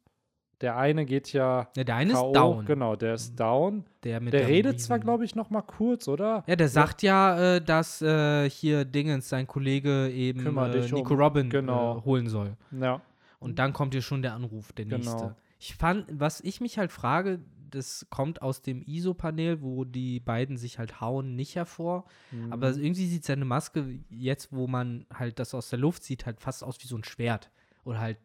der 0.61 0.77
eine 0.77 1.05
geht 1.05 1.33
ja. 1.33 1.69
Ja, 1.77 1.85
der 1.85 1.97
eine 1.97 2.13
K.O., 2.13 2.27
ist 2.29 2.37
down. 2.37 2.65
Genau, 2.65 2.97
der 2.97 3.15
ist 3.15 3.35
down. 3.39 3.85
Der, 4.05 4.21
mit 4.21 4.33
Der 4.33 4.43
dem 4.43 4.47
redet 4.47 4.75
Riesen- 4.75 4.87
zwar, 4.87 4.99
glaube 5.01 5.25
ich, 5.25 5.35
noch 5.35 5.51
mal 5.51 5.63
kurz, 5.63 6.09
oder? 6.09 6.45
Ja, 6.47 6.57
der 6.57 6.69
sagt 6.69 7.03
ja, 7.03 7.57
äh, 7.57 7.61
dass 7.61 8.01
äh, 8.03 8.49
hier 8.49 8.85
Dingens, 8.85 9.29
sein 9.29 9.47
Kollege 9.47 10.09
eben 10.11 10.41
äh, 10.57 10.71
dich 10.71 10.93
um. 10.93 10.99
Nico 11.01 11.15
Robin 11.15 11.51
Genau. 11.51 11.99
äh, 11.99 12.03
holen 12.05 12.29
soll. 12.29 12.57
Ja. 12.71 13.01
Und 13.41 13.59
dann 13.59 13.73
kommt 13.73 13.93
hier 13.95 14.03
schon 14.03 14.23
der 14.23 14.33
Anruf, 14.35 14.73
der 14.73 14.87
Genau. 14.87 14.97
nächste. 14.97 15.37
Ich 15.59 15.75
fand, 15.75 16.07
was 16.13 16.41
ich 16.41 16.61
mich 16.61 16.79
halt 16.79 16.93
frage, 16.93 17.41
das 17.71 18.07
kommt 18.11 18.43
aus 18.43 18.63
dem 18.63 18.83
ISO-Panel, 18.83 19.61
wo 19.63 19.85
die 19.85 20.21
beiden 20.21 20.57
sich 20.57 20.79
halt 20.79 21.01
hauen, 21.01 21.35
nicht 21.37 21.57
hervor. 21.57 22.05
Mhm. 22.31 22.53
Aber 22.53 22.69
irgendwie 22.75 23.07
sieht 23.07 23.25
seine 23.25 23.45
Maske 23.45 23.99
jetzt, 24.11 24.53
wo 24.53 24.67
man 24.67 25.05
halt 25.13 25.39
das 25.39 25.55
aus 25.55 25.69
der 25.71 25.79
Luft 25.79 26.03
sieht, 26.05 26.27
halt 26.27 26.41
fast 26.41 26.63
aus 26.65 26.77
wie 26.83 26.87
so 26.87 26.97
ein 26.97 27.05
Schwert. 27.05 27.51
Oder 27.85 28.01
halt 28.01 28.19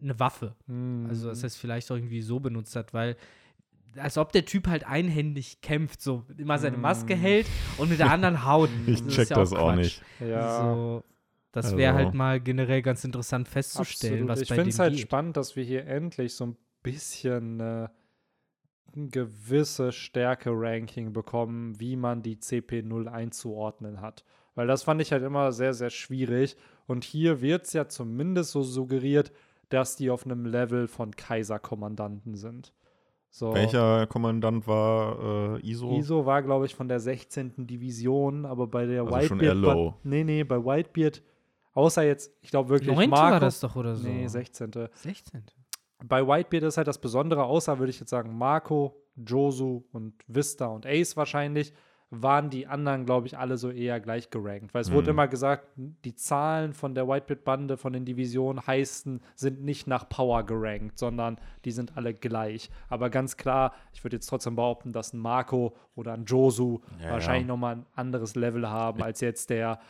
eine 0.00 0.18
Waffe. 0.20 0.54
Mhm. 0.66 1.06
Also, 1.08 1.28
dass 1.28 1.42
er 1.42 1.46
es 1.46 1.56
vielleicht 1.56 1.90
auch 1.90 1.96
irgendwie 1.96 2.20
so 2.22 2.40
benutzt 2.40 2.74
hat, 2.76 2.92
weil 2.94 3.16
als 3.96 4.18
ob 4.18 4.30
der 4.32 4.44
Typ 4.44 4.66
halt 4.66 4.84
einhändig 4.86 5.62
kämpft, 5.62 6.02
so 6.02 6.24
immer 6.36 6.58
seine 6.58 6.76
Maske 6.76 7.16
Mm. 7.16 7.18
hält 7.20 7.46
und 7.78 7.88
mit 7.88 7.98
der 7.98 8.10
anderen 8.10 8.44
haut. 8.44 8.68
Ich 8.86 9.00
ist 9.00 9.08
check 9.08 9.30
ja 9.30 9.36
das 9.36 9.54
auch 9.54 9.72
Quatsch. 9.72 9.76
nicht. 9.78 10.02
ja. 10.20 10.60
So, 10.74 11.04
das 11.52 11.74
wäre 11.78 11.94
Also- 11.94 12.04
halt 12.04 12.14
mal 12.14 12.38
generell 12.40 12.82
ganz 12.82 13.04
interessant 13.04 13.48
festzustellen, 13.48 14.14
Absolut. 14.28 14.28
was 14.28 14.40
ich 14.42 14.48
bei 14.50 14.54
finde 14.56 14.68
dem 14.68 14.74
es 14.74 14.78
halt 14.78 14.92
geht. 14.92 15.00
spannend, 15.02 15.36
dass 15.38 15.56
wir 15.56 15.64
hier 15.64 15.86
endlich 15.86 16.34
so 16.34 16.44
ein 16.44 16.56
bisschen 16.82 17.58
äh, 17.60 17.88
ein 18.94 19.10
gewisse 19.10 19.92
Stärke-Ranking 19.92 21.12
bekommen, 21.12 21.78
wie 21.80 21.96
man 21.96 22.22
die 22.22 22.36
CP0 22.36 23.06
einzuordnen 23.08 24.00
hat. 24.00 24.24
Weil 24.54 24.66
das 24.66 24.84
fand 24.84 25.02
ich 25.02 25.12
halt 25.12 25.22
immer 25.22 25.52
sehr, 25.52 25.74
sehr 25.74 25.90
schwierig. 25.90 26.56
Und 26.86 27.04
hier 27.04 27.40
wird 27.40 27.64
es 27.66 27.72
ja 27.72 27.88
zumindest 27.88 28.52
so 28.52 28.62
suggeriert, 28.62 29.32
dass 29.68 29.96
die 29.96 30.10
auf 30.10 30.24
einem 30.24 30.46
Level 30.46 30.86
von 30.88 31.10
Kaiserkommandanten 31.16 32.34
sind. 32.36 32.72
So. 33.30 33.52
Welcher 33.52 34.06
Kommandant 34.06 34.66
war 34.66 35.56
äh, 35.58 35.60
ISO? 35.68 35.98
ISO 35.98 36.24
war, 36.24 36.42
glaube 36.42 36.64
ich, 36.64 36.74
von 36.74 36.88
der 36.88 37.00
16. 37.00 37.66
Division, 37.66 38.46
aber 38.46 38.66
bei 38.66 38.86
der 38.86 39.02
Also 39.02 39.26
schon 39.28 39.40
Whitebeard. 39.40 39.42
eher 39.42 39.74
low. 39.74 39.94
Nee, 40.04 40.24
nee, 40.24 40.42
bei 40.44 40.56
Whitebeard, 40.64 41.22
außer 41.74 42.02
jetzt, 42.04 42.32
ich 42.40 42.50
glaube 42.50 42.70
wirklich, 42.70 42.94
Neunte 42.94 43.10
Marco. 43.10 43.32
war 43.32 43.40
das 43.40 43.60
doch 43.60 43.76
oder 43.76 43.94
so. 43.94 44.08
Nee, 44.08 44.26
16. 44.26 44.70
16. 44.92 45.42
Bei 46.04 46.26
Whitebeard 46.26 46.64
ist 46.64 46.76
halt 46.76 46.88
das 46.88 47.00
Besondere, 47.00 47.44
außer 47.44 47.78
würde 47.78 47.90
ich 47.90 48.00
jetzt 48.00 48.10
sagen, 48.10 48.36
Marco, 48.36 48.96
Josu 49.16 49.82
und 49.92 50.14
Vista 50.26 50.66
und 50.66 50.86
Ace 50.86 51.16
wahrscheinlich, 51.16 51.72
waren 52.10 52.50
die 52.50 52.68
anderen, 52.68 53.04
glaube 53.04 53.26
ich, 53.26 53.36
alle 53.36 53.56
so 53.56 53.68
eher 53.68 53.98
gleich 53.98 54.30
gerankt. 54.30 54.72
Weil 54.72 54.82
es 54.82 54.92
wurde 54.92 55.08
Mhm. 55.08 55.16
immer 55.16 55.26
gesagt, 55.26 55.66
die 55.76 56.14
Zahlen 56.14 56.72
von 56.72 56.94
der 56.94 57.08
Whitebeard-Bande, 57.08 57.76
von 57.76 57.92
den 57.92 58.04
Divisionen 58.04 58.64
heißen, 58.64 59.20
sind 59.34 59.64
nicht 59.64 59.88
nach 59.88 60.08
Power 60.08 60.44
gerankt, 60.46 60.98
sondern 61.00 61.36
die 61.64 61.72
sind 61.72 61.96
alle 61.96 62.14
gleich. 62.14 62.70
Aber 62.88 63.10
ganz 63.10 63.36
klar, 63.36 63.72
ich 63.92 64.04
würde 64.04 64.16
jetzt 64.16 64.28
trotzdem 64.28 64.54
behaupten, 64.54 64.92
dass 64.92 65.14
ein 65.14 65.18
Marco 65.18 65.74
oder 65.96 66.12
ein 66.12 66.26
Josu 66.26 66.78
Ja, 67.02 67.10
wahrscheinlich 67.10 67.42
ja. 67.48 67.48
nochmal 67.48 67.76
ein 67.76 67.86
anderes 67.96 68.36
Level 68.36 68.68
haben, 68.70 69.02
als 69.02 69.20
jetzt 69.20 69.50
der 69.50 69.80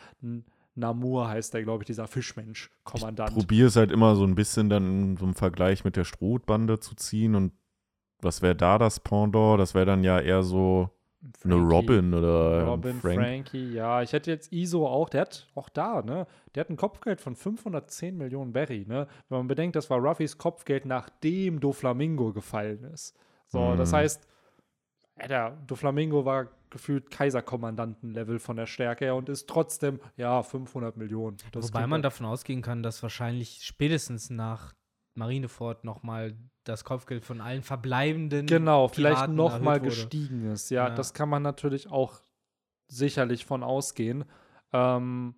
Namur 0.77 1.27
heißt 1.27 1.53
der, 1.53 1.63
glaube 1.63 1.83
ich, 1.83 1.87
dieser 1.87 2.07
Fischmensch-Kommandant. 2.07 3.33
Probier 3.33 3.67
es 3.67 3.75
halt 3.75 3.91
immer 3.91 4.15
so 4.15 4.23
ein 4.23 4.35
bisschen 4.35 4.69
dann 4.69 4.83
in 5.11 5.17
so 5.17 5.25
einem 5.25 5.33
Vergleich 5.35 5.83
mit 5.83 5.95
der 5.95 6.03
Strohbande 6.05 6.79
zu 6.79 6.95
ziehen 6.95 7.35
und 7.35 7.51
was 8.21 8.41
wäre 8.41 8.55
da 8.55 8.77
das 8.77 8.99
Pendant? 8.99 9.59
Das 9.59 9.73
wäre 9.75 9.85
dann 9.85 10.03
ja 10.03 10.19
eher 10.19 10.41
so 10.43 10.89
eine 11.43 11.55
Frankie. 11.55 11.75
Robin 11.75 12.13
oder 12.13 12.65
Robin, 12.65 12.99
Frank. 12.99 13.15
Frankie, 13.15 13.73
ja. 13.73 14.01
Ich 14.01 14.13
hätte 14.13 14.31
jetzt 14.31 14.51
ISO 14.53 14.87
auch, 14.87 15.09
der 15.09 15.21
hat 15.21 15.47
auch 15.55 15.69
da, 15.69 16.01
ne? 16.01 16.25
Der 16.55 16.61
hat 16.61 16.69
ein 16.69 16.77
Kopfgeld 16.77 17.21
von 17.21 17.35
510 17.35 18.17
Millionen 18.17 18.53
Berry, 18.53 18.85
ne? 18.87 19.07
Wenn 19.29 19.37
man 19.39 19.47
bedenkt, 19.47 19.75
das 19.75 19.89
war 19.89 19.99
Ruffys 19.99 20.37
Kopfgeld, 20.37 20.85
nachdem 20.85 21.59
Doflamingo 21.59 22.33
gefallen 22.33 22.83
ist. 22.85 23.15
So, 23.47 23.75
das 23.75 23.91
Mhm. 23.91 23.95
heißt, 23.97 24.27
der 25.27 25.51
Doflamingo 25.67 26.25
war 26.25 26.47
gefühlt 26.69 27.09
Kaiserkommandanten-Level 27.11 28.39
von 28.39 28.55
der 28.57 28.65
Stärke 28.65 29.05
her 29.05 29.15
und 29.15 29.29
ist 29.29 29.47
trotzdem, 29.47 29.99
ja, 30.15 30.43
500 30.43 30.97
Millionen. 30.97 31.37
Das 31.51 31.69
Wobei 31.69 31.87
man 31.87 32.01
davon 32.01 32.25
ausgehen 32.25 32.61
kann, 32.61 32.83
dass 32.83 33.01
wahrscheinlich 33.03 33.59
spätestens 33.63 34.29
nach 34.29 34.73
Marineford 35.15 35.83
nochmal 35.83 36.35
das 36.63 36.83
Kopfgeld 36.83 37.25
von 37.25 37.41
allen 37.41 37.63
verbleibenden 37.63 38.45
genau, 38.45 38.87
vielleicht 38.87 39.15
Piraten 39.15 39.35
noch 39.35 39.59
mal 39.59 39.77
erhöht 39.77 39.83
wurde. 39.83 39.89
gestiegen 39.89 40.51
ist. 40.51 40.69
Ja, 40.69 40.89
Ja. 40.89 40.95
das 40.95 41.13
kann 41.13 41.29
man 41.29 41.41
natürlich 41.41 41.89
auch 41.89 42.21
sicherlich 42.87 43.45
von 43.45 43.63
ausgehen. 43.63 44.25
Ähm, 44.73 45.35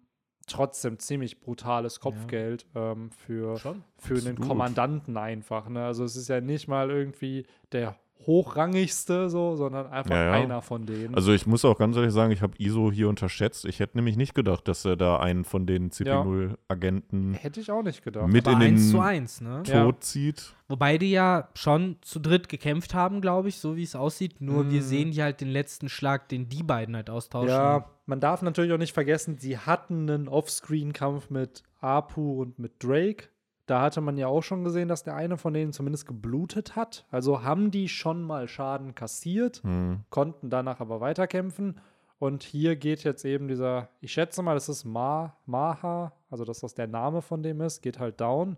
trotzdem 0.47 0.97
ziemlich 0.99 1.39
brutales 1.39 1.99
Kopfgeld 1.99 2.65
ähm, 2.75 3.11
für, 3.11 3.57
Schon. 3.57 3.83
für 3.97 4.15
einen. 4.17 4.39
Kommandanten 4.39 5.15
einfach. 5.17 5.69
Ne? 5.69 5.85
Also 5.85 6.03
es 6.03 6.15
ist 6.15 6.27
ja 6.27 6.41
nicht 6.41 6.67
mal 6.67 6.89
irgendwie 6.89 7.45
der 7.71 7.95
hochrangigste 8.25 9.29
so, 9.29 9.55
sondern 9.55 9.87
einfach 9.87 10.11
Ja, 10.11 10.25
ja. 10.25 10.31
einer 10.33 10.61
von 10.61 10.85
denen. 10.85 11.15
Also 11.15 11.31
ich 11.33 11.47
muss 11.47 11.63
auch 11.65 11.77
ganz 11.77 11.95
ehrlich 11.95 12.11
sagen, 12.13 12.31
ich 12.31 12.41
habe 12.41 12.53
ISO 12.57 12.91
hier 12.91 13.09
unterschätzt. 13.09 13.65
Ich 13.65 13.79
hätte 13.79 13.97
nämlich 13.97 14.17
nicht 14.17 14.35
gedacht, 14.35 14.67
dass 14.67 14.85
er 14.85 14.95
da 14.97 15.17
einen 15.19 15.45
von 15.45 15.65
den 15.65 15.89
CP0-Agenten 15.91 17.33
Hätte 17.33 17.59
ich 17.59 17.71
auch 17.71 17.83
nicht 17.83 18.03
gedacht. 18.03 18.27
mit 18.27 18.47
Aber 18.47 18.55
in 18.55 18.59
den 18.61 18.73
1 18.75 18.91
zu 18.91 18.99
1, 18.99 19.41
ne? 19.41 19.63
Ja. 19.65 19.83
Tod 19.83 20.03
zieht. 20.03 20.53
Wobei 20.67 20.97
die 20.97 21.11
ja 21.11 21.49
schon 21.55 21.97
zu 22.01 22.19
dritt 22.19 22.49
gekämpft 22.49 22.93
haben, 22.93 23.21
glaube 23.21 23.49
ich, 23.49 23.57
so 23.57 23.75
wie 23.75 23.83
es 23.83 23.95
aussieht. 23.95 24.39
Nur 24.41 24.69
wir 24.69 24.81
Mhm. 24.81 24.85
sehen 24.85 25.11
hier 25.11 25.23
halt 25.23 25.41
den 25.41 25.49
letzten 25.49 25.89
Schlag, 25.89 26.29
den 26.29 26.49
die 26.49 26.63
beiden 26.63 26.95
halt 26.95 27.09
austauschen. 27.09 27.49
Ja, 27.49 27.85
man 28.05 28.19
darf 28.19 28.41
natürlich 28.41 28.71
auch 28.73 28.77
nicht 28.77 28.93
vergessen, 28.93 29.37
sie 29.39 29.57
hatten 29.57 30.09
einen 30.09 30.27
Offscreen-Kampf 30.27 31.29
mit 31.29 31.63
Apu 31.81 32.41
und 32.41 32.59
mit 32.59 32.83
Drake. 32.83 33.29
Da 33.69 33.81
hatte 33.81 34.01
man 34.01 34.17
ja 34.17 34.27
auch 34.27 34.41
schon 34.41 34.63
gesehen, 34.63 34.87
dass 34.87 35.03
der 35.03 35.15
eine 35.15 35.37
von 35.37 35.53
denen 35.53 35.73
zumindest 35.73 36.07
geblutet 36.07 36.75
hat. 36.75 37.05
Also 37.11 37.43
haben 37.43 37.69
die 37.69 37.87
schon 37.87 38.23
mal 38.23 38.47
Schaden 38.47 38.95
kassiert, 38.95 39.61
Hm. 39.63 40.01
konnten 40.09 40.49
danach 40.49 40.79
aber 40.79 41.01
weiterkämpfen. 41.01 41.79
Und 42.17 42.43
hier 42.43 42.75
geht 42.75 43.03
jetzt 43.03 43.23
eben 43.25 43.47
dieser, 43.47 43.89
ich 44.01 44.11
schätze 44.11 44.41
mal, 44.41 44.55
das 44.55 44.69
ist 44.69 44.85
Ma, 44.85 45.35
Maha, 45.45 46.11
also 46.29 46.45
dass 46.45 46.59
das 46.61 46.73
der 46.73 46.87
Name 46.87 47.21
von 47.21 47.43
dem 47.43 47.61
ist, 47.61 47.81
geht 47.81 47.99
halt 47.99 48.19
down. 48.19 48.57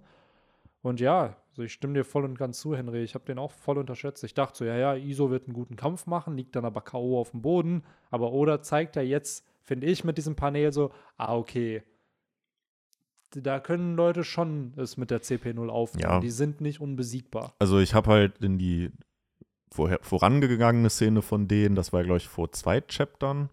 Und 0.82 1.00
ja, 1.00 1.36
also 1.52 1.64
ich 1.64 1.74
stimme 1.74 1.94
dir 1.94 2.06
voll 2.06 2.24
und 2.24 2.38
ganz 2.40 2.60
zu, 2.60 2.76
Henry. 2.76 3.04
Ich 3.04 3.14
habe 3.14 3.26
den 3.26 3.38
auch 3.38 3.52
voll 3.52 3.78
unterschätzt. 3.78 4.24
Ich 4.24 4.34
dachte 4.34 4.60
so, 4.60 4.66
ja, 4.66 4.78
ja, 4.78 4.96
Iso 4.96 5.30
wird 5.30 5.46
einen 5.46 5.54
guten 5.54 5.76
Kampf 5.76 6.08
machen, 6.08 6.36
liegt 6.38 6.56
dann 6.56 6.66
aber 6.66 6.82
K.O. 6.82 7.20
auf 7.20 7.32
dem 7.32 7.42
Boden. 7.42 7.84
Aber 8.10 8.32
Oda 8.32 8.62
zeigt 8.62 8.96
ja 8.96 9.02
jetzt, 9.02 9.46
finde 9.62 9.86
ich, 9.88 10.04
mit 10.04 10.18
diesem 10.18 10.36
Panel 10.36 10.72
so, 10.72 10.92
ah, 11.18 11.36
okay. 11.36 11.84
Da 13.34 13.60
können 13.60 13.96
Leute 13.96 14.24
schon 14.24 14.74
es 14.76 14.98
mit 14.98 15.10
der 15.12 15.22
CP0 15.22 15.70
aufnehmen. 15.70 16.12
Ja. 16.12 16.20
Die 16.20 16.30
sind 16.30 16.60
nicht 16.62 16.82
unbesiegbar. 16.82 17.54
Also 17.60 17.80
ich 17.80 17.94
habe 17.94 18.12
halt 18.12 18.40
in 18.40 18.58
die 18.58 18.92
vorher, 19.72 20.00
vorangegangene 20.02 20.90
Szene 20.90 21.22
von 21.22 21.48
denen, 21.48 21.76
das 21.76 21.94
war 21.94 22.04
glaube 22.04 22.18
ich 22.18 22.28
vor 22.28 22.52
zwei 22.52 22.82
Chaptern, 22.82 23.50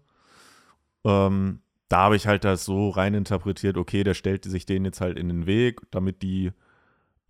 ähm, 1.05 1.61
da 1.87 2.01
habe 2.01 2.15
ich 2.15 2.27
halt 2.27 2.43
das 2.43 2.65
so 2.65 2.89
rein 2.89 3.13
interpretiert, 3.13 3.77
okay, 3.77 4.03
der 4.03 4.13
stellt 4.13 4.43
sich 4.45 4.65
denen 4.65 4.85
jetzt 4.85 5.01
halt 5.01 5.17
in 5.17 5.29
den 5.29 5.47
Weg, 5.47 5.81
damit 5.91 6.21
die 6.21 6.51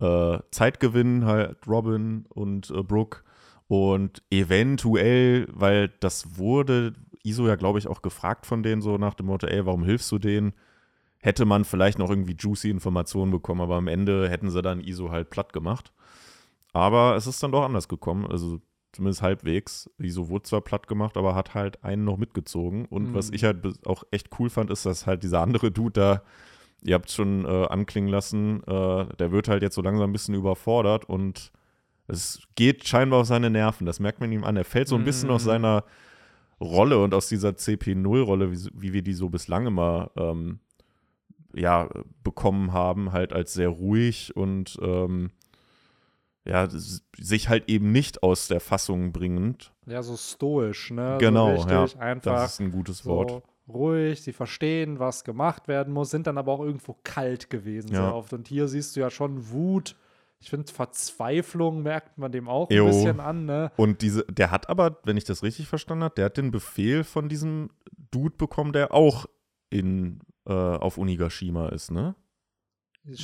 äh, 0.00 0.38
Zeit 0.50 0.80
gewinnen, 0.80 1.24
halt 1.24 1.66
Robin 1.66 2.26
und 2.28 2.70
äh, 2.70 2.82
Brooke 2.82 3.22
und 3.68 4.22
eventuell, 4.30 5.46
weil 5.52 5.88
das 6.00 6.36
wurde 6.36 6.94
Iso 7.22 7.46
ja 7.46 7.54
glaube 7.54 7.78
ich 7.78 7.86
auch 7.86 8.02
gefragt 8.02 8.44
von 8.44 8.62
denen 8.62 8.82
so 8.82 8.98
nach 8.98 9.14
dem 9.14 9.26
Motto, 9.26 9.46
ey, 9.46 9.64
warum 9.64 9.84
hilfst 9.84 10.10
du 10.10 10.18
denen? 10.18 10.52
Hätte 11.20 11.44
man 11.44 11.64
vielleicht 11.64 11.98
noch 11.98 12.08
irgendwie 12.10 12.36
juicy 12.38 12.70
Informationen 12.70 13.30
bekommen, 13.30 13.60
aber 13.60 13.76
am 13.76 13.88
Ende 13.88 14.28
hätten 14.30 14.50
sie 14.50 14.62
dann 14.62 14.80
Iso 14.80 15.10
halt 15.10 15.30
platt 15.30 15.52
gemacht. 15.52 15.92
Aber 16.72 17.14
es 17.16 17.26
ist 17.26 17.42
dann 17.42 17.52
doch 17.52 17.62
anders 17.64 17.88
gekommen, 17.88 18.26
also 18.26 18.60
zumindest 18.92 19.22
halbwegs. 19.22 19.90
Iso 19.98 20.28
wurde 20.28 20.44
zwar 20.44 20.60
platt 20.62 20.86
gemacht, 20.86 21.16
aber 21.16 21.34
hat 21.34 21.54
halt 21.54 21.84
einen 21.84 22.04
noch 22.04 22.16
mitgezogen. 22.16 22.86
Und 22.86 23.12
was 23.14 23.28
Mhm. 23.28 23.34
ich 23.34 23.44
halt 23.44 23.86
auch 23.86 24.04
echt 24.10 24.28
cool 24.38 24.48
fand, 24.50 24.70
ist, 24.70 24.86
dass 24.86 25.06
halt 25.06 25.22
dieser 25.22 25.40
andere 25.42 25.70
Dude 25.70 25.92
da, 26.00 26.22
ihr 26.82 26.94
habt 26.94 27.08
es 27.10 27.14
schon 27.14 27.44
äh, 27.44 27.66
anklingen 27.66 28.08
lassen, 28.08 28.62
äh, 28.64 29.06
der 29.16 29.30
wird 29.30 29.48
halt 29.48 29.62
jetzt 29.62 29.74
so 29.74 29.82
langsam 29.82 30.08
ein 30.10 30.12
bisschen 30.12 30.34
überfordert 30.34 31.04
und 31.04 31.52
es 32.08 32.40
geht 32.56 32.88
scheinbar 32.88 33.20
auf 33.20 33.26
seine 33.26 33.50
Nerven. 33.50 33.84
Das 33.86 34.00
merkt 34.00 34.20
man 34.20 34.32
ihm 34.32 34.42
an. 34.42 34.56
Er 34.56 34.64
fällt 34.64 34.88
so 34.88 34.96
ein 34.96 35.04
bisschen 35.04 35.30
aus 35.30 35.42
Mhm. 35.44 35.48
seiner 35.48 35.84
Rolle 36.60 36.98
und 37.02 37.14
aus 37.14 37.28
dieser 37.28 37.50
CP0-Rolle, 37.50 38.50
wie, 38.52 38.68
wie 38.74 38.92
wir 38.92 39.02
die 39.02 39.12
so 39.12 39.28
bislang 39.28 39.66
immer 39.66 40.10
ähm, 40.16 40.58
ja, 41.54 41.88
bekommen 42.22 42.72
haben, 42.72 43.12
halt 43.12 43.32
als 43.32 43.52
sehr 43.52 43.68
ruhig 43.68 44.36
und 44.36 44.78
ähm, 44.82 45.30
ja, 46.44 46.68
sich 46.70 47.48
halt 47.48 47.68
eben 47.68 47.92
nicht 47.92 48.22
aus 48.22 48.48
der 48.48 48.60
Fassung 48.60 49.12
bringend. 49.12 49.72
Ja, 49.86 50.02
so 50.02 50.16
stoisch, 50.16 50.90
ne? 50.90 51.18
Genau, 51.20 51.56
so 51.58 51.68
ja, 51.68 51.82
richtig 51.82 52.00
einfach 52.00 52.32
Das 52.32 52.54
ist 52.54 52.60
ein 52.60 52.70
gutes 52.72 52.98
so 53.00 53.10
Wort. 53.10 53.42
ruhig, 53.68 54.22
sie 54.22 54.32
verstehen, 54.32 54.98
was 54.98 55.22
gemacht 55.24 55.68
werden 55.68 55.92
muss, 55.92 56.10
sind 56.10 56.26
dann 56.26 56.38
aber 56.38 56.52
auch 56.52 56.60
irgendwo 56.60 56.96
kalt 57.04 57.50
gewesen 57.50 57.88
Ja. 57.92 58.04
sehr 58.04 58.14
oft. 58.14 58.32
Und 58.32 58.48
hier 58.48 58.68
siehst 58.68 58.96
du 58.96 59.00
ja 59.00 59.10
schon 59.10 59.50
Wut. 59.50 59.96
Ich 60.42 60.48
finde, 60.48 60.72
Verzweiflung 60.72 61.82
merkt 61.82 62.16
man 62.16 62.32
dem 62.32 62.48
auch 62.48 62.70
Jo. 62.70 62.84
ein 62.86 62.90
bisschen 62.90 63.20
an, 63.20 63.44
ne? 63.44 63.70
Und 63.76 64.00
diese, 64.00 64.24
der 64.24 64.50
hat 64.50 64.70
aber, 64.70 64.98
wenn 65.04 65.18
ich 65.18 65.24
das 65.24 65.42
richtig 65.42 65.68
verstanden 65.68 66.04
habe, 66.04 66.14
der 66.14 66.24
hat 66.26 66.38
den 66.38 66.50
Befehl 66.50 67.04
von 67.04 67.28
diesem 67.28 67.68
Dude 68.10 68.34
bekommen, 68.38 68.72
der 68.72 68.94
auch 68.94 69.26
in, 69.68 70.20
äh, 70.46 70.52
auf 70.52 70.98
Unigashima 70.98 71.68
ist, 71.68 71.90
ne? 71.90 72.14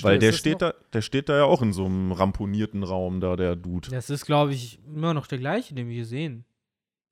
Weil 0.02 0.18
der 0.18 0.32
steht 0.32 0.62
da, 0.62 0.72
der 0.94 1.02
steht 1.02 1.28
da 1.28 1.36
ja 1.36 1.44
auch 1.44 1.60
in 1.60 1.72
so 1.74 1.84
einem 1.84 2.10
ramponierten 2.12 2.82
Raum 2.82 3.20
da, 3.20 3.36
der 3.36 3.56
Dude. 3.56 3.90
Das 3.90 4.08
ist, 4.08 4.24
glaube 4.24 4.52
ich, 4.52 4.80
immer 4.86 5.12
noch 5.12 5.26
der 5.26 5.38
gleiche, 5.38 5.74
den 5.74 5.86
wir 5.88 5.94
hier 5.94 6.06
sehen. 6.06 6.44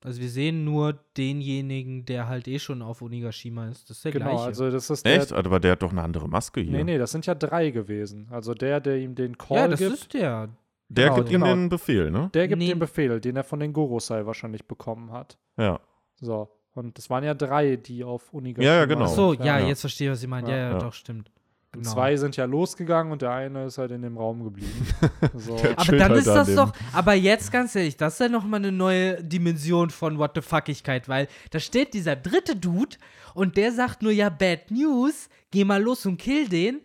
Also 0.03 0.19
wir 0.21 0.29
sehen 0.29 0.65
nur 0.65 0.93
denjenigen, 1.17 2.05
der 2.05 2.27
halt 2.27 2.47
eh 2.47 2.59
schon 2.59 2.81
auf 2.81 3.01
Onigashima 3.01 3.69
ist. 3.69 3.89
Das 3.89 3.97
ist 3.97 4.05
der 4.05 4.11
Genau, 4.11 4.31
gleiche. 4.31 4.45
also 4.45 4.69
das 4.71 4.89
ist 4.89 5.05
Echt? 5.05 5.31
der. 5.31 5.37
Aber 5.37 5.59
der 5.59 5.73
hat 5.73 5.81
doch 5.83 5.91
eine 5.91 6.01
andere 6.01 6.27
Maske 6.27 6.61
hier. 6.61 6.71
Nee, 6.71 6.83
nee, 6.83 6.97
das 6.97 7.11
sind 7.11 7.25
ja 7.25 7.35
drei 7.35 7.69
gewesen. 7.71 8.27
Also 8.31 8.53
der, 8.53 8.79
der 8.81 8.97
ihm 8.97 9.15
den 9.15 9.37
Call 9.37 9.57
ja, 9.57 9.67
das 9.67 9.79
gibt, 9.79 9.93
ist 9.93 10.13
der. 10.13 10.49
Der 10.89 11.05
Genau, 11.05 11.15
gibt 11.17 11.29
ihm 11.29 11.41
genau. 11.41 11.45
den 11.55 11.69
Befehl, 11.69 12.11
ne? 12.11 12.29
der 12.33 12.47
gibt 12.47 12.59
Nee. 12.59 12.67
den 12.69 12.79
Befehl, 12.79 13.19
den 13.19 13.35
er 13.35 13.43
von 13.43 13.59
den 13.59 13.73
Gorosei 13.73 14.25
wahrscheinlich 14.27 14.67
bekommen 14.67 15.11
hat. 15.11 15.39
Ja. 15.57 15.79
So. 16.21 16.49
Und 16.75 16.99
es 16.99 17.09
waren 17.09 17.23
ja 17.23 17.33
drei, 17.33 17.77
die 17.77 18.03
auf 18.03 18.31
Unigashima 18.33 18.71
Ja, 18.73 18.79
ja, 18.79 18.85
genau. 18.85 19.05
Ach 19.05 19.09
so, 19.09 19.31
sind. 19.33 19.43
ja, 19.45 19.59
ja. 19.59 19.67
jetzt 19.67 19.81
verstehe 19.81 20.07
ich, 20.09 20.11
was 20.13 20.19
Sie 20.19 20.27
meinen. 20.27 20.47
Ja, 20.47 20.55
Ja. 20.57 20.69
ja, 20.73 20.77
doch, 20.77 20.93
stimmt. 20.93 21.31
Genau. 21.71 21.89
Zwei 21.91 22.15
sind 22.15 22.37
ja 22.37 22.45
losgegangen 22.45 23.11
und 23.11 23.21
der 23.21 23.31
eine 23.31 23.65
ist 23.65 23.77
halt 23.77 23.91
in 23.91 24.01
dem 24.01 24.17
Raum 24.17 24.43
geblieben. 24.45 24.87
so. 25.33 25.57
Aber 25.75 25.91
dann 25.97 26.09
halt 26.11 26.19
ist 26.19 26.27
das 26.27 26.47
dem- 26.47 26.55
doch, 26.55 26.71
aber 26.93 27.13
jetzt 27.15 27.51
ganz 27.51 27.75
ehrlich, 27.75 27.97
das 27.97 28.13
ist 28.13 28.19
ja 28.19 28.29
nochmal 28.29 28.61
eine 28.61 28.71
neue 28.71 29.21
Dimension 29.21 29.89
von 29.89 30.17
What 30.17 30.31
the 30.35 30.41
Fuckigkeit, 30.41 31.09
weil 31.09 31.27
da 31.51 31.59
steht 31.59 31.93
dieser 31.93 32.15
dritte 32.15 32.55
Dude 32.55 32.95
und 33.33 33.57
der 33.57 33.73
sagt 33.73 34.03
nur, 34.03 34.13
ja, 34.13 34.29
Bad 34.29 34.71
News, 34.71 35.27
geh 35.51 35.65
mal 35.65 35.81
los 35.83 36.05
und 36.05 36.15
kill 36.17 36.47
den. 36.47 36.79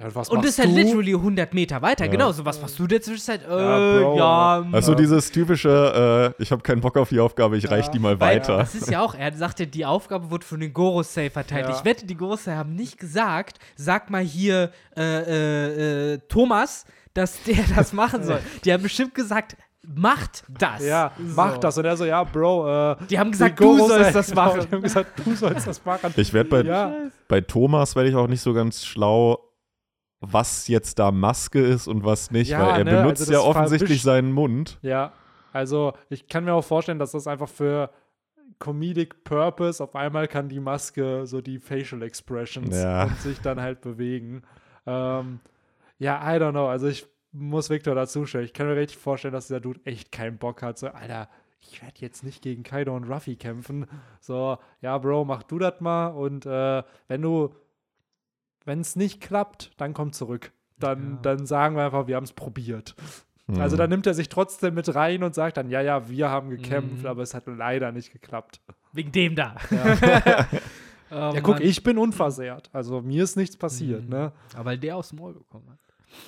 Ja, 0.00 0.14
was 0.14 0.30
und 0.30 0.44
ist 0.46 0.58
halt 0.58 0.70
du? 0.70 0.74
literally 0.76 1.12
100 1.14 1.52
Meter 1.52 1.82
weiter. 1.82 2.06
Ja. 2.06 2.10
Genau, 2.10 2.32
so 2.32 2.44
was 2.44 2.60
machst 2.60 2.78
du 2.78 2.86
der 2.86 3.02
Zwischenzeit? 3.02 3.42
Äh, 3.46 3.50
Ja, 3.50 3.98
Bro, 4.00 4.16
ja, 4.16 4.64
Also 4.72 4.92
Ja. 4.92 4.96
dieses 4.98 5.30
typische, 5.30 6.34
äh, 6.38 6.42
ich 6.42 6.50
habe 6.52 6.62
keinen 6.62 6.80
Bock 6.80 6.96
auf 6.96 7.10
die 7.10 7.20
Aufgabe, 7.20 7.56
ich 7.58 7.70
reich 7.70 7.88
die 7.88 7.98
mal 7.98 8.18
Weil 8.18 8.36
weiter. 8.36 8.56
Das 8.58 8.74
ist 8.74 8.90
ja 8.90 9.02
auch, 9.02 9.14
er 9.14 9.32
sagt 9.34 9.60
ja, 9.60 9.66
die 9.66 9.84
Aufgabe 9.84 10.30
wurde 10.30 10.46
von 10.46 10.58
den 10.60 10.72
Gorosei 10.72 11.28
verteilt. 11.28 11.66
Ja. 11.68 11.76
Ich 11.76 11.84
wette, 11.84 12.06
die 12.06 12.14
Gorosei 12.16 12.54
haben 12.54 12.74
nicht 12.74 12.98
gesagt, 12.98 13.58
sag 13.76 14.08
mal 14.10 14.22
hier 14.22 14.70
äh, 14.96 15.02
äh, 15.02 16.14
äh, 16.14 16.18
Thomas, 16.28 16.86
dass 17.12 17.42
der 17.42 17.58
das 17.76 17.92
machen 17.92 18.22
soll. 18.24 18.40
Die 18.64 18.72
haben 18.72 18.82
bestimmt 18.82 19.14
gesagt, 19.14 19.56
macht 19.86 20.44
das. 20.48 20.82
Ja, 20.84 21.12
So. 21.18 21.24
mach 21.36 21.58
das. 21.58 21.76
Und 21.76 21.84
er 21.84 21.96
so, 21.98 22.04
ja, 22.06 22.24
Bro, 22.24 22.92
äh, 22.92 22.96
Die 23.10 23.18
haben 23.18 23.32
gesagt, 23.32 23.58
die 23.58 23.64
du 23.64 23.78
sollst 23.86 24.14
das 24.14 24.28
Genau, 24.30 24.44
machen. 24.46 24.60
Die 24.66 24.74
haben 24.76 24.82
gesagt, 24.82 25.10
du 25.24 25.34
sollst 25.34 25.66
das 25.66 25.84
machen. 25.84 26.12
Ich 26.16 26.32
werde 26.32 26.48
bei, 26.48 26.62
ja, 26.62 26.92
bei 27.28 27.40
Thomas 27.42 27.94
werde 27.96 28.08
ich 28.08 28.14
auch 28.14 28.28
nicht 28.28 28.40
so 28.40 28.52
ganz 28.54 28.84
schlau, 28.84 29.38
was 30.20 30.68
jetzt 30.68 30.98
da 30.98 31.10
Maske 31.10 31.60
ist 31.60 31.86
und 31.88 32.04
was 32.04 32.30
nicht, 32.30 32.50
Ja, 32.50 32.60
weil 32.60 32.78
er 32.78 32.84
ne, 32.84 32.90
benutzt 33.02 33.22
also 33.22 33.32
ja 33.32 33.40
offensichtlich 33.40 34.02
seinen 34.02 34.32
Mund. 34.32 34.78
ja. 34.82 35.12
Also, 35.52 35.94
ich 36.08 36.28
kann 36.28 36.44
mir 36.44 36.54
auch 36.54 36.62
vorstellen, 36.64 37.00
dass 37.00 37.10
das 37.10 37.26
einfach 37.26 37.48
für 37.48 37.90
Comedic 38.60 39.24
Purpose 39.24 39.82
auf 39.82 39.96
einmal 39.96 40.28
kann 40.28 40.48
die 40.48 40.60
Maske 40.60 41.26
so 41.26 41.40
die 41.40 41.58
Facial 41.58 42.02
Expressions 42.02 42.76
Ja. 42.76 43.04
und 43.04 43.16
sich 43.20 43.40
dann 43.40 43.60
halt 43.60 43.80
bewegen. 43.80 44.42
Ähm, 44.86 45.40
ja, 45.98 46.20
I 46.22 46.38
don't 46.38 46.52
know. 46.52 46.68
Also, 46.68 46.86
ich 46.86 47.04
muss 47.32 47.68
Victor 47.70 47.94
dazu 47.96 48.26
stellen. 48.26 48.44
Ich 48.44 48.52
kann 48.52 48.66
mir 48.68 48.76
richtig 48.76 48.98
vorstellen, 48.98 49.34
dass 49.34 49.48
dieser 49.48 49.58
Dude 49.60 49.80
echt 49.84 50.12
keinen 50.12 50.38
Bock 50.38 50.62
hat. 50.62 50.78
So, 50.78 50.86
Alter, 50.88 51.28
ich 51.60 51.82
werde 51.82 51.94
jetzt 51.98 52.22
nicht 52.22 52.42
gegen 52.42 52.62
Kaido 52.62 52.94
und 52.94 53.04
Ruffy 53.10 53.34
kämpfen. 53.36 53.86
So, 54.20 54.56
ja, 54.82 54.98
Bro, 54.98 55.24
mach 55.24 55.42
du 55.42 55.58
das 55.58 55.80
mal. 55.80 56.08
Und 56.08 56.46
äh, 56.46 56.82
wenn 57.08 57.22
du, 57.22 57.54
wenn 58.64 58.80
es 58.80 58.96
nicht 58.96 59.20
klappt, 59.20 59.72
dann 59.76 59.94
komm 59.94 60.12
zurück. 60.12 60.52
Dann, 60.78 61.12
Ja. 61.14 61.18
dann 61.22 61.46
sagen 61.46 61.76
wir 61.76 61.84
einfach, 61.84 62.06
wir 62.06 62.16
haben 62.16 62.24
es 62.24 62.32
probiert. 62.32 62.94
Hm. 63.48 63.60
Also 63.60 63.76
dann 63.76 63.90
nimmt 63.90 64.06
er 64.06 64.14
sich 64.14 64.28
trotzdem 64.28 64.74
mit 64.74 64.94
rein 64.94 65.22
und 65.22 65.34
sagt 65.34 65.56
dann, 65.56 65.68
ja, 65.70 65.80
ja, 65.80 66.08
wir 66.08 66.30
haben 66.30 66.50
gekämpft, 66.50 67.00
Mhm. 67.02 67.06
aber 67.06 67.22
es 67.22 67.34
hat 67.34 67.44
leider 67.46 67.92
nicht 67.92 68.12
geklappt. 68.12 68.60
Wegen 68.92 69.12
dem 69.12 69.34
da. 69.34 69.56
Ja, 69.70 70.46
Oh, 71.12 71.32
ja 71.34 71.40
guck, 71.40 71.54
Mann. 71.56 71.62
ich 71.62 71.82
bin 71.82 71.98
unversehrt. 71.98 72.70
Also 72.72 73.00
mir 73.02 73.24
ist 73.24 73.36
nichts 73.36 73.56
passiert, 73.56 74.04
Mhm. 74.04 74.10
ne? 74.10 74.32
Aber 74.54 74.66
weil 74.66 74.78
der 74.78 74.96
aufs 74.96 75.12
Maul 75.12 75.34
bekommen 75.34 75.68
hat. 75.70 75.78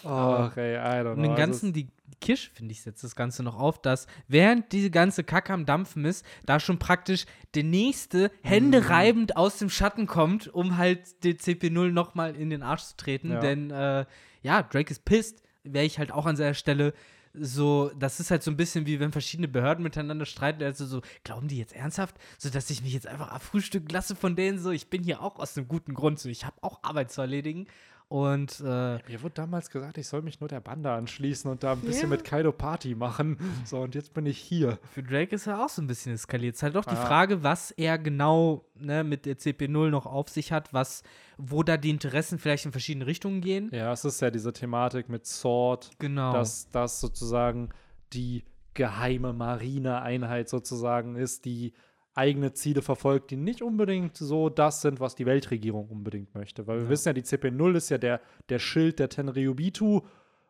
Ach, 0.05 0.57
ey, 0.57 0.74
I 0.74 0.78
don't 1.05 1.11
Und 1.11 1.14
know. 1.14 1.22
den 1.22 1.30
Also 1.30 1.37
ganzen, 1.41 1.72
die 1.72 1.89
Kirsche, 2.23 2.51
finde 2.55 2.73
ich, 2.73 2.81
setzt 2.81 3.05
das 3.05 3.14
Ganze 3.14 3.43
noch 3.43 3.59
auf, 3.59 3.83
dass 3.83 4.07
während 4.29 4.73
diese 4.73 4.91
ganze 4.91 5.25
Kacke 5.25 5.53
am 5.53 5.66
Dampfen 5.66 6.07
ist, 6.07 6.25
da 6.47 6.59
schon 6.59 6.79
praktisch 6.79 7.27
der 7.55 7.64
nächste 7.64 8.31
händereibend 8.43 9.37
aus 9.37 9.59
dem 9.59 9.68
Schatten 9.68 10.07
kommt, 10.07 10.49
um 10.49 10.79
halt 10.79 11.23
den 11.25 11.37
CP0 11.37 11.91
nochmal 11.91 12.35
in 12.35 12.49
den 12.49 12.62
Arsch 12.62 12.85
zu 12.85 12.97
treten. 12.97 13.33
Ja. 13.33 13.41
Denn, 13.41 13.70
äh, 13.70 14.07
ja, 14.43 14.62
Drake 14.62 14.91
ist 14.91 15.05
pisst. 15.05 15.43
Wäre 15.64 15.85
ich 15.85 15.99
halt 15.99 16.11
auch 16.11 16.27
an 16.27 16.37
seiner 16.37 16.55
Stelle 16.55 16.95
so, 17.35 17.91
das 17.99 18.20
ist 18.20 18.31
halt 18.31 18.43
so 18.43 18.51
ein 18.51 18.57
bisschen 18.57 18.87
wie 18.87 19.01
wenn 19.01 19.12
verschiedene 19.12 19.49
Behörden 19.49 19.83
miteinander 19.83 20.27
streiten, 20.27 20.62
also 20.62 20.85
so, 20.85 21.01
glauben 21.25 21.49
die 21.49 21.57
jetzt 21.57 21.75
ernsthaft, 21.75 22.16
so 22.39 22.51
dass 22.51 22.68
ich 22.68 22.83
mich 22.83 22.93
jetzt 22.93 23.07
einfach 23.07 23.29
abfrühstücken 23.29 23.89
lasse 23.89 24.14
von 24.14 24.37
denen, 24.37 24.59
so, 24.59 24.70
ich 24.70 24.91
bin 24.91 25.03
hier 25.03 25.23
auch 25.23 25.39
aus 25.39 25.57
einem 25.57 25.68
guten 25.68 25.95
Grund, 25.95 26.18
so, 26.18 26.29
ich 26.29 26.45
habe 26.45 26.57
auch 26.61 26.83
Arbeit 26.83 27.11
zu 27.11 27.23
erledigen 27.23 27.66
und 28.13 28.61
äh, 28.61 28.65
Mir 29.09 29.23
wurde 29.23 29.33
damals 29.37 29.71
gesagt, 29.71 29.97
ich 29.97 30.07
soll 30.07 30.21
mich 30.21 30.39
nur 30.41 30.49
der 30.49 30.61
Bande 30.61 30.91
anschließen 30.93 31.51
und 31.51 31.63
da 31.63 31.73
ein 31.73 31.81
bisschen 31.81 32.03
Ja. 32.11 32.17
mit 32.17 32.25
Kaido 32.25 32.53
Party 32.53 32.95
machen. 32.95 33.39
So, 33.65 33.79
und 33.81 33.95
jetzt 33.95 34.13
bin 34.13 34.27
ich 34.27 34.37
hier. 34.39 34.79
Für 34.93 35.03
Drake 35.03 35.35
ist 35.35 35.47
er 35.47 35.65
auch 35.65 35.71
so 35.71 35.81
ein 35.81 35.87
bisschen 35.87 36.13
eskaliert. 36.13 36.55
Es 36.55 36.59
ist 36.59 36.63
halt 36.63 36.75
doch 36.77 36.85
die 36.85 36.91
Ah. 36.95 37.07
Frage, 37.07 37.43
was 37.43 37.71
er 37.71 37.97
genau 37.99 38.67
ne, 38.75 39.03
mit 39.03 39.25
der 39.25 39.39
CP0 39.39 39.89
noch 39.89 40.05
auf 40.05 40.29
sich 40.29 40.53
hat, 40.53 40.75
was, 40.75 41.03
wo 41.39 41.63
da 41.63 41.79
die 41.79 41.89
Interessen 41.89 42.39
vielleicht 42.39 42.67
in 42.67 42.73
verschiedene 42.73 43.07
Richtungen 43.07 43.41
gehen. 43.41 43.71
Ja, 43.73 43.91
es 43.93 44.05
ist 44.05 44.21
ja 44.21 44.31
diese 44.31 44.53
Thematik 44.53 45.09
mit 45.09 45.25
Sword, 45.27 45.91
Genau. 45.99 46.35
dass 46.35 46.69
das 46.71 47.01
sozusagen 47.01 47.71
die 48.13 48.45
geheime 48.75 49.33
Marineeinheit 49.33 50.51
sozusagen 50.51 51.17
ist, 51.17 51.47
die 51.47 51.73
eigene 52.15 52.53
Ziele 52.53 52.83
verfolgt, 52.83 53.31
die 53.31 53.37
nicht 53.37 53.63
unbedingt 53.63 54.17
so 54.17 54.49
das 54.49 54.83
sind, 54.83 55.01
was 55.01 55.15
die 55.15 55.27
Weltregierung 55.27 55.89
unbedingt 55.89 56.35
möchte. 56.35 56.67
Weil 56.67 56.81
wir 56.81 56.89
wissen 56.89 57.09
ja, 57.09 57.13
die 57.13 57.23
CP0 57.23 57.77
ist 57.77 57.89
ja 57.89 57.99
der, 57.99 58.21
der 58.49 58.59
Schild 58.59 58.99
der 58.99 59.09
Tenryubitu. 59.09 60.03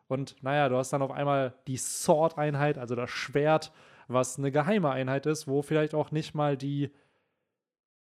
Und 0.07 0.35
naja, 0.41 0.67
du 0.69 0.75
hast 0.75 0.91
dann 0.91 1.01
auf 1.01 1.11
einmal 1.11 1.55
die 1.67 1.77
Sword-Einheit, 1.77 2.77
also 2.77 2.95
das 2.95 3.09
Schwert, 3.09 3.71
was 4.07 4.37
eine 4.37 4.51
geheime 4.51 4.89
Einheit 4.89 5.25
ist, 5.25 5.47
wo 5.47 5.61
vielleicht 5.61 5.93
auch 5.95 6.11
nicht 6.11 6.35
mal 6.35 6.57
die, 6.57 6.91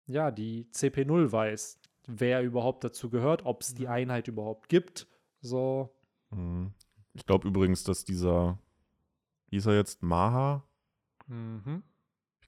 ja, 0.06 0.30
die 0.30 0.68
CP0 0.72 1.32
weiß, 1.32 1.80
wer 2.08 2.44
überhaupt 2.44 2.84
dazu 2.84 3.10
gehört, 3.10 3.46
ob 3.46 3.62
es 3.62 3.74
die 3.74 3.88
Einheit 3.88 4.28
überhaupt 4.28 4.70
gibt. 4.70 5.08
So, 5.42 5.90
Mhm. 6.32 6.74
Ich 7.14 7.26
glaube 7.26 7.48
übrigens, 7.48 7.84
dass 7.84 8.06
dieser, 8.06 8.60
wie 9.50 9.58
ist 9.58 9.66
er 9.66 9.76
jetzt, 9.76 10.04
Maha? 10.04 10.64
mhm. 11.28 11.84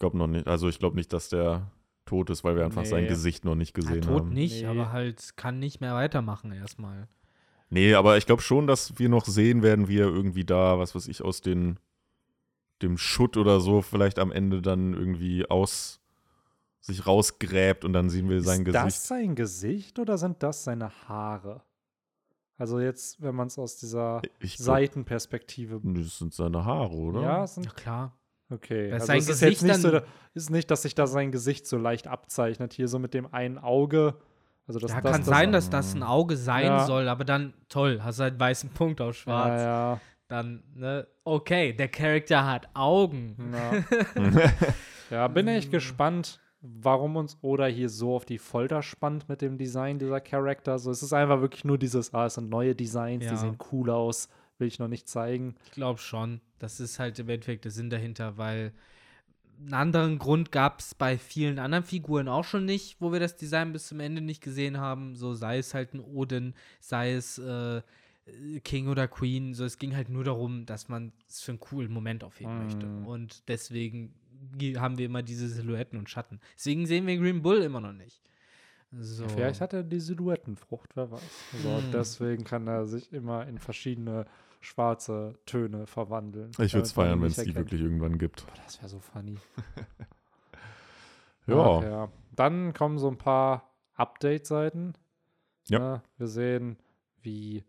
Ich 0.02 0.04
glaube 0.04 0.18
noch 0.18 0.26
nicht, 0.26 0.48
also 0.48 0.68
ich 0.68 0.80
glaube 0.80 0.96
nicht, 0.96 1.14
dass 1.14 1.30
der 1.30 1.70
tot 2.06 2.32
ist, 2.32 2.44
weil 2.44 2.56
wir 2.56 2.66
einfach 2.66 2.86
sein 2.86 3.04
Nee. 3.04 3.10
Gesicht 3.10 3.46
noch 3.46 3.54
nicht 3.54 3.78
ja, 3.78 3.84
gesehen 3.84 4.02
tot 4.02 4.22
haben. 4.22 4.34
nicht, 4.34 4.64
Nee. 4.64 4.68
aber 4.68 4.92
halt 4.92 5.38
kann 5.38 5.60
nicht 5.60 5.80
mehr 5.80 5.94
weitermachen 5.94 6.52
erstmal. 6.52 7.08
Nee, 7.70 7.94
aber 7.94 8.18
ich 8.18 8.26
glaube 8.26 8.42
schon, 8.42 8.66
dass 8.66 8.98
wir 8.98 9.10
noch 9.10 9.26
sehen 9.26 9.62
werden, 9.62 9.88
wie 9.88 10.00
er 10.00 10.08
irgendwie 10.08 10.44
da, 10.44 10.80
was 10.80 10.96
weiß 10.96 11.08
ich, 11.08 11.22
aus 11.22 11.42
den, 11.42 11.78
dem 12.82 12.98
Schutt 12.98 13.38
oder 13.38 13.60
so 13.60 13.84
vielleicht 13.84 14.18
am 14.18 14.32
Ende 14.32 14.64
dann 14.64 14.96
irgendwie 14.96 15.48
aus 15.48 16.00
sich 16.80 17.06
rausgräbt 17.06 17.86
und 17.86 17.94
dann 17.94 18.10
sehen 18.10 18.28
wir 18.28 18.42
sein 18.42 18.62
ist 18.62 18.66
Gesicht. 18.66 18.86
das 18.88 19.08
sein 19.08 19.36
Gesicht 19.36 20.00
oder 20.00 20.18
sind 20.18 20.42
das 20.42 20.64
seine 20.64 20.90
Haare? 21.08 21.62
Also 22.58 22.80
jetzt, 22.80 23.22
wenn 23.22 23.36
man 23.36 23.50
es 23.50 23.60
aus 23.60 23.78
dieser 23.78 24.24
Ich 24.40 24.56
glaub, 24.56 24.66
Seitenperspektive. 24.66 25.80
das 25.84 26.18
sind 26.18 26.34
seine 26.34 26.66
Haare, 26.66 26.96
oder? 26.96 27.22
Ja, 27.22 27.44
es 27.44 27.56
Ja, 27.58 27.62
sind, 27.62 27.76
klar. 27.76 28.18
Okay. 28.52 28.90
Das 28.92 29.10
Also 29.10 29.14
ist 29.14 29.28
Gesicht 29.28 29.62
jetzt 29.62 29.64
nicht 29.64 29.76
so, 29.82 30.00
ist 30.34 30.50
nicht, 30.50 30.70
dass 30.72 30.82
sich 30.84 30.96
da 30.96 31.08
sein 31.08 31.32
Gesicht 31.32 31.66
so 31.68 31.78
leicht 31.78 32.08
abzeichnet, 32.08 32.74
hier 32.74 32.88
so 32.88 33.00
mit 33.00 33.14
dem 33.14 33.34
einen 33.34 33.58
Auge. 33.58 34.16
Also 34.68 34.80
das, 34.80 34.92
Ja, 34.92 35.02
das, 35.02 35.12
kann 35.12 35.22
das, 35.22 35.28
sein, 35.30 35.52
dass 35.52 35.70
das 35.70 35.96
ein 35.96 36.04
Auge 36.04 36.38
sein 36.38 36.66
Ja. 36.66 36.86
soll, 36.86 37.08
aber 37.10 37.26
dann, 37.26 37.54
toll, 37.70 38.02
hast 38.04 38.20
halt 38.20 38.34
einen 38.34 38.40
weißen 38.40 38.70
Punkt 38.70 39.02
auf 39.02 39.16
schwarz. 39.16 39.62
Ja, 39.62 40.00
Dann, 40.28 40.64
ne, 40.76 41.08
okay, 41.24 41.74
der 41.74 41.90
Charakter 41.90 42.46
hat 42.46 42.70
Augen. 42.74 43.36
ja. 43.54 44.32
ja, 45.10 45.28
bin 45.28 45.48
echt 45.48 45.72
gespannt, 45.72 46.40
warum 46.62 47.16
uns 47.18 47.38
Oda 47.42 47.66
hier 47.66 47.90
so 47.90 48.16
auf 48.16 48.24
die 48.24 48.38
Folter 48.38 48.82
spannt 48.84 49.28
mit 49.28 49.42
dem 49.42 49.58
Design 49.58 50.00
dieser 50.00 50.22
Charakter. 50.22 50.78
So, 50.80 50.92
es 50.92 51.02
ist 51.04 51.12
einfach 51.12 51.42
wirklich 51.42 51.66
nur 51.66 51.78
dieses, 51.78 52.14
ah, 52.14 52.28
es 52.28 52.36
sind 52.36 52.50
neue 52.50 52.76
Designs, 52.76 53.26
Ja. 53.26 53.32
die 53.32 53.38
sehen 53.38 53.58
cool 53.72 53.90
aus, 53.90 54.30
will 54.58 54.68
ich 54.68 54.80
noch 54.80 54.88
nicht 54.88 55.10
zeigen. 55.10 55.56
Ich 55.66 55.72
glaube 55.72 56.00
schon. 56.00 56.40
Das 56.62 56.80
ist 56.80 57.00
halt 57.00 57.18
im 57.20 57.30
Endeffekt 57.30 57.66
der 57.66 57.72
Sinn 57.72 57.90
dahinter, 57.90 58.38
weil 58.38 58.74
einen 59.60 59.74
anderen 59.74 60.18
Grund 60.18 60.52
gab 60.52 60.80
es 60.80 60.96
bei 60.96 61.18
vielen 61.18 61.60
anderen 61.60 61.84
Figuren 61.84 62.28
auch 62.28 62.44
schon 62.44 62.66
nicht, 62.66 62.98
wo 63.00 63.12
wir 63.12 63.20
das 63.20 63.36
Design 63.36 63.74
bis 63.74 63.88
zum 63.88 64.00
Ende 64.00 64.22
nicht 64.22 64.42
gesehen 64.42 64.78
haben. 64.78 65.16
So 65.16 65.34
sei 65.34 65.58
es 65.60 65.74
halt 65.74 65.94
ein 65.94 66.00
Odin, 66.00 66.54
sei 66.80 67.14
es 67.14 67.38
äh, 67.38 67.82
King 68.64 68.88
oder 68.88 69.08
Queen. 69.08 69.54
So, 69.54 69.66
es 69.66 69.78
ging 69.78 69.96
halt 69.96 70.10
nur 70.10 70.24
darum, 70.24 70.66
dass 70.66 70.90
man 70.90 71.12
es 71.28 71.42
für 71.42 71.52
einen 71.52 71.60
coolen 71.60 71.92
Moment 71.92 72.24
aufheben 72.24 72.58
Mm. 72.58 72.64
möchte. 72.64 72.88
Und 73.06 73.48
deswegen 73.50 74.14
haben 74.78 74.98
wir 74.98 75.06
immer 75.06 75.22
diese 75.22 75.48
Silhouetten 75.48 76.00
und 76.00 76.10
Schatten. 76.10 76.40
Deswegen 76.56 76.88
sehen 76.88 77.06
wir 77.06 77.18
Green 77.18 77.42
Bull 77.44 77.62
immer 77.62 77.82
noch 77.82 77.94
nicht. 77.94 78.22
So. 79.00 79.28
Vielleicht 79.30 79.62
hat 79.62 79.74
er 79.74 79.84
die 79.84 80.00
Silhouettenfrucht, 80.00 80.96
wer 80.96 81.12
weiß. 81.12 81.22
So, 81.64 81.78
Hm. 81.78 81.92
Deswegen 81.94 82.44
kann 82.44 82.68
er 82.68 82.88
sich 82.88 83.14
immer 83.14 83.48
in 83.48 83.58
verschiedene 83.60 84.26
schwarze 84.62 85.38
Töne 85.46 85.88
verwandeln. 85.88 86.52
Ich 86.60 86.74
würde 86.74 86.86
es 86.86 86.94
feiern, 86.94 87.22
wenn 87.22 87.30
es 87.30 87.38
die 87.38 87.56
wirklich 87.56 87.82
irgendwann 87.82 88.18
gibt. 88.18 88.46
Boah, 88.46 88.54
das 88.64 88.80
wäre 88.80 88.90
so 88.90 89.00
funny. 89.00 89.38
Ja. 91.48 91.58
Ach, 91.58 91.84
ja. 91.84 92.12
Dann 92.36 92.74
kommen 92.74 92.98
so 92.98 93.08
ein 93.08 93.18
paar 93.18 93.74
Update-Seiten. 93.96 94.94
Ja. 95.68 95.80
Ne? 95.80 96.04
Wir 96.18 96.28
sehen, 96.28 96.78
wie 97.22 97.66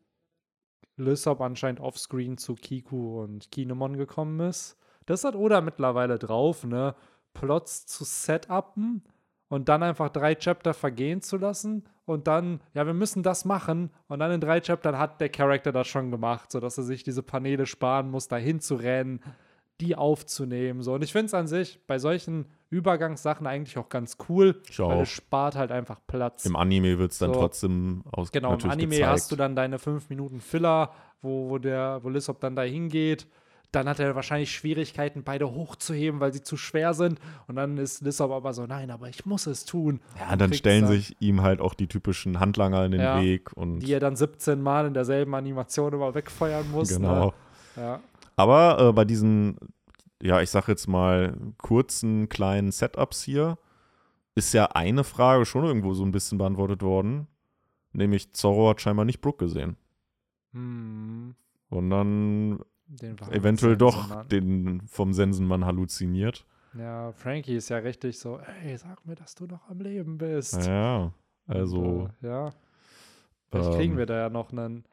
Lysop 0.97 1.41
anscheinend 1.41 1.81
offscreen 1.81 2.39
zu 2.39 2.55
Kiku 2.55 3.23
und 3.23 3.51
Kinemon 3.51 3.97
gekommen 3.97 4.41
ist. 4.41 4.79
Das 5.07 5.25
hat 5.25 5.35
Oda 5.35 5.61
mittlerweile 5.61 6.19
drauf, 6.19 6.65
ne? 6.65 6.95
Plots 7.35 7.87
zu 7.87 8.05
setupen 8.05 9.03
und 9.49 9.69
dann 9.69 9.83
einfach 9.83 10.11
drei 10.11 10.35
Chapter 10.35 10.75
vergehen 10.75 11.23
zu 11.23 11.39
lassen 11.39 11.89
und 12.05 12.27
dann, 12.27 12.61
ja, 12.75 12.87
wir 12.87 12.95
müssen 12.95 13.23
das 13.23 13.45
machen 13.45 13.91
und 14.09 14.19
dann 14.19 14.33
in 14.33 14.41
drei 14.41 14.61
Chaptern 14.61 14.99
hat 14.99 15.21
der 15.21 15.29
Charakter 15.29 15.73
das 15.73 15.87
schon 15.89 16.11
gemacht, 16.11 16.51
sodass 16.51 16.77
er 16.79 16.85
sich 16.85 17.03
diese 17.05 17.23
Paneele 17.23 17.67
sparen 17.67 18.11
muss, 18.11 18.29
dahin 18.29 18.61
zu 18.61 18.75
rennen, 18.75 19.21
die 19.81 19.97
aufzunehmen. 19.97 20.83
So. 20.83 20.95
Und 20.95 21.03
ich 21.03 21.13
finde 21.13 21.27
es 21.27 21.35
an 21.35 21.47
sich 21.47 21.81
bei 21.87 21.99
solchen 21.99 22.47
Übergangssachen 22.71 23.47
eigentlich 23.47 23.79
auch 23.79 23.89
ganz 23.89 24.17
cool, 24.29 24.61
Ich 24.69 24.79
weil 24.79 25.03
es 25.03 25.09
spart 25.09 25.57
halt 25.57 25.73
einfach 25.73 26.01
Platz. 26.07 26.45
Im 26.47 26.57
Anime 26.57 26.99
wird 26.99 27.13
es 27.13 27.19
dann 27.19 27.33
So. 27.35 27.41
trotzdem 27.41 28.03
aus 28.11 28.33
Genau, 28.33 28.55
im 28.55 28.71
Anime 28.71 28.97
gezeigt. 28.97 29.09
hast 29.11 29.33
du 29.33 29.37
dann 29.37 29.55
deine 29.57 29.79
fünf 29.79 30.09
Minuten 30.09 30.41
Filler, 30.41 30.93
wo, 31.21 31.51
wo 31.51 31.59
der, 31.59 32.01
wo 32.03 32.09
Lissop 32.09 32.41
dann 32.41 32.57
da 32.57 32.63
hingeht. 32.63 33.27
Dann 33.73 33.89
hat 33.89 33.99
er 34.01 34.15
wahrscheinlich 34.15 34.53
Schwierigkeiten, 34.55 35.25
beide 35.25 35.51
hochzuheben, 35.51 36.21
weil 36.21 36.33
sie 36.33 36.43
zu 36.43 36.57
schwer 36.59 36.93
sind. 36.93 37.19
Und 37.47 37.57
dann 37.57 37.79
ist 37.79 38.03
Lissop 38.03 38.31
aber 38.31 38.53
so, 38.53 38.67
nein, 38.67 38.91
aber 38.91 39.09
ich 39.09 39.25
muss 39.25 39.47
es 39.47 39.65
tun. 39.65 40.01
Ja, 40.19 40.29
dann 40.37 40.51
kriegt's 40.51 40.59
stellen 40.59 40.83
dann. 40.85 40.93
sich 40.93 41.17
ihm 41.21 41.41
halt 41.43 41.61
auch 41.63 41.73
die 41.73 41.87
typischen 41.89 42.39
Handlanger 42.39 42.85
in 42.85 42.93
den 42.93 43.01
Ja. 43.01 43.21
Weg 43.21 43.51
und 43.57 43.81
Die 43.81 43.93
er 43.93 44.01
dann 44.01 44.15
17 44.15 44.61
Mal 44.61 44.87
in 44.87 44.95
derselben 44.95 45.35
Animation 45.35 45.93
immer 45.95 46.15
wegfeuern 46.15 46.71
muss. 46.71 46.91
genau. 46.91 47.27
Ne? 47.77 47.83
Ja. 47.83 48.01
Aber 48.37 48.79
äh, 48.89 48.93
bei 48.93 49.05
diesen, 49.07 49.57
ja, 50.23 50.41
ich 50.43 50.51
sag 50.51 50.69
jetzt 50.69 50.87
mal, 50.87 51.35
kurzen, 51.57 52.29
kleinen 52.29 52.73
Setups 52.73 53.23
hier, 53.23 53.57
ist 54.35 54.53
ja 54.53 54.67
eine 54.67 55.05
Frage 55.05 55.47
schon 55.47 55.65
irgendwo 55.65 55.95
so 55.95 56.05
ein 56.05 56.13
bisschen 56.13 56.37
beantwortet 56.39 56.83
worden. 56.83 57.27
Nämlich 57.95 58.33
Zorro 58.35 58.69
hat 58.71 58.81
scheinbar 58.83 59.05
nicht 59.07 59.21
Brook 59.23 59.39
gesehen. 59.39 59.77
Hm, 60.53 61.35
Und 61.71 61.91
dann 61.91 62.59
den 63.01 63.17
eventuell 63.31 63.77
doch 63.77 64.25
den 64.27 64.83
vom 64.87 65.13
Sensenmann 65.13 65.65
halluziniert. 65.65 66.45
Ja, 66.79 67.13
Frankie 67.13 67.57
ist 67.57 67.69
ja 67.69 67.79
richtig 67.79 68.19
so, 68.19 68.39
ey, 68.65 68.77
sag 68.77 69.05
mir, 69.05 69.15
dass 69.15 69.35
du 69.35 69.47
noch 69.47 69.69
am 69.69 69.81
Leben 69.81 70.19
bist. 70.19 70.67
Ja, 70.67 71.13
also. 71.47 71.81
Und, 71.81 72.11
äh, 72.23 72.29
ja. 72.29 72.51
Vielleicht 73.51 73.73
kriegen 73.73 73.93
ähm, 73.93 73.99
wir 73.99 74.07
da 74.07 74.17
ja 74.17 74.31
noch 74.31 74.53
einen 74.53 74.85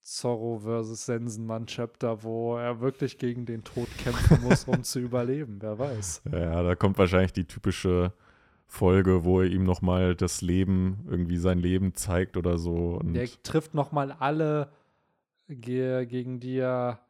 Zorro 0.00 0.58
versus 0.58 1.06
Sensenmann-Chapter, 1.06 2.22
wo 2.22 2.56
er 2.56 2.80
wirklich 2.80 3.18
gegen 3.18 3.46
den 3.46 3.62
Tod 3.62 3.88
kämpfen 3.98 4.42
muss, 4.42 4.64
um 4.64 4.82
zu 4.82 4.98
überleben. 5.00 5.58
Wer 5.60 5.78
weiß. 5.78 6.22
Ja, 6.32 6.62
da 6.62 6.74
kommt 6.74 6.98
wahrscheinlich 6.98 7.32
die 7.32 7.44
typische 7.44 8.12
Folge, 8.66 9.24
wo 9.24 9.40
er 9.40 9.46
ihm 9.46 9.64
nochmal 9.64 10.16
das 10.16 10.40
Leben, 10.40 11.06
irgendwie 11.08 11.36
sein 11.36 11.58
Leben 11.58 11.94
zeigt 11.94 12.36
oder 12.36 12.58
so. 12.58 12.98
Und 13.00 13.14
Der 13.14 13.28
trifft 13.42 13.74
noch 13.74 13.92
mal 13.92 14.12
alle, 14.12 14.70
ge 15.48 16.06
gegen 16.06 16.40
die 16.40 16.58
er. 16.58 17.00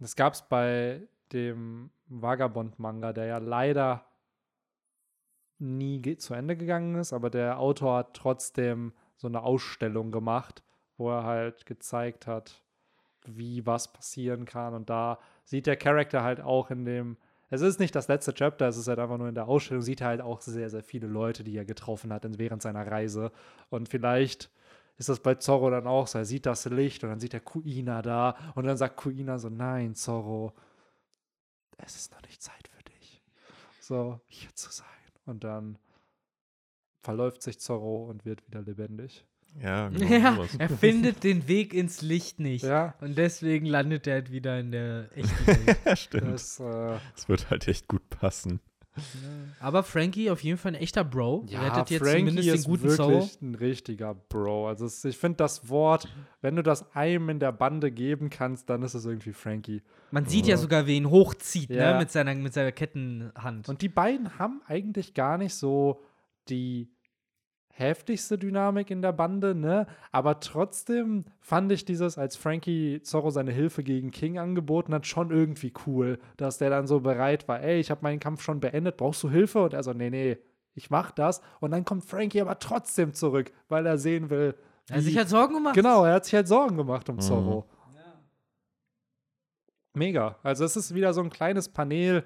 Das 0.00 0.16
gab 0.16 0.32
es 0.32 0.42
bei 0.42 1.06
dem 1.32 1.90
Vagabond-Manga, 2.06 3.12
der 3.12 3.26
ja 3.26 3.38
leider 3.38 4.06
nie 5.58 6.16
zu 6.16 6.34
Ende 6.34 6.56
gegangen 6.56 6.96
ist, 6.96 7.12
aber 7.12 7.28
der 7.30 7.58
Autor 7.58 7.98
hat 7.98 8.14
trotzdem 8.14 8.92
so 9.16 9.28
eine 9.28 9.42
Ausstellung 9.42 10.10
gemacht, 10.10 10.62
wo 10.96 11.10
er 11.10 11.24
halt 11.24 11.66
gezeigt 11.66 12.26
hat, 12.26 12.62
wie 13.26 13.66
was 13.66 13.92
passieren 13.92 14.46
kann. 14.46 14.74
Und 14.74 14.88
da 14.88 15.18
sieht 15.44 15.66
der 15.66 15.76
Charakter 15.76 16.22
halt 16.22 16.40
auch 16.40 16.70
in 16.70 16.86
dem. 16.86 17.18
Es 17.50 17.60
ist 17.60 17.78
nicht 17.78 17.94
das 17.94 18.08
letzte 18.08 18.32
Chapter, 18.32 18.68
es 18.68 18.78
ist 18.78 18.88
halt 18.88 18.98
einfach 18.98 19.18
nur 19.18 19.28
in 19.28 19.34
der 19.34 19.48
Ausstellung, 19.48 19.82
sieht 19.82 20.00
er 20.00 20.06
halt 20.06 20.20
auch 20.22 20.40
sehr, 20.40 20.70
sehr 20.70 20.82
viele 20.82 21.08
Leute, 21.08 21.44
die 21.44 21.56
er 21.56 21.64
getroffen 21.64 22.12
hat 22.12 22.24
während 22.38 22.62
seiner 22.62 22.90
Reise. 22.90 23.32
Und 23.68 23.88
vielleicht 23.88 24.50
ist 25.00 25.08
das 25.08 25.18
bei 25.20 25.34
Zorro 25.34 25.70
dann 25.70 25.86
auch 25.88 26.06
so. 26.06 26.18
Er 26.18 26.24
sieht 26.24 26.46
das 26.46 26.66
Licht 26.66 27.02
und 27.02 27.10
dann 27.10 27.18
sieht 27.20 27.34
er 27.34 27.40
Kuina 27.40 28.02
da 28.02 28.36
und 28.54 28.64
dann 28.66 28.76
sagt 28.76 28.96
Kuina 28.98 29.38
so, 29.38 29.48
nein, 29.48 29.94
Zorro, 29.96 30.52
es 31.78 31.96
ist 31.96 32.12
noch 32.12 32.22
nicht 32.22 32.40
Zeit 32.42 32.68
für 32.68 32.82
dich, 32.84 33.22
so 33.80 34.20
hier 34.28 34.54
zu 34.54 34.70
sein. 34.70 34.86
Und 35.24 35.42
dann 35.42 35.78
verläuft 37.02 37.42
sich 37.42 37.58
Zorro 37.58 38.04
und 38.10 38.24
wird 38.26 38.46
wieder 38.46 38.60
lebendig. 38.62 39.24
Ja, 39.60 39.88
genau. 39.88 40.06
Ja, 40.06 40.34
sowas. 40.36 40.54
er 40.58 40.68
findet 40.68 41.24
den 41.24 41.48
Weg 41.48 41.72
ins 41.74 42.02
Licht 42.02 42.38
nicht. 42.38 42.62
Ja, 42.62 42.94
Und 43.00 43.16
deswegen 43.16 43.66
landet 43.66 44.06
er 44.06 44.14
halt 44.14 44.30
wieder 44.30 44.60
in 44.60 44.70
der 44.70 45.08
echten 45.16 45.46
Welt. 45.66 45.78
Ja, 45.84 45.96
stimmt. 45.96 46.34
das, 46.34 46.60
äh, 46.60 46.98
Das 47.14 47.28
wird 47.28 47.50
halt 47.50 47.66
echt 47.66 47.88
gut 47.88 48.06
passen. 48.10 48.60
Aber 49.60 49.82
Frankie 49.82 50.30
auf 50.30 50.42
jeden 50.42 50.58
Fall 50.58 50.72
ein 50.72 50.80
echter 50.80 51.04
Bro. 51.04 51.46
ja, 51.48 51.60
Rettet 51.62 51.90
jetzt 51.90 52.02
Frankie 52.02 52.18
zumindest 52.20 52.48
den 52.48 52.54
ist 52.54 52.64
guten 52.64 52.82
wirklich 52.84 52.96
Zorro. 52.96 53.28
ein 53.42 53.54
richtiger 53.54 54.14
Bro. 54.14 54.68
Also 54.68 54.86
es, 54.86 55.04
ich 55.04 55.16
finde 55.18 55.36
das 55.36 55.68
Wort, 55.68 56.08
wenn 56.40 56.56
du 56.56 56.62
das 56.62 56.94
einem 56.94 57.28
in 57.28 57.40
der 57.40 57.52
Bande 57.52 57.90
geben 57.90 58.30
kannst, 58.30 58.70
dann 58.70 58.82
ist 58.82 58.94
es 58.94 59.04
irgendwie 59.04 59.32
Frankie. 59.32 59.82
Man 60.10 60.26
sieht 60.26 60.46
ja 60.46 60.56
sogar, 60.56 60.86
wie 60.86 60.96
ihn 60.96 61.10
hochzieht, 61.10 61.70
Ja. 61.70 61.92
ne? 61.94 61.98
Mit 61.98 62.10
seiner, 62.10 62.34
mit 62.34 62.52
seiner 62.54 62.72
Kettenhand. 62.72 63.68
Und 63.68 63.82
die 63.82 63.88
beiden 63.88 64.38
haben 64.38 64.60
eigentlich 64.66 65.14
gar 65.14 65.38
nicht 65.38 65.54
so 65.54 66.00
die 66.48 66.90
heftigste 67.80 68.38
Dynamik 68.38 68.90
in 68.90 69.02
der 69.02 69.12
Bande, 69.12 69.54
ne? 69.54 69.86
Aber 70.12 70.38
trotzdem 70.38 71.24
fand 71.40 71.72
ich 71.72 71.84
dieses, 71.84 72.18
als 72.18 72.36
Frankie 72.36 73.02
Zorro 73.02 73.30
seine 73.30 73.50
Hilfe 73.50 73.82
gegen 73.82 74.10
King 74.12 74.38
angeboten 74.38 74.94
hat, 74.94 75.06
schon 75.06 75.30
irgendwie 75.30 75.72
cool, 75.86 76.18
dass 76.36 76.58
der 76.58 76.70
dann 76.70 76.86
so 76.86 77.00
bereit 77.00 77.48
war, 77.48 77.60
ey, 77.60 77.80
ich 77.80 77.90
habe 77.90 78.02
meinen 78.02 78.20
Kampf 78.20 78.42
schon 78.42 78.60
beendet, 78.60 78.96
brauchst 78.96 79.22
du 79.24 79.30
Hilfe? 79.30 79.62
Und 79.64 79.74
er 79.74 79.82
so, 79.82 79.92
nee, 79.92 80.10
nee, 80.10 80.38
ich 80.74 80.90
mach 80.90 81.10
das. 81.10 81.40
Und 81.58 81.72
dann 81.72 81.84
kommt 81.84 82.04
Frankie 82.04 82.40
aber 82.40 82.58
trotzdem 82.60 83.12
zurück, 83.14 83.50
weil 83.68 83.84
er 83.86 83.98
sehen 83.98 84.30
will, 84.30 84.54
er 84.88 84.96
hat 84.96 85.02
sich 85.02 85.16
halt 85.16 85.28
Sorgen 85.28 85.54
gemacht. 85.54 85.74
Genau, 85.74 86.04
er 86.04 86.14
hat 86.14 86.24
sich 86.24 86.34
halt 86.34 86.46
Sorgen 86.48 86.76
gemacht 86.76 87.08
um 87.08 87.16
Mhm. 87.16 87.20
Zorro. 87.20 87.64
Mega. 89.94 90.36
Also 90.42 90.64
es 90.64 90.76
ist 90.76 90.94
wieder 90.94 91.12
so 91.12 91.20
ein 91.20 91.30
kleines 91.30 91.68
Panel, 91.68 92.24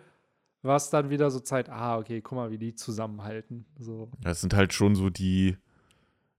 was 0.64 0.90
dann 0.90 1.10
wieder 1.10 1.30
so 1.30 1.40
zeigt, 1.40 1.68
ah, 1.68 1.98
okay, 1.98 2.20
guck 2.20 2.36
mal, 2.36 2.50
wie 2.50 2.58
die 2.58 2.74
zusammenhalten. 2.74 3.66
So. 3.78 4.08
Das 4.22 4.40
sind 4.40 4.54
halt 4.54 4.72
schon 4.72 4.94
so 4.96 5.10
die, 5.10 5.56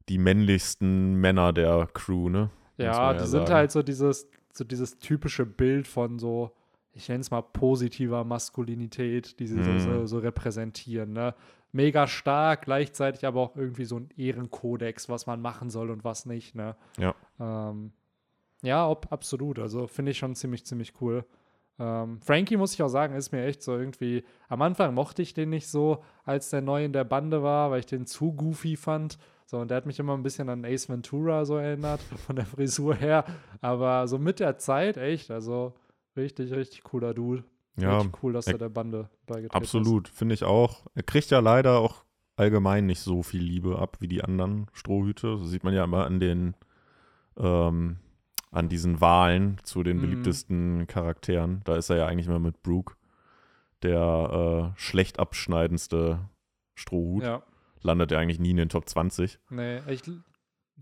die 0.10 0.18
männlichsten 0.18 1.16
Männer 1.16 1.54
der 1.54 1.88
Crew, 1.94 2.30
ne? 2.30 2.50
Ja, 2.78 3.14
die 3.14 3.20
ja 3.20 3.26
sind 3.26 3.50
halt 3.50 3.72
so 3.72 3.82
dieses, 3.84 4.28
so 4.52 4.64
dieses 4.64 4.98
typische 4.98 5.46
Bild 5.46 5.88
von 5.88 6.20
so, 6.20 6.52
ich 6.94 7.08
nenne 7.08 7.22
es 7.22 7.32
mal 7.32 7.42
positiver 7.42 8.24
Maskulinität, 8.24 9.40
die 9.40 9.48
sie 9.48 9.62
so, 9.64 9.72
Mhm. 9.72 9.80
so, 9.80 10.06
so 10.08 10.20
repräsentieren. 10.20 11.14
Ne? 11.14 11.36
Mega 11.72 12.08
stark, 12.08 12.64
gleichzeitig 12.64 13.26
aber 13.26 13.42
auch 13.42 13.56
irgendwie 13.56 13.86
so 13.86 13.98
ein 13.98 14.10
Ehrenkodex, 14.18 15.08
was 15.08 15.26
man 15.28 15.42
machen 15.42 15.70
soll 15.70 15.90
und 15.90 16.04
was 16.04 16.26
nicht. 16.26 16.56
Ne? 16.56 16.76
Ja. 16.98 17.14
Ähm, 17.40 17.92
ja, 18.62 18.88
ob, 18.90 19.12
absolut. 19.12 19.60
Also 19.60 19.88
finde 19.88 20.12
ich 20.12 20.18
schon 20.18 20.36
ziemlich, 20.36 20.66
ziemlich 20.66 20.94
cool. 21.02 21.26
Ähm, 21.78 22.20
Frankie, 22.22 22.56
muss 22.58 22.74
ich 22.74 22.82
auch 22.82 22.88
sagen, 22.88 23.16
ist 23.16 23.32
mir 23.32 23.46
echt 23.46 23.62
so 23.62 23.74
irgendwie. 23.78 24.24
Am 24.48 24.62
Anfang 24.62 24.94
mochte 24.94 25.22
ich 25.22 25.34
den 25.34 25.50
nicht 25.50 25.68
so, 25.68 26.04
als 26.24 26.50
der 26.50 26.62
neu 26.62 26.86
in 26.86 26.94
der 26.94 27.04
Bande 27.04 27.44
war, 27.44 27.72
weil 27.72 27.80
ich 27.80 27.86
den 27.86 28.06
zu 28.06 28.32
goofy 28.34 28.76
fand. 28.78 29.18
So, 29.46 29.60
und 29.60 29.70
der 29.70 29.78
hat 29.78 29.86
mich 29.86 30.00
immer 30.00 30.14
ein 30.16 30.24
bisschen 30.24 30.50
an 30.50 30.66
Ace 30.66 30.90
Ventura 30.90 31.46
so 31.46 31.58
erinnert, 31.58 32.00
von 32.26 32.36
der 32.38 32.46
Frisur 32.46 32.96
her. 32.96 33.26
Aber 33.62 34.08
so 34.08 34.18
mit 34.18 34.40
der 34.40 34.58
Zeit, 34.58 34.98
echt, 34.98 35.30
also 35.32 35.74
richtig, 36.16 36.52
richtig 36.54 36.84
cooler 36.84 37.14
Dude. 37.14 37.44
Ja, 37.78 37.98
richtig 37.98 38.24
cool, 38.24 38.32
dass 38.34 38.48
er- 38.48 38.54
er 38.54 38.60
der 38.60 38.70
Bande 38.70 39.10
beigetreten 39.26 39.64
ist. 39.64 39.76
absolut, 39.76 40.08
finde 40.08 40.34
ich 40.34 40.44
auch. 40.46 40.86
Er 40.96 41.04
kriegt 41.04 41.30
ja 41.30 41.40
leider 41.40 41.80
auch 41.80 42.06
allgemein 42.38 42.86
nicht 42.86 43.02
so 43.02 43.22
viel 43.22 43.42
Liebe 43.44 43.78
ab 43.80 43.98
wie 44.00 44.08
die 44.08 44.24
anderen 44.24 44.68
Strohhüte. 44.72 45.38
Das 45.40 45.50
sieht 45.50 45.64
man 45.66 45.74
ja 45.74 45.84
immer 45.84 46.06
an 46.06 46.20
den, 46.22 46.56
ähm, 47.38 47.98
an 48.56 48.70
diesen 48.70 49.02
Wahlen 49.02 49.58
zu 49.64 49.84
den 49.84 49.98
Mhm. 49.98 50.02
beliebtesten 50.02 50.88
Charakteren. 50.88 51.62
Da 51.66 51.76
ist 51.76 51.90
er 51.90 51.98
ja 51.98 52.06
eigentlich 52.08 52.28
immer 52.28 52.40
mit 52.40 52.64
Brooke, 52.64 52.96
der 53.84 54.74
äh, 54.76 54.80
schlecht 54.80 55.20
abschneidendste 55.20 56.20
Strohhut. 56.76 57.24
Ja, 57.24 57.44
Landet 57.82 58.12
er 58.12 58.20
eigentlich 58.20 58.40
nie 58.40 58.52
in 58.52 58.58
den 58.58 58.70
Top 58.70 58.90
20. 58.90 59.40
nee, 59.50 59.80
ich, 59.88 60.02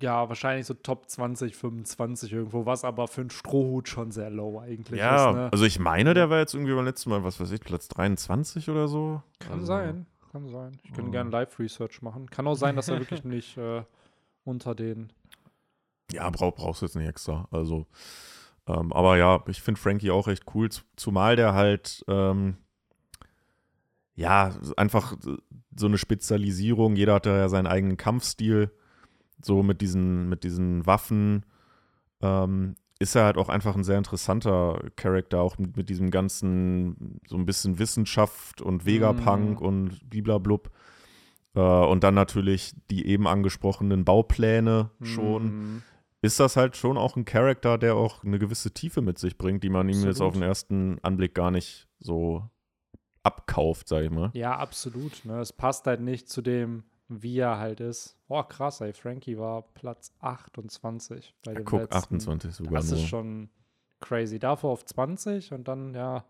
ja, 0.01 0.29
wahrscheinlich 0.29 0.65
so 0.65 0.73
Top 0.73 1.09
20, 1.09 1.55
25 1.55 2.31
irgendwo, 2.31 2.65
was 2.65 2.83
aber 2.85 3.07
für 3.09 3.21
einen 3.21 3.29
Strohhut 3.29 3.89
schon 3.89 4.11
sehr 4.11 4.29
low 4.29 4.59
eigentlich 4.59 4.99
Ja, 4.99 5.29
ist. 5.31 5.35
Ne? 5.35 5.49
also 5.51 5.65
ich 5.65 5.79
meine, 5.79 6.13
der 6.13 6.29
war 6.29 6.39
jetzt 6.39 6.53
irgendwie 6.53 6.73
beim 6.73 6.85
letzten 6.85 7.09
Mal, 7.09 7.23
was 7.23 7.39
weiß 7.39 7.51
ich, 7.51 7.59
Platz 7.59 7.89
23 7.89 8.69
oder 8.69 8.87
so. 8.87 9.21
Kann 9.39 9.53
also, 9.53 9.65
sein, 9.65 10.05
kann 10.31 10.47
sein. 10.47 10.79
Ich 10.83 10.93
könnte 10.93 11.09
Ja. 11.09 11.11
gerne 11.23 11.29
Live-Research 11.29 12.01
machen. 12.01 12.29
Kann 12.29 12.47
auch 12.47 12.55
sein, 12.55 12.75
dass 12.75 12.87
er 12.87 12.99
wirklich 12.99 13.23
nicht 13.25 13.57
äh, 13.57 13.83
unter 14.45 14.73
den. 14.75 15.11
Ja, 16.11 16.29
brauch, 16.29 16.53
brauchst 16.55 16.81
du 16.81 16.85
jetzt 16.85 16.95
nicht 16.95 17.07
extra. 17.07 17.47
Also, 17.51 17.87
ähm, 18.67 18.91
aber 18.93 19.17
ja, 19.17 19.43
ich 19.47 19.61
finde 19.61 19.79
Frankie 19.81 20.11
auch 20.11 20.27
recht 20.27 20.43
cool, 20.53 20.69
zu- 20.69 20.83
zumal 20.95 21.35
der 21.35 21.53
halt, 21.53 22.03
ähm, 22.07 22.57
ja, 24.15 24.51
einfach 24.77 25.17
so 25.75 25.87
eine 25.87 25.97
Spezialisierung. 25.97 26.95
Jeder 26.95 27.15
hat 27.15 27.25
da 27.25 27.35
ja 27.35 27.49
seinen 27.49 27.67
eigenen 27.67 27.97
Kampfstil. 27.97 28.71
So 29.43 29.63
mit 29.63 29.81
diesen, 29.81 30.29
mit 30.29 30.43
diesen 30.43 30.85
Waffen 30.85 31.45
ähm, 32.21 32.75
ist 32.99 33.15
er 33.15 33.25
halt 33.25 33.37
auch 33.37 33.49
einfach 33.49 33.75
ein 33.75 33.83
sehr 33.83 33.97
interessanter 33.97 34.79
Charakter, 34.95 35.41
auch 35.41 35.57
mit, 35.57 35.75
mit 35.75 35.89
diesem 35.89 36.11
ganzen, 36.11 37.19
so 37.27 37.35
ein 37.35 37.45
bisschen 37.45 37.79
Wissenschaft 37.79 38.61
und 38.61 38.85
Vegapunk 38.85 39.59
Mhm. 39.59 39.65
und 39.65 40.09
bliblablub. 40.09 40.69
Äh, 41.55 41.59
und 41.59 42.03
dann 42.03 42.13
natürlich 42.13 42.73
die 42.91 43.07
eben 43.07 43.27
angesprochenen 43.27 44.05
Baupläne 44.05 44.91
schon 45.01 45.75
Mm, 45.75 45.83
ist 46.23 46.39
das 46.39 46.55
halt 46.57 46.75
schon 46.75 46.97
auch 46.97 47.15
ein 47.15 47.25
Charakter, 47.25 47.77
der 47.77 47.95
auch 47.95 48.23
eine 48.23 48.39
gewisse 48.39 48.71
Tiefe 48.71 49.01
mit 49.01 49.19
sich 49.19 49.37
bringt, 49.37 49.63
die 49.63 49.69
man 49.69 49.87
ihm 49.89 49.95
jetzt 49.99 50.07
Absolut. 50.21 50.27
auf 50.29 50.33
den 50.33 50.41
ersten 50.43 50.99
Anblick 51.03 51.35
gar 51.35 51.51
nicht 51.51 51.87
so 51.99 52.49
abkauft, 53.23 53.87
sag 53.89 54.03
ich 54.03 54.09
mal. 54.09 54.31
Ja, 54.33 54.57
absolut. 54.57 55.23
Ne? 55.25 55.39
Es 55.39 55.53
passt 55.53 55.85
halt 55.85 56.01
nicht 56.01 56.29
zu 56.29 56.41
dem, 56.41 56.83
wie 57.07 57.37
er 57.39 57.57
halt 57.59 57.79
ist. 57.79 58.17
Oh, 58.27 58.41
krass, 58.43 58.81
ey. 58.81 58.93
Frankie 58.93 59.37
war 59.37 59.61
Platz 59.73 60.11
28 60.19 61.35
bei 61.43 61.51
Ja, 61.51 61.57
dem 61.59 61.65
guck, 61.65 61.81
letzten. 61.81 61.97
28 61.97 62.53
sogar 62.55 62.73
Das 62.73 62.89
nur. 62.89 62.99
ist 62.99 63.05
schon 63.07 63.49
crazy. 63.99 64.39
Davor 64.39 64.71
auf 64.71 64.85
20 64.85 65.53
und 65.53 65.67
dann, 65.67 65.93
ja. 65.93 66.25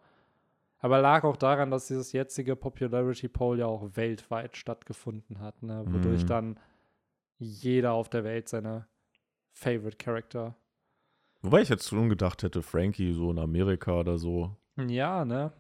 Aber 0.80 1.00
lag 1.02 1.24
auch 1.24 1.38
daran, 1.38 1.72
dass 1.72 1.88
dieses 1.88 2.12
jetzige 2.12 2.56
Popularity 2.56 3.28
Poll 3.30 3.60
ja 3.60 3.68
auch 3.68 3.96
weltweit 3.96 4.58
stattgefunden 4.58 5.40
hat, 5.40 5.64
ne? 5.64 5.84
wodurch 5.88 6.24
Mhm. 6.24 6.28
dann 6.28 6.60
jeder 7.40 7.94
auf 7.94 8.10
der 8.10 8.24
Welt 8.24 8.50
seine 8.50 8.86
Favorite 9.54 9.98
Character. 9.98 10.56
Wobei 11.42 11.62
ich 11.62 11.70
jetzt 11.70 11.88
schon 11.90 12.10
gedacht 12.10 12.44
hätte, 12.44 12.62
Frankie 12.62 13.14
so 13.14 13.32
in 13.32 13.40
Amerika 13.40 14.00
oder 14.00 14.18
so, 14.18 14.56
Ja, 14.78 15.24
ne? 15.26 15.52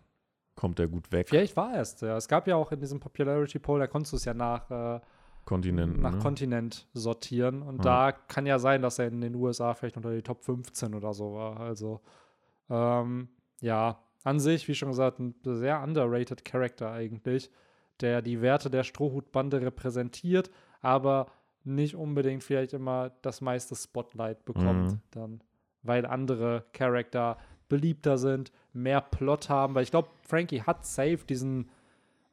kommt 0.55 0.77
der 0.79 0.87
gut 0.87 1.11
weg. 1.11 1.29
Vielleicht 1.29 1.55
war 1.57 1.73
er 1.73 1.81
es. 1.81 1.99
Ja. 2.01 2.15
Es 2.17 2.27
gab 2.27 2.47
ja 2.47 2.55
auch 2.55 2.71
in 2.71 2.79
diesem 2.79 2.99
Popularity 2.99 3.59
Poll, 3.59 3.79
da 3.79 3.87
konntest 3.87 4.13
du 4.13 4.17
es 4.17 4.25
ja 4.25 4.33
nach, 4.33 4.69
äh, 4.69 4.99
Kontinenten. 5.45 6.01
nach 6.01 6.13
ne? 6.13 6.19
Kontinent 6.19 6.87
sortieren. 6.93 7.63
Und 7.63 7.83
Ja. 7.83 8.11
da 8.11 8.11
kann 8.13 8.45
ja 8.45 8.59
sein, 8.59 8.81
dass 8.81 8.97
er 8.99 9.07
in 9.07 9.19
den 9.19 9.35
USA 9.35 9.73
vielleicht 9.73 9.97
unter 9.97 10.11
die 10.13 10.21
Top 10.21 10.43
15 10.43 10.93
oder 10.95 11.13
so 11.13 11.33
war. 11.33 11.59
Also, 11.59 12.01
ähm, 12.69 13.27
ja, 13.59 13.99
an 14.23 14.39
sich, 14.39 14.67
wie 14.69 14.75
schon 14.75 14.89
gesagt, 14.89 15.19
ein 15.19 15.35
sehr 15.43 15.81
underrated 15.83 16.45
Charakter 16.45 16.91
eigentlich, 16.91 17.51
der 17.99 18.21
die 18.21 18.41
Werte 18.41 18.69
der 18.69 18.83
Strohhutbande 18.83 19.61
repräsentiert, 19.61 20.49
aber 20.81 21.27
nicht 21.63 21.95
unbedingt 21.95 22.43
vielleicht 22.43 22.73
immer 22.73 23.11
das 23.21 23.41
meiste 23.41 23.75
Spotlight 23.75 24.45
bekommt, 24.45 24.91
Mhm. 24.93 24.99
dann, 25.11 25.41
weil 25.83 26.05
andere 26.05 26.65
Charakter 26.73 27.37
beliebter 27.69 28.17
sind, 28.17 28.51
mehr 28.73 29.01
Plot 29.01 29.49
haben, 29.49 29.73
weil 29.75 29.83
ich 29.83 29.91
glaube, 29.91 30.09
Frankie 30.21 30.61
hat 30.61 30.85
safe 30.85 31.19
diesen 31.27 31.69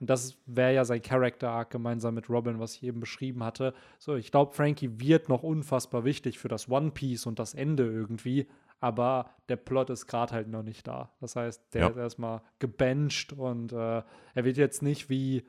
und 0.00 0.08
das 0.08 0.38
wäre 0.46 0.72
ja 0.72 0.84
sein 0.86 1.02
Character 1.02 1.50
Arc 1.50 1.68
gemeinsam 1.70 2.14
mit 2.14 2.30
Robin, 2.30 2.58
was 2.58 2.74
ich 2.76 2.84
eben 2.84 3.00
beschrieben 3.00 3.44
hatte. 3.44 3.74
So, 3.98 4.14
ich 4.16 4.30
glaube, 4.30 4.54
Frankie 4.54 4.98
wird 4.98 5.28
noch 5.28 5.42
unfassbar 5.42 6.04
wichtig 6.04 6.38
für 6.38 6.48
das 6.48 6.70
One 6.70 6.90
Piece 6.92 7.26
und 7.26 7.38
das 7.38 7.52
Ende 7.52 7.84
irgendwie, 7.84 8.46
aber 8.80 9.28
der 9.50 9.56
Plot 9.56 9.90
ist 9.90 10.06
gerade 10.06 10.32
halt 10.32 10.48
noch 10.48 10.62
nicht 10.62 10.86
da. 10.88 11.10
Das 11.20 11.36
heißt, 11.36 11.74
der 11.74 11.82
Ja. 11.82 11.88
ist 11.88 11.96
erstmal 11.98 12.40
gebencht 12.60 13.34
und 13.34 13.72
äh, 13.74 14.02
er 14.34 14.44
wird 14.44 14.56
jetzt 14.56 14.82
nicht 14.82 15.10
wie 15.10 15.44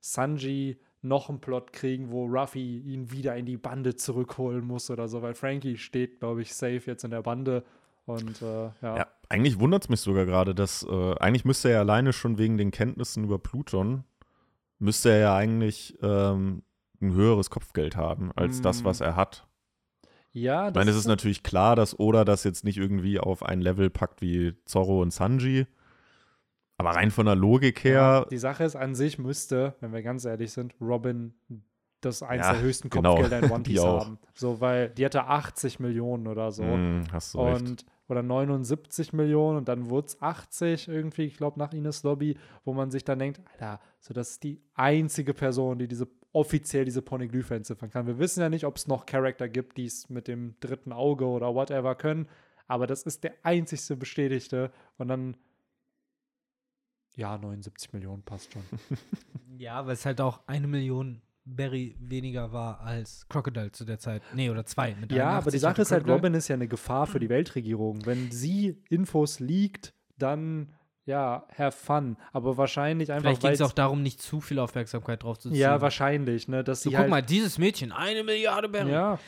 Sanji 0.00 0.78
noch 1.02 1.28
einen 1.28 1.40
Plot 1.40 1.72
kriegen, 1.72 2.10
wo 2.10 2.24
Ruffy 2.26 2.78
ihn 2.78 3.10
wieder 3.10 3.36
in 3.36 3.46
die 3.46 3.56
Bande 3.56 3.94
zurückholen 3.96 4.64
muss 4.66 4.90
oder 4.90 5.08
so, 5.08 5.22
weil 5.22 5.34
Frankie 5.34 5.76
steht, 5.76 6.18
glaube 6.20 6.42
ich, 6.42 6.54
safe 6.54 6.82
jetzt 6.86 7.04
in 7.04 7.10
der 7.10 7.22
Bande 7.22 7.64
und 8.06 8.40
äh, 8.42 8.64
ja. 8.82 8.96
Ja, 8.96 9.06
eigentlich 9.28 9.58
wundert 9.60 9.84
es 9.84 9.88
mich 9.88 10.00
sogar 10.00 10.26
gerade, 10.26 10.54
dass 10.54 10.84
äh, 10.88 11.14
eigentlich 11.18 11.44
müsste 11.44 11.68
er 11.68 11.74
ja 11.74 11.80
alleine 11.80 12.12
schon 12.12 12.38
wegen 12.38 12.56
den 12.56 12.70
Kenntnissen 12.70 13.24
über 13.24 13.38
Pluton, 13.38 14.04
müsste 14.78 15.10
er 15.10 15.18
ja 15.18 15.36
eigentlich 15.36 15.96
ähm, 16.02 16.62
ein 17.00 17.12
höheres 17.12 17.50
Kopfgeld 17.50 17.96
haben 17.96 18.32
als 18.36 18.62
das, 18.62 18.82
Mm. 18.82 18.84
was 18.86 19.00
er 19.00 19.16
hat. 19.16 19.46
Ja, 20.32 20.68
Ich 20.68 20.74
meine, 20.74 20.90
es 20.90 20.96
ist 20.96 21.06
natürlich 21.06 21.42
klar, 21.42 21.76
dass 21.76 21.98
Oda 21.98 22.24
das 22.24 22.44
jetzt 22.44 22.62
nicht 22.64 22.76
irgendwie 22.76 23.18
auf 23.18 23.42
ein 23.42 23.60
Level 23.60 23.88
packt 23.90 24.20
wie 24.20 24.54
Zorro 24.66 25.00
und 25.00 25.10
Sanji. 25.12 25.66
Aber 26.78 26.90
rein 26.90 27.10
von 27.10 27.26
der 27.26 27.34
Logik 27.36 27.84
her, 27.84 27.92
Ja, 27.92 28.24
die 28.26 28.38
Sache 28.38 28.64
ist, 28.64 28.76
an 28.76 28.94
sich 28.94 29.18
müsste, 29.18 29.74
wenn 29.80 29.92
wir 29.92 30.02
ganz 30.02 30.24
ehrlich 30.24 30.52
sind, 30.52 30.74
Robin 30.80 31.34
das 32.02 32.22
eins 32.22 32.44
Ja, 32.46 32.52
der 32.52 32.62
höchsten 32.62 32.90
genau. 32.90 33.16
Kopfgelder 33.16 33.46
in 33.46 33.50
One 33.52 33.62
Piece 33.62 33.82
haben. 33.84 34.18
So, 34.34 34.60
weil 34.60 34.90
die 34.90 35.04
hatte 35.04 35.24
80 35.24 35.80
Millionen 35.80 36.26
oder 36.26 36.52
so. 36.52 36.62
Hm, 36.62 37.04
hast 37.10 37.34
du 37.34 37.40
recht. 37.40 37.60
und 37.60 37.86
oder 38.08 38.22
79 38.22 39.12
Millionen 39.14 39.58
und 39.58 39.68
dann 39.68 39.90
wurde 39.90 40.06
es 40.06 40.22
80 40.22 40.86
irgendwie, 40.86 41.24
ich 41.24 41.36
glaube, 41.36 41.58
nach 41.58 41.72
Ines 41.72 42.04
Lobby, 42.04 42.36
wo 42.64 42.72
man 42.72 42.90
sich 42.92 43.04
dann 43.04 43.18
denkt, 43.18 43.40
Alter, 43.52 43.80
so 43.98 44.14
das 44.14 44.30
ist 44.30 44.44
die 44.44 44.60
einzige 44.74 45.34
Person, 45.34 45.78
die 45.78 45.88
diese 45.88 46.06
offiziell 46.32 46.84
diese 46.84 47.02
Poneglyphe 47.02 47.54
entziffern 47.54 47.90
kann. 47.90 48.06
Wir 48.06 48.18
wissen 48.18 48.40
ja 48.40 48.48
nicht, 48.48 48.64
ob 48.64 48.76
es 48.76 48.86
noch 48.86 49.06
Charakter 49.06 49.48
gibt, 49.48 49.76
die 49.76 49.86
es 49.86 50.08
mit 50.08 50.28
dem 50.28 50.54
dritten 50.60 50.92
Auge 50.92 51.26
oder 51.26 51.54
whatever 51.54 51.94
können, 51.96 52.28
aber 52.68 52.86
das 52.86 53.02
ist 53.02 53.24
der 53.24 53.32
einzigste 53.42 53.96
bestätigte 53.96 54.70
und 54.98 55.08
dann 55.08 55.36
ja, 57.16 57.36
79 57.36 57.92
Millionen 57.92 58.22
passt 58.22 58.52
schon. 58.52 58.62
Ja, 59.58 59.86
weil 59.86 59.94
es 59.94 60.04
halt 60.04 60.20
auch 60.20 60.40
eine 60.46 60.66
Million 60.66 61.22
Berry 61.46 61.96
weniger 61.98 62.52
war 62.52 62.80
als 62.80 63.26
Crocodile 63.28 63.72
zu 63.72 63.86
der 63.86 63.98
Zeit. 63.98 64.20
Nee, 64.34 64.50
oder 64.50 64.66
zwei. 64.66 64.94
Mit 65.00 65.12
Ja, 65.12 65.28
aber 65.28 65.46
81 65.46 65.52
die 65.52 65.58
Sache 65.60 65.82
ist 65.82 65.92
halt. 65.92 66.06
Robin 66.06 66.34
ist 66.34 66.48
ja 66.48 66.56
eine 66.56 66.68
Gefahr 66.68 67.06
für 67.06 67.20
die 67.20 67.30
Weltregierung. 67.30 68.04
Wenn 68.04 68.30
sie 68.30 68.82
Infos 68.90 69.40
liegt, 69.40 69.94
dann 70.18 70.74
ja, 71.06 71.46
have 71.56 71.72
fun. 71.76 72.16
Aber 72.32 72.56
wahrscheinlich 72.58 73.12
einfach, 73.12 73.22
Vielleicht 73.30 73.42
ging 73.42 73.50
es 73.52 73.62
auch 73.62 73.72
darum, 73.72 74.02
nicht 74.02 74.20
zu 74.20 74.40
viel 74.40 74.58
Aufmerksamkeit 74.58 75.22
drauf 75.22 75.38
zu 75.38 75.50
ziehen. 75.50 75.58
Ja, 75.60 75.80
wahrscheinlich, 75.80 76.48
ne? 76.48 76.64
Dass 76.64 76.82
So, 76.82 76.90
sie 76.90 76.94
guck 76.94 77.02
halt, 77.02 77.10
mal, 77.10 77.22
dieses 77.22 77.58
Mädchen, 77.58 77.92
eine 77.92 78.24
Milliarde 78.24 78.68
Berry. 78.68 78.90
Ja, 78.90 79.18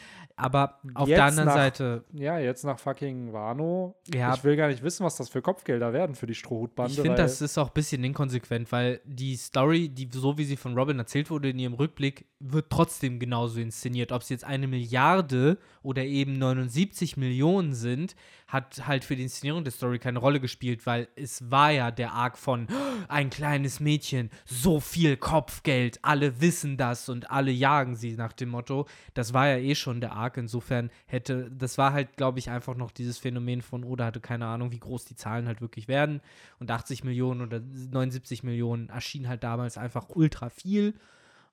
Aber 0.40 0.78
auf 0.94 1.08
Jetzt 1.08 1.16
der 1.18 1.24
anderen 1.24 1.46
nach- 1.48 1.54
Seite, 1.54 2.04
ja, 2.12 2.38
jetzt 2.38 2.64
nach 2.64 2.78
fucking 2.78 3.32
Wano. 3.32 3.96
Ja. 4.14 4.34
Ich 4.34 4.44
will 4.44 4.54
gar 4.56 4.68
nicht 4.68 4.82
wissen, 4.84 5.04
was 5.04 5.16
das 5.16 5.28
für 5.28 5.42
Kopfgelder 5.42 5.92
werden 5.92 6.14
für 6.14 6.26
die 6.28 6.34
Strohhutbande. 6.36 6.92
ich 6.92 7.00
finde, 7.00 7.16
das 7.16 7.40
ist 7.40 7.58
auch 7.58 7.66
ein 7.68 7.74
bisschen 7.74 8.04
inkonsequent, 8.04 8.70
weil 8.70 9.00
die 9.04 9.34
Story, 9.36 9.88
die 9.88 10.08
so 10.12 10.38
wie 10.38 10.44
sie 10.44 10.56
von 10.56 10.78
Robin 10.78 10.98
erzählt 10.98 11.30
wurde 11.30 11.50
in 11.50 11.58
ihrem 11.58 11.74
Rückblick, 11.74 12.26
wird 12.38 12.66
trotzdem 12.70 13.18
genauso 13.18 13.58
inszeniert. 13.60 14.12
Ob 14.12 14.22
es 14.22 14.28
jetzt 14.28 14.44
eine 14.44 14.68
Milliarde 14.68 15.58
oder 15.82 16.04
eben 16.04 16.38
79 16.38 17.16
Millionen 17.16 17.74
sind, 17.74 18.14
hat 18.48 18.86
halt 18.86 19.04
für 19.04 19.14
die 19.14 19.22
Inszenierung 19.22 19.62
der 19.62 19.72
Story 19.72 19.98
keine 19.98 20.18
Rolle 20.18 20.40
gespielt, 20.40 20.86
weil 20.86 21.06
es 21.16 21.50
war 21.50 21.70
ja 21.70 21.90
der 21.90 22.12
Arc 22.12 22.38
von 22.38 22.66
"Oh, 22.70 23.04
ein 23.08 23.28
kleines 23.28 23.78
Mädchen, 23.78 24.30
so 24.46 24.80
viel 24.80 25.18
Kopfgeld, 25.18 25.98
alle 26.02 26.40
wissen 26.40 26.78
das 26.78 27.10
und 27.10 27.30
alle 27.30 27.50
jagen 27.50 27.94
sie 27.94 28.14
nach 28.14 28.32
dem 28.32 28.48
Motto. 28.48 28.86
Das 29.12 29.34
war 29.34 29.48
ja 29.48 29.58
eh 29.58 29.74
schon 29.74 30.00
der 30.00 30.12
Arc. 30.12 30.38
Insofern 30.38 30.90
hätte, 31.06 31.50
das 31.50 31.76
war 31.76 31.92
halt, 31.92 32.16
glaube 32.16 32.38
ich, 32.38 32.48
einfach 32.48 32.74
noch 32.74 32.90
dieses 32.90 33.18
Phänomen 33.18 33.60
von, 33.60 33.84
oh, 33.84 33.96
da 33.96 34.06
hatte 34.06 34.20
keine 34.20 34.46
Ahnung, 34.46 34.72
wie 34.72 34.80
groß 34.80 35.04
die 35.04 35.16
Zahlen 35.16 35.46
halt 35.46 35.60
wirklich 35.60 35.86
werden. 35.86 36.22
Und 36.58 36.70
80 36.70 37.04
Millionen 37.04 37.42
oder 37.42 37.60
79 37.60 38.44
Millionen 38.44 38.88
erschien 38.88 39.28
halt 39.28 39.44
damals 39.44 39.76
einfach 39.76 40.06
ultra 40.08 40.48
viel. 40.48 40.94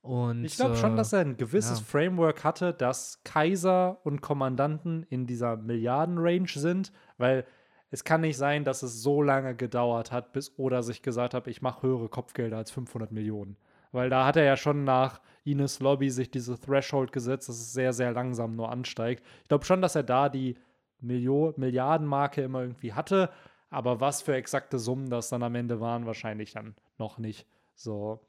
Und, 0.05 0.45
Ich 0.45 0.55
glaube 0.55 0.75
schon, 0.75 0.93
äh, 0.93 0.97
dass 0.97 1.13
er 1.13 1.21
ein 1.21 1.35
gewisses 1.35 1.79
ja. 1.79 1.85
Framework 1.85 2.43
hatte, 2.43 2.73
dass 2.73 3.23
Kaiser 3.23 3.97
und 4.03 4.21
Kommandanten 4.21 5.03
in 5.09 5.25
dieser 5.25 5.57
Milliarden-Range 5.57 6.47
sind, 6.47 6.91
weil 7.17 7.43
es 7.89 8.03
kann 8.03 8.21
nicht 8.21 8.37
sein, 8.37 8.63
dass 8.65 8.83
es 8.83 9.01
so 9.01 9.23
lange 9.23 9.55
gedauert 9.55 10.11
hat, 10.11 10.31
bis 10.31 10.59
Oda 10.59 10.83
sich 10.83 11.01
gesagt 11.01 11.33
hat, 11.33 11.47
ich 11.47 11.63
mache 11.63 11.87
höhere 11.87 12.07
Kopfgelder 12.07 12.57
als 12.57 12.69
500 12.69 13.11
Millionen. 13.11 13.57
Weil 13.91 14.11
da 14.11 14.27
hat 14.27 14.35
er 14.35 14.43
ja 14.43 14.57
schon 14.57 14.83
nach 14.83 15.21
Ines 15.43 15.79
Lobby 15.79 16.11
sich 16.11 16.29
diese 16.29 16.59
Threshold 16.59 17.11
gesetzt, 17.11 17.49
dass 17.49 17.55
es 17.55 17.73
sehr, 17.73 17.91
sehr 17.91 18.11
langsam 18.11 18.55
nur 18.55 18.71
ansteigt. 18.71 19.25
Ich 19.41 19.47
glaube 19.47 19.65
schon, 19.65 19.81
dass 19.81 19.95
er 19.95 20.03
da 20.03 20.29
die 20.29 20.55
Millio 20.99 21.53
Milliardenmarke 21.57 22.43
immer 22.43 22.61
irgendwie 22.61 22.93
hatte, 22.93 23.31
aber 23.71 24.01
was 24.01 24.21
für 24.21 24.35
exakte 24.35 24.77
Summen 24.77 25.09
das 25.09 25.29
dann 25.29 25.41
am 25.41 25.55
Ende 25.55 25.79
waren, 25.79 26.05
wahrscheinlich 26.05 26.51
dann 26.51 26.75
noch 26.99 27.17
nicht. 27.17 27.47
So, 27.73 28.19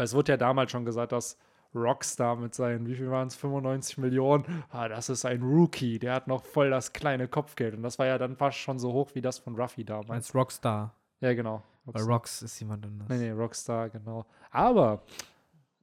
weil 0.00 0.06
es 0.06 0.14
wurde 0.14 0.32
ja 0.32 0.38
damals 0.38 0.70
schon 0.70 0.86
gesagt, 0.86 1.12
dass 1.12 1.36
Rockstar 1.74 2.34
mit 2.36 2.54
seinen, 2.54 2.86
wie 2.86 2.94
viel 2.94 3.10
waren 3.10 3.28
es, 3.28 3.34
95 3.34 3.98
Millionen, 3.98 4.64
ah, 4.70 4.88
das 4.88 5.10
ist 5.10 5.26
ein 5.26 5.42
Rookie, 5.42 5.98
der 5.98 6.14
hat 6.14 6.26
noch 6.26 6.42
voll 6.42 6.70
das 6.70 6.94
kleine 6.94 7.28
Kopfgeld. 7.28 7.74
Und 7.74 7.82
das 7.82 7.98
war 7.98 8.06
ja 8.06 8.16
dann 8.16 8.34
fast 8.34 8.56
schon 8.56 8.78
so 8.78 8.94
hoch 8.94 9.10
wie 9.12 9.20
das 9.20 9.38
von 9.40 9.56
Ruffy 9.56 9.84
damals. 9.84 10.08
als 10.10 10.34
Rockstar. 10.34 10.94
Ja, 11.20 11.34
genau. 11.34 11.62
Bei 11.84 12.00
Rocks 12.00 12.40
ist 12.40 12.58
jemand 12.60 12.86
anders. 12.86 13.10
Nee, 13.10 13.18
nee, 13.18 13.30
Rockstar, 13.30 13.90
genau. 13.90 14.24
Aber 14.50 15.02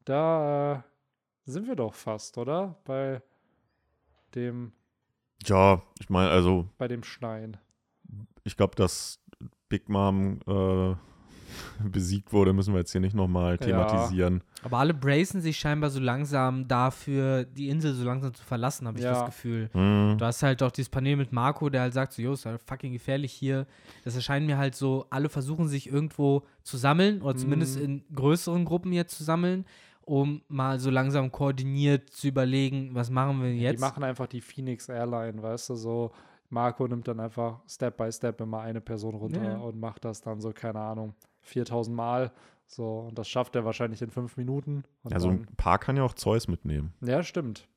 da 0.04 0.74
äh, 0.74 0.80
sind 1.46 1.68
wir 1.68 1.76
doch 1.76 1.94
fast, 1.94 2.40
oder? 2.40 2.76
Bei 2.86 3.22
dem, 4.34 4.72
Ja, 5.46 5.84
ich 6.00 6.10
meine, 6.10 6.32
also 6.32 6.68
bei 6.80 6.88
dem 6.88 7.04
Stein. 7.04 7.58
ich 8.44 8.58
glaube, 8.58 8.74
dass 8.74 9.20
Big 9.70 9.90
Mom 9.90 10.40
äh, 10.48 10.96
besiegt 11.92 12.34
wurde, 12.34 12.54
müssen 12.54 12.74
wir 12.74 12.80
jetzt 12.80 12.92
hier 12.92 13.02
nicht 13.02 13.16
nochmal 13.16 13.58
thematisieren. 13.58 14.42
Aber 14.64 14.78
alle 14.80 14.94
bracen 14.94 15.42
sich 15.42 15.58
scheinbar 15.58 15.90
so 15.90 16.00
langsam 16.00 16.68
dafür, 16.68 17.44
die 17.46 17.70
Insel 17.70 17.94
so 17.94 18.04
langsam 18.04 18.34
zu 18.34 18.44
verlassen, 18.44 18.88
habe 18.88 18.98
ich 18.98 19.04
Ja. 19.04 19.12
das 19.14 19.26
Gefühl. 19.26 19.70
Hm. 19.74 20.16
Du 20.18 20.26
hast 20.26 20.44
halt 20.44 20.62
auch 20.64 20.72
dieses 20.72 20.90
Panel 20.90 21.16
mit 21.16 21.32
Marco, 21.32 21.70
der 21.70 21.82
halt 21.82 21.94
sagt 21.94 22.14
so, 22.14 22.22
jo, 22.22 22.34
ist 22.34 22.46
halt 22.46 22.62
fucking 22.62 22.94
gefährlich 22.94 23.32
hier. 23.32 23.66
Das 24.04 24.16
erscheint 24.16 24.46
mir 24.46 24.58
halt 24.58 24.76
so, 24.76 25.06
alle 25.10 25.30
versuchen 25.30 25.68
sich 25.68 25.88
irgendwo 25.92 26.44
zu 26.64 26.78
sammeln 26.78 27.22
oder 27.22 27.36
zumindest 27.36 27.78
Mhm. 27.78 27.84
in 27.86 28.04
größeren 28.16 28.66
Gruppen 28.66 28.92
jetzt 28.94 29.16
zu 29.18 29.24
sammeln, 29.24 29.66
um 30.06 30.42
mal 30.48 30.80
so 30.80 30.90
langsam 30.90 31.32
koordiniert 31.32 32.10
zu 32.10 32.28
überlegen, 32.30 32.92
was 32.94 33.10
machen 33.10 33.42
wir 33.44 33.50
Die 33.52 33.60
jetzt. 33.60 33.80
machen 33.82 34.04
einfach 34.04 34.28
die 34.28 34.42
Phoenix 34.42 34.90
Airline, 34.90 35.42
weißt 35.42 35.70
du, 35.70 35.76
so. 35.76 36.12
Marco 36.50 36.88
nimmt 36.88 37.06
dann 37.10 37.20
einfach 37.20 37.60
Step 37.68 37.98
by 37.98 38.10
Step 38.10 38.40
immer 38.40 38.62
eine 38.62 38.80
Person 38.80 39.16
runter 39.16 39.44
Ja. 39.44 39.58
und 39.58 39.78
macht 39.82 40.06
das 40.06 40.22
dann 40.22 40.40
so, 40.40 40.52
keine 40.54 40.80
Ahnung, 40.80 41.14
4000 41.48 41.96
Mal. 41.96 42.32
So, 42.66 43.00
und 43.08 43.18
das 43.18 43.30
schafft 43.30 43.56
er 43.56 43.64
wahrscheinlich 43.66 44.02
in 44.02 44.12
fünf 44.12 44.36
Minuten. 44.38 44.84
Und 45.04 45.14
Also 45.14 45.30
dann, 45.30 45.42
ein 45.50 45.56
paar 45.56 45.80
kann 45.80 45.96
ja 45.98 46.04
auch 46.04 46.14
Zeus 46.14 46.48
mitnehmen. 46.48 46.94
ja, 47.02 47.24
stimmt. 47.24 47.68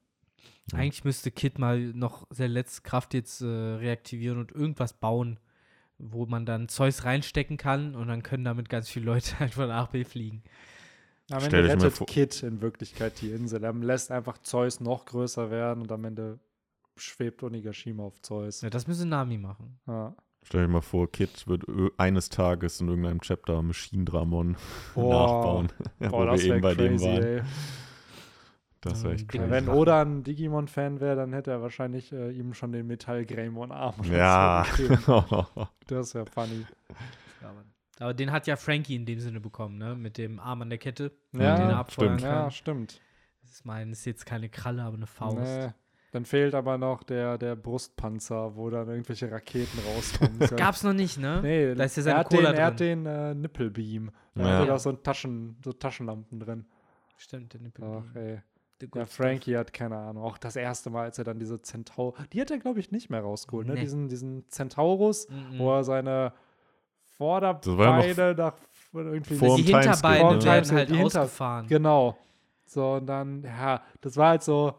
Eigentlich 0.72 1.04
müsste 1.04 1.30
Kid 1.32 1.58
mal 1.58 1.78
noch 1.80 2.26
seine 2.30 2.52
letzte 2.52 2.82
Kraft 2.82 3.12
jetzt 3.14 3.40
äh, 3.40 3.46
reaktivieren 3.46 4.38
und 4.38 4.52
irgendwas 4.52 4.92
bauen, 4.92 5.40
wo 5.98 6.26
man 6.26 6.46
dann 6.46 6.68
Zeus 6.68 7.04
reinstecken 7.04 7.56
kann 7.56 7.96
und 7.96 8.06
dann 8.08 8.22
können 8.22 8.44
damit 8.44 8.68
ganz 8.68 8.88
viele 8.88 9.06
Leute 9.06 9.38
halt 9.40 9.54
von 9.54 9.64
A 9.64 9.82
nach 9.82 9.88
B 9.88 10.04
fliegen. 10.04 10.42
Am 11.30 11.42
Ende 11.42 11.64
rettet 11.64 12.06
Kid 12.06 12.42
in 12.42 12.60
Wirklichkeit 12.60 13.20
die 13.20 13.30
Insel. 13.30 13.62
Er 13.62 13.72
lässt 13.72 14.10
einfach 14.10 14.38
Zeus 14.38 14.80
noch 14.80 15.04
größer 15.06 15.50
werden 15.50 15.82
und 15.82 15.92
am 15.92 16.04
Ende 16.04 16.38
schwebt 16.96 17.42
Onigashima 17.42 18.02
auf 18.04 18.20
Zeus. 18.22 18.60
Ja, 18.62 18.70
das 18.70 18.86
müsse 18.86 19.06
Nami 19.06 19.38
machen. 19.38 19.78
Ja. 19.86 20.14
Stell 20.42 20.62
dir 20.62 20.68
mal 20.68 20.80
vor, 20.80 21.10
Kid 21.10 21.46
wird 21.46 21.64
eines 21.98 22.28
Tages 22.28 22.80
in 22.80 22.88
irgendeinem 22.88 23.20
Chapter 23.20 23.62
Machine 23.62 24.04
Dramon 24.04 24.56
Boah. 24.94 25.10
nachbauen. 25.26 25.68
Boah, 26.00 26.12
wo 26.12 26.24
das 26.24 26.42
wir 26.42 26.54
eben 26.54 26.62
wäre 26.62 26.74
bei 26.74 26.82
dem 26.82 26.92
crazy, 26.96 27.04
waren. 27.06 27.22
ey. 27.22 27.42
Das 28.80 29.04
wäre 29.04 29.14
echt 29.14 29.28
crazy. 29.28 29.50
Wenn. 29.50 29.68
Oda 29.68 30.00
ein 30.02 30.24
Digimon-Fan 30.24 31.00
wäre, 31.00 31.14
dann 31.16 31.34
hätte 31.34 31.50
er 31.50 31.60
wahrscheinlich 31.60 32.12
äh, 32.12 32.30
ihm 32.32 32.54
schon 32.54 32.72
den 32.72 32.86
Metall-Greymon-Arm 32.86 33.94
oder 34.00 34.16
Ja. 34.16 34.66
so. 35.06 35.46
Das 35.86 36.14
wäre 36.14 36.24
funny. 36.26 36.64
Aber 37.98 38.14
den 38.14 38.32
hat 38.32 38.46
ja 38.46 38.56
Frankie 38.56 38.94
in 38.96 39.04
dem 39.04 39.20
Sinne 39.20 39.40
bekommen, 39.40 39.76
ne? 39.76 39.94
Mit 39.94 40.16
dem 40.16 40.40
Arm 40.40 40.62
an 40.62 40.70
der 40.70 40.78
Kette. 40.78 41.12
Ja, 41.32 41.56
den 41.58 41.68
er 41.68 41.76
abfeuern 41.76 42.18
stimmt. 42.18 42.32
kann. 42.32 42.44
Ja, 42.44 42.50
stimmt. 42.50 43.00
Das 43.42 43.50
ist 43.50 43.66
mein, 43.66 43.92
ist 43.92 44.06
jetzt 44.06 44.24
keine 44.24 44.48
Kralle, 44.48 44.82
aber 44.84 44.96
eine 44.96 45.06
Faust. 45.06 45.36
Nee. 45.36 45.68
Dann 46.12 46.24
fehlt 46.24 46.54
aber 46.56 46.76
noch 46.76 47.04
der, 47.04 47.38
der 47.38 47.54
Brustpanzer, 47.54 48.56
wo 48.56 48.68
dann 48.68 48.88
irgendwelche 48.88 49.30
Raketen 49.30 49.78
rauskommen. 49.94 50.38
Gab's 50.56 50.82
noch 50.82 50.92
nicht, 50.92 51.18
ne? 51.18 51.40
Nee, 51.42 51.74
Da 51.74 51.84
ist 51.84 51.96
ja 51.96 52.00
er 52.00 52.04
seine 52.04 52.18
hat 52.18 52.32
den, 52.32 52.38
Cola 52.40 52.52
er 52.52 52.66
hat 52.66 52.80
drin. 52.80 53.04
den 53.04 53.06
äh, 53.06 53.34
Nippelbeam. 53.34 54.10
Da 54.34 54.42
Ja. 54.42 54.58
hat 54.58 54.68
er 54.68 54.74
auch 54.74 54.78
so, 54.80 54.90
ein 54.90 55.02
Taschen, 55.02 55.56
so 55.64 55.72
Taschenlampen 55.72 56.40
drin. 56.40 56.66
Stimmt, 57.16 57.52
der 57.54 57.60
Nippel. 57.60 57.84
Ach, 57.84 58.16
ey. 58.16 58.40
Ja, 58.94 59.04
Frankie 59.04 59.56
hat 59.58 59.72
keine 59.74 59.96
Ahnung. 59.98 60.24
Auch 60.24 60.38
das 60.38 60.56
erste 60.56 60.88
Mal, 60.90 61.02
als 61.04 61.18
er 61.18 61.24
dann 61.24 61.38
diese 61.38 61.60
Centaur. 61.60 62.14
Die 62.32 62.40
hat 62.40 62.50
er, 62.50 62.58
glaube 62.58 62.80
ich, 62.80 62.90
nicht 62.90 63.10
mehr 63.10 63.20
rausgeholt, 63.20 63.66
ne? 63.66 63.74
Nee. 63.74 63.80
Diesen, 63.80 64.08
diesen 64.08 64.48
Centaurus, 64.48 65.28
Mhm. 65.28 65.58
wo 65.58 65.70
er 65.74 65.84
seine 65.84 66.32
Vorderbeine 67.16 68.34
nach 68.34 68.54
irgendwie. 68.92 69.34
vor 69.36 69.56
Die 69.56 69.62
Hinterbeine 69.64 70.36
ne? 70.38 70.44
werden 70.44 70.70
halt 70.72 70.88
die 70.90 70.96
Hinter- 70.96 71.22
ausgefahren. 71.22 71.66
Genau. 71.68 72.16
So, 72.66 72.94
und 72.94 73.06
dann, 73.06 73.42
ja, 73.42 73.82
das 74.00 74.16
war 74.16 74.30
halt 74.30 74.42
so. 74.42 74.74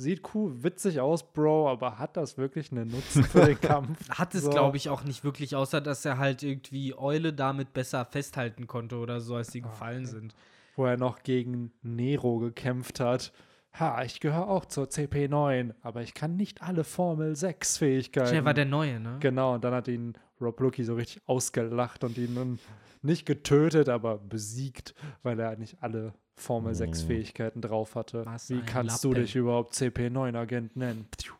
Sieht 0.00 0.22
cool, 0.34 0.62
witzig 0.62 0.98
aus, 1.00 1.22
Bro, 1.32 1.68
aber 1.70 1.98
hat 1.98 2.16
das 2.16 2.38
wirklich 2.38 2.72
einen 2.72 2.90
Nutzen 2.90 3.22
für 3.22 3.44
den 3.44 3.60
Kampf? 3.60 4.08
Hat 4.08 4.34
es, 4.34 4.44
So. 4.44 4.50
glaube 4.50 4.76
ich, 4.78 4.88
auch 4.88 5.04
nicht 5.04 5.24
wirklich, 5.24 5.54
außer 5.56 5.80
dass 5.82 6.04
er 6.04 6.16
halt 6.18 6.42
irgendwie 6.42 6.94
Eule 6.96 7.32
damit 7.34 7.72
besser 7.74 8.04
festhalten 8.06 8.66
konnte 8.66 8.96
oder 8.96 9.20
so, 9.20 9.34
als 9.36 9.48
die 9.48 9.60
gefallen 9.60 10.06
sind. 10.06 10.34
wo 10.76 10.86
er 10.86 10.96
noch 10.96 11.22
gegen 11.22 11.70
Nero 11.82 12.38
gekämpft 12.38 13.00
hat. 13.00 13.32
Ha, 13.78 14.02
ich 14.02 14.18
gehöre 14.20 14.48
auch 14.48 14.64
zur 14.64 14.86
CP9, 14.86 15.74
aber 15.82 16.00
ich 16.02 16.14
kann 16.14 16.34
nicht 16.36 16.62
alle 16.62 16.82
Formel 16.84 17.36
6 17.36 17.76
Fähigkeiten. 17.76 18.28
Schnell 18.28 18.44
war 18.46 18.54
der 18.54 18.64
Neue, 18.64 18.98
ne? 18.98 19.18
Genau, 19.20 19.54
und 19.54 19.62
dann 19.64 19.74
hat 19.74 19.86
ihn 19.88 20.14
Rob 20.40 20.58
Lucky 20.60 20.82
so 20.82 20.94
richtig 20.94 21.20
ausgelacht 21.26 22.02
und 22.04 22.16
ihn 22.16 22.34
dann 22.34 22.58
nicht 23.02 23.26
getötet, 23.26 23.88
aber 23.88 24.18
besiegt, 24.18 24.94
weil 25.22 25.38
er 25.40 25.56
nicht 25.56 25.82
alle 25.82 26.14
Formel 26.36 26.74
6 26.74 27.02
Oh. 27.02 27.06
Fähigkeiten 27.06 27.60
drauf 27.60 27.94
hatte. 27.94 28.24
Was 28.26 28.48
Wie 28.50 28.62
kannst 28.62 29.04
du 29.04 29.08
Lappen. 29.08 29.22
dich 29.24 29.36
überhaupt 29.36 29.74
CP9-Agent 29.74 30.76
nennen? 30.76 31.06
Pfiuh. 31.16 31.34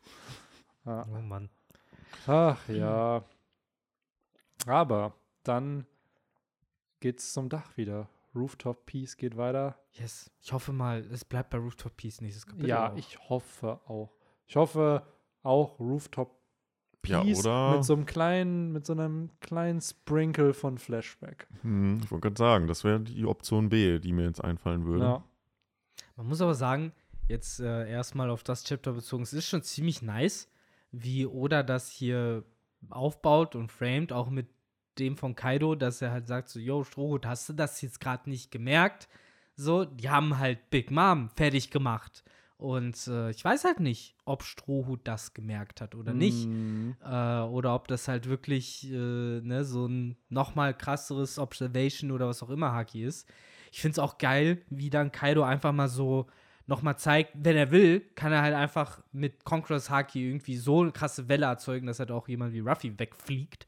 Ja. 0.86 1.06
Oh 1.10 1.20
Mann. 1.20 1.48
Ach 2.26 2.68
ja. 2.68 3.24
Aber 4.66 5.14
dann 5.42 5.86
geht's 7.00 7.32
zum 7.32 7.48
Dach 7.48 7.76
wieder. 7.76 8.08
Rooftop 8.34 8.86
Peace 8.86 9.16
geht 9.16 9.36
weiter. 9.36 9.78
Yes. 9.92 10.30
Ich 10.40 10.52
hoffe 10.52 10.72
mal, 10.72 11.00
es 11.10 11.24
bleibt 11.24 11.50
bei 11.50 11.58
Rooftop 11.58 11.96
Peace 11.96 12.20
nächstes 12.20 12.46
Kapitel. 12.46 12.68
Ja, 12.68 12.92
auch. 12.92 12.96
ich 12.96 13.18
hoffe 13.28 13.80
auch. 13.86 14.12
Ich 14.46 14.56
hoffe 14.56 15.02
auch 15.42 15.78
Rooftop 15.80 16.36
Ja, 17.06 17.22
oder- 17.22 17.76
mit 17.76 17.84
so 17.84 17.94
einem 17.94 18.06
kleinen, 18.06 18.72
mit 18.72 18.86
so 18.86 18.92
einem 18.92 19.30
kleinen 19.40 19.80
Sprinkle 19.80 20.52
von 20.54 20.78
Flashback. 20.78 21.46
Hm, 21.62 22.00
ich 22.04 22.10
wollte 22.10 22.28
gerade 22.28 22.38
sagen, 22.38 22.66
das 22.66 22.84
wäre 22.84 23.00
die 23.00 23.24
Option 23.24 23.68
B, 23.68 23.98
die 23.98 24.12
mir 24.12 24.24
jetzt 24.24 24.42
einfallen 24.44 24.84
würde. 24.84 25.04
Ja. 25.04 25.24
Man 26.16 26.26
muss 26.28 26.40
aber 26.40 26.54
sagen, 26.54 26.92
jetzt 27.28 27.60
äh, 27.60 27.90
erstmal 27.90 28.28
auf 28.30 28.42
das 28.42 28.64
Chapter 28.64 28.92
bezogen, 28.92 29.22
es 29.22 29.32
ist 29.32 29.48
schon 29.48 29.62
ziemlich 29.62 30.02
nice, 30.02 30.48
wie 30.92 31.26
Oda 31.26 31.62
das 31.62 31.90
hier 31.90 32.44
aufbaut 32.90 33.54
und 33.54 33.70
framed, 33.72 34.12
auch 34.12 34.28
mit 34.30 34.48
dem 34.98 35.16
von 35.16 35.34
Kaido, 35.34 35.74
dass 35.74 36.02
er 36.02 36.10
halt 36.10 36.26
sagt 36.26 36.48
so, 36.48 36.58
yo, 36.58 36.84
Strohhut, 36.84 37.24
hast 37.26 37.48
du 37.48 37.52
das 37.52 37.80
jetzt 37.80 38.00
gerade 38.00 38.28
nicht 38.28 38.50
gemerkt? 38.50 39.08
So, 39.56 39.84
die 39.84 40.08
haben 40.10 40.38
halt 40.38 40.70
Big 40.70 40.90
Mom 40.90 41.30
fertig 41.36 41.70
gemacht. 41.70 42.24
Und 42.60 43.06
äh, 43.06 43.30
ich 43.30 43.42
weiß 43.42 43.64
halt 43.64 43.80
nicht, 43.80 44.14
ob 44.26 44.42
Strohhut 44.42 45.00
das 45.04 45.32
gemerkt 45.32 45.80
hat 45.80 45.94
oder 45.94 46.12
nicht. 46.12 46.46
Mhm. 46.46 46.94
Äh, 47.02 47.40
oder 47.40 47.74
ob 47.74 47.88
das 47.88 48.06
halt 48.06 48.28
wirklich 48.28 48.86
äh, 48.92 49.40
ne, 49.40 49.64
so 49.64 49.86
ein 49.86 50.18
noch 50.28 50.54
mal 50.56 50.74
krasseres 50.74 51.38
Observation 51.38 52.10
oder 52.10 52.28
was 52.28 52.42
auch 52.42 52.50
immer 52.50 52.72
Haki 52.72 53.02
ist. 53.02 53.26
Ich 53.72 53.80
finde 53.80 53.92
es 53.92 53.98
auch 53.98 54.18
geil, 54.18 54.60
wie 54.68 54.90
dann 54.90 55.10
Kaido 55.10 55.42
einfach 55.42 55.72
mal 55.72 55.88
so 55.88 56.26
noch 56.66 56.82
mal 56.82 56.98
zeigt, 56.98 57.32
wenn 57.34 57.56
er 57.56 57.70
will, 57.70 58.00
kann 58.14 58.30
er 58.30 58.42
halt 58.42 58.54
einfach 58.54 59.02
mit 59.10 59.42
Conqueror's 59.44 59.88
Haki 59.88 60.28
irgendwie 60.28 60.58
so 60.58 60.82
eine 60.82 60.92
krasse 60.92 61.30
Welle 61.30 61.46
erzeugen, 61.46 61.86
dass 61.86 61.98
halt 61.98 62.10
auch 62.10 62.28
jemand 62.28 62.52
wie 62.52 62.60
Ruffy 62.60 62.98
wegfliegt. 62.98 63.66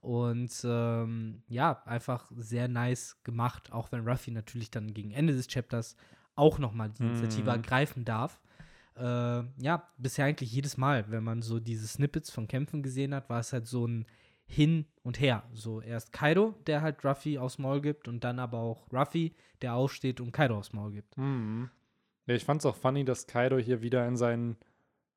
Und 0.00 0.52
ähm, 0.64 1.42
ja, 1.48 1.82
einfach 1.86 2.32
sehr 2.36 2.66
nice 2.66 3.16
gemacht, 3.22 3.72
auch 3.72 3.92
wenn 3.92 4.06
Ruffy 4.08 4.32
natürlich 4.32 4.72
dann 4.72 4.92
gegen 4.92 5.12
Ende 5.12 5.34
des 5.34 5.46
Chapters 5.46 5.94
auch 6.36 6.58
noch 6.58 6.72
mal 6.72 6.88
die 6.90 7.02
Initiative 7.02 7.44
Mhm. 7.50 7.56
ergreifen 7.56 8.04
darf. 8.04 8.40
Äh, 8.96 9.02
ja, 9.62 9.88
bisher 9.98 10.24
eigentlich 10.26 10.52
jedes 10.52 10.76
Mal, 10.76 11.10
wenn 11.10 11.24
man 11.24 11.42
so 11.42 11.58
diese 11.60 11.86
Snippets 11.88 12.30
von 12.30 12.46
Kämpfen 12.46 12.82
gesehen 12.82 13.14
hat, 13.14 13.28
war 13.28 13.40
es 13.40 13.52
halt 13.52 13.66
so 13.66 13.86
ein 13.86 14.06
Hin 14.46 14.86
und 15.02 15.18
Her. 15.20 15.42
So 15.52 15.80
erst 15.80 16.12
Kaido, 16.12 16.54
der 16.66 16.82
halt 16.82 17.04
Ruffy 17.04 17.38
aufs 17.38 17.58
Maul 17.58 17.80
gibt 17.80 18.08
und 18.08 18.22
dann 18.24 18.38
aber 18.38 18.58
auch 18.58 18.86
Ruffy, 18.92 19.34
der 19.62 19.74
aufsteht 19.74 20.20
und 20.20 20.32
Kaido 20.32 20.58
aufs 20.58 20.72
Maul 20.72 20.92
gibt. 20.92 21.16
Mhm. 21.16 21.70
Ja, 22.26 22.34
ich 22.34 22.44
fand's 22.44 22.66
auch 22.66 22.76
funny, 22.76 23.04
dass 23.04 23.26
Kaido 23.26 23.58
hier 23.58 23.82
wieder 23.82 24.06
in 24.06 24.16
seinen 24.16 24.56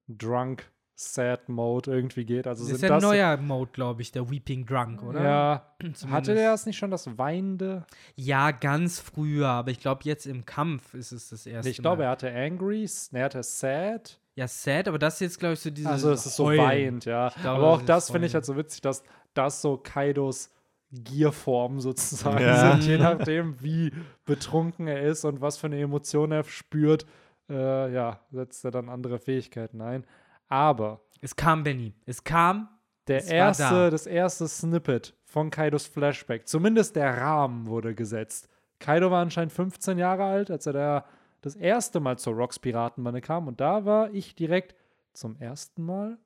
Drunk 0.07 0.71
Sad 0.99 1.47
Mode 1.47 1.91
irgendwie 1.91 2.25
geht. 2.25 2.47
Also 2.47 2.63
das 2.63 2.67
sind 2.69 2.75
ist 2.77 2.81
ja 2.81 2.87
ein 2.89 2.93
das 2.95 3.03
neuer 3.03 3.37
Mode, 3.37 3.69
glaube 3.71 4.01
ich, 4.01 4.11
der 4.11 4.29
Weeping 4.31 4.65
Drunk, 4.65 5.03
oder? 5.03 5.23
Ja, 5.23 5.65
Zumindest. 5.79 6.09
hatte 6.11 6.33
der 6.33 6.53
es 6.53 6.65
nicht 6.65 6.77
schon 6.77 6.89
das 6.89 7.17
weinende? 7.19 7.85
Ja, 8.15 8.49
ganz 8.49 8.99
früher, 8.99 9.47
aber 9.47 9.69
ich 9.69 9.79
glaube, 9.79 10.01
jetzt 10.05 10.25
im 10.25 10.45
Kampf 10.45 10.95
ist 10.95 11.11
es 11.11 11.29
das 11.29 11.45
erste 11.45 11.69
ich 11.69 11.77
glaube, 11.77 12.03
er 12.05 12.09
hatte 12.09 12.33
Angry, 12.33 12.89
er 13.13 13.25
hatte 13.25 13.43
Sad. 13.43 14.19
Ja, 14.35 14.47
sad, 14.47 14.87
aber 14.87 14.99
das 14.99 15.15
ist 15.15 15.19
jetzt, 15.21 15.39
glaube 15.39 15.53
ich, 15.53 15.59
so 15.59 15.69
dieses. 15.69 15.91
Also 15.91 16.11
es 16.11 16.25
ist 16.25 16.35
so 16.35 16.45
Heulen. 16.45 16.59
weint, 16.65 17.05
ja. 17.05 17.29
glaube, 17.41 17.49
Aber 17.49 17.67
auch 17.73 17.81
das 17.81 18.05
das 18.05 18.11
finde 18.11 18.27
ich 18.27 18.33
halt 18.33 18.45
so 18.45 18.55
witzig, 18.57 18.81
dass 18.81 19.03
das 19.35 19.61
so 19.61 19.77
Kaidos 19.77 20.49
Gierform 20.91 21.79
sozusagen 21.79 22.41
Ja. 22.43 22.71
sind, 22.71 22.83
je 22.87 22.97
nachdem, 22.97 23.61
wie 23.61 23.91
betrunken 24.25 24.87
er 24.87 25.01
ist 25.03 25.25
und 25.25 25.41
was 25.41 25.57
für 25.57 25.67
eine 25.67 25.79
Emotion 25.79 26.31
er 26.31 26.43
spürt, 26.43 27.05
äh, 27.49 27.91
ja, 27.93 28.19
setzt 28.31 28.63
er 28.65 28.71
dann 28.71 28.89
andere 28.89 29.19
Fähigkeiten 29.19 29.81
ein. 29.81 30.05
Aber 30.47 31.01
Es 31.21 31.35
kam, 31.35 31.63
Benny. 31.63 31.93
Es 32.05 32.23
kam. 32.23 32.69
der 33.07 33.17
Es 33.19 33.29
erste, 33.29 33.63
da. 33.63 33.89
das 33.89 34.05
erste 34.05 34.47
Snippet 34.47 35.15
von 35.25 35.49
Kaidos 35.49 35.87
Flashback, 35.87 36.47
zumindest 36.47 36.95
der 36.95 37.17
Rahmen 37.17 37.67
wurde 37.67 37.95
gesetzt. 37.95 38.49
Kaido 38.79 39.09
war 39.11 39.21
anscheinend 39.21 39.51
15 39.53 39.97
Jahre 39.97 40.23
alt, 40.25 40.51
als 40.51 40.65
er 40.67 40.73
da 40.73 41.05
das 41.41 41.55
erste 41.55 41.99
Mal 41.99 42.17
zur 42.19 42.33
Rocks 42.33 42.59
Piratenbande 42.59 43.21
kam. 43.21 43.47
Und 43.47 43.59
da 43.61 43.85
war 43.85 44.13
ich 44.13 44.35
direkt 44.35 44.75
zum 45.13 45.35
ersten 45.37 45.83
Mal. 45.83 46.17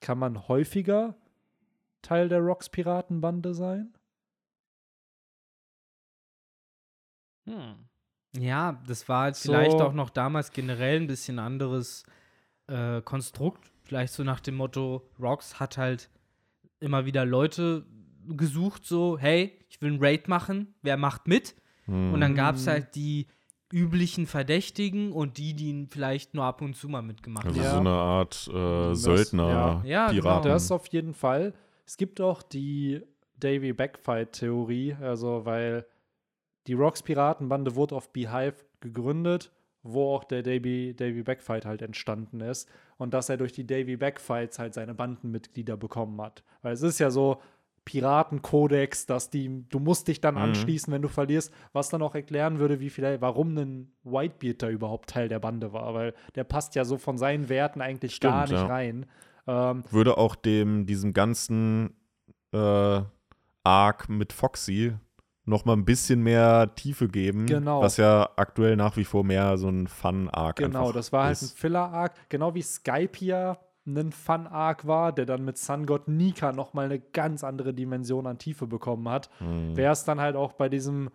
Kann 0.00 0.18
man 0.18 0.46
häufiger 0.48 1.14
Teil 2.02 2.28
der 2.28 2.40
Rocks 2.40 2.68
Piratenbande 2.68 3.54
sein? 3.54 3.92
Ja, 8.38 8.80
das 8.86 9.08
war 9.08 9.22
halt 9.24 9.36
So. 9.36 9.52
vielleicht 9.52 9.80
auch 9.80 9.92
noch 9.92 10.10
damals 10.10 10.50
generell 10.52 11.00
ein 11.00 11.06
bisschen 11.06 11.38
anderes 11.38 12.04
äh, 12.68 13.00
Konstrukt. 13.02 13.70
Vielleicht 13.82 14.12
so 14.12 14.24
nach 14.24 14.40
dem 14.40 14.56
Motto, 14.56 15.08
Rox 15.20 15.60
hat 15.60 15.78
halt 15.78 16.10
immer 16.80 17.04
wieder 17.06 17.24
Leute 17.24 17.86
gesucht, 18.28 18.84
so, 18.84 19.16
hey, 19.18 19.52
ich 19.68 19.80
will 19.80 19.90
einen 19.92 20.02
Raid 20.04 20.26
machen, 20.28 20.74
wer 20.82 20.96
macht 20.96 21.28
mit? 21.28 21.54
Hm. 21.84 22.12
Und 22.12 22.20
dann 22.20 22.34
gab 22.34 22.56
es 22.56 22.66
Mhm. 22.66 22.70
halt 22.70 22.94
die 22.96 23.28
üblichen 23.72 24.26
Verdächtigen 24.26 25.12
und 25.12 25.38
die, 25.38 25.54
die 25.54 25.86
vielleicht 25.90 26.34
nur 26.34 26.44
ab 26.44 26.60
und 26.62 26.74
zu 26.76 26.88
mal 26.88 27.02
mitgemacht 27.02 27.46
Also 27.46 27.60
haben. 27.60 27.64
Ja. 27.64 27.72
so 27.72 27.78
eine 27.78 27.90
Art 27.90 28.50
äh, 28.52 28.94
Söldner, 28.94 29.48
ja. 29.48 29.82
Ja, 29.84 30.12
genau. 30.12 30.40
Das 30.40 30.70
auf 30.72 30.86
jeden 30.88 31.14
Fall. 31.14 31.52
Es 31.84 31.96
gibt 31.96 32.20
auch 32.20 32.42
die 32.42 33.02
Davy 33.38 33.72
Backfight-Theorie, 33.72 34.94
also 35.00 35.44
weil 35.44 35.86
die 36.66 36.72
Rocks 36.74 37.02
Piratenbande 37.02 37.74
wurde 37.76 37.94
auf 37.94 38.12
Beehive 38.12 38.56
gegründet, 38.80 39.52
wo 39.92 40.14
auch 40.14 40.24
der 40.24 40.42
Davy, 40.42 40.94
Davy 40.96 41.22
Backfight 41.22 41.64
halt 41.64 41.82
entstanden 41.82 42.40
ist. 42.40 42.68
Und 42.98 43.14
dass 43.14 43.28
er 43.28 43.36
durch 43.36 43.52
die 43.52 43.66
Davy 43.66 43.96
Backfights 43.96 44.58
halt 44.58 44.74
seine 44.74 44.94
Bandenmitglieder 44.94 45.76
bekommen 45.76 46.20
hat. 46.20 46.42
Weil 46.62 46.72
es 46.72 46.82
ist 46.82 46.98
ja 46.98 47.10
so 47.10 47.40
Piratenkodex, 47.84 49.06
dass 49.06 49.30
die, 49.30 49.64
du 49.68 49.78
musst 49.78 50.08
dich 50.08 50.20
dann 50.20 50.34
Mhm. 50.34 50.40
anschließen, 50.42 50.92
wenn 50.92 51.02
du 51.02 51.08
verlierst, 51.08 51.52
was 51.72 51.88
dann 51.88 52.02
auch 52.02 52.14
erklären 52.14 52.58
würde, 52.58 52.80
wie 52.80 52.90
viel, 52.90 53.20
warum 53.20 53.56
ein 53.56 53.92
Whitebeard 54.04 54.62
da 54.62 54.68
überhaupt 54.70 55.10
Teil 55.10 55.28
der 55.28 55.38
Bande 55.38 55.72
war, 55.72 55.94
weil 55.94 56.14
der 56.34 56.44
passt 56.44 56.74
ja 56.74 56.84
so 56.84 56.98
von 56.98 57.16
seinen 57.16 57.48
Werten 57.48 57.80
eigentlich 57.80 58.20
gar 58.20 58.46
Stimmt, 58.46 58.60
nicht 58.60 58.68
ja. 58.68 58.74
rein. 58.74 59.06
Ähm, 59.46 59.84
Würde 59.90 60.18
auch 60.18 60.34
dem, 60.34 60.86
diesem 60.86 61.12
ganzen 61.12 61.94
äh, 62.52 63.00
Arc 63.62 64.08
mit 64.08 64.32
Foxy 64.32 64.94
noch 65.46 65.64
mal 65.64 65.74
ein 65.74 65.84
bisschen 65.84 66.22
mehr 66.22 66.74
Tiefe 66.74 67.08
geben. 67.08 67.46
Genau. 67.46 67.80
Was 67.80 67.96
ja 67.96 68.28
aktuell 68.36 68.76
nach 68.76 68.96
wie 68.96 69.04
vor 69.04 69.24
mehr 69.24 69.56
so 69.56 69.68
ein 69.68 69.86
Fun-Arc 69.86 70.56
Genau, 70.56 70.92
das 70.92 71.12
war 71.12 71.26
halt 71.26 71.40
ein. 71.40 71.48
Filler-Arc, 71.48 72.28
genau 72.28 72.54
wie 72.54 72.62
Skypiea 72.62 73.58
ein 73.86 74.10
Fun-Arc 74.10 74.86
war, 74.86 75.12
der 75.12 75.26
dann 75.26 75.44
mit 75.44 75.56
Sun 75.58 75.86
God 75.86 76.08
Nika 76.08 76.52
nochmal 76.52 76.86
eine 76.86 76.98
ganz 76.98 77.44
andere 77.44 77.72
Dimension 77.72 78.26
an 78.26 78.38
Tiefe 78.38 78.66
bekommen 78.66 79.08
hat. 79.08 79.30
Hm. 79.38 79.76
Wäre 79.76 79.92
es 79.92 80.04
dann 80.04 80.20
halt 80.20 80.34
auch 80.34 80.52
bei 80.52 80.68
diesem 80.68 81.10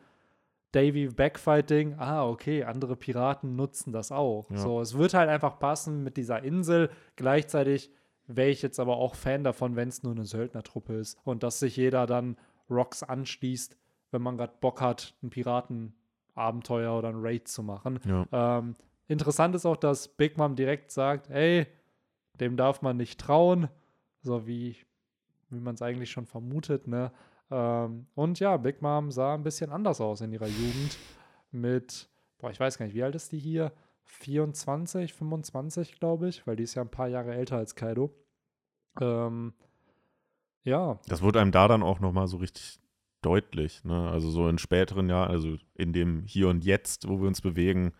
Davy 0.71 1.09
Backfighting, 1.09 1.95
ah, 1.97 2.25
okay, 2.25 2.63
andere 2.63 2.95
Piraten 2.95 3.57
nutzen 3.57 3.91
das 3.91 4.13
auch. 4.13 4.49
Ja. 4.49 4.57
So, 4.57 4.79
es 4.79 4.97
wird 4.97 5.13
halt 5.13 5.29
einfach 5.29 5.59
passen 5.59 6.03
mit 6.03 6.15
dieser 6.15 6.43
Insel. 6.43 6.89
Gleichzeitig 7.17 7.91
wäre 8.27 8.49
ich 8.49 8.61
jetzt 8.61 8.79
aber 8.79 8.95
auch 8.95 9.15
Fan 9.15 9.43
davon, 9.43 9.75
wenn 9.75 9.89
es 9.89 10.03
nur 10.03 10.13
eine 10.13 10.23
Söldnertruppe 10.23 10.93
ist 10.93 11.17
und 11.25 11.43
dass 11.43 11.59
sich 11.59 11.75
jeder 11.75 12.05
dann 12.07 12.37
Rocks 12.69 13.03
anschließt, 13.03 13.75
wenn 14.11 14.21
man 14.21 14.37
gerade 14.37 14.53
Bock 14.59 14.81
hat, 14.81 15.15
ein 15.23 15.29
Piratenabenteuer 15.29 16.97
oder 16.97 17.09
ein 17.09 17.19
Raid 17.19 17.47
zu 17.47 17.63
machen. 17.63 17.99
Ja. 18.05 18.59
Ähm, 18.59 18.75
interessant 19.07 19.55
ist 19.55 19.65
auch, 19.65 19.77
dass 19.77 20.07
Big 20.07 20.37
Mom 20.37 20.55
direkt 20.55 20.91
sagt, 20.91 21.29
hey, 21.29 21.67
dem 22.39 22.57
darf 22.57 22.81
man 22.81 22.97
nicht 22.97 23.19
trauen, 23.19 23.69
so 24.21 24.45
wie, 24.47 24.75
wie 25.49 25.59
man 25.59 25.75
es 25.75 25.81
eigentlich 25.81 26.11
schon 26.11 26.25
vermutet, 26.25 26.87
ne? 26.87 27.11
Ähm, 27.49 28.07
und 28.15 28.39
ja, 28.39 28.55
Big 28.57 28.81
Mom 28.81 29.11
sah 29.11 29.33
ein 29.33 29.43
bisschen 29.43 29.71
anders 29.71 29.99
aus 29.99 30.21
in 30.21 30.31
ihrer 30.31 30.47
Jugend 30.47 30.97
mit, 31.51 32.09
boah, 32.37 32.49
ich 32.49 32.59
weiß 32.59 32.77
gar 32.77 32.85
nicht, 32.85 32.95
wie 32.95 33.03
alt 33.03 33.15
ist 33.15 33.31
die 33.31 33.39
hier? 33.39 33.73
24, 34.05 35.13
25, 35.13 35.99
glaube 35.99 36.29
ich, 36.29 36.45
weil 36.47 36.55
die 36.55 36.63
ist 36.63 36.75
ja 36.75 36.81
ein 36.81 36.91
paar 36.91 37.07
Jahre 37.07 37.33
älter 37.33 37.57
als 37.57 37.75
Kaido. 37.75 38.13
Ähm, 38.99 39.53
ja, 40.63 40.99
Das 41.07 41.21
wurde 41.21 41.39
einem 41.41 41.51
da 41.51 41.67
dann 41.67 41.83
auch 41.83 41.99
noch 41.99 42.11
mal 42.11 42.27
so 42.27 42.37
richtig 42.37 42.79
deutlich. 43.21 43.83
Ne? 43.83 44.09
Also 44.09 44.29
so 44.29 44.47
in 44.49 44.57
späteren 44.57 45.09
Jahren, 45.09 45.29
also 45.31 45.57
in 45.75 45.93
dem 45.93 46.23
Hier 46.25 46.47
und 46.49 46.63
Jetzt, 46.65 47.07
wo 47.07 47.19
wir 47.21 47.27
uns 47.27 47.41
bewegen, 47.41 47.93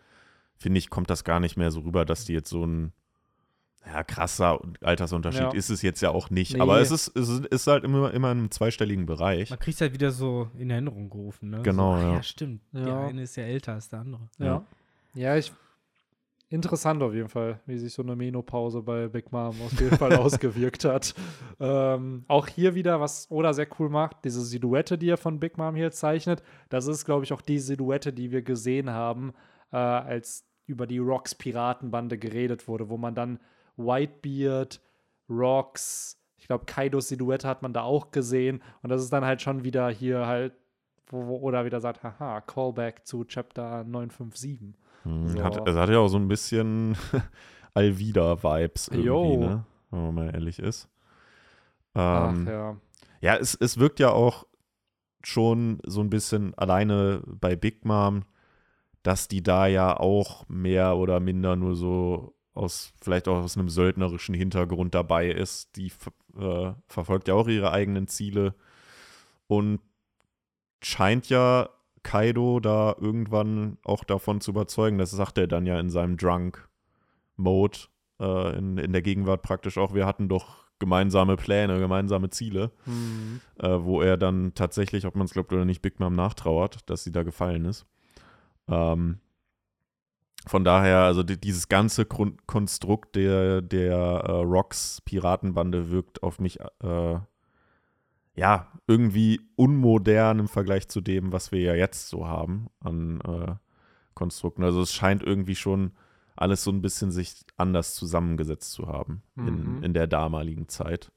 finde 0.56 0.78
ich, 0.78 0.90
kommt 0.90 1.10
das 1.10 1.24
gar 1.24 1.40
nicht 1.40 1.56
mehr 1.56 1.70
so 1.70 1.80
rüber, 1.80 2.04
dass 2.04 2.24
die 2.24 2.32
jetzt 2.32 2.50
so 2.50 2.64
ein 2.64 2.92
ja, 3.84 4.04
krasser 4.04 4.60
Altersunterschied 4.80 5.40
Ja. 5.42 5.52
ist 5.54 5.68
es 5.68 5.82
jetzt 5.82 6.00
ja 6.02 6.10
auch 6.10 6.30
nicht. 6.30 6.54
Nee. 6.54 6.60
Aber 6.60 6.80
es 6.80 6.92
ist, 6.92 7.16
es 7.16 7.28
ist- 7.28 7.66
halt 7.66 7.82
immer, 7.82 8.14
immer 8.14 8.30
in 8.30 8.38
einem 8.38 8.50
zweistelligen 8.52 9.06
Bereich. 9.06 9.50
Man 9.50 9.58
kriegt 9.58 9.80
halt 9.80 9.92
wieder 9.92 10.12
so 10.12 10.48
in 10.56 10.70
Erinnerung 10.70 11.10
gerufen, 11.10 11.50
ne? 11.50 11.62
Genau, 11.62 11.96
so, 11.96 12.02
ah, 12.02 12.08
ja. 12.08 12.12
ja. 12.14 12.22
stimmt. 12.22 12.62
Der 12.72 12.86
Ja. 12.86 13.06
eine 13.06 13.22
ist 13.22 13.34
ja 13.36 13.42
älter 13.42 13.72
als 13.74 13.88
der 13.88 13.98
andere. 14.00 14.28
Ja. 14.38 14.64
Ja, 15.14 15.36
ich. 15.36 15.52
Interessant 16.52 17.02
auf 17.02 17.14
jeden 17.14 17.30
Fall, 17.30 17.60
wie 17.64 17.78
sich 17.78 17.94
so 17.94 18.02
eine 18.02 18.14
Menopause 18.14 18.82
bei 18.82 19.08
Big 19.08 19.32
Mom 19.32 19.56
auf 19.64 19.80
jeden 19.80 19.96
Fall 19.96 20.14
ausgewirkt 20.16 20.84
hat. 20.84 21.14
Ähm, 21.58 22.26
auch 22.28 22.46
hier 22.46 22.74
wieder, 22.74 23.00
was 23.00 23.30
Oda 23.30 23.54
sehr 23.54 23.66
cool 23.78 23.88
macht, 23.88 24.18
diese 24.24 24.42
Silhouette, 24.42 24.98
die 24.98 25.08
er 25.08 25.16
von 25.16 25.40
Big 25.40 25.56
Mom 25.56 25.74
hier 25.74 25.92
zeichnet, 25.92 26.42
das 26.68 26.88
ist, 26.88 27.06
glaube 27.06 27.24
ich, 27.24 27.32
auch 27.32 27.40
die 27.40 27.58
Silhouette, 27.58 28.12
die 28.12 28.32
wir 28.32 28.42
gesehen 28.42 28.90
haben, 28.90 29.32
äh, 29.72 29.78
als 29.78 30.44
über 30.66 30.86
die 30.86 30.98
Rocks 30.98 31.34
Piratenbande 31.34 32.18
geredet 32.18 32.68
wurde, 32.68 32.90
wo 32.90 32.98
man 32.98 33.14
dann 33.14 33.38
Whitebeard, 33.78 34.82
Rocks, 35.30 36.20
ich 36.36 36.48
glaube, 36.48 36.66
Kaidos 36.66 37.08
Silhouette 37.08 37.48
hat 37.48 37.62
man 37.62 37.72
da 37.72 37.80
auch 37.80 38.10
gesehen. 38.10 38.62
Und 38.82 38.90
das 38.90 39.02
ist 39.02 39.10
dann 39.10 39.24
halt 39.24 39.40
schon 39.40 39.64
wieder 39.64 39.88
hier 39.88 40.26
halt, 40.26 40.52
wo, 41.06 41.28
wo 41.28 41.40
Oda 41.40 41.64
wieder 41.64 41.80
sagt, 41.80 42.02
haha, 42.02 42.42
Callback 42.42 43.06
zu 43.06 43.24
Chapter 43.24 43.84
957. 43.84 44.74
Hm, 45.04 45.28
So. 45.28 45.42
Hat, 45.42 45.66
also 45.66 45.80
hat 45.80 45.90
ja 45.90 45.98
auch 45.98 46.08
so 46.08 46.18
ein 46.18 46.28
bisschen 46.28 46.96
Alvida-Vibes 47.74 48.88
irgendwie, 48.88 49.36
ne? 49.36 49.64
Wenn 49.90 50.02
man 50.02 50.14
mal 50.14 50.34
ehrlich 50.34 50.58
ist. 50.58 50.88
Ach 51.94 52.30
Ähm, 52.30 52.46
ja. 52.46 52.76
Ja, 53.20 53.36
es, 53.36 53.54
es 53.54 53.78
wirkt 53.78 54.00
ja 54.00 54.10
auch 54.10 54.46
schon 55.22 55.78
so 55.86 56.00
ein 56.00 56.10
bisschen 56.10 56.54
alleine 56.54 57.22
bei 57.26 57.54
Big 57.54 57.84
Mom, 57.84 58.24
dass 59.02 59.28
die 59.28 59.42
da 59.42 59.66
ja 59.66 59.96
auch 59.98 60.48
mehr 60.48 60.96
oder 60.96 61.20
minder 61.20 61.54
nur 61.56 61.76
so 61.76 62.34
aus, 62.54 62.92
vielleicht 63.00 63.28
auch 63.28 63.42
aus 63.42 63.56
einem 63.56 63.68
söldnerischen 63.68 64.34
Hintergrund 64.34 64.94
dabei 64.94 65.28
ist. 65.30 65.76
Die 65.76 65.92
äh, 66.36 66.72
verfolgt 66.88 67.28
ja 67.28 67.34
auch 67.34 67.48
ihre 67.48 67.70
eigenen 67.70 68.08
Ziele 68.08 68.54
und 69.46 69.80
scheint 70.82 71.28
ja 71.28 71.68
Kaido 72.02 72.60
da 72.60 72.94
irgendwann 73.00 73.78
auch 73.84 74.04
davon 74.04 74.40
zu 74.40 74.50
überzeugen. 74.50 74.98
Das 74.98 75.10
sagt 75.10 75.38
er 75.38 75.46
dann 75.46 75.66
ja 75.66 75.78
in 75.78 75.90
seinem 75.90 76.16
Drunk-Mode 76.16 77.78
äh, 78.20 78.58
in, 78.58 78.78
in 78.78 78.92
der 78.92 79.02
Gegenwart 79.02 79.42
praktisch 79.42 79.78
auch. 79.78 79.94
Wir 79.94 80.06
hatten 80.06 80.28
doch 80.28 80.62
gemeinsame 80.78 81.36
Pläne, 81.36 81.78
gemeinsame 81.78 82.30
Ziele 82.30 82.72
Hm. 82.84 83.40
äh, 83.58 83.68
wo 83.84 84.02
er 84.02 84.16
dann 84.16 84.52
tatsächlich, 84.54 85.06
ob 85.06 85.14
man 85.14 85.26
es 85.26 85.32
glaubt 85.32 85.52
oder 85.52 85.64
nicht, 85.64 85.80
Big 85.80 86.00
Mom 86.00 86.14
nachtrauert, 86.14 86.90
dass 86.90 87.04
sie 87.04 87.12
da 87.12 87.22
gefallen 87.22 87.64
ist. 87.66 87.86
Ähm, 88.68 89.20
von 90.46 90.64
daher, 90.64 90.98
also 90.98 91.22
die, 91.22 91.40
dieses 91.40 91.68
ganze 91.68 92.04
Grund 92.04 92.46
Konstrukt 92.48 93.14
der, 93.14 93.62
der 93.62 93.94
äh, 93.94 94.32
Rocks 94.32 95.00
Piratenbande 95.04 95.90
wirkt 95.90 96.22
auf 96.24 96.40
mich 96.40 96.58
äh, 96.60 97.18
ja 98.34 98.72
irgendwie 98.86 99.40
unmodern 99.56 100.38
im 100.38 100.48
Vergleich 100.48 100.88
zu 100.88 101.00
dem, 101.00 101.32
was 101.32 101.52
wir 101.52 101.60
ja 101.60 101.74
jetzt 101.74 102.08
so 102.08 102.26
haben 102.26 102.68
an 102.80 103.20
äh, 103.20 103.54
Konstrukten. 104.14 104.64
Also 104.64 104.80
es 104.82 104.92
scheint 104.92 105.22
irgendwie 105.22 105.54
schon 105.54 105.92
alles 106.36 106.64
so 106.64 106.70
ein 106.70 106.82
bisschen 106.82 107.10
sich 107.10 107.44
anders 107.56 107.94
zusammengesetzt 107.94 108.72
zu 108.72 108.88
haben 108.88 109.22
in, 109.36 109.76
Mhm. 109.76 109.82
in 109.82 109.94
der 109.94 110.06
damaligen 110.06 110.68
Zeit. 110.68 111.12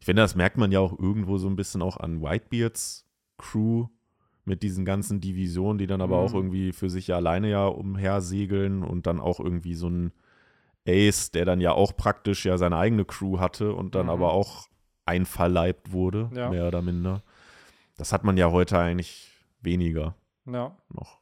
Ich 0.00 0.06
finde, 0.06 0.22
das 0.22 0.34
merkt 0.34 0.56
man 0.56 0.72
ja 0.72 0.80
auch 0.80 0.98
irgendwo 0.98 1.38
so 1.38 1.48
ein 1.48 1.56
bisschen 1.56 1.82
auch 1.82 1.96
an 1.98 2.22
Whitebeards 2.22 3.06
Crew 3.38 3.86
mit 4.44 4.62
diesen 4.62 4.84
ganzen 4.84 5.20
Divisionen, 5.20 5.78
die 5.78 5.86
dann 5.86 6.00
aber 6.00 6.16
Mhm. 6.16 6.22
auch 6.22 6.34
irgendwie 6.34 6.72
für 6.72 6.90
sich 6.90 7.06
ja 7.08 7.16
alleine 7.16 7.48
ja 7.50 7.66
umhersegeln 7.66 8.82
und 8.82 9.06
dann 9.06 9.20
auch 9.20 9.38
irgendwie 9.40 9.74
so 9.74 9.88
ein 9.88 10.12
Ace, 10.88 11.30
der 11.30 11.44
dann 11.44 11.60
ja 11.60 11.72
auch 11.72 11.96
praktisch 11.96 12.44
ja 12.46 12.56
seine 12.58 12.76
eigene 12.76 13.04
Crew 13.04 13.38
hatte 13.38 13.74
und 13.74 13.94
dann 13.94 14.06
Mhm. 14.06 14.10
aber 14.12 14.32
auch 14.32 14.68
einverleibt 15.10 15.92
wurde, 15.92 16.30
Ja. 16.32 16.48
mehr 16.50 16.66
oder 16.68 16.82
minder. 16.82 17.22
Das 17.96 18.12
hat 18.12 18.24
man 18.24 18.36
ja 18.36 18.50
heute 18.50 18.78
eigentlich 18.78 19.30
weniger 19.60 20.14
Ja. 20.46 20.76
noch. 20.88 21.20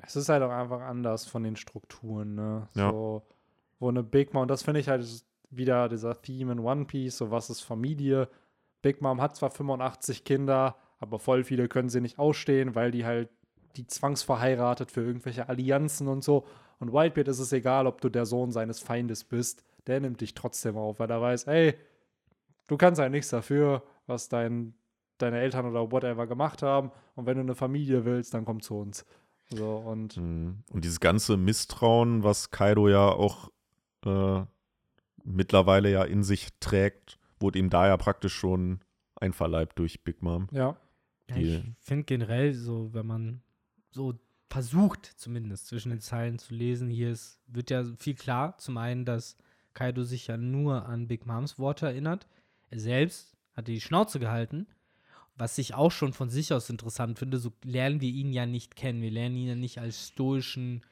Es 0.00 0.14
ist 0.14 0.28
halt 0.28 0.44
auch 0.44 0.50
einfach 0.52 0.80
anders 0.80 1.26
von 1.26 1.42
den 1.42 1.56
Strukturen, 1.56 2.36
ne? 2.36 2.68
Ja. 2.74 2.90
So, 2.92 3.26
wo 3.80 3.88
eine 3.88 4.04
Big 4.04 4.32
Mom, 4.32 4.42
und 4.42 4.48
das 4.48 4.62
finde 4.62 4.78
ich 4.78 4.88
halt 4.88 5.02
ist 5.02 5.26
wieder 5.50 5.88
dieser 5.88 6.22
Theme 6.22 6.52
in 6.52 6.60
One 6.60 6.84
Piece, 6.84 7.18
so 7.18 7.32
was 7.32 7.50
ist 7.50 7.62
Familie. 7.62 8.28
Big 8.80 9.02
Mom 9.02 9.20
hat 9.20 9.34
zwar 9.34 9.50
85 9.50 10.22
Kinder, 10.24 10.76
aber 11.00 11.18
voll 11.18 11.42
viele 11.42 11.66
können 11.66 11.88
sie 11.88 12.00
nicht 12.00 12.16
ausstehen, 12.16 12.76
weil 12.76 12.92
die 12.92 13.04
halt 13.04 13.28
die 13.76 13.88
zwangsverheiratet 13.88 14.92
für 14.92 15.00
irgendwelche 15.02 15.48
Allianzen 15.48 16.06
und 16.06 16.22
so. 16.22 16.46
Und 16.78 16.92
Whitebeard 16.92 17.26
ist 17.26 17.40
es 17.40 17.52
egal, 17.52 17.88
ob 17.88 18.00
du 18.00 18.08
der 18.08 18.24
Sohn 18.24 18.52
seines 18.52 18.78
Feindes 18.78 19.24
bist, 19.24 19.64
der 19.88 19.98
nimmt 19.98 20.20
dich 20.20 20.34
trotzdem 20.34 20.76
auf, 20.76 21.00
weil 21.00 21.10
er 21.10 21.20
weiß, 21.20 21.44
ey, 21.48 21.74
du 22.68 22.76
kannst 22.76 23.00
halt 23.00 23.10
nichts 23.10 23.30
dafür, 23.30 23.82
was 24.06 24.28
dein, 24.28 24.74
deine 25.18 25.40
Eltern 25.40 25.66
oder 25.66 25.90
whatever 25.90 26.26
gemacht 26.26 26.62
haben. 26.62 26.92
Und 27.16 27.26
wenn 27.26 27.36
du 27.36 27.42
eine 27.42 27.54
Familie 27.56 28.04
willst, 28.04 28.32
dann 28.34 28.44
komm 28.44 28.62
zu 28.62 28.76
uns. 28.76 29.04
So, 29.50 29.76
und 29.76 30.16
Mhm. 30.16 30.62
Und 30.70 30.84
dieses 30.84 31.00
ganze 31.00 31.36
Misstrauen, 31.36 32.22
was 32.22 32.50
Kaido 32.50 32.88
ja 32.88 33.08
auch 33.08 33.50
äh, 34.04 34.42
mittlerweile 35.24 35.90
ja 35.90 36.04
in 36.04 36.22
sich 36.22 36.48
trägt, 36.60 37.18
wurde 37.40 37.58
ihm 37.58 37.70
da 37.70 37.86
ja 37.86 37.96
praktisch 37.96 38.34
schon 38.34 38.80
einverleibt 39.16 39.78
durch 39.78 40.04
Big 40.04 40.22
Mom. 40.22 40.48
ja. 40.52 40.76
Ja, 41.30 41.36
ich 41.36 41.62
finde 41.80 42.04
generell 42.04 42.54
so, 42.54 42.94
wenn 42.94 43.06
man 43.06 43.42
so 43.90 44.14
versucht, 44.48 45.04
zumindest 45.04 45.66
zwischen 45.66 45.90
den 45.90 46.00
Zeilen 46.00 46.38
zu 46.38 46.54
lesen, 46.54 46.88
hier 46.88 47.10
ist, 47.10 47.38
wird 47.46 47.68
ja 47.68 47.84
viel 47.98 48.14
klar. 48.14 48.56
Zum 48.56 48.78
einen, 48.78 49.04
dass 49.04 49.36
Kaido 49.74 50.04
sich 50.04 50.26
ja 50.28 50.38
nur 50.38 50.86
an 50.86 51.06
Big 51.06 51.26
Moms 51.26 51.58
Worte 51.58 51.86
erinnert. 51.86 52.26
Er 52.70 52.78
selbst 52.80 53.36
hatte 53.54 53.72
die 53.72 53.80
Schnauze 53.80 54.18
gehalten. 54.18 54.66
Was 55.36 55.56
ich 55.58 55.74
auch 55.74 55.92
schon 55.92 56.12
von 56.12 56.30
sich 56.30 56.52
aus 56.52 56.68
interessant 56.68 57.18
finde, 57.18 57.38
so 57.38 57.52
lernen 57.62 58.00
wir 58.00 58.10
ihn 58.10 58.32
ja 58.32 58.44
nicht 58.44 58.74
kennen. 58.74 59.02
Wir 59.02 59.10
lernen 59.12 59.36
ihn 59.36 59.48
ja 59.48 59.54
nicht 59.54 59.78
als 59.78 60.08
stoischen, 60.08 60.84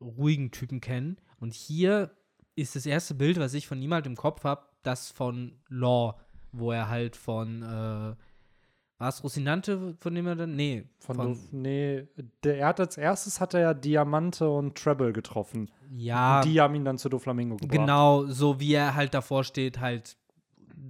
ruhigen 0.00 0.50
Typen 0.50 0.80
kennen. 0.80 1.16
Und 1.40 1.54
hier 1.54 2.10
ist 2.56 2.76
das 2.76 2.84
erste 2.84 3.14
Bild, 3.14 3.38
was 3.38 3.54
ich 3.54 3.66
von 3.66 3.80
ihm 3.80 3.94
halt 3.94 4.06
im 4.06 4.16
Kopf 4.16 4.44
habe, 4.44 4.62
das 4.82 5.10
von 5.10 5.52
Law, 5.68 6.14
wo 6.52 6.72
er 6.72 6.88
halt 6.88 7.16
von, 7.16 7.62
äh, 7.62 8.14
war 8.98 9.08
es 9.08 9.22
Rosinante, 9.24 9.96
von 9.98 10.14
dem 10.14 10.26
er 10.26 10.36
dann? 10.36 10.56
Nee, 10.56 10.84
Von, 10.98 11.16
von, 11.16 11.38
nee, 11.52 12.06
der, 12.44 12.58
er 12.58 12.66
hat 12.68 12.80
als 12.80 12.96
erstes 12.98 13.40
hat 13.40 13.52
er 13.54 13.60
ja 13.60 13.74
Diamante 13.74 14.48
und 14.48 14.76
Treble 14.76 15.12
getroffen. 15.12 15.70
ja, 15.96 16.38
Und 16.40 16.46
die 16.46 16.60
haben 16.60 16.74
ihn 16.74 16.84
dann 16.84 16.98
zu 16.98 17.08
Doflamingo 17.08 17.56
gebracht. 17.56 17.78
genau, 17.78 18.26
so 18.26 18.58
wie 18.60 18.72
er 18.74 18.94
halt 18.94 19.12
davor 19.14 19.44
steht, 19.44 19.80
halt 19.80 20.16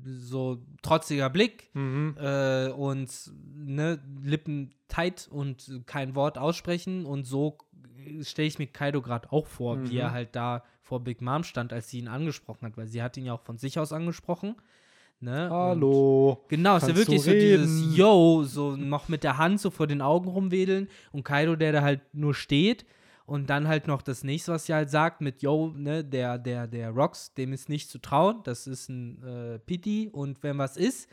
so 0.04 0.58
trotziger 0.82 1.30
Blick 1.30 1.70
Mhm. 1.74 2.16
äh, 2.18 2.68
und 2.70 3.08
ne, 3.54 4.00
Lippen 4.22 4.74
tight 4.88 5.28
und 5.30 5.82
kein 5.86 6.14
Wort 6.14 6.38
aussprechen 6.38 7.06
und 7.06 7.24
so 7.24 7.58
stelle 8.22 8.48
ich 8.48 8.58
mir 8.58 8.66
Kaido 8.66 9.02
gerade 9.02 9.32
auch 9.32 9.46
vor, 9.46 9.82
wie 9.88 9.94
Mhm. 9.94 9.98
er 10.00 10.12
halt 10.12 10.34
da 10.36 10.62
vor 10.82 11.00
Big 11.00 11.20
Mom 11.20 11.42
stand, 11.44 11.72
als 11.72 11.88
sie 11.90 11.98
ihn 11.98 12.08
angesprochen 12.08 12.66
hat, 12.66 12.76
weil 12.76 12.86
sie 12.86 13.02
hat 13.02 13.16
ihn 13.16 13.26
ja 13.26 13.32
auch 13.32 13.40
von 13.42 13.58
sich 13.58 13.78
aus 13.78 13.92
angesprochen. 13.92 14.54
Ne? 15.18 15.46
Und- 15.46 15.50
Hallo. 15.52 16.44
Genau, 16.48 16.76
ist 16.76 16.88
ja 16.88 16.94
wirklich 16.96 17.22
so 17.22 17.30
dieses 17.30 17.96
Yo, 17.96 18.44
so 18.44 18.76
noch 18.76 19.08
mit 19.08 19.24
der 19.24 19.38
Hand 19.38 19.60
so 19.60 19.70
vor 19.70 19.86
den 19.86 20.02
Augen 20.02 20.28
rumwedeln 20.28 20.88
und 21.10 21.24
Kaido, 21.24 21.56
der 21.56 21.72
da 21.72 21.80
halt 21.82 22.00
nur 22.12 22.34
steht 22.34 22.84
und 23.26 23.50
dann 23.50 23.68
halt 23.68 23.86
noch 23.88 24.02
das 24.02 24.24
nächste, 24.24 24.52
was 24.52 24.66
sie 24.66 24.74
halt 24.74 24.88
sagt 24.88 25.20
mit 25.20 25.42
Yo, 25.42 25.72
ne, 25.76 26.04
der, 26.04 26.38
der, 26.38 26.66
der 26.66 26.90
Rocks, 26.90 27.34
dem 27.34 27.52
ist 27.52 27.68
nicht 27.68 27.90
zu 27.90 27.98
trauen, 27.98 28.40
das 28.44 28.66
ist 28.66 28.88
ein 28.88 29.22
äh, 29.22 29.58
Pity 29.58 30.08
und 30.12 30.42
wenn 30.42 30.56
was 30.58 30.76
ist, 30.76 31.10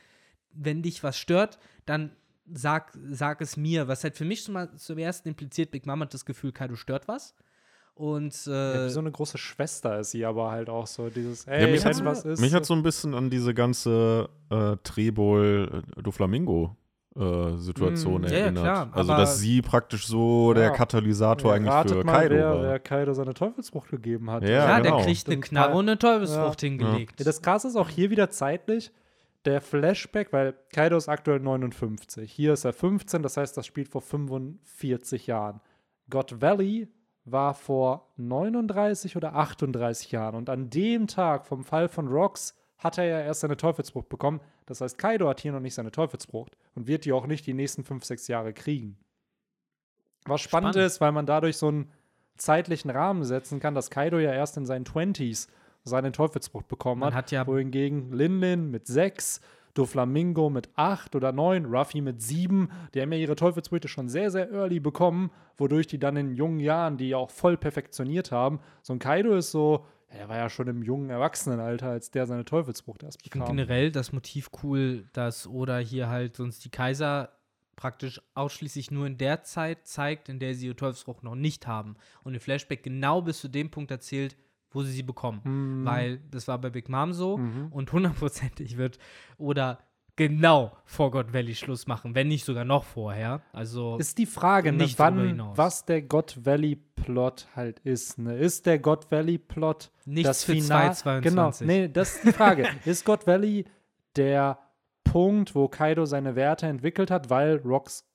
wenn 0.52 0.82
dich 0.84 1.04
was 1.04 1.18
stört, 1.18 1.58
dann 1.86 2.12
sag, 2.52 2.96
sag 3.10 3.42
es 3.42 3.58
mir. 3.58 3.88
Was 3.88 4.04
halt 4.04 4.16
für 4.16 4.26
mich 4.26 4.48
mal 4.48 4.74
zum 4.76 4.98
ersten 5.00 5.30
impliziert, 5.30 5.72
Big 5.72 5.86
Mom 5.88 6.02
hat 6.02 6.14
das 6.14 6.26
Gefühl, 6.26 6.52
Kaido 6.52 6.76
stört 6.76 7.08
was. 7.08 7.34
Und 7.96 8.46
Ja, 8.46 8.84
äh, 8.84 8.86
wie 8.86 8.90
so 8.90 9.00
eine 9.00 9.12
große 9.12 9.38
Schwester 9.38 10.00
ist 10.00 10.12
sie 10.12 10.26
aber 10.26 10.52
halt 10.52 10.70
auch 10.70 10.88
so 10.88 11.10
dieses, 11.10 11.46
Ja, 11.46 11.54
ey, 11.54 11.72
mich, 11.72 11.86
wenn 11.86 11.96
hat, 11.96 12.06
was 12.06 12.26
ist. 12.26 12.40
mich 12.40 12.54
hat 12.54 12.66
so 12.66 12.74
ein 12.74 12.84
bisschen 12.84 13.14
an 13.14 13.30
diese 13.30 13.54
ganze 13.54 14.30
äh, 14.50 14.78
Trebol 14.84 15.84
äh, 15.98 16.02
do 16.02 16.12
Flamingo 16.12 16.76
äh, 17.16 17.58
Situation 17.58 18.22
Mm, 18.22 18.26
ja, 18.26 18.30
ja, 18.32 18.38
erinnert. 18.40 18.64
klar, 18.64 18.90
also 18.92 19.14
dass 19.16 19.40
sie 19.40 19.62
praktisch 19.62 20.08
so 20.08 20.54
der 20.54 20.64
Ja. 20.66 20.70
Katalysator 20.72 21.52
Ja, 21.52 21.56
eigentlich 21.58 21.92
für 21.94 22.04
mal, 22.04 22.14
Kaido 22.20 22.36
wer, 22.36 22.50
war. 22.56 22.64
wer 22.64 22.80
Kaido 22.80 23.14
seine 23.14 23.34
Teufelsfrucht 23.34 23.90
gegeben 23.92 24.32
hat. 24.32 24.44
Ja, 24.44 24.50
ja, 24.50 24.80
genau. 24.80 24.98
der 24.98 25.06
kriegt 25.06 25.28
eine 25.28 25.40
Knarre 25.40 25.74
und 25.76 25.88
eine 25.88 26.00
Teufelsfrucht 26.00 26.62
Ja. 26.64 26.68
hingelegt. 26.70 27.20
Ja, 27.20 27.26
das 27.26 27.42
Krasse 27.42 27.68
ist 27.68 27.76
auch 27.76 27.90
hier 27.90 28.10
wieder 28.10 28.30
zeitlich. 28.30 28.92
Der 29.46 29.60
Flashback, 29.62 30.32
weil 30.32 30.56
Kaido 30.74 30.96
ist 30.96 31.10
aktuell 31.10 31.40
59. 31.40 32.32
Hier 32.32 32.54
ist 32.54 32.64
er 32.64 32.72
15, 32.74 33.22
das 33.24 33.36
heißt, 33.38 33.56
das 33.58 33.66
spielt 33.66 33.90
vor 33.90 34.02
45 34.02 35.28
Jahren. 35.28 35.60
God 36.10 36.42
Valley 36.42 36.88
war 37.26 37.54
vor 37.54 38.12
39 38.18 39.16
oder 39.18 39.36
38 39.36 40.12
Jahren. 40.12 40.36
Und 40.36 40.50
an 40.50 40.70
dem 40.70 41.08
Tag 41.08 41.46
vom 41.46 41.64
Fall 41.64 41.88
von 41.90 42.08
Rocks 42.08 42.56
hat 42.78 42.98
er 42.98 43.06
ja 43.06 43.22
erst 43.22 43.42
seine 43.42 43.58
Teufelsfrucht 43.58 44.10
bekommen. 44.10 44.42
Das 44.66 44.82
heißt, 44.82 44.98
Kaido 44.98 45.28
hat 45.30 45.40
hier 45.40 45.52
noch 45.52 45.60
nicht 45.60 45.74
seine 45.74 45.92
Teufelsfrucht 45.92 46.58
und 46.76 46.88
wird 46.88 47.06
die 47.06 47.14
auch 47.14 47.28
nicht 47.28 47.46
die 47.48 47.54
nächsten 47.54 47.84
5, 47.84 48.04
6 48.04 48.28
Jahre 48.28 48.54
kriegen. 48.54 48.98
Was 50.26 50.42
spannend, 50.42 50.74
Spannend. 50.74 50.88
ist, 50.88 51.02
weil 51.02 51.12
man 51.12 51.26
dadurch 51.26 51.58
so 51.58 51.68
einen 51.68 51.90
zeitlichen 52.38 52.90
Rahmen 52.90 53.24
setzen 53.24 53.60
kann, 53.60 53.76
dass 53.76 53.90
Kaido 53.90 54.20
ja 54.20 54.32
erst 54.34 54.58
in 54.58 54.66
seinen 54.66 54.86
20s 54.86 55.48
seine 55.84 56.12
Teufelsfrucht 56.14 56.68
bekommen 56.68 57.04
hat. 57.04 57.14
hat 57.14 57.32
ja- 57.32 57.46
wohingegen 57.46 58.12
Linlin 58.14 58.72
mit 58.72 58.88
6, 58.88 59.42
Doflamingo 59.74 60.50
mit 60.50 60.70
8 60.76 61.16
oder 61.16 61.32
9, 61.34 61.66
Ruffy 61.66 62.00
mit 62.02 62.22
7, 62.22 62.70
die 62.94 63.02
haben 63.02 63.12
ja 63.12 63.18
ihre 63.18 63.36
Teufelsfrüchte 63.36 63.88
schon 63.90 64.08
sehr, 64.08 64.32
sehr 64.32 64.50
early 64.52 64.80
bekommen, 64.80 65.30
wodurch 65.58 65.88
die 65.88 66.00
dann 66.00 66.16
in 66.16 66.36
jungen 66.36 66.60
Jahren 66.60 66.98
die 66.98 67.10
ja 67.10 67.18
auch 67.18 67.32
voll 67.32 67.58
perfektioniert 67.58 68.32
haben. 68.32 68.60
So 68.82 68.94
ein 68.94 69.00
Kaido 69.00 69.36
ist 69.36 69.52
so, 69.52 69.86
der 70.14 70.30
war 70.30 70.38
ja 70.38 70.50
schon 70.50 70.68
im 70.68 70.82
jungen 70.84 71.10
Erwachsenenalter, 71.10 71.90
als 71.90 72.12
der 72.12 72.26
seine 72.28 72.46
Teufelsfrucht 72.46 73.04
erst 73.04 73.20
Ich 73.24 73.32
finde 73.32 73.46
bekam. 73.46 73.58
generell 73.58 73.92
das 73.92 74.12
Motiv 74.14 74.50
cool, 74.64 75.06
dass 75.14 75.48
Oda 75.48 75.78
hier 75.80 76.08
halt 76.10 76.36
sonst 76.36 76.64
die 76.66 76.70
Kaiser 76.70 77.30
praktisch 77.76 78.22
ausschließlich 78.36 78.92
nur 78.92 79.08
in 79.08 79.18
der 79.18 79.44
Zeit 79.44 79.88
zeigt, 79.88 80.30
in 80.30 80.40
der 80.40 80.54
sie 80.54 80.68
ihre 80.68 80.76
Teufelsfrucht 80.76 81.24
noch 81.24 81.36
nicht 81.36 81.66
haben. 81.68 81.96
Und 82.24 82.36
im 82.36 82.40
Flashback 82.40 82.84
genau 82.84 83.22
bis 83.22 83.40
zu 83.40 83.48
dem 83.48 83.72
Punkt 83.72 83.90
erzählt, 83.92 84.38
wo 84.72 84.84
sie 84.84 84.92
sie 84.92 85.04
bekommen. 85.04 85.42
Mhm. 85.44 85.86
Weil 85.86 86.20
das 86.32 86.48
war 86.48 86.60
bei 86.60 86.70
Big 86.70 86.88
Mom 86.90 87.14
so 87.14 87.38
Mhm. 87.38 87.68
und 87.72 87.92
hundertprozentig 87.92 88.78
wird 88.78 89.00
Oda 89.38 89.80
genau 90.16 90.72
vor 90.86 91.12
God 91.12 91.34
Valley 91.34 91.56
Schluss 91.56 91.88
machen, 91.88 92.16
wenn 92.16 92.28
nicht 92.28 92.46
sogar 92.46 92.66
noch 92.66 92.84
vorher. 92.84 93.42
Also 93.52 93.98
ist 93.98 94.18
die 94.18 94.26
Frage, 94.26 94.72
ne, 94.72 94.84
nicht 94.84 95.00
wann, 95.00 95.42
was 95.56 95.86
der 95.86 96.02
God 96.02 96.46
Valley 96.46 96.76
Plot 96.76 97.48
halt 97.56 97.80
ist. 97.80 98.20
Ne? 98.20 98.38
Ist 98.38 98.66
der 98.66 98.80
God 98.80 99.10
Valley 99.12 99.38
Plot 99.38 99.92
Nichts 100.06 100.30
das 100.30 100.44
für 100.44 100.54
Final? 100.54 100.94
2022. 100.94 101.68
Genau, 101.68 101.74
nee, 101.74 101.88
das 101.88 102.16
ist 102.16 102.26
die 102.26 102.32
Frage. 102.32 102.68
ist 102.86 103.06
God 103.06 103.26
Valley 103.28 103.66
der 104.16 104.60
Punkt, 105.04 105.56
wo 105.56 105.68
Kaido 105.68 106.06
seine 106.06 106.36
Werte 106.36 106.68
entwickelt 106.68 107.12
hat, 107.12 107.30
weil 107.30 107.58
Rocks 107.58 108.06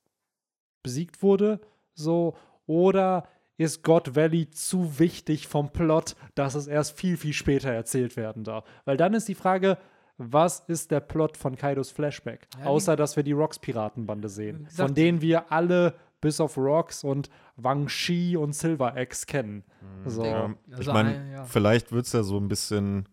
besiegt 0.83 1.21
wurde, 1.21 1.59
so 1.93 2.35
oder 2.65 3.27
ist 3.57 3.83
God 3.83 4.15
Valley 4.15 4.49
zu 4.49 4.99
wichtig 4.99 5.47
vom 5.47 5.71
Plot, 5.71 6.15
dass 6.33 6.55
es 6.55 6.67
erst 6.67 6.97
viel, 6.97 7.17
viel 7.17 7.33
später 7.33 7.69
erzählt 7.69 8.15
werden 8.15 8.45
darf? 8.45 8.63
Weil 8.85 8.95
dann 8.95 9.13
ist 9.13 9.27
die 9.27 9.35
Frage, 9.35 9.77
was 10.21 10.59
ist 10.67 10.91
der 10.91 10.99
Plot 10.99 11.37
von 11.37 11.55
Kaidos 11.55 11.89
Flashback? 11.91 12.47
Ja, 12.59 12.65
Außer, 12.65 12.95
dass 12.95 13.15
wir 13.15 13.23
die 13.23 13.31
Rocks-Piratenbande 13.31 14.29
sehen, 14.29 14.65
gesagt, 14.65 14.77
von 14.89 14.93
denen 14.95 15.21
wir 15.21 15.51
alle 15.51 15.95
bis 16.21 16.39
auf 16.41 16.57
Rocks 16.57 17.03
und 17.03 17.29
Wang 17.55 17.87
Shi 17.87 18.35
und 18.37 18.53
Silver 18.53 18.95
X 18.97 19.25
kennen. 19.25 19.63
So. 20.05 20.23
Ja, 20.25 20.53
ich 20.67 20.75
Also, 20.77 20.93
meine, 20.93 21.09
ein- 21.15 21.31
ja. 21.31 21.43
vielleicht 21.45 21.91
wird 21.93 22.05
es 22.05 22.11
ja 22.13 22.23
so 22.23 22.37
ein 22.37 22.47
bisschen. 22.49 23.07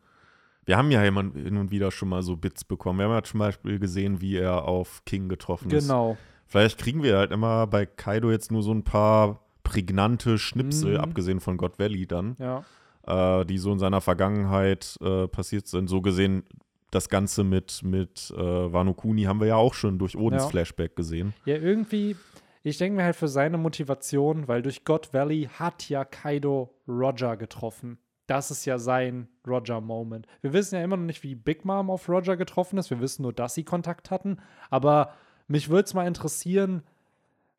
Wir 0.65 0.77
haben 0.77 0.91
ja 0.91 1.05
immer 1.05 1.23
hin 1.23 1.57
und 1.59 1.70
wieder 1.70 1.93
schon 1.93 2.09
mal 2.09 2.23
so 2.24 2.37
Bits 2.37 2.65
bekommen. 2.65 2.99
Wir 2.99 3.05
haben 3.07 3.12
ja 3.12 3.23
zum 3.23 3.39
Beispiel 3.39 3.78
gesehen, 3.78 4.20
wie 4.20 4.37
er 4.37 4.65
auf 4.65 5.05
King 5.05 5.28
getroffen 5.28 5.70
ist. 5.70 5.87
Genau. 5.87 6.16
Vielleicht 6.49 6.78
kriegen 6.78 7.05
wir 7.05 7.16
halt 7.19 7.31
immer 7.31 7.69
bei 7.69 7.87
Kaido 7.87 8.33
jetzt 8.33 8.51
nur 8.51 8.62
so 8.65 8.73
ein 8.73 8.83
paar 8.83 9.41
prägnante 9.62 10.39
Schnipsel, 10.39 10.95
Mhm. 10.95 11.01
abgesehen 11.01 11.39
von 11.41 11.57
God 11.57 11.78
Valley 11.78 12.07
dann, 12.07 12.35
Ja. 12.41 12.65
äh, 13.07 13.45
die 13.47 13.59
so 13.59 13.73
in 13.73 13.78
seiner 13.78 14.01
Vergangenheit 14.01 14.97
äh, 15.01 15.28
passiert 15.28 15.69
sind. 15.69 15.87
So 15.89 16.01
gesehen, 16.01 16.43
das 16.90 17.08
Ganze 17.08 17.44
mit, 17.44 17.82
mit 17.82 18.32
äh, 18.36 18.72
Wano 18.72 18.94
Kuni 18.94 19.24
haben 19.24 19.40
wir 19.40 19.48
ja 19.48 19.56
auch 19.56 19.74
schon 19.74 19.98
durch 19.98 20.16
Odins 20.16 20.44
Ja. 20.44 20.48
Flashback 20.48 20.96
gesehen. 20.96 21.34
Ja, 21.44 21.56
irgendwie, 21.56 22.16
ich 22.62 22.78
denke 22.78 22.96
mir 22.96 23.04
halt 23.04 23.16
für 23.16 23.28
seine 23.28 23.58
Motivation, 23.58 24.48
weil 24.48 24.62
durch 24.62 24.84
God 24.84 25.12
Valley 25.12 25.48
hat 25.58 25.88
ja 25.88 26.04
Kaido 26.04 26.74
Roger 26.88 27.36
getroffen. 27.36 27.98
Das 28.26 28.50
ist 28.50 28.64
ja 28.64 28.78
sein 28.78 29.28
Roger-Moment. 29.46 30.26
Wir 30.40 30.52
wissen 30.52 30.74
ja 30.74 30.82
immer 30.82 30.96
noch 30.96 31.04
nicht, 31.04 31.22
wie 31.22 31.36
Big 31.36 31.64
Mom 31.64 31.90
auf 31.90 32.08
Roger 32.08 32.36
getroffen 32.36 32.76
ist. 32.78 32.90
Wir 32.90 33.00
wissen 33.00 33.22
nur, 33.22 33.32
dass 33.32 33.54
sie 33.54 33.62
Kontakt 33.64 34.10
hatten. 34.10 34.38
Aber 34.68 35.12
mich 35.46 35.68
würde 35.68 35.84
es 35.84 35.94
mal 35.94 36.06
interessieren, 36.08 36.82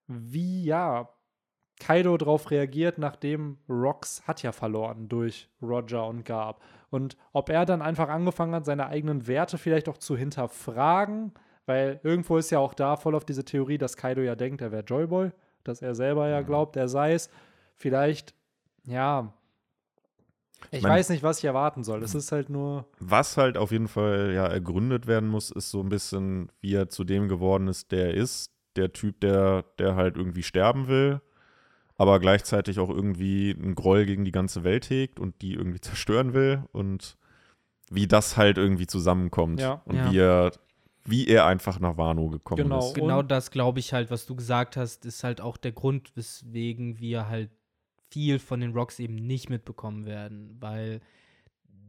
wie 0.08 0.66
ja 0.66 1.10
Kaido 1.80 2.18
darauf 2.18 2.52
reagiert, 2.52 2.98
nachdem 2.98 3.60
Rox 3.70 4.28
hat 4.28 4.44
ja 4.44 4.52
verloren 4.52 5.08
durch 5.08 5.48
Roger 5.62 6.08
und 6.08 6.26
Garb. 6.26 6.62
Und 6.90 7.18
ob 7.34 7.50
er 7.50 7.66
dann 7.66 7.82
einfach 7.82 8.08
angefangen 8.10 8.56
hat, 8.56 8.66
seine 8.66 8.88
eigenen 8.88 9.28
Werte 9.28 9.58
vielleicht 9.58 9.90
auch 9.90 9.98
zu 9.98 10.16
hinterfragen, 10.16 11.34
weil 11.66 12.00
irgendwo 12.04 12.38
ist 12.38 12.50
ja 12.50 12.60
auch 12.60 12.74
da 12.74 12.96
voll 12.96 13.14
auf 13.16 13.26
diese 13.26 13.44
Theorie, 13.44 13.78
dass 13.78 13.98
Kaido 13.98 14.22
ja 14.22 14.36
denkt, 14.36 14.62
er 14.62 14.72
wäre 14.72 14.84
Joyboy, 14.84 15.32
dass 15.66 15.82
er 15.82 15.96
selber 15.96 16.30
ja 16.30 16.42
glaubt, 16.42 16.78
er 16.78 16.88
sei 16.88 17.14
es. 17.14 17.30
Vielleicht, 17.76 18.34
ja, 18.86 19.34
ich 20.72 20.82
mein- 20.82 20.94
weiß 20.94 21.10
nicht, 21.10 21.24
was 21.24 21.40
ich 21.40 21.46
erwarten 21.46 21.84
soll. 21.84 22.02
Es 22.04 22.16
ist 22.16 22.32
halt 22.32 22.50
nur, 22.50 22.86
Was 23.00 23.38
halt 23.38 23.58
auf 23.58 23.72
jeden 23.72 23.88
Fall 23.90 24.32
ja 24.34 24.46
ergründet 24.48 25.08
werden 25.08 25.30
muss, 25.30 25.52
ist 25.52 25.70
so 25.70 25.82
ein 25.82 25.90
bisschen, 25.90 26.52
wie 26.62 26.74
er 26.74 26.90
zu 26.90 27.04
dem 27.04 27.28
geworden 27.28 27.68
ist, 27.68 27.92
der 27.92 28.08
er 28.08 28.14
ist. 28.14 28.52
Der 28.76 28.94
Typ, 28.94 29.20
der, 29.22 29.64
der 29.80 29.96
halt 29.96 30.18
irgendwie 30.18 30.44
sterben 30.44 30.88
will, 30.88 31.20
aber 31.98 32.20
gleichzeitig 32.20 32.80
auch 32.80 32.90
irgendwie 32.90 33.56
einen 33.58 33.76
Groll 33.76 34.06
gegen 34.06 34.24
die 34.26 34.32
ganze 34.32 34.64
Welt 34.64 34.90
hegt 34.90 35.20
und 35.20 35.42
die 35.42 35.54
irgendwie 35.54 35.82
zerstören 35.82 36.34
will 36.34 36.64
und 36.72 37.18
wie 37.90 38.08
das 38.08 38.38
halt 38.38 38.58
irgendwie 38.58 38.88
zusammenkommt 38.88 39.60
Ja. 39.62 39.82
und 39.86 39.96
Ja. 39.96 40.12
wie 40.12 40.18
er 40.20 40.52
wie 41.10 41.26
er 41.28 41.46
einfach 41.46 41.80
nach 41.80 41.96
Wano 41.96 42.28
gekommen 42.28 42.64
Genau. 42.64 42.80
ist. 42.80 42.94
Genau 42.96 43.20
Und- 43.20 43.32
das 43.32 43.50
glaube 43.52 43.80
ich 43.80 43.94
halt, 43.94 44.12
was 44.12 44.26
du 44.26 44.36
gesagt 44.36 44.76
hast, 44.76 45.06
ist 45.06 45.24
halt 45.24 45.40
auch 45.40 45.56
der 45.56 45.72
Grund, 45.72 46.12
weswegen 46.18 47.00
wir 47.00 47.30
halt 47.30 47.50
viel 48.10 48.40
von 48.40 48.60
den 48.60 48.74
Rocks 48.74 49.00
eben 49.00 49.16
nicht 49.16 49.50
mitbekommen 49.50 50.06
werden, 50.06 50.58
weil 50.60 51.00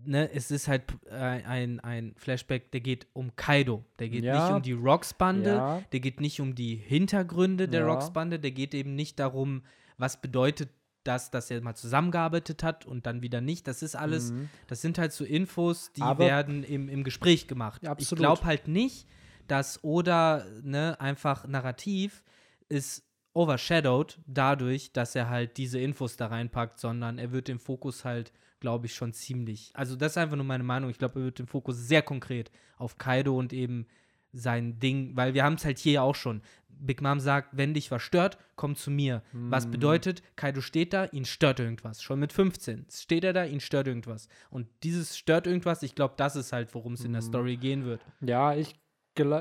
ne, 0.05 0.31
es 0.33 0.53
ist 0.53 0.69
halt 0.69 0.85
äh, 1.11 1.15
ein, 1.17 1.81
ein 1.81 2.15
Flashback, 2.17 2.71
der 2.71 2.81
geht 2.81 3.09
um 3.13 3.35
Kaido, 3.35 3.85
der 3.99 4.09
geht 4.09 4.23
Ja. 4.23 4.45
nicht 4.47 4.55
um 4.57 4.63
die 4.63 4.73
Rocks-Bande, 4.73 5.51
ja, 5.51 5.83
der 5.93 5.99
geht 6.01 6.21
nicht 6.21 6.41
um 6.41 6.55
die 6.55 6.77
Hintergründe 6.77 7.67
der 7.69 7.81
Ja. 7.81 7.87
Rocks-Bande, 7.89 8.39
der 8.39 8.53
geht 8.53 8.73
eben 8.73 8.95
nicht 8.95 9.19
darum, 9.19 9.63
was 9.99 10.21
bedeutet 10.21 10.71
das, 11.05 11.31
dass 11.31 11.51
er 11.51 11.61
mal 11.61 11.75
zusammengearbeitet 11.75 12.63
hat 12.63 12.87
und 12.87 13.07
dann 13.07 13.23
wieder 13.23 13.41
nicht. 13.41 13.67
Das 13.67 13.83
ist 13.83 13.97
alles, 13.97 14.33
mhm. 14.33 14.49
das 14.67 14.83
sind 14.83 14.99
halt 14.99 15.13
so 15.13 15.25
Infos, 15.25 15.93
die 15.93 16.03
Aber- 16.03 16.25
werden 16.25 16.65
im, 16.65 16.89
im 16.89 17.05
Gespräch 17.05 17.47
gemacht. 17.47 17.83
Ja, 17.83 17.95
ich 17.99 18.11
glaube 18.11 18.45
halt 18.45 18.69
nicht, 18.69 19.07
dass 19.47 19.83
Oda 19.83 20.45
ne, 20.63 21.01
einfach 21.01 21.47
narrativ 21.47 22.23
ist 22.69 23.05
overshadowed 23.33 24.19
dadurch, 24.27 24.93
dass 24.93 25.15
er 25.15 25.29
halt 25.29 25.57
diese 25.57 25.79
Infos 25.79 26.17
da 26.17 26.27
reinpackt, 26.27 26.79
sondern 26.79 27.19
er 27.19 27.33
wird 27.33 27.49
den 27.49 27.59
Fokus 27.59 28.05
halt, 28.05 28.33
glaube 28.61 28.87
ich, 28.87 28.95
schon 28.95 29.13
ziemlich. 29.13 29.71
Also 29.75 29.97
das 29.97 30.13
ist 30.13 30.19
einfach 30.19 30.37
nur 30.37 30.45
meine 30.45 30.65
Meinung. 30.65 30.91
Ich 30.91 30.99
glaube, 30.99 31.21
er 31.21 31.25
wird 31.27 31.39
den 31.39 31.47
Fokus 31.47 31.77
sehr 31.77 32.03
konkret 32.03 32.51
auf 32.77 32.99
Kaido 32.99 33.39
und 33.39 33.53
eben 33.53 33.87
sein 34.33 34.79
Ding, 34.79 35.17
weil 35.17 35.35
wir 35.35 35.45
haben 35.45 35.55
es 35.55 35.65
halt 35.65 35.79
hier 35.79 35.93
ja 35.93 36.03
auch 36.03 36.15
schon. 36.15 36.43
Big 36.81 37.03
Mom 37.03 37.19
sagt, 37.19 37.57
wenn 37.57 37.75
dich 37.75 37.91
was 37.91 38.03
stört, 38.03 38.39
komm 38.55 38.77
zu 38.77 38.91
mir. 38.93 39.23
Was 39.33 39.67
Mhm. 39.67 39.71
bedeutet, 39.73 40.23
Kaido 40.37 40.61
steht 40.61 40.93
da, 40.93 41.07
ihn 41.07 41.25
stört 41.25 41.59
irgendwas. 41.59 42.03
Schon 42.03 42.21
mit 42.21 42.33
15 42.33 42.87
steht 42.91 43.25
er 43.25 43.33
da, 43.33 43.45
ihn 43.45 43.59
stört 43.61 43.89
irgendwas. 43.89 44.29
Und 44.51 44.69
dieses 44.85 45.17
stört 45.19 45.47
irgendwas, 45.49 45.83
ich 45.83 45.97
glaube, 45.97 46.15
das 46.17 46.37
ist 46.37 46.53
halt, 46.53 46.73
worum 46.75 46.93
es 46.93 47.05
in 47.05 47.13
der 47.13 47.23
Mhm. 47.23 47.27
Story 47.27 47.57
gehen 47.57 47.85
wird. 47.85 48.01
Ja, 48.21 48.55
ich 48.55 48.77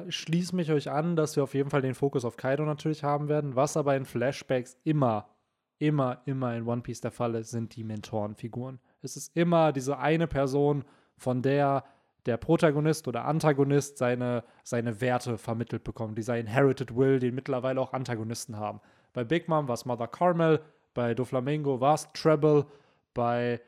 schließe 0.09 0.55
mich 0.55 0.71
euch 0.71 0.89
an, 0.89 1.15
dass 1.15 1.35
wir 1.35 1.43
auf 1.43 1.53
jeden 1.53 1.69
Fall 1.69 1.83
den 1.83 1.93
Fokus 1.93 2.25
auf 2.25 2.37
Kaido 2.37 2.65
natürlich 2.65 3.03
haben 3.03 3.27
werden. 3.29 3.55
Was 3.55 3.77
aber 3.77 3.95
in 3.95 4.05
Flashbacks 4.05 4.75
immer, 4.83 5.29
immer, 5.77 6.23
immer 6.25 6.55
in 6.55 6.65
One 6.65 6.81
Piece 6.81 7.01
der 7.01 7.11
Fall 7.11 7.35
ist, 7.35 7.51
sind 7.51 7.75
die 7.75 7.83
Mentorenfiguren. 7.83 8.79
Es 9.03 9.15
ist 9.15 9.35
immer 9.37 9.71
diese 9.71 9.99
eine 9.99 10.25
Person, 10.25 10.83
von 11.17 11.43
der 11.43 11.83
der 12.27 12.37
Protagonist 12.37 13.07
oder 13.07 13.25
Antagonist 13.25 13.97
seine, 13.97 14.43
seine 14.63 15.01
Werte 15.01 15.37
vermittelt 15.37 15.83
bekommt. 15.83 16.17
Dieser 16.17 16.37
Inherited 16.37 16.95
Will, 16.95 17.19
den 17.19 17.35
mittlerweile 17.35 17.81
auch 17.81 17.93
Antagonisten 17.93 18.57
haben. 18.57 18.81
Bei 19.13 19.23
Big 19.23 19.47
Mom 19.47 19.67
war 19.67 19.73
es 19.73 19.85
Mother 19.85 20.07
Carmel, 20.07 20.61
bei 20.93 21.13
Doflamingo 21.13 21.79
war 21.79 21.95
es 21.95 22.07
Treble, 22.13 22.65
bei 23.13 23.61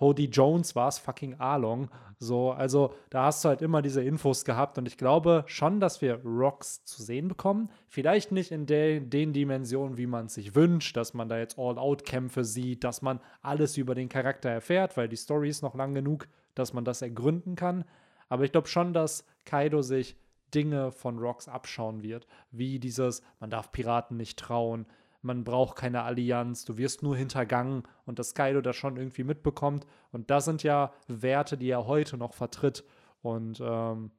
Hody 0.00 0.24
Jones 0.24 0.74
war 0.74 0.88
es 0.88 0.98
fucking 0.98 1.34
Arlong. 1.38 1.88
So, 2.18 2.50
also 2.50 2.94
da 3.10 3.26
hast 3.26 3.44
du 3.44 3.48
halt 3.48 3.62
immer 3.62 3.80
diese 3.80 4.02
Infos 4.02 4.44
gehabt 4.44 4.76
und 4.78 4.86
ich 4.86 4.98
glaube 4.98 5.44
schon, 5.46 5.78
dass 5.78 6.02
wir 6.02 6.20
Rocks 6.24 6.84
zu 6.84 7.02
sehen 7.02 7.28
bekommen. 7.28 7.70
Vielleicht 7.86 8.32
nicht 8.32 8.50
in 8.50 8.66
der, 8.66 9.00
den 9.00 9.32
Dimensionen, 9.32 9.96
wie 9.96 10.06
man 10.06 10.26
es 10.26 10.34
sich 10.34 10.54
wünscht, 10.54 10.96
dass 10.96 11.14
man 11.14 11.28
da 11.28 11.38
jetzt 11.38 11.58
All-Out-Kämpfe 11.58 12.44
sieht, 12.44 12.82
dass 12.82 13.02
man 13.02 13.20
alles 13.42 13.76
über 13.76 13.94
den 13.94 14.08
Charakter 14.08 14.50
erfährt, 14.50 14.96
weil 14.96 15.08
die 15.08 15.16
Story 15.16 15.48
ist 15.48 15.62
noch 15.62 15.74
lang 15.74 15.94
genug, 15.94 16.26
dass 16.54 16.72
man 16.72 16.84
das 16.84 17.02
ergründen 17.02 17.56
kann. 17.56 17.84
Aber 18.28 18.44
ich 18.44 18.52
glaube 18.52 18.68
schon, 18.68 18.92
dass 18.92 19.26
Kaido 19.44 19.82
sich 19.82 20.16
Dinge 20.54 20.92
von 20.92 21.18
Rocks 21.18 21.48
abschauen 21.48 22.02
wird, 22.02 22.26
wie 22.50 22.78
dieses, 22.78 23.22
man 23.40 23.50
darf 23.50 23.72
Piraten 23.72 24.16
nicht 24.16 24.38
trauen, 24.38 24.86
man 25.24 25.42
braucht 25.42 25.76
keine 25.76 26.02
Allianz, 26.02 26.64
du 26.64 26.76
wirst 26.76 27.02
nur 27.02 27.16
hintergangen 27.16 27.84
und 28.04 28.18
dass 28.18 28.34
Kaido 28.34 28.60
das 28.60 28.76
schon 28.76 28.96
irgendwie 28.96 29.24
mitbekommt. 29.24 29.86
Und 30.12 30.30
das 30.30 30.44
sind 30.44 30.62
ja 30.62 30.92
Werte, 31.08 31.56
die 31.56 31.70
er 31.70 31.86
heute 31.86 32.18
noch 32.18 32.34
vertritt. 32.34 32.84
Und 33.22 33.58
ähm, 33.64 34.10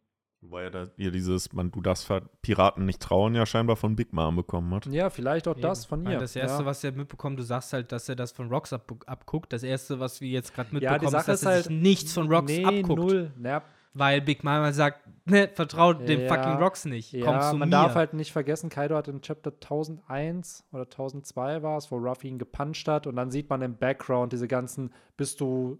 Weil 0.42 0.66
er 0.66 0.70
da 0.72 0.84
hier 0.96 1.10
dieses, 1.12 1.52
man, 1.54 1.72
du 1.72 1.82
darfst 1.82 2.06
ver- 2.06 2.22
Piraten 2.44 2.86
nicht 2.86 3.02
trauen, 3.02 3.34
ja 3.34 3.46
scheinbar 3.48 3.76
von 3.78 3.96
Big 3.96 4.14
Mom 4.14 4.36
bekommen 4.36 4.74
hat. 4.76 4.86
ja, 4.88 5.10
vielleicht 5.10 5.48
auch 5.48 5.56
das 5.60 5.82
Eben. 5.84 5.90
von 5.90 6.06
Weil 6.06 6.14
ihr. 6.14 6.20
Das 6.20 6.36
Erste, 6.36 6.62
ja. 6.62 6.66
was 6.66 6.84
er 6.84 6.92
mitbekommt, 6.92 7.40
du 7.40 7.44
sagst 7.44 7.74
halt, 7.74 7.92
dass 7.92 8.08
er 8.10 8.16
das 8.16 8.32
von 8.32 8.50
Rocks 8.50 8.72
ab 8.72 8.92
abguckt. 9.08 9.52
Das 9.54 9.64
Erste, 9.64 10.00
was 10.00 10.22
wir 10.22 10.30
jetzt 10.30 10.54
gerade 10.54 10.70
Ja, 10.74 10.80
die 10.80 10.86
mitbekommen, 10.86 11.12
Sache 11.12 11.32
ist, 11.32 11.44
dass 11.44 11.52
er 11.52 11.52
halt, 11.64 11.70
nichts 11.72 12.14
von 12.14 12.32
Rocks 12.32 12.52
nee, 12.52 12.64
abguckt. 12.64 13.02
null. 13.02 13.32
Ja, 13.44 13.64
Weil 13.98 14.22
Big 14.22 14.44
Mama 14.44 14.72
sagt, 14.74 15.00
ne, 15.26 15.50
vertraut 15.54 16.08
dem 16.08 16.20
Ja. 16.22 16.28
fucking 16.28 16.62
Rocks 16.62 16.84
nicht. 16.86 17.12
Komm 17.14 17.22
ja 17.24 17.40
zu 17.52 17.56
man 17.58 17.70
mir. 17.70 17.72
darf 17.78 17.96
halt 17.96 18.14
nicht 18.14 18.32
vergessen, 18.34 18.70
Kaido 18.70 18.96
hat 18.96 19.08
in 19.08 19.22
Chapter 19.22 19.52
1001 19.52 20.66
oder 20.74 20.84
1002 20.84 21.64
war 21.64 21.78
es, 21.78 21.90
wo 21.92 21.96
Ruffy 21.98 22.28
ihn 22.28 22.38
gepuncht 22.38 22.88
hat 22.88 23.08
und 23.08 23.16
dann 23.16 23.32
sieht 23.32 23.50
man 23.50 23.62
im 23.62 23.78
Background 23.78 24.34
diese 24.34 24.48
ganzen, 24.48 24.92
bist 25.18 25.40
du 25.42 25.80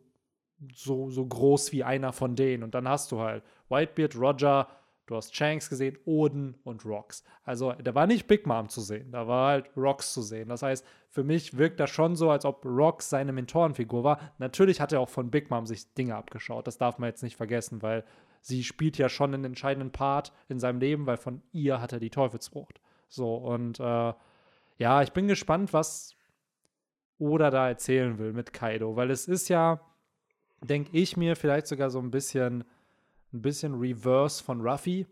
so, 0.74 1.10
so 1.10 1.26
groß 1.26 1.72
wie 1.74 1.84
einer 1.84 2.14
von 2.14 2.36
denen 2.36 2.64
und 2.64 2.74
dann 2.74 2.88
hast 2.88 3.12
du 3.12 3.20
halt 3.20 3.44
Whitebeard, 3.70 4.16
Roger, 4.16 4.68
du 5.06 5.16
hast 5.16 5.36
Shanks 5.36 5.70
gesehen, 5.70 5.98
Oden 6.06 6.56
und 6.64 6.86
Rocks. 6.86 7.24
Also 7.44 7.74
da 7.74 7.94
war 7.94 8.08
nicht 8.08 8.28
Big 8.28 8.46
Mom 8.48 8.70
zu 8.70 8.82
sehen, 8.82 9.12
da 9.12 9.28
war 9.28 9.50
halt 9.50 9.70
Rocks 9.78 10.14
zu 10.14 10.22
sehen. 10.22 10.50
Das 10.50 10.64
heißt, 10.64 10.86
für 11.10 11.24
mich 11.24 11.58
wirkt 11.58 11.80
das 11.80 11.90
schon 11.90 12.16
so, 12.16 12.32
als 12.32 12.46
ob 12.46 12.66
Rocks 12.66 13.10
seine 13.10 13.32
Mentorenfigur 13.32 14.04
war. 14.04 14.20
Natürlich 14.38 14.82
hat 14.82 14.92
er 14.92 15.00
auch 15.00 15.10
von 15.10 15.32
Big 15.32 15.50
Mom 15.50 15.66
sich 15.66 15.94
Dinge 15.94 16.16
abgeschaut, 16.16 16.68
das 16.68 16.78
darf 16.78 16.98
man 16.98 17.10
jetzt 17.10 17.24
nicht 17.24 17.38
vergessen, 17.38 17.82
weil 17.82 18.04
sie 18.42 18.64
spielt 18.64 18.98
ja 18.98 19.10
schon 19.10 19.34
einen 19.34 19.46
entscheidenden 19.46 19.92
Part 19.92 20.32
in 20.50 20.60
seinem 20.60 20.80
Leben, 20.80 21.06
weil 21.06 21.18
von 21.18 21.42
ihr 21.52 21.82
hat 21.82 21.94
er 21.94 22.00
die 22.00 22.10
Teufelsfrucht. 22.10 22.82
So, 23.08 23.36
und 23.36 23.80
äh, 23.80 24.14
ja, 24.78 25.02
ich 25.02 25.14
bin 25.14 25.28
gespannt, 25.28 25.74
was 25.74 26.16
Oda 27.18 27.50
da 27.50 27.68
erzählen 27.68 28.18
will 28.18 28.34
mit 28.34 28.54
Kaido, 28.54 28.96
weil 28.96 29.10
es 29.10 29.28
ist 29.28 29.48
ja, 29.50 29.80
denke 30.62 30.98
ich 30.98 31.16
mir, 31.16 31.36
vielleicht 31.36 31.68
sogar 31.68 31.90
so 31.90 32.00
ein 32.00 32.12
bisschen, 32.12 32.66
ein 33.36 33.42
bisschen 33.42 33.76
Reverse 33.76 34.44
von 34.44 34.62
Ruffy, 34.62 35.06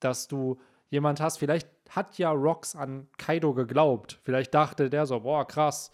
dass 0.00 0.28
du 0.28 0.58
jemand 0.90 1.20
hast, 1.20 1.38
vielleicht 1.38 1.68
hat 1.90 2.18
ja 2.18 2.30
Rox 2.30 2.76
an 2.76 3.08
Kaido 3.16 3.54
geglaubt. 3.54 4.20
Vielleicht 4.22 4.54
dachte 4.54 4.90
der 4.90 5.06
so, 5.06 5.20
boah, 5.20 5.46
krass, 5.46 5.92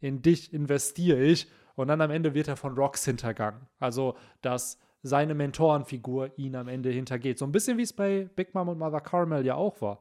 in 0.00 0.22
dich 0.22 0.52
investiere 0.52 1.20
ich. 1.20 1.48
Und 1.74 1.88
dann 1.88 2.00
am 2.00 2.10
Ende 2.10 2.34
wird 2.34 2.48
er 2.48 2.56
von 2.56 2.74
Rox 2.74 3.04
hintergangen. 3.04 3.60
Also, 3.78 4.16
dass 4.40 4.78
seine 5.02 5.34
Mentorenfigur 5.34 6.30
ihn 6.38 6.56
am 6.56 6.68
Ende 6.68 6.90
hintergeht. 6.90 7.38
So 7.38 7.44
ein 7.44 7.52
bisschen 7.52 7.76
wie 7.78 7.82
es 7.82 7.92
bei 7.92 8.28
Big 8.34 8.54
Mom 8.54 8.68
und 8.68 8.78
Mother 8.78 9.00
Caramel 9.00 9.44
ja 9.44 9.54
auch 9.54 9.80
war. 9.82 10.00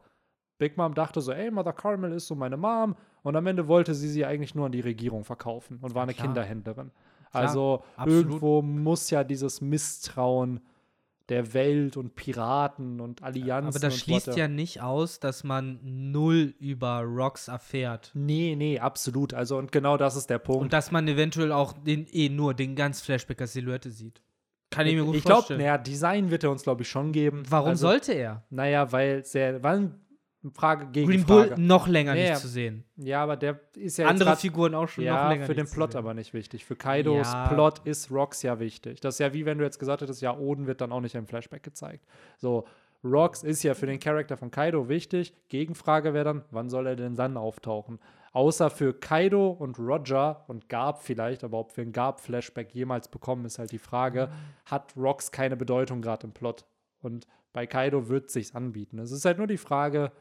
Big 0.57 0.77
Mom 0.77 0.93
dachte 0.93 1.19
so, 1.19 1.33
ey, 1.33 1.51
Mother 1.51 1.73
Caramel 1.73 2.13
ist 2.13 2.27
so 2.27 2.35
meine 2.35 2.55
Mom. 2.55 2.95
Und 3.23 3.35
am 3.35 3.45
Ende 3.45 3.67
wollte 3.67 3.93
sie 3.93 4.07
sie 4.07 4.25
eigentlich 4.25 4.55
nur 4.55 4.67
an 4.67 4.71
die 4.71 4.81
Regierung 4.81 5.25
verkaufen 5.25 5.79
und 5.81 5.93
war 5.95 6.03
eine 6.03 6.13
klar. 6.13 6.27
Kinderhändlerin. 6.27 6.91
Klar, 7.31 7.43
also 7.43 7.83
absolut. 7.97 8.25
irgendwo 8.25 8.61
muss 8.61 9.09
ja 9.09 9.23
dieses 9.23 9.59
Misstrauen 9.59 10.61
der 11.29 11.53
Welt 11.53 11.97
und 11.97 12.15
Piraten 12.15 13.01
und 13.01 13.23
Allianzen. 13.23 13.69
Aber 13.69 13.79
das 13.79 13.97
schließt 13.97 14.27
whatever- 14.27 14.37
ja 14.37 14.47
nicht 14.47 14.81
aus, 14.81 15.19
dass 15.19 15.43
man 15.43 15.79
null 15.83 16.53
über 16.59 16.99
Rocks 17.01 17.47
erfährt. 17.47 18.11
Nee, 18.13 18.55
nee, 18.55 18.79
absolut. 18.79 19.33
Also, 19.33 19.57
und 19.57 19.71
genau 19.71 19.97
das 19.97 20.15
ist 20.15 20.29
der 20.29 20.39
Punkt. 20.39 20.61
Und 20.61 20.73
dass 20.73 20.91
man 20.91 21.07
eventuell 21.07 21.51
auch 21.51 21.73
den, 21.73 22.05
eh 22.11 22.29
nur 22.29 22.53
den 22.53 22.75
ganz 22.75 23.01
Flashback 23.01 23.41
als 23.41 23.53
Silhouette 23.53 23.89
sieht. 23.89 24.21
Kann 24.71 24.87
ich 24.87 24.95
mir 24.95 25.05
gut 25.05 25.15
ich 25.15 25.23
glaube, 25.23 25.37
vorstellen. 25.37 25.59
naja, 25.61 25.77
Design 25.77 26.31
wird 26.31 26.43
er 26.43 26.51
uns, 26.51 26.63
glaube 26.63 26.81
ich, 26.81 26.89
schon 26.89 27.11
geben. 27.11 27.43
Warum 27.49 27.69
also, 27.69 27.87
sollte 27.87 28.13
er? 28.13 28.43
Naja, 28.49 28.91
weil 28.91 29.23
sehr, 29.23 29.63
weil 29.63 29.91
Frage 30.51 30.87
gegen 30.87 31.09
Green 31.09 31.25
Bull 31.25 31.53
noch 31.57 31.87
länger 31.87 32.13
Ja, 32.15 32.23
ja. 32.23 32.29
nicht 32.31 32.41
zu 32.41 32.47
sehen. 32.47 32.83
Ja, 32.97 33.23
aber 33.23 33.35
der 33.37 33.59
ist 33.75 33.97
ja 33.97 34.05
jetzt 34.05 34.11
Andere 34.11 34.29
grad- 34.29 34.39
Figuren 34.39 34.75
auch 34.75 34.87
schon 34.87 35.03
noch 35.05 35.11
Ja, 35.11 35.29
länger 35.29 35.45
für 35.45 35.55
den 35.55 35.69
Plot 35.69 35.95
aber 35.95 36.13
nicht 36.13 36.33
wichtig. 36.33 36.65
Für 36.65 36.75
Kaidos 36.75 37.31
Ja. 37.33 37.47
Plot 37.47 37.79
ist 37.85 38.11
Rox 38.11 38.41
ja 38.43 38.59
wichtig. 38.59 38.99
Das 39.01 39.15
ist 39.15 39.19
ja 39.19 39.33
wie 39.33 39.45
wenn 39.45 39.57
du 39.57 39.63
jetzt 39.63 39.79
gesagt 39.79 40.01
hättest, 40.01 40.21
ja, 40.21 40.35
Oden 40.37 40.67
wird 40.67 40.81
dann 40.81 40.91
auch 40.91 41.01
nicht 41.01 41.15
im 41.15 41.27
Flashback 41.27 41.63
gezeigt. 41.63 42.05
So, 42.37 42.65
Rox 43.03 43.43
ist 43.43 43.61
ja 43.63 43.73
für 43.75 43.85
den 43.85 43.99
Charakter 43.99 44.35
von 44.37 44.49
Kaido 44.51 44.89
wichtig. 44.89 45.33
Gegenfrage 45.49 46.13
wäre 46.13 46.25
dann, 46.25 46.45
wann 46.51 46.69
soll 46.69 46.87
er 46.87 46.95
denn 46.95 47.15
dann 47.15 47.37
auftauchen? 47.37 47.99
Außer 48.33 48.69
für 48.69 48.93
Kaido 48.93 49.49
und 49.51 49.79
Roger 49.79 50.43
und 50.47 50.67
Garb 50.67 51.01
vielleicht, 51.03 51.43
aber 51.43 51.59
ob 51.59 51.77
wir 51.77 51.83
einen 51.83 51.93
Garb-Flashback 51.93 52.73
jemals 52.73 53.07
bekommen, 53.07 53.45
ist 53.45 53.59
halt 53.59 53.71
die 53.71 53.77
Frage. 53.79 54.29
Hat 54.65 54.93
Rox 54.97 55.31
keine 55.31 55.55
Bedeutung 55.55 56.01
gerade 56.01 56.27
im 56.27 56.33
Plot? 56.33 56.65
Und 57.01 57.27
bei 57.53 57.65
Kaido 57.67 58.09
wird 58.09 58.25
es 58.27 58.33
sich 58.33 58.53
anbieten. 58.55 58.99
Es 58.99 59.11
ist 59.11 59.23
halt 59.23 59.37
nur 59.37 59.47
die 59.47 59.57
Frage, 59.57 60.11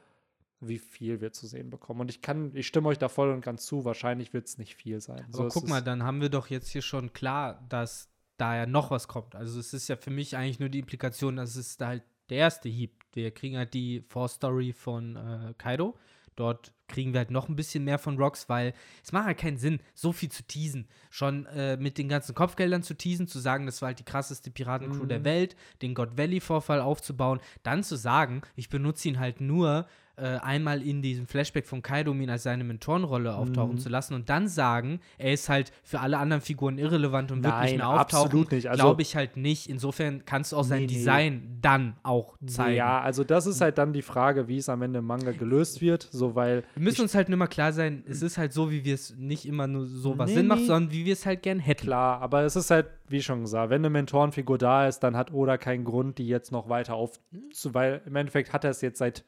wie 0.60 0.78
viel 0.78 1.20
wir 1.20 1.32
zu 1.32 1.46
sehen 1.46 1.70
bekommen. 1.70 2.00
Und 2.00 2.10
ich 2.10 2.22
kann, 2.22 2.54
ich 2.54 2.66
stimme 2.66 2.88
euch 2.88 2.98
da 2.98 3.08
voll 3.08 3.30
und 3.30 3.42
ganz 3.42 3.66
zu, 3.66 3.84
wahrscheinlich 3.84 4.32
wird 4.32 4.46
es 4.46 4.58
nicht 4.58 4.76
viel 4.76 5.00
sein. 5.00 5.26
Aber 5.32 5.46
es 5.46 5.54
guck 5.54 5.68
mal, 5.68 5.82
dann 5.82 6.02
haben 6.02 6.20
wir 6.20 6.28
doch 6.28 6.48
jetzt 6.48 6.68
hier 6.68 6.82
schon 6.82 7.12
klar, 7.12 7.64
dass 7.68 8.08
da 8.36 8.56
ja 8.56 8.66
noch 8.66 8.90
was 8.90 9.08
kommt. 9.08 9.34
Also 9.34 9.60
es 9.60 9.74
ist 9.74 9.88
ja 9.88 9.96
für 9.96 10.10
mich 10.10 10.36
eigentlich 10.36 10.60
nur 10.60 10.68
die 10.68 10.80
Implikation, 10.80 11.36
dass 11.36 11.56
es 11.56 11.76
da 11.76 11.88
halt 11.88 12.02
der 12.30 12.38
erste 12.38 12.68
Hieb. 12.68 13.04
Wir 13.12 13.30
kriegen 13.30 13.56
halt 13.56 13.74
die 13.74 14.02
Vorstory 14.08 14.72
von 14.72 15.16
äh, 15.16 15.54
Kaido. 15.58 15.96
Dort 16.36 16.72
kriegen 16.88 17.12
wir 17.12 17.18
halt 17.18 17.30
noch 17.30 17.48
ein 17.48 17.54
bisschen 17.54 17.84
mehr 17.84 17.98
von 17.98 18.18
Rocks, 18.18 18.48
weil 18.48 18.74
es 19.04 19.12
macht 19.12 19.26
halt 19.26 19.38
keinen 19.38 19.58
Sinn, 19.58 19.80
so 19.94 20.12
viel 20.12 20.30
zu 20.30 20.42
teasen. 20.42 20.88
Schon 21.10 21.46
äh, 21.46 21.76
mit 21.76 21.96
den 21.96 22.08
ganzen 22.08 22.34
Kopfgeldern 22.34 22.82
zu 22.82 22.94
teasen, 22.94 23.28
zu 23.28 23.38
sagen, 23.38 23.66
das 23.66 23.80
war 23.82 23.88
halt 23.88 24.00
die 24.00 24.04
krasseste 24.04 24.50
Piratencrew 24.50 25.06
der 25.06 25.24
Welt, 25.24 25.54
den 25.80 25.94
God 25.94 26.18
Valley-Vorfall 26.18 26.80
aufzubauen, 26.80 27.40
dann 27.62 27.84
zu 27.84 27.96
sagen, 27.96 28.42
ich 28.56 28.68
benutze 28.68 29.08
ihn 29.08 29.20
halt 29.20 29.40
nur 29.40 29.86
äh, 30.16 30.38
einmal 30.38 30.80
in 30.82 31.02
diesem 31.02 31.26
Flashback 31.26 31.66
von 31.66 31.82
Kaido, 31.82 32.12
um 32.12 32.20
ihn 32.20 32.30
als 32.30 32.44
seine 32.44 32.62
Mentorenrolle 32.64 33.34
auftauchen 33.34 33.78
zu 33.78 33.88
lassen 33.88 34.14
und 34.14 34.28
dann 34.28 34.46
sagen, 34.48 35.00
er 35.18 35.32
ist 35.32 35.48
halt 35.48 35.72
für 35.82 36.00
alle 36.00 36.18
anderen 36.18 36.40
Figuren 36.40 36.78
irrelevant 36.78 37.32
und 37.32 37.42
wird 37.42 37.52
nicht 37.60 37.70
Nein, 37.70 37.76
mehr 37.78 37.88
auftauchen. 37.88 38.24
absolut 38.26 38.52
nicht. 38.52 38.68
Also- 38.70 38.82
Glaube 38.82 39.02
ich 39.02 39.16
halt 39.16 39.36
nicht. 39.36 39.68
Insofern 39.68 40.24
kannst 40.24 40.52
du 40.52 40.56
auch 40.56 40.62
sein 40.64 40.80
Nee, 40.82 40.86
nee. 40.86 40.92
Design 40.94 41.58
dann 41.60 41.96
auch 42.02 42.36
zeigen. 42.46 42.76
Ja, 42.76 43.00
also 43.00 43.24
das 43.24 43.46
ist 43.46 43.60
halt 43.60 43.78
dann 43.78 43.92
die 43.92 44.02
Frage, 44.02 44.46
wie 44.48 44.58
es 44.58 44.68
am 44.68 44.82
Ende 44.82 45.00
im 45.00 45.04
Manga 45.06 45.32
gelöst 45.32 45.80
wird. 45.80 46.08
So, 46.12 46.34
weil 46.34 46.62
Wir 46.74 46.82
müssen 46.84 47.02
uns 47.02 47.14
halt 47.14 47.28
nur 47.28 47.38
mal 47.38 47.46
klar 47.48 47.72
sein, 47.72 48.04
es 48.06 48.22
ist 48.22 48.38
halt 48.38 48.52
so, 48.52 48.70
wie 48.70 48.84
wir 48.84 48.94
es 48.94 49.16
nicht 49.16 49.46
immer 49.46 49.66
nur 49.66 49.86
so 49.86 50.16
was 50.18 50.30
Nee, 50.30 50.36
Sinn 50.36 50.46
macht, 50.46 50.64
sondern 50.64 50.92
wie 50.92 51.04
wir 51.04 51.14
es 51.14 51.26
halt 51.26 51.42
gern 51.42 51.58
hätten. 51.58 51.86
klar, 51.86 52.20
aber 52.20 52.42
es 52.42 52.54
ist 52.56 52.70
halt, 52.70 52.86
wie 53.08 53.20
schon 53.20 53.40
gesagt, 53.42 53.70
wenn 53.70 53.80
eine 53.80 53.90
Mentorenfigur 53.90 54.58
da 54.58 54.86
ist, 54.86 55.00
dann 55.00 55.16
hat 55.16 55.32
Oda 55.32 55.56
keinen 55.58 55.84
Grund, 55.84 56.18
die 56.18 56.28
jetzt 56.28 56.52
noch 56.52 56.68
weiter 56.68 56.94
auf, 56.94 57.18
weil 57.64 58.00
im 58.06 58.14
Endeffekt 58.16 58.52
hat 58.52 58.64
er 58.64 58.70
es 58.70 58.80
jetzt 58.80 58.98
seit 58.98 59.24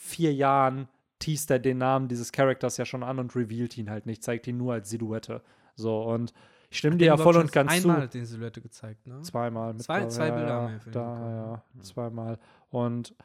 vier 0.00 0.32
Jahren, 0.32 0.86
teast 1.18 1.50
er 1.50 1.58
den 1.58 1.78
Namen 1.78 2.06
dieses 2.06 2.30
Charakters 2.30 2.76
ja 2.76 2.86
schon 2.86 3.02
an 3.02 3.18
und 3.18 3.34
revealt 3.34 3.76
ihn 3.76 3.90
halt 3.90 4.06
nicht, 4.06 4.22
zeigt 4.22 4.46
ihn 4.46 4.56
nur 4.56 4.72
als 4.74 4.88
Silhouette. 4.90 5.42
So, 5.74 6.02
und 6.02 6.32
ich 6.70 6.78
stimme 6.78 6.96
dir 6.96 7.06
ja 7.06 7.16
voll 7.16 7.36
und 7.36 7.50
ganz 7.50 7.82
zu. 7.82 7.88
Einmal 7.88 8.02
hat 8.02 8.14
den 8.14 8.24
Silhouette 8.24 8.60
gezeigt, 8.60 9.06
ne? 9.08 9.20
Zweimal. 9.22 9.76
Zwei- 9.78 10.06
zwei 10.06 10.30
Bilder 10.30 10.48
ja, 10.48 10.54
haben 10.62 10.80
wir 10.84 10.92
da, 10.92 11.12
bekommen, 11.14 11.34
ja, 11.34 11.82
zweimal. 11.82 12.38
Und 12.70 13.16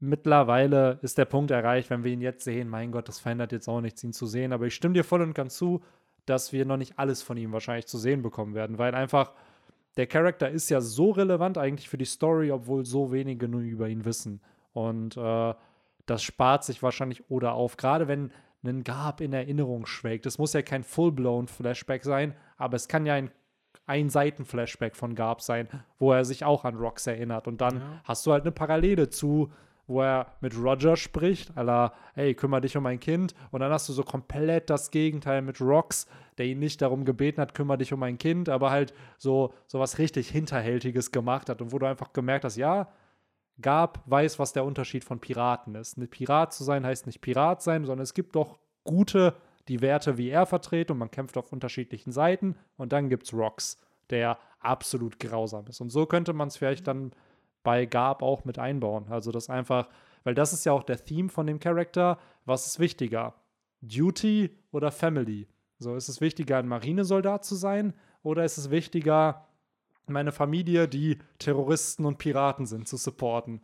mittlerweile 0.00 0.98
ist 1.02 1.18
der 1.18 1.26
Punkt 1.26 1.50
erreicht, 1.50 1.90
wenn 1.90 2.04
wir 2.04 2.12
ihn 2.12 2.22
jetzt 2.22 2.44
sehen, 2.44 2.68
mein 2.70 2.90
Gott, 2.90 3.08
das 3.08 3.20
verändert 3.20 3.52
jetzt 3.52 3.68
auch 3.68 3.82
nichts, 3.82 4.02
ihn 4.02 4.14
zu 4.14 4.24
sehen. 4.24 4.54
Aber 4.54 4.64
ich 4.66 4.74
stimme 4.74 4.94
dir 4.94 5.04
voll 5.04 5.20
und 5.20 5.34
ganz 5.34 5.56
zu, 5.56 5.82
dass 6.24 6.54
wir 6.54 6.64
noch 6.64 6.78
nicht 6.78 6.98
alles 6.98 7.22
von 7.22 7.36
ihm 7.36 7.52
wahrscheinlich 7.52 7.86
zu 7.86 7.98
sehen 7.98 8.22
bekommen 8.22 8.54
werden, 8.54 8.78
weil 8.78 8.94
einfach 8.94 9.32
der 9.98 10.06
Charakter 10.06 10.48
ist 10.50 10.70
ja 10.70 10.80
so 10.80 11.10
relevant 11.10 11.58
eigentlich 11.58 11.88
für 11.90 11.98
die 11.98 12.06
Story, 12.06 12.50
obwohl 12.50 12.86
so 12.86 13.12
wenige 13.12 13.46
nur 13.46 13.60
über 13.60 13.88
ihn 13.88 14.06
wissen. 14.06 14.40
Und 14.76 15.16
äh, 15.16 15.54
das 16.04 16.22
spart 16.22 16.64
sich 16.64 16.82
wahrscheinlich 16.82 17.30
oder 17.30 17.54
auf, 17.54 17.76
gerade 17.78 18.08
wenn 18.08 18.30
ein 18.64 18.84
Gab 18.84 19.20
in 19.20 19.32
Erinnerung 19.32 19.86
schwelgt. 19.86 20.26
Es 20.26 20.38
muss 20.38 20.52
ja 20.52 20.60
kein 20.60 20.82
full-blown 20.84 21.48
Flashback 21.48 22.04
sein, 22.04 22.34
aber 22.58 22.76
es 22.76 22.86
kann 22.88 23.06
ja 23.06 23.14
ein 23.14 23.30
ein 23.88 24.10
Seiten-Flashback 24.10 24.96
von 24.96 25.14
Garb 25.14 25.40
sein, 25.40 25.68
wo 26.00 26.12
er 26.12 26.24
sich 26.24 26.44
auch 26.44 26.64
an 26.64 26.74
Rox 26.74 27.06
erinnert. 27.06 27.46
Und 27.46 27.60
dann 27.60 27.76
Ja. 27.76 27.82
hast 28.02 28.26
du 28.26 28.32
halt 28.32 28.42
eine 28.42 28.50
Parallele 28.50 29.10
zu, 29.10 29.52
wo 29.86 30.02
er 30.02 30.26
mit 30.40 30.58
Roger 30.58 30.96
spricht, 30.96 31.56
aller, 31.56 31.92
hey, 32.14 32.34
kümmere 32.34 32.62
dich 32.62 32.76
um 32.76 32.82
mein 32.82 32.98
Kind. 32.98 33.32
Und 33.52 33.60
dann 33.60 33.70
hast 33.70 33.88
du 33.88 33.92
so 33.92 34.02
komplett 34.02 34.70
das 34.70 34.90
Gegenteil 34.90 35.40
mit 35.40 35.60
Rox, 35.60 36.08
der 36.36 36.46
ihn 36.46 36.58
nicht 36.58 36.82
darum 36.82 37.04
gebeten 37.04 37.40
hat, 37.40 37.54
kümmere 37.54 37.78
dich 37.78 37.92
um 37.92 38.00
mein 38.00 38.18
Kind, 38.18 38.48
aber 38.48 38.72
halt 38.72 38.92
so, 39.18 39.54
so 39.68 39.78
was 39.78 39.98
richtig 39.98 40.30
Hinterhältiges 40.30 41.12
gemacht 41.12 41.48
hat. 41.48 41.62
Und 41.62 41.70
wo 41.70 41.78
du 41.78 41.86
einfach 41.86 42.12
gemerkt 42.12 42.44
hast, 42.44 42.56
ja, 42.56 42.88
Gab 43.60 44.02
weiß, 44.06 44.38
was 44.38 44.52
der 44.52 44.64
Unterschied 44.64 45.04
von 45.04 45.18
Piraten 45.18 45.74
ist. 45.74 45.96
Ein 45.96 46.08
Pirat 46.08 46.52
zu 46.52 46.64
sein 46.64 46.84
heißt 46.84 47.06
nicht 47.06 47.20
Pirat 47.20 47.62
sein, 47.62 47.84
sondern 47.84 48.02
es 48.02 48.14
gibt 48.14 48.36
doch 48.36 48.58
gute, 48.84 49.34
die 49.68 49.80
Werte 49.80 50.18
wie 50.18 50.28
er 50.28 50.46
vertreten 50.46 50.92
und 50.92 50.98
man 50.98 51.10
kämpft 51.10 51.36
auf 51.36 51.52
unterschiedlichen 51.52 52.12
Seiten. 52.12 52.56
Und 52.76 52.92
dann 52.92 53.08
gibt 53.08 53.24
es 53.24 53.32
Rox, 53.32 53.78
der 54.10 54.38
absolut 54.60 55.18
grausam 55.18 55.66
ist. 55.66 55.80
Und 55.80 55.90
so 55.90 56.06
könnte 56.06 56.32
man 56.32 56.48
es 56.48 56.56
vielleicht 56.56 56.86
dann 56.86 57.12
bei 57.62 57.86
Gab 57.86 58.22
auch 58.22 58.44
mit 58.44 58.58
einbauen. 58.58 59.06
Also 59.10 59.32
das 59.32 59.48
einfach, 59.48 59.88
weil 60.22 60.34
das 60.34 60.52
ist 60.52 60.64
ja 60.64 60.72
auch 60.72 60.84
der 60.84 61.02
Theme 61.02 61.28
von 61.28 61.46
dem 61.46 61.58
Charakter. 61.58 62.18
Was 62.44 62.66
ist 62.66 62.78
wichtiger? 62.78 63.34
Duty 63.80 64.50
oder 64.70 64.92
Family? 64.92 65.48
So, 65.78 65.94
ist 65.94 66.08
es 66.08 66.20
wichtiger, 66.20 66.58
ein 66.58 66.68
Marinesoldat 66.68 67.44
zu 67.44 67.54
sein 67.54 67.92
oder 68.22 68.44
ist 68.44 68.56
es 68.56 68.70
wichtiger, 68.70 69.46
meine 70.08 70.32
Familie, 70.32 70.88
die 70.88 71.18
Terroristen 71.38 72.04
und 72.04 72.18
Piraten 72.18 72.66
sind, 72.66 72.88
zu 72.88 72.96
supporten? 72.96 73.60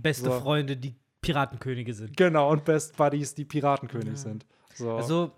Beste 0.00 0.26
So. 0.26 0.40
Freunde, 0.40 0.76
die 0.76 0.94
Piratenkönige 1.20 1.94
sind. 1.94 2.16
Genau, 2.16 2.50
und 2.50 2.64
Best 2.64 2.96
Buddies, 2.96 3.34
die 3.34 3.44
Piratenkönig 3.44 4.08
Ja. 4.08 4.16
sind. 4.16 4.46
So. 4.74 4.94
Also, 4.96 5.32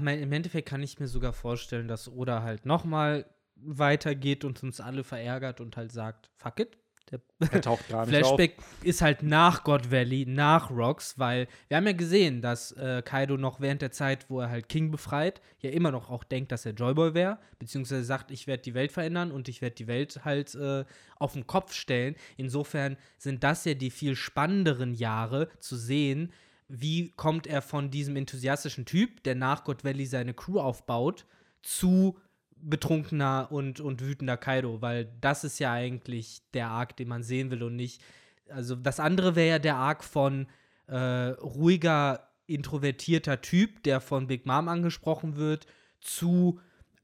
mein, 0.00 0.20
im 0.20 0.32
Endeffekt 0.32 0.68
kann 0.68 0.82
ich 0.82 0.98
mir 0.98 1.08
sogar 1.08 1.32
vorstellen, 1.32 1.88
dass 1.88 2.08
Oda 2.10 2.42
halt 2.42 2.66
nochmal 2.66 3.26
weitergeht 3.56 4.44
und 4.44 4.62
uns 4.62 4.80
alle 4.80 5.04
verärgert 5.04 5.60
und 5.60 5.76
halt 5.76 5.92
sagt, 5.92 6.30
fuck 6.36 6.60
it. 6.60 6.76
Der 7.10 7.20
er 7.38 8.06
Flashback 8.06 8.56
ist 8.82 9.00
halt 9.00 9.22
nach 9.22 9.62
God 9.62 9.92
Valley, 9.92 10.26
nach 10.26 10.70
Rocks, 10.70 11.18
weil 11.18 11.46
wir 11.68 11.76
haben 11.76 11.86
ja 11.86 11.92
gesehen, 11.92 12.42
dass 12.42 12.72
äh, 12.72 13.02
Kaido 13.04 13.36
noch 13.36 13.60
während 13.60 13.82
der 13.82 13.92
Zeit, 13.92 14.28
wo 14.28 14.40
er 14.40 14.50
halt 14.50 14.68
King 14.68 14.90
befreit, 14.90 15.40
ja 15.60 15.70
immer 15.70 15.92
noch 15.92 16.10
auch 16.10 16.24
denkt, 16.24 16.50
dass 16.50 16.66
er 16.66 16.72
Joyboy 16.72 17.14
wäre, 17.14 17.38
beziehungsweise 17.58 18.04
sagt, 18.04 18.30
ich 18.32 18.46
werde 18.46 18.64
die 18.64 18.74
Welt 18.74 18.90
verändern 18.90 19.30
und 19.30 19.48
ich 19.48 19.62
werde 19.62 19.76
die 19.76 19.86
Welt 19.86 20.24
halt 20.24 20.54
äh, 20.56 20.84
auf 21.18 21.34
den 21.34 21.46
Kopf 21.46 21.72
stellen. 21.74 22.16
Insofern 22.36 22.96
sind 23.18 23.44
das 23.44 23.64
ja 23.64 23.74
die 23.74 23.90
viel 23.90 24.16
spannenderen 24.16 24.92
Jahre 24.92 25.48
zu 25.60 25.76
sehen, 25.76 26.32
wie 26.68 27.12
kommt 27.12 27.46
er 27.46 27.62
von 27.62 27.90
diesem 27.90 28.16
enthusiastischen 28.16 28.84
Typ, 28.84 29.22
der 29.22 29.36
nach 29.36 29.62
God 29.62 29.84
Valley 29.84 30.06
seine 30.06 30.34
Crew 30.34 30.58
aufbaut, 30.58 31.24
zu 31.62 32.18
betrunkener 32.56 33.48
und, 33.50 33.80
und 33.80 34.00
wütender 34.00 34.36
Kaido, 34.36 34.80
weil 34.82 35.12
das 35.20 35.44
ist 35.44 35.58
ja 35.58 35.72
eigentlich 35.72 36.42
der 36.54 36.68
Arc, 36.68 36.96
den 36.96 37.08
man 37.08 37.22
sehen 37.22 37.50
will 37.50 37.62
und 37.62 37.76
nicht. 37.76 38.02
Also 38.48 38.74
das 38.74 39.00
andere 39.00 39.36
wäre 39.36 39.48
ja 39.48 39.58
der 39.58 39.76
Arc 39.76 40.04
von 40.04 40.46
äh, 40.86 40.96
ruhiger, 40.96 42.28
introvertierter 42.46 43.40
Typ, 43.40 43.82
der 43.82 44.00
von 44.00 44.28
Big 44.28 44.46
Mom 44.46 44.68
angesprochen 44.68 45.36
wird, 45.36 45.66
zu 46.00 46.60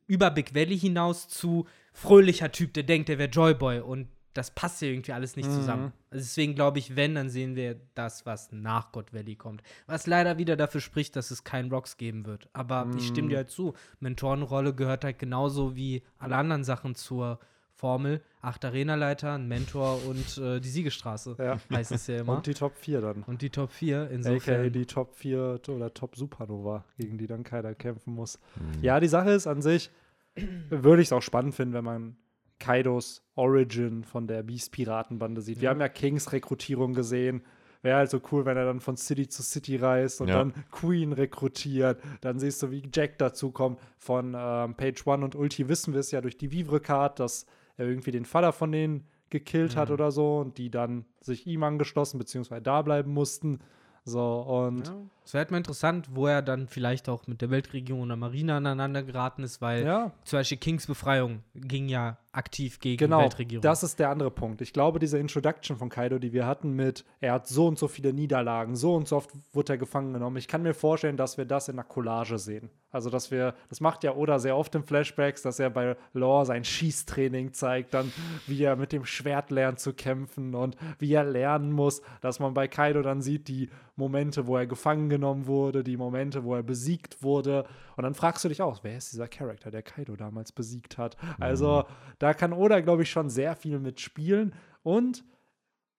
über 0.07 0.31
Big 0.31 0.55
Valley 0.55 0.79
hinaus 0.79 1.29
zu 1.29 1.66
fröhlicher 1.93 2.53
Typ, 2.53 2.74
der 2.74 2.85
denkt, 2.85 3.09
er 3.09 3.19
wäre 3.19 3.31
Joyboy 3.31 3.81
und 3.81 4.09
das 4.34 4.50
passt 4.50 4.80
ja 4.82 4.88
irgendwie 4.88 5.12
alles 5.12 5.36
nicht 5.36 5.48
Mhm. 5.48 5.54
zusammen. 5.54 5.92
Also 6.10 6.24
deswegen 6.24 6.54
glaube 6.54 6.78
ich, 6.78 6.96
wenn, 6.96 7.14
dann 7.14 7.28
sehen 7.28 7.54
wir 7.56 7.80
das, 7.94 8.24
was 8.26 8.50
nach 8.52 8.92
God 8.92 9.12
Valley 9.12 9.36
kommt. 9.36 9.62
Was 9.86 10.06
leider 10.06 10.38
wieder 10.38 10.56
dafür 10.56 10.80
spricht, 10.80 11.16
dass 11.16 11.30
es 11.30 11.44
keinen 11.44 11.70
Rocks 11.70 11.96
geben 11.96 12.24
wird. 12.26 12.48
Aber 12.52 12.88
ich 12.96 13.06
stimme 13.09 13.28
dir 13.28 13.36
halt 13.38 13.50
zu. 13.50 13.74
Mentorenrolle 14.00 14.74
gehört 14.74 15.04
halt 15.04 15.18
genauso 15.18 15.76
wie 15.76 16.02
alle 16.18 16.36
anderen 16.36 16.64
Sachen 16.64 16.94
zur 16.94 17.38
Formel, 17.74 18.22
acht 18.42 18.64
Arenaleiter, 18.64 19.32
ein 19.34 19.48
Mentor 19.48 19.98
und 20.06 20.38
äh, 20.38 20.60
die 20.60 20.68
Siegestraße. 20.68 21.34
Ja. 21.38 21.59
Heißt 21.72 21.90
es 21.92 22.06
ja 22.06 22.16
immer. 22.20 22.36
Und 22.36 22.46
die 22.46 22.54
Top 22.54 22.76
4 22.76 23.00
dann. 23.00 23.22
Und 23.24 23.42
die 23.42 23.50
Top 23.50 23.72
4. 23.72 24.02
AKA 24.02 24.10
Insofern. 24.14 24.72
die 24.72 24.86
Top 24.86 25.14
4 25.16 25.60
oder 25.68 25.92
Top 25.92 26.14
Supernova, 26.16 26.84
gegen 26.96 27.18
die 27.18 27.26
dann 27.26 27.42
keiner 27.42 27.74
kämpfen 27.74 28.14
muss. 28.14 28.38
Mhm. 28.56 28.82
Ja, 28.82 29.00
die 29.00 29.09
Sache 29.09 29.30
ist 29.30 29.46
an 29.46 29.62
sich, 29.62 29.90
würde 30.70 31.02
ich 31.02 31.09
es 31.09 31.12
auch 31.12 31.22
spannend 31.22 31.54
finden, 31.54 31.74
wenn 31.74 31.84
man 31.84 32.16
Kaidos 32.62 33.22
Origin 33.34 34.05
von 34.05 34.26
der 34.26 34.43
Beast-Piratenbande 34.44 35.40
sieht. 35.43 35.60
Wir 35.60 35.68
haben 35.70 35.80
ja 35.80 35.89
Kings 35.89 36.32
Rekrutierung 36.32 36.94
gesehen. 36.94 37.43
Wäre 37.82 37.97
halt 37.97 38.10
so 38.10 38.20
cool, 38.30 38.44
wenn 38.44 38.56
er 38.56 38.64
dann 38.64 38.78
von 38.80 38.97
City 38.97 39.26
zu 39.26 39.43
City 39.43 39.76
reist 39.76 40.20
und 40.20 40.28
Ja. 40.28 40.39
dann 40.39 40.55
Queen 40.70 41.12
rekrutiert. 41.12 42.01
Dann 42.20 42.39
siehst 42.39 42.62
du, 42.62 42.70
wie 42.70 42.82
Jack 42.94 43.18
dazukommt. 43.18 43.80
Von 43.98 44.36
ähm, 44.39 44.74
Page 44.76 45.05
One 45.06 45.24
und 45.24 45.34
Ulti 45.34 45.68
wissen 45.68 45.93
wir 45.93 45.98
es 46.01 46.12
ja 46.12 46.20
durch 46.20 46.39
die 46.39 46.52
Vivre-Card, 46.52 47.18
dass 47.18 47.47
er 47.76 47.89
irgendwie 47.89 48.12
den 48.12 48.24
Vater 48.24 48.52
von 48.52 48.70
denen 48.70 49.09
gekillt 49.30 49.74
hat 49.76 49.89
Mhm. 49.89 49.94
oder 49.94 50.12
so 50.12 50.39
und 50.39 50.59
die 50.59 50.70
dann 50.70 51.05
sich 51.20 51.47
ihm 51.48 51.64
angeschlossen 51.64 52.18
beziehungsweise 52.18 52.62
da 52.62 52.82
bleiben 52.82 53.12
mussten. 53.12 53.59
So, 54.05 54.40
und 54.43 54.86
Ja. 54.89 54.94
Es 55.24 55.32
wäre 55.34 55.43
halt 55.43 55.51
mal 55.52 55.59
interessant, 55.59 56.09
wo 56.12 56.26
er 56.26 56.43
dann 56.43 56.66
vielleicht 56.68 57.09
auch 57.09 57.26
mit 57.28 57.40
der 57.40 57.51
Weltregierung 57.51 58.02
und 58.02 58.09
der 58.09 58.16
Marine 58.16 58.55
aneinander 58.55 59.02
geraten 59.05 59.43
ist, 59.44 59.60
weil 59.60 59.84
ja, 59.84 60.12
zum 60.24 60.39
Beispiel 60.40 60.59
Kings 60.59 60.86
Befreiung 60.86 61.43
ging 61.55 61.89
ja 61.89 62.18
aktiv 62.32 62.80
gegen 62.80 62.92
die 62.94 63.04
Genau, 63.04 63.20
Weltregierung. 63.20 63.62
das 63.62 63.82
ist 63.82 63.98
der 63.98 64.09
andere 64.10 64.30
Punkt. 64.30 64.60
Ich 64.62 64.72
glaube, 64.72 64.98
diese 64.98 65.18
Introduction 65.18 65.76
von 65.76 65.88
Kaido, 65.90 66.18
die 66.18 66.32
wir 66.32 66.46
hatten 66.46 66.72
mit, 66.72 67.04
er 67.20 67.32
hat 67.34 67.46
so 67.46 67.66
und 67.66 67.78
so 67.78 67.88
viele 67.88 68.12
Niederlagen, 68.12 68.74
so 68.74 68.94
und 68.94 69.06
so 69.06 69.16
oft 69.16 69.30
wurde 69.52 69.74
er 69.74 69.78
gefangen 69.78 70.12
genommen. 70.14 70.36
Ich 70.38 70.48
kann 70.48 70.62
mir 70.62 70.74
vorstellen, 70.74 71.16
dass 71.16 71.36
wir 71.38 71.44
das 71.44 71.68
in 71.68 71.74
einer 71.78 71.84
Collage 71.86 72.38
sehen. 72.38 72.70
Also, 72.90 73.09
dass 73.09 73.30
wir, 73.30 73.54
das 73.70 73.80
macht 73.80 74.04
ja 74.04 74.14
Oda 74.14 74.38
sehr 74.38 74.56
oft 74.56 74.74
in 74.74 74.82
Flashbacks, 74.82 75.40
dass 75.42 75.59
er 75.59 75.70
bei 75.70 75.96
Law 76.12 76.44
sein 76.44 76.62
Schießtraining 76.62 77.54
zeigt, 77.54 77.94
dann 77.94 78.12
wie 78.46 78.62
er 78.62 78.76
mit 78.76 78.92
dem 78.92 79.06
Schwert 79.06 79.50
lernt 79.50 79.80
zu 79.80 79.94
kämpfen 79.94 80.54
und 80.54 80.76
wie 80.98 81.12
er 81.14 81.24
lernen 81.24 81.72
muss, 81.72 82.02
dass 82.20 82.38
man 82.38 82.52
bei 82.52 82.68
Kaido 82.68 83.00
dann 83.00 83.22
sieht, 83.22 83.48
die 83.48 83.70
Momente, 83.96 84.46
wo 84.46 84.56
er 84.56 84.66
gefangen 84.66 85.09
genommen 85.09 85.46
wurde, 85.46 85.82
die 85.84 85.96
Momente, 85.96 86.44
wo 86.44 86.54
er 86.54 86.62
besiegt 86.62 87.22
wurde. 87.22 87.64
Und 87.96 88.04
dann 88.04 88.14
fragst 88.14 88.44
du 88.44 88.48
dich 88.48 88.60
auch, 88.60 88.80
wer 88.84 88.96
ist 88.98 89.12
dieser 89.12 89.28
Charakter, 89.28 89.70
der 89.70 89.82
Kaido 89.82 90.14
damals 90.16 90.52
besiegt 90.52 90.98
hat? 90.98 91.16
Also, 91.40 91.84
da 92.23 92.35
kann 92.35 92.53
Oda, 92.53 92.78
glaube 92.81 93.03
ich, 93.03 93.11
schon 93.11 93.28
sehr 93.28 93.57
viel 93.57 93.78
mitspielen. 93.81 94.55
Und 94.85 95.24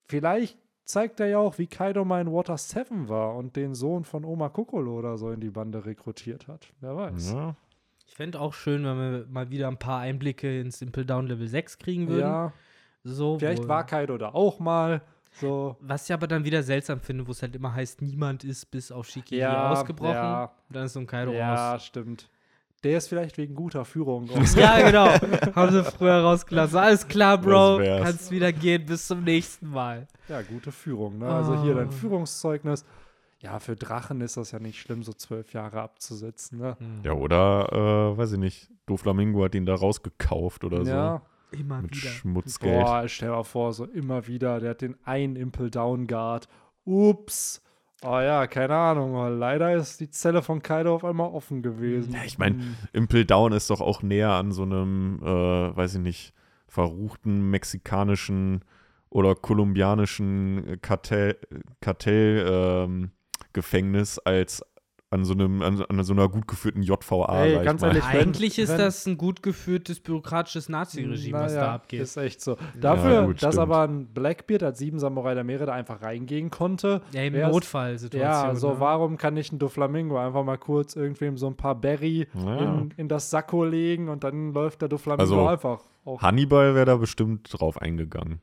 vielleicht 0.07 0.57
zeigt 0.85 1.19
er 1.19 1.27
ja 1.27 1.37
auch, 1.39 1.57
wie 1.57 1.67
Kaido 1.67 2.05
mal 2.05 2.21
in 2.21 2.31
Water 2.31 2.57
7 2.57 3.09
war 3.09 3.35
und 3.35 3.55
den 3.55 3.75
Sohn 3.75 4.03
von 4.05 4.23
Oma 4.25 4.49
Kokolo 4.49 4.97
oder 4.99 5.17
so 5.17 5.31
in 5.31 5.39
die 5.41 5.49
Bande 5.49 5.85
rekrutiert 5.85 6.47
hat. 6.47 6.67
Wer 6.79 6.95
weiß. 6.95 7.33
Ja. 7.33 7.55
ich 8.07 8.15
fände 8.15 8.39
auch 8.39 8.53
schön, 8.53 8.85
wenn 8.85 8.97
wir 8.97 9.25
mal 9.29 9.49
wieder 9.49 9.67
ein 9.67 9.77
paar 9.77 9.99
Einblicke 9.99 10.59
ins 10.61 10.79
Simple 10.79 11.05
Down 11.05 11.27
Level 11.27 11.47
6 11.47 11.77
kriegen 11.77 12.07
würden. 12.07 12.21
Ja, 12.21 12.53
so, 13.03 13.37
vielleicht 13.39 13.67
war 13.67 13.85
Kaido 13.85 14.17
da 14.17 14.29
auch 14.29 14.59
mal. 14.59 15.01
So. 15.33 15.75
Was 15.81 16.07
ich 16.07 16.13
aber 16.13 16.27
dann 16.27 16.45
wieder 16.45 16.61
seltsam 16.63 16.99
finde, 17.01 17.27
wo 17.27 17.31
es 17.31 17.41
halt 17.41 17.55
immer 17.55 17.73
heißt, 17.73 18.01
niemand 18.01 18.43
ist 18.43 18.67
bis 18.67 18.91
auf 18.91 19.07
Shiki 19.07 19.37
Ja, 19.37 19.71
ausgebrochen. 19.71 20.13
ja. 20.13 20.43
Und 20.69 20.75
dann 20.75 20.85
ist 20.85 20.93
so 20.93 20.99
ein 20.99 21.07
Kaido 21.07 21.33
Ja, 21.33 21.73
raus. 21.73 21.85
stimmt. 21.85 22.29
Der 22.83 22.97
ist 22.97 23.07
vielleicht 23.07 23.37
wegen 23.37 23.55
guter 23.55 23.85
Führung. 23.85 24.29
Ja, 24.55 24.81
genau. 24.85 25.07
Haben 25.55 25.71
sie 25.71 25.83
früher 25.83 26.21
rausgelassen. 26.21 26.77
Alles 26.77 27.07
klar, 27.07 27.37
Bro. 27.37 27.77
Kannst 28.03 28.29
wieder 28.31 28.51
gehen. 28.51 28.85
Bis 28.85 29.07
zum 29.07 29.23
nächsten 29.23 29.69
Mal. 29.69 30.07
Ja, 30.27 30.41
gute 30.41 30.71
Führung. 30.71 31.17
Ne? 31.19 31.27
Also 31.27 31.61
hier 31.63 31.75
dein 31.75 31.87
Ah. 31.87 31.91
Führungszeugnis. 31.91 32.85
Ja, 33.39 33.59
für 33.59 33.75
Drachen 33.75 34.21
ist 34.21 34.37
das 34.37 34.51
ja 34.51 34.59
nicht 34.59 34.79
schlimm, 34.79 35.03
so 35.03 35.11
zwölf 35.13 35.51
Jahre 35.53 35.81
abzusitzen. 35.81 36.59
Ne? 36.59 36.77
ja, 37.03 37.11
oder, 37.11 38.13
äh, 38.13 38.17
weiß 38.17 38.33
ich 38.33 38.39
nicht, 38.39 38.69
Doflamingo 38.85 39.43
hat 39.43 39.53
ihn 39.55 39.65
da 39.65 39.75
rausgekauft 39.75 40.63
oder 40.63 40.81
Ja, 40.83 41.21
so. 41.51 41.57
Immer 41.57 41.81
Mit 41.81 41.95
wieder. 41.95 42.09
Schmutzgeld. 42.09 42.83
boah, 42.85 43.07
stell 43.07 43.29
dir 43.29 43.35
mal 43.35 43.43
vor, 43.43 43.73
so 43.73 43.83
immer 43.85 44.27
wieder, 44.27 44.59
der 44.61 44.71
hat 44.71 44.81
den 44.81 44.95
einen 45.05 45.35
Impel 45.35 45.69
Down 45.69 46.07
Guard. 46.07 46.47
Ups. 46.85 47.61
Oh 48.05 48.19
ja, 48.19 48.47
keine 48.47 48.75
Ahnung. 48.75 49.39
Leider 49.39 49.73
ist 49.73 49.99
die 49.99 50.09
Zelle 50.09 50.41
von 50.41 50.61
Kaido 50.61 50.95
auf 50.95 51.05
einmal 51.05 51.29
offen 51.29 51.61
gewesen. 51.61 52.13
Ja, 52.13 52.23
ich 52.25 52.37
mein, 52.37 52.75
Impel 52.91 53.25
Down 53.25 53.53
ist 53.53 53.69
doch 53.69 53.81
auch 53.81 54.01
näher 54.01 54.31
an 54.31 54.51
so 54.51 54.63
einem, 54.63 55.19
äh, 55.23 55.25
weiß 55.75 55.95
ich 55.95 56.01
nicht, 56.01 56.33
verruchten 56.67 57.49
mexikanischen 57.49 58.65
oder 59.09 59.35
kolumbianischen 59.35 60.79
Kartell, 60.81 61.37
Kartell 61.81 62.45
ähm, 62.49 63.11
Gefängnis 63.53 64.19
als 64.19 64.65
an 65.13 65.25
so 65.25 65.33
einem, 65.33 65.61
an, 65.61 65.81
an 65.87 66.03
so 66.03 66.13
einer 66.13 66.27
gut 66.27 66.47
geführten 66.47 66.81
JVA, 66.81 67.43
Ey, 67.43 67.57
ich 67.57 67.63
ganz 67.63 67.81
ehrlich, 67.83 68.03
wenn- 68.11 68.19
Eigentlich 68.21 68.57
ist 68.59 68.69
wenn- 68.71 68.77
das 68.79 69.05
ein 69.05 69.17
gut 69.17 69.43
geführtes 69.43 69.99
bürokratisches 69.99 70.69
Nazi-Regime, 70.69 71.39
was 71.39 71.53
Naja, 71.53 71.65
da 71.67 71.73
abgeht. 71.75 72.01
Ist 72.01 72.17
echt 72.17 72.41
so. 72.41 72.57
Dafür, 72.79 73.25
gut, 73.27 73.41
dass 73.43 73.53
stimmt. 73.55 73.61
aber 73.71 73.83
ein 73.87 74.07
Blackbeard 74.07 74.63
als 74.63 74.79
sieben 74.79 74.99
Samurai 74.99 75.33
der 75.35 75.43
Meere 75.43 75.65
da 75.67 75.73
einfach 75.73 76.01
reingehen 76.01 76.49
konnte. 76.49 77.01
ja, 77.13 77.21
im 77.23 77.33
Notfallsituation. 77.39 78.21
Ja, 78.49 78.55
so 78.55 78.73
ne? 78.73 78.79
warum 78.79 79.17
kann 79.17 79.35
nicht 79.35 79.53
ein 79.53 79.59
Doflamingo 79.59 80.17
einfach 80.17 80.43
mal 80.43 80.57
kurz 80.57 80.95
irgendwem 80.95 81.37
so 81.37 81.47
ein 81.47 81.55
paar 81.55 81.75
Berry 81.75 82.27
Ja. 82.33 82.57
in, 82.57 82.93
in 82.97 83.07
das 83.07 83.29
Sakko 83.29 83.63
legen 83.63 84.09
und 84.09 84.23
dann 84.23 84.53
läuft 84.53 84.81
der 84.81 84.89
Doflamingo 84.89 85.21
Also, 85.21 85.47
einfach. 85.47 85.79
Auch. 86.05 86.21
Hannibal 86.21 86.75
wäre 86.75 86.85
da 86.85 86.95
bestimmt 86.97 87.47
drauf 87.51 87.81
eingegangen. 87.81 88.41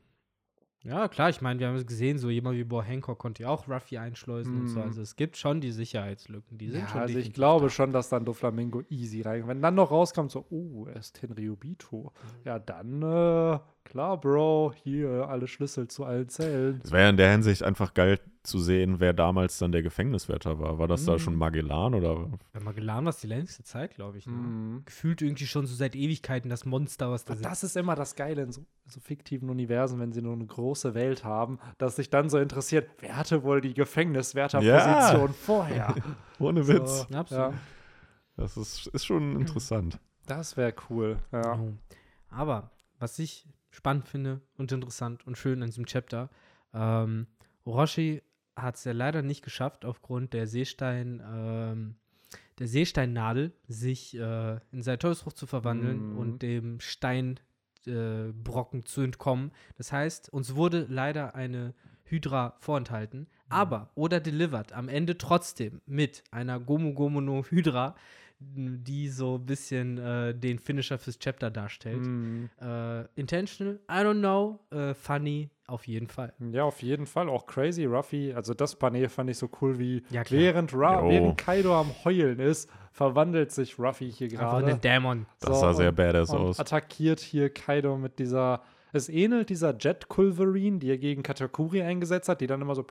Ja, 0.82 1.08
klar, 1.08 1.28
ich 1.28 1.42
meine, 1.42 1.60
wir 1.60 1.68
haben 1.68 1.74
es 1.76 1.86
gesehen, 1.86 2.16
so 2.18 2.30
jemand 2.30 2.56
wie 2.56 2.64
Bo 2.64 2.82
Hancock 2.82 3.18
konnte 3.18 3.42
ja 3.42 3.50
auch 3.50 3.68
Ruffy 3.68 3.98
einschleusen 3.98 4.60
und 4.60 4.66
so. 4.68 4.78
Mhm. 4.78 4.86
Also 4.86 5.02
es 5.02 5.14
gibt 5.14 5.36
schon 5.36 5.60
die 5.60 5.72
Sicherheitslücken, 5.72 6.56
die 6.56 6.70
sind 6.70 6.80
Ja, 6.80 6.88
schon 6.88 7.00
also 7.02 7.18
ich 7.18 7.34
glaube 7.34 7.66
da. 7.66 7.70
schon, 7.70 7.92
dass 7.92 8.08
dann 8.08 8.24
Doflamingo 8.24 8.82
easy 8.88 9.20
rein. 9.20 9.46
Wenn 9.46 9.60
dann 9.60 9.74
noch 9.74 9.90
rauskommt, 9.90 10.30
so, 10.30 10.46
oh, 10.48 10.86
er 10.86 10.96
ist 10.96 11.16
Tenryubito. 11.20 12.12
Mhm. 12.14 12.28
Ja, 12.46 12.58
dann, 12.58 13.02
äh, 13.02 13.58
klar, 13.84 14.20
Bro, 14.20 14.72
hier 14.82 15.28
alle 15.28 15.46
Schlüssel 15.46 15.88
zu 15.88 16.04
allen 16.04 16.28
Zellen. 16.28 16.80
Es 16.84 16.92
wäre 16.92 17.10
in 17.10 17.16
der 17.16 17.30
Hinsicht 17.30 17.62
einfach 17.62 17.94
geil 17.94 18.18
zu 18.42 18.58
sehen, 18.58 19.00
wer 19.00 19.12
damals 19.12 19.58
dann 19.58 19.70
der 19.72 19.82
Gefängniswärter 19.82 20.58
war. 20.58 20.78
War 20.78 20.88
das 20.88 21.04
da 21.04 21.12
Mhm. 21.14 21.18
schon 21.18 21.34
Magellan 21.36 21.94
oder? 21.94 22.30
Ja, 22.54 22.60
Magellan 22.60 23.04
war 23.04 23.10
es 23.10 23.18
die 23.18 23.26
längste 23.26 23.62
Zeit, 23.64 23.94
glaube 23.94 24.18
ich. 24.18 24.26
Ne? 24.26 24.32
Mhm. 24.32 24.82
Gefühlt 24.86 25.20
irgendwie 25.22 25.46
schon 25.46 25.66
so 25.66 25.74
seit 25.74 25.94
Ewigkeiten 25.94 26.48
das 26.48 26.64
Monster, 26.64 27.10
was 27.10 27.24
da 27.24 27.34
Und 27.34 27.44
das 27.44 27.62
ist 27.64 27.76
immer 27.76 27.94
das 27.96 28.16
Geile 28.16 28.42
in 28.42 28.52
so, 28.52 28.64
so 28.86 29.00
fiktiven 29.00 29.50
Universen, 29.50 30.00
wenn 30.00 30.12
sie 30.12 30.22
nur 30.22 30.32
eine 30.34 30.46
große 30.46 30.94
Welt 30.94 31.24
haben, 31.24 31.58
dass 31.78 31.96
sich 31.96 32.08
dann 32.10 32.28
so 32.30 32.38
interessiert, 32.38 32.88
wer 33.00 33.16
hatte 33.16 33.42
wohl 33.42 33.60
die 33.60 33.74
Gefängniswärterposition 33.74 35.26
Ja. 35.28 35.32
vorher? 35.34 35.94
Ohne 36.38 36.62
So, 36.64 36.72
Witz. 36.72 37.06
Absolut. 37.12 37.52
Ja, 37.52 37.58
Das 38.36 38.56
ist, 38.56 38.86
ist 38.88 39.04
schon 39.04 39.38
interessant. 39.40 39.98
das 40.26 40.56
wäre 40.56 40.72
cool. 40.88 41.18
Ja. 41.32 41.58
Oh. 41.60 41.72
Aber 42.30 42.70
was 42.98 43.18
ich 43.18 43.46
spannend 43.70 44.08
finde 44.08 44.40
und 44.56 44.72
interessant 44.72 45.26
und 45.26 45.38
schön 45.38 45.62
in 45.62 45.66
diesem 45.66 45.86
Chapter, 45.86 46.28
ähm, 46.74 47.26
Orochi 47.64 48.22
hat 48.56 48.76
es 48.76 48.84
ja 48.84 48.92
leider 48.92 49.22
nicht 49.22 49.42
geschafft, 49.42 49.84
aufgrund 49.84 50.32
der 50.32 50.46
Seestein, 50.46 51.22
ähm, 51.24 51.94
der 52.58 52.68
Seesteinnadel 52.68 53.52
sich 53.68 54.16
äh, 54.16 54.58
in 54.72 54.82
seine 54.82 54.98
Teufelsfrucht 54.98 55.36
zu 55.36 55.46
verwandeln 55.46 56.12
Mhm. 56.12 56.18
und 56.18 56.42
dem 56.42 56.80
Steinbrocken 56.80 58.80
äh, 58.80 58.84
zu 58.84 59.00
entkommen. 59.02 59.52
Das 59.78 59.92
heißt, 59.92 60.32
uns 60.32 60.54
wurde 60.54 60.86
leider 60.88 61.34
eine 61.34 61.74
Hydra 62.04 62.56
vorenthalten, 62.58 63.28
aber 63.48 63.90
oder 63.94 64.20
delivered 64.20 64.72
am 64.72 64.88
Ende 64.88 65.16
trotzdem 65.16 65.80
mit 65.86 66.22
einer 66.30 66.60
Gomu 66.60 66.92
Gomu 66.92 67.20
no 67.20 67.44
Hydra, 67.44 67.94
die 68.42 69.08
so 69.08 69.36
ein 69.36 69.44
bisschen 69.44 69.98
äh, 69.98 70.34
den 70.34 70.58
Finisher 70.58 70.98
fürs 70.98 71.18
Chapter 71.18 71.50
darstellt. 71.50 72.00
Mhm. 72.06 72.48
Äh, 72.60 73.02
intentional, 73.14 73.78
I 73.90 73.96
don't 74.02 74.18
know. 74.20 74.58
Äh, 74.70 74.94
funny, 74.94 75.50
auf 75.66 75.86
jeden 75.86 76.08
Fall. 76.08 76.32
Ja, 76.50 76.64
auf 76.64 76.82
jeden 76.82 77.06
Fall. 77.06 77.28
Auch 77.28 77.46
crazy, 77.46 77.84
Ruffy. 77.84 78.32
Also 78.32 78.54
das 78.54 78.76
Panel 78.76 79.08
fand 79.10 79.28
ich 79.30 79.36
so 79.38 79.48
cool, 79.60 79.78
wie 79.78 80.02
Ja, 80.08 80.24
klar. 80.24 80.40
während, 80.40 80.72
Ra 80.74 81.02
Jo. 81.02 81.10
während 81.10 81.38
Kaido 81.38 81.78
am 81.78 81.90
Heulen 82.04 82.38
ist, 82.40 82.70
verwandelt 82.92 83.52
sich 83.52 83.78
Ruffy 83.78 84.10
hier 84.10 84.28
Einfach 84.30 84.52
gerade. 84.52 84.66
einen 84.68 84.80
Dämon. 84.80 85.26
Das 85.40 85.56
So, 85.56 85.60
sah 85.60 85.74
sehr 85.74 85.90
und- 85.90 85.96
badass 85.96 86.30
und 86.30 86.38
aus. 86.40 86.58
attackiert 86.60 87.20
hier 87.20 87.50
Kaido 87.52 87.96
mit 87.98 88.18
dieser. 88.18 88.62
Es 88.92 89.08
ähnelt 89.08 89.50
dieser 89.50 89.76
Jet 89.78 90.08
Culverine, 90.08 90.78
die 90.80 90.88
er 90.90 90.98
gegen 90.98 91.22
Katakuri 91.22 91.80
eingesetzt 91.82 92.28
hat, 92.28 92.40
die 92.40 92.48
dann 92.48 92.60
immer 92.60 92.74
so 92.74 92.84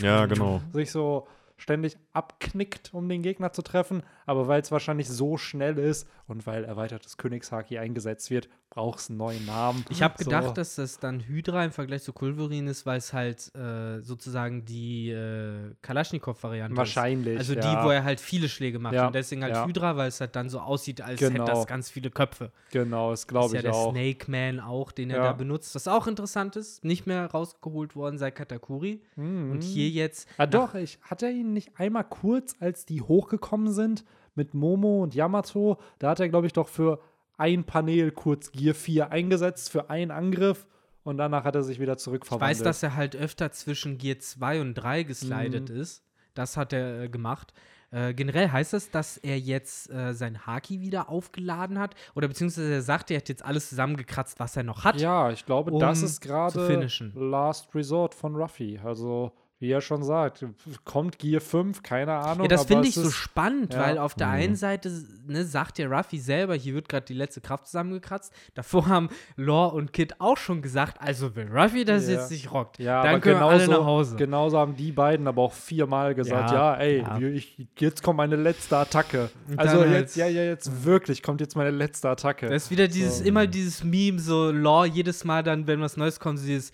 Ja, 0.00 0.26
genau. 0.26 0.60
sich 0.72 0.92
so 0.92 1.26
ständig 1.62 1.96
abknickt, 2.12 2.92
um 2.92 3.08
den 3.08 3.22
Gegner 3.22 3.52
zu 3.52 3.62
treffen. 3.62 4.02
Aber 4.26 4.48
weil 4.48 4.60
es 4.60 4.72
wahrscheinlich 4.72 5.08
so 5.08 5.36
schnell 5.36 5.78
ist 5.78 6.08
und 6.26 6.46
weil 6.46 6.64
erweitertes 6.64 7.16
Königshaki 7.16 7.78
eingesetzt 7.78 8.30
wird, 8.30 8.48
braucht 8.72 9.00
es 9.00 9.10
einen 9.10 9.18
neuen 9.18 9.44
Namen. 9.44 9.84
Ich 9.90 10.02
habe 10.02 10.14
So. 10.18 10.24
gedacht, 10.30 10.56
dass 10.56 10.76
das 10.76 10.98
dann 10.98 11.20
Hydra 11.20 11.62
im 11.62 11.72
Vergleich 11.72 12.02
zu 12.02 12.14
Kulverin 12.14 12.66
ist, 12.68 12.86
weil 12.86 12.96
es 12.96 13.12
halt 13.12 13.54
äh, 13.54 14.00
sozusagen 14.00 14.64
die 14.64 15.10
äh, 15.10 15.74
Kalaschnikow-Variante 15.82 16.72
ist. 16.72 16.78
Wahrscheinlich. 16.78 17.36
Also 17.38 17.54
die, 17.54 17.60
ja. 17.60 17.84
wo 17.84 17.90
er 17.90 18.02
halt 18.02 18.18
viele 18.18 18.48
Schläge 18.48 18.78
macht. 18.78 18.94
Ja, 18.94 19.08
Und 19.08 19.14
deswegen 19.14 19.42
halt 19.42 19.54
ja. 19.54 19.66
Hydra, 19.66 19.98
weil 19.98 20.08
es 20.08 20.20
halt 20.22 20.34
dann 20.36 20.48
so 20.48 20.58
aussieht, 20.58 21.02
als 21.02 21.20
Genau. 21.20 21.44
hätte 21.44 21.52
das 21.52 21.66
ganz 21.66 21.90
viele 21.90 22.10
Köpfe. 22.10 22.50
Genau, 22.70 23.10
das 23.10 23.20
ist 23.20 23.26
glaube 23.28 23.52
ja 23.54 23.58
ich 23.60 23.64
der 23.64 23.74
auch. 23.74 23.90
Snake 23.92 24.30
Man 24.30 24.58
auch, 24.58 24.90
den 24.90 25.10
er 25.10 25.16
Ja. 25.18 25.22
da 25.24 25.32
benutzt. 25.34 25.74
Was 25.74 25.86
auch 25.86 26.06
interessant 26.06 26.56
ist, 26.56 26.82
nicht 26.82 27.06
mehr 27.06 27.26
rausgeholt 27.26 27.94
worden 27.94 28.16
seit 28.16 28.34
Katakuri. 28.36 29.02
Mhm. 29.16 29.50
Und 29.52 29.62
hier 29.62 29.90
jetzt. 29.90 30.26
Ah, 30.38 30.46
doch, 30.46 30.74
ich, 30.74 30.98
hat 31.02 31.22
er 31.22 31.30
ihn 31.30 31.52
nicht 31.52 31.72
einmal 31.78 32.04
kurz, 32.04 32.56
als 32.58 32.86
die 32.86 33.02
hochgekommen 33.02 33.70
sind 33.70 34.02
mit 34.34 34.54
Momo 34.54 35.02
und 35.02 35.14
Yamato, 35.14 35.76
da 35.98 36.08
hat 36.08 36.20
er, 36.20 36.30
glaube 36.30 36.46
ich, 36.46 36.54
doch 36.54 36.68
für 36.68 37.00
ein 37.42 37.64
Panel 37.64 38.12
kurz 38.12 38.52
Gear 38.52 38.74
4 38.74 39.10
eingesetzt 39.10 39.70
für 39.70 39.90
einen 39.90 40.10
Angriff 40.12 40.66
und 41.02 41.16
danach 41.18 41.42
hat 41.44 41.56
er 41.56 41.64
sich 41.64 41.80
wieder 41.80 41.94
Ich 41.94 41.98
zurückverwandelt. 41.98 42.50
weiß, 42.58 42.62
dass 42.62 42.82
er 42.82 42.94
halt 42.94 43.16
öfter 43.16 43.50
zwischen 43.50 43.98
Gear 43.98 44.18
2 44.20 44.60
und 44.60 44.74
3 44.74 45.02
geslidet 45.02 45.68
Mhm. 45.68 45.76
ist. 45.76 46.04
Das 46.34 46.56
hat 46.56 46.72
er 46.72 47.02
äh, 47.02 47.08
gemacht. 47.08 47.52
Äh, 47.90 48.14
generell 48.14 48.48
heißt 48.50 48.72
das, 48.72 48.90
dass 48.90 49.18
er 49.18 49.38
jetzt 49.38 49.90
äh, 49.90 50.14
sein 50.14 50.46
Haki 50.46 50.80
wieder 50.80 51.10
aufgeladen 51.10 51.78
hat. 51.78 51.94
Oder 52.14 52.26
beziehungsweise 52.28 52.72
er 52.72 52.80
sagt, 52.82 53.10
er 53.10 53.18
hat 53.18 53.28
jetzt 53.28 53.44
alles 53.44 53.68
zusammengekratzt, 53.68 54.40
was 54.40 54.56
er 54.56 54.62
noch 54.62 54.84
hat. 54.84 54.98
Ja, 54.98 55.30
ich 55.30 55.44
glaube, 55.44 55.72
um 55.72 55.78
das 55.80 56.00
ist 56.00 56.20
gerade. 56.22 56.88
Last 57.14 57.74
Resort 57.74 58.14
von 58.14 58.34
Ruffy. 58.36 58.80
Also, 58.82 59.32
wie 59.62 59.70
er 59.70 59.80
schon 59.80 60.02
sagt, 60.02 60.44
kommt 60.84 61.20
Gear 61.20 61.40
5, 61.40 61.84
keine 61.84 62.14
Ahnung. 62.14 62.42
Ja, 62.42 62.48
das 62.48 62.64
finde 62.66 62.88
ich 62.88 62.94
so 62.96 63.02
ist- 63.02 63.14
spannend, 63.14 63.74
ja. 63.74 63.80
weil 63.80 63.96
auf 63.98 64.14
der 64.14 64.26
Mhm. 64.26 64.32
einen 64.32 64.56
Seite 64.56 64.90
ne, 65.24 65.44
sagt 65.44 65.78
der 65.78 65.88
Ruffy 65.88 66.18
selber, 66.18 66.56
hier 66.56 66.74
wird 66.74 66.88
gerade 66.88 67.06
die 67.06 67.14
letzte 67.14 67.40
Kraft 67.40 67.66
zusammengekratzt. 67.66 68.32
Davor 68.54 68.88
haben 68.88 69.08
Lore 69.36 69.76
und 69.76 69.92
Kid 69.92 70.20
auch 70.20 70.36
schon 70.36 70.62
gesagt, 70.62 70.96
also 71.00 71.36
wenn 71.36 71.48
Ruffy 71.52 71.84
das 71.84 72.08
Ja. 72.08 72.14
jetzt 72.14 72.32
nicht 72.32 72.50
rockt, 72.52 72.80
Ja, 72.80 73.04
dann 73.04 73.20
können 73.20 73.38
wir 73.38 73.46
alle 73.46 73.60
genauso, 73.64 73.80
nach 73.80 73.86
Hause. 73.86 74.16
genauso 74.16 74.58
haben 74.58 74.74
die 74.76 74.90
beiden 74.90 75.28
aber 75.28 75.42
auch 75.42 75.52
viermal 75.52 76.14
gesagt, 76.16 76.50
ja, 76.50 76.74
Ja, 76.74 76.80
ey, 76.80 76.98
ja. 77.02 77.18
Ich, 77.20 77.56
jetzt 77.78 78.02
kommt 78.02 78.16
meine 78.16 78.34
letzte 78.34 78.76
Attacke. 78.78 79.30
Also 79.56 79.84
jetzt, 79.84 80.16
halt- 80.16 80.16
ja, 80.16 80.26
ja, 80.26 80.42
jetzt 80.42 80.84
wirklich 80.84 81.22
kommt 81.22 81.40
jetzt 81.40 81.54
meine 81.54 81.70
letzte 81.70 82.08
Attacke. 82.08 82.48
Das 82.48 82.64
ist 82.64 82.70
wieder 82.72 82.88
dieses, 82.88 83.18
So. 83.18 83.24
immer 83.24 83.46
dieses 83.46 83.84
Meme, 83.84 84.18
so 84.18 84.50
Lore, 84.50 84.88
jedes 84.88 85.22
Mal 85.24 85.44
dann, 85.44 85.68
wenn 85.68 85.80
was 85.80 85.96
Neues 85.96 86.18
kommt, 86.18 86.40
so 86.40 86.46
dieses 86.46 86.72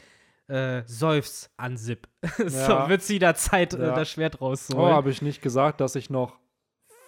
äh, 0.48 0.82
Seufz 0.86 1.50
an 1.56 1.76
Zip. 1.76 2.08
so 2.38 2.44
Ja. 2.72 2.88
wird 2.88 3.02
sie 3.02 3.18
da 3.18 3.34
Zeit, 3.34 3.74
äh, 3.74 3.86
Ja. 3.86 3.94
das 3.94 4.08
Schwert 4.10 4.36
oh, 4.40 4.46
rauszuholen. 4.46 4.92
habe 4.94 5.10
ich 5.10 5.22
nicht 5.22 5.42
gesagt, 5.42 5.80
dass 5.80 5.94
ich 5.94 6.10
noch 6.10 6.36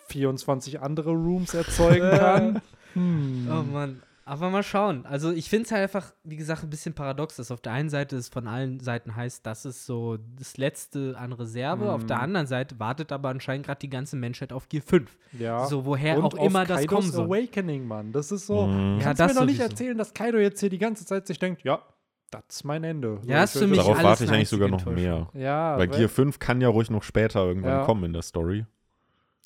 24 0.08 0.80
andere 0.80 1.10
Rooms 1.12 1.54
erzeugen 1.54 2.10
kann? 2.18 2.62
Hm. 2.94 3.48
Oh 3.50 3.62
Mann. 3.72 4.02
Aber 4.26 4.48
mal 4.50 4.62
schauen. 4.62 5.06
Also 5.06 5.32
ich 5.32 5.48
finde 5.50 5.64
es 5.64 5.72
halt 5.72 5.82
einfach, 5.82 6.12
wie 6.22 6.36
gesagt, 6.36 6.62
ein 6.62 6.70
bisschen 6.70 6.94
paradox, 6.94 7.34
dass 7.36 7.50
auf 7.50 7.60
der 7.60 7.72
einen 7.72 7.88
Seite 7.90 8.16
es 8.16 8.28
von 8.28 8.46
allen 8.46 8.78
Seiten 8.78 9.16
heißt, 9.16 9.44
das 9.44 9.64
ist 9.64 9.86
so 9.86 10.18
das 10.38 10.56
Letzte 10.56 11.16
an 11.18 11.32
Reserve. 11.32 11.90
Auf 11.90 12.06
der 12.06 12.18
Mhm. 12.18 12.22
anderen 12.24 12.46
Seite 12.46 12.78
wartet 12.78 13.10
aber 13.10 13.30
anscheinend 13.30 13.66
gerade 13.66 13.80
die 13.80 13.90
ganze 13.90 14.14
Menschheit 14.16 14.52
auf 14.52 14.68
Gear 14.68 14.84
5. 14.86 15.10
Ja. 15.36 15.66
So, 15.66 15.84
woher 15.84 16.18
Und 16.18 16.24
auch 16.26 16.38
auf 16.38 16.46
immer 16.46 16.64
das 16.64 16.80
Kaidos 16.80 16.94
kommen 16.94 17.10
soll. 17.10 17.26
Awakening, 17.26 17.86
Mann. 17.88 18.12
Das 18.12 18.30
ist 18.30 18.46
so. 18.46 18.66
Ja, 18.68 18.98
Kannst 19.02 19.20
das 19.20 19.32
mir 19.34 19.40
doch 19.40 19.46
nicht 19.46 19.56
sowieso. 19.56 19.70
erzählen, 19.70 19.98
dass 19.98 20.14
Kaido 20.14 20.38
jetzt 20.38 20.60
hier 20.60 20.70
die 20.70 20.78
ganze 20.78 21.04
Zeit 21.06 21.26
sich 21.26 21.38
denkt, 21.40 21.64
ja, 21.64 21.82
das 22.30 22.42
ist 22.48 22.64
mein 22.64 22.84
Ende. 22.84 23.20
Ja, 23.26 23.46
So, 23.46 23.58
ist 23.58 23.62
für 23.64 23.68
mich 23.68 23.78
Darauf 23.78 23.94
alles 23.96 24.04
warte 24.04 24.24
ich 24.24 24.30
eigentlich 24.30 24.48
sogar 24.48 24.68
noch 24.68 24.84
mehr. 24.86 25.28
Ja, 25.34 25.76
Weil 25.78 25.88
Gear 25.88 26.08
5 26.08 26.38
kann 26.38 26.60
ja 26.60 26.68
ruhig 26.68 26.90
noch 26.90 27.02
später 27.02 27.44
irgendwann 27.44 27.78
Ja. 27.80 27.84
kommen 27.84 28.04
in 28.04 28.12
der 28.12 28.22
Story. 28.22 28.66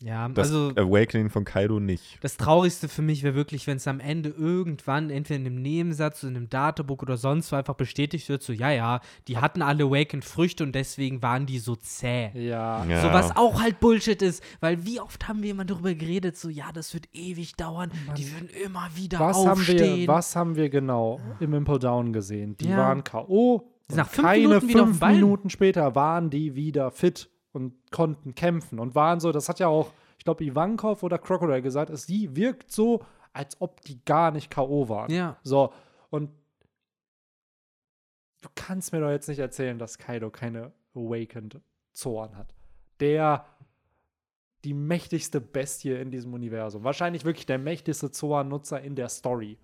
Ja, 0.01 0.29
Das 0.29 0.49
also 0.49 0.71
Awakening 0.75 1.31
von 1.31 1.45
Kaido 1.45 1.79
nicht. 1.79 2.19
Das 2.21 2.37
Traurigste 2.37 2.89
für 2.89 3.01
mich 3.03 3.23
wäre 3.23 3.37
wirklich, 3.37 3.67
wenn 3.69 3.77
es 3.77 3.87
am 3.87 4.01
Ende 4.01 4.29
irgendwann, 4.31 5.09
entweder 5.09 5.39
in 5.41 5.47
einem 5.47 5.63
Nebensatz, 5.63 6.25
in 6.25 6.31
einem 6.37 6.51
Databook 6.51 7.03
oder 7.03 7.17
sonst 7.17 7.53
wo 7.53 7.57
einfach 7.57 7.75
bestätigt 7.75 8.29
wird, 8.29 8.43
so, 8.43 8.53
ja, 8.53 8.71
ja, 8.73 9.01
die 9.29 9.39
hatten 9.39 9.63
alle 9.63 9.85
Awakened 9.85 10.25
Früchte 10.25 10.65
und 10.65 10.75
deswegen 10.75 11.23
waren 11.23 11.47
die 11.47 11.61
so 11.61 11.77
zäh. 11.77 12.31
Ja. 12.35 12.85
Ja. 12.85 13.03
So 13.03 13.09
was 13.13 13.37
auch 13.37 13.63
halt 13.63 13.79
Bullshit 13.79 14.21
ist, 14.21 14.43
weil 14.61 14.85
wie 14.85 15.01
oft 15.01 15.29
haben 15.29 15.43
wir 15.45 15.53
immer 15.53 15.65
darüber 15.65 15.95
geredet, 15.95 16.37
so, 16.37 16.49
ja, 16.49 16.73
das 16.73 16.93
wird 16.93 17.09
ewig 17.13 17.55
dauern, 17.55 17.93
die 18.19 18.31
würden 18.33 18.49
immer 18.65 18.89
wieder 18.97 19.21
Was 19.21 19.37
haben, 19.39 19.49
aufstehen. 19.61 19.99
wir, 20.01 20.09
was 20.09 20.35
haben 20.35 20.57
wir 20.57 20.71
genau 20.71 21.21
im 21.39 21.55
Impel 21.55 21.79
Down 21.79 22.13
gesehen? 22.13 22.57
Die 22.59 22.69
Ja. 22.69 22.79
waren 22.79 23.05
K.O. 23.05 23.71
und 23.89 23.97
Nach 23.97 24.09
fünf 24.09 24.27
keine 24.27 24.49
Minuten 24.61 24.69
fünf. 24.95 25.01
Minuten 25.01 25.51
später 25.51 25.95
waren 25.95 26.31
die 26.31 26.57
wieder 26.57 26.91
fit 26.91 27.31
und 27.55 27.75
konnten 27.91 28.35
kämpfen 28.35 28.79
und 28.79 28.95
waren 28.95 29.21
so, 29.21 29.33
das 29.33 29.49
hat 29.49 29.61
ja 29.61 29.69
auch, 29.69 29.93
ich 30.19 30.25
glaube, 30.25 30.45
Ivankov 30.45 31.03
oder 31.03 31.19
Crocodile 31.19 31.63
gesagt, 31.63 31.91
es, 31.91 32.07
die 32.07 32.35
wirkt 32.37 32.71
so, 32.71 33.05
als 33.33 33.61
ob 33.61 33.81
die 33.83 34.05
gar 34.05 34.31
nicht 34.31 34.51
K.O. 34.51 34.89
waren. 34.89 35.11
Ja. 35.11 35.37
So, 35.43 35.73
und 36.11 36.31
du 38.43 38.49
kannst 38.55 38.93
mir 38.93 39.01
doch 39.01 39.11
jetzt 39.11 39.29
nicht 39.29 39.39
erzählen, 39.39 39.79
dass 39.79 39.99
Kaido 39.99 40.31
keine 40.31 40.73
Awakened 40.95 41.61
Zorn 41.93 42.37
hat. 42.37 42.55
Der 43.01 43.47
die 44.65 44.75
mächtigste 44.75 45.41
Bestie 45.41 45.93
in 45.93 46.11
diesem 46.11 46.33
Universum. 46.33 46.85
Wahrscheinlich 46.85 47.25
wirklich 47.25 47.47
der 47.47 47.59
mächtigste 47.59 48.11
Zorn-Nutzer 48.11 48.81
in 48.81 48.97
der 48.97 49.11
Story. 49.11 49.59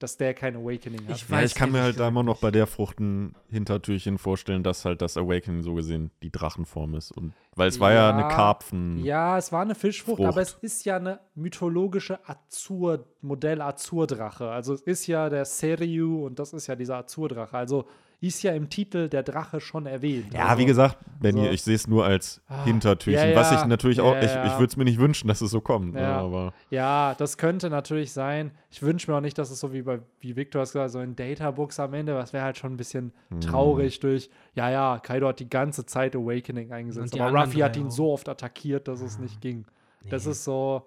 Dass 0.00 0.16
der 0.16 0.34
kein 0.34 0.56
Awakening 0.56 1.06
hat. 1.06 1.16
Ich 1.16 1.28
Ja, 1.28 1.36
weiß 1.36 1.50
ich 1.52 1.56
kann 1.56 1.70
mir 1.70 1.82
halt 1.82 2.00
da 2.00 2.08
immer 2.08 2.22
noch 2.24 2.40
bei 2.40 2.50
der 2.50 2.66
Frucht 2.66 2.98
ein 2.98 3.36
Hintertürchen 3.50 4.18
vorstellen, 4.18 4.62
dass 4.64 4.84
halt 4.84 5.02
das 5.02 5.16
Awakening 5.16 5.62
so 5.62 5.74
gesehen 5.74 6.10
die 6.22 6.32
Drachenform 6.32 6.94
ist. 6.94 7.12
Und 7.12 7.32
weil 7.54 7.68
es 7.68 7.78
war 7.78 7.92
ja 7.92 8.08
Ja, 8.10 8.16
eine 8.16 8.28
Karpfen. 8.34 9.04
Ja, 9.04 9.36
es 9.38 9.52
war 9.52 9.60
eine 9.62 9.74
Fischfrucht, 9.74 10.16
Frucht. 10.16 10.28
aber 10.28 10.40
es 10.40 10.54
ist 10.62 10.84
ja 10.86 10.96
eine 10.96 11.20
mythologische 11.34 12.18
Azur, 12.26 13.04
Modell 13.20 13.60
Azurdrache. 13.60 14.48
Also 14.50 14.74
es 14.74 14.80
ist 14.80 15.06
ja 15.06 15.28
der 15.28 15.44
Seryu 15.44 16.24
und 16.26 16.38
das 16.38 16.52
ist 16.54 16.66
ja 16.66 16.74
dieser 16.74 16.96
Azurdrache. 16.96 17.56
Also 17.56 17.86
ist 18.20 18.42
ja 18.42 18.52
im 18.52 18.68
Titel 18.68 19.08
der 19.08 19.22
Drache 19.22 19.60
schon 19.60 19.86
erwähnt. 19.86 20.34
Ja, 20.34 20.46
also, 20.46 20.58
wie 20.58 20.66
gesagt, 20.66 20.98
Benny, 21.20 21.44
so. 21.46 21.50
ich 21.50 21.62
sehe 21.62 21.74
es 21.74 21.86
nur 21.86 22.04
als 22.04 22.42
Ah, 22.48 22.64
Hintertürchen. 22.64 23.30
ja, 23.30 23.34
was 23.34 23.50
ich 23.52 23.64
natürlich 23.64 24.00
auch, 24.00 24.14
ich, 24.16 24.30
ja. 24.30 24.44
ich 24.46 24.52
würde 24.52 24.66
es 24.66 24.76
mir 24.76 24.84
nicht 24.84 24.98
wünschen, 24.98 25.26
dass 25.28 25.40
es 25.40 25.50
so 25.50 25.60
kommt. 25.62 25.94
ne, 25.94 26.02
Ja. 26.02 26.18
aber 26.20 26.52
Ja, 26.68 27.14
das 27.16 27.38
könnte 27.38 27.70
natürlich 27.70 28.12
sein. 28.12 28.50
Ich 28.70 28.82
wünsche 28.82 29.10
mir 29.10 29.16
auch 29.16 29.20
nicht, 29.22 29.38
dass 29.38 29.50
es 29.50 29.58
so 29.60 29.72
wie 29.72 29.82
bei, 29.82 30.00
wie 30.20 30.36
Victor 30.36 30.62
es 30.62 30.72
gesagt 30.72 30.84
hat, 30.84 30.90
so 30.92 31.00
in 31.00 31.16
Databooks 31.16 31.80
am 31.80 31.94
Ende, 31.94 32.12
das 32.12 32.32
wäre 32.32 32.44
halt 32.44 32.58
schon 32.58 32.74
ein 32.74 32.76
bisschen 32.76 33.12
Hm. 33.30 33.40
traurig 33.40 34.00
durch, 34.00 34.28
ja, 34.54 34.70
ja, 34.70 34.98
Kaido 35.02 35.28
hat 35.28 35.40
die 35.40 35.48
ganze 35.48 35.86
Zeit 35.86 36.14
Awakening 36.14 36.72
eingesetzt, 36.72 37.18
aber 37.18 37.40
Ruffy 37.40 37.60
hat 37.60 37.76
ihn 37.76 37.86
auch. 37.86 37.90
so 37.90 38.12
oft 38.12 38.28
attackiert, 38.28 38.86
dass 38.86 39.00
es 39.00 39.18
nicht 39.18 39.40
ging. 39.40 39.64
Das 40.10 40.26
Nee. 40.26 40.32
ist 40.32 40.44
so, 40.44 40.86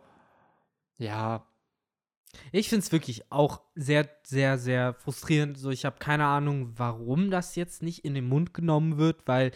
ja, 0.98 1.44
Ich 2.52 2.70
finde 2.70 2.84
es 2.84 2.92
wirklich 2.92 3.32
auch 3.32 3.62
sehr, 3.76 4.10
sehr, 4.24 4.58
sehr 4.58 4.94
frustrierend. 4.94 5.58
So, 5.58 5.70
ich 5.70 5.86
habe 5.86 5.98
keine 6.00 6.26
Ahnung, 6.26 6.74
warum 6.76 7.32
das 7.32 7.56
jetzt 7.56 7.84
nicht 7.84 8.06
in 8.06 8.14
den 8.14 8.28
Mund 8.28 8.54
genommen 8.54 8.98
wird, 8.98 9.28
weil, 9.28 9.52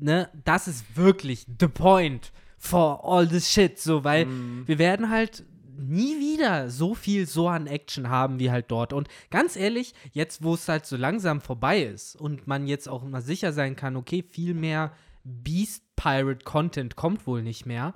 ne, 0.00 0.30
das 0.44 0.68
ist 0.68 0.96
wirklich 0.96 1.46
the 1.60 1.68
point 1.68 2.32
for 2.58 3.04
all 3.04 3.26
this 3.26 3.50
shit. 3.50 3.78
So, 3.78 4.04
weil 4.04 4.26
mm, 4.26 4.66
wir 4.66 4.78
werden 4.78 5.10
halt 5.10 5.44
nie 5.78 6.18
wieder 6.18 6.70
so 6.70 6.94
viel 6.94 7.26
so 7.26 7.48
an 7.48 7.66
Action 7.66 8.08
haben 8.08 8.38
wie 8.38 8.50
halt 8.50 8.70
dort. 8.70 8.92
Und 8.92 9.08
ganz 9.30 9.56
ehrlich, 9.56 9.94
jetzt, 10.12 10.42
wo 10.42 10.54
es 10.54 10.68
halt 10.68 10.86
so 10.86 10.96
langsam 10.96 11.40
vorbei 11.40 11.82
ist 11.82 12.16
und 12.16 12.46
man 12.46 12.66
jetzt 12.66 12.88
auch 12.88 13.04
mal 13.04 13.22
sicher 13.22 13.52
sein 13.52 13.76
kann, 13.76 13.96
okay, 13.96 14.22
viel 14.22 14.54
mehr 14.54 14.92
Beast 15.24 15.84
Pirate 15.96 16.44
Content 16.44 16.96
kommt 16.96 17.26
wohl 17.26 17.42
nicht 17.42 17.66
mehr. 17.66 17.94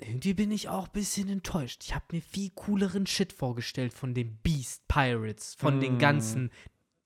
Irgendwie 0.00 0.34
bin 0.34 0.50
ich 0.50 0.68
auch 0.68 0.86
ein 0.86 0.92
bisschen 0.92 1.28
enttäuscht. 1.28 1.82
Ich 1.84 1.94
habe 1.94 2.04
mir 2.12 2.20
viel 2.20 2.50
cooleren 2.54 3.06
Shit 3.06 3.32
vorgestellt 3.32 3.94
von 3.94 4.12
den 4.12 4.36
Beast 4.42 4.86
Pirates, 4.88 5.54
von 5.58 5.80
den 5.80 5.96
Mm. 5.96 5.98
ganzen 5.98 6.50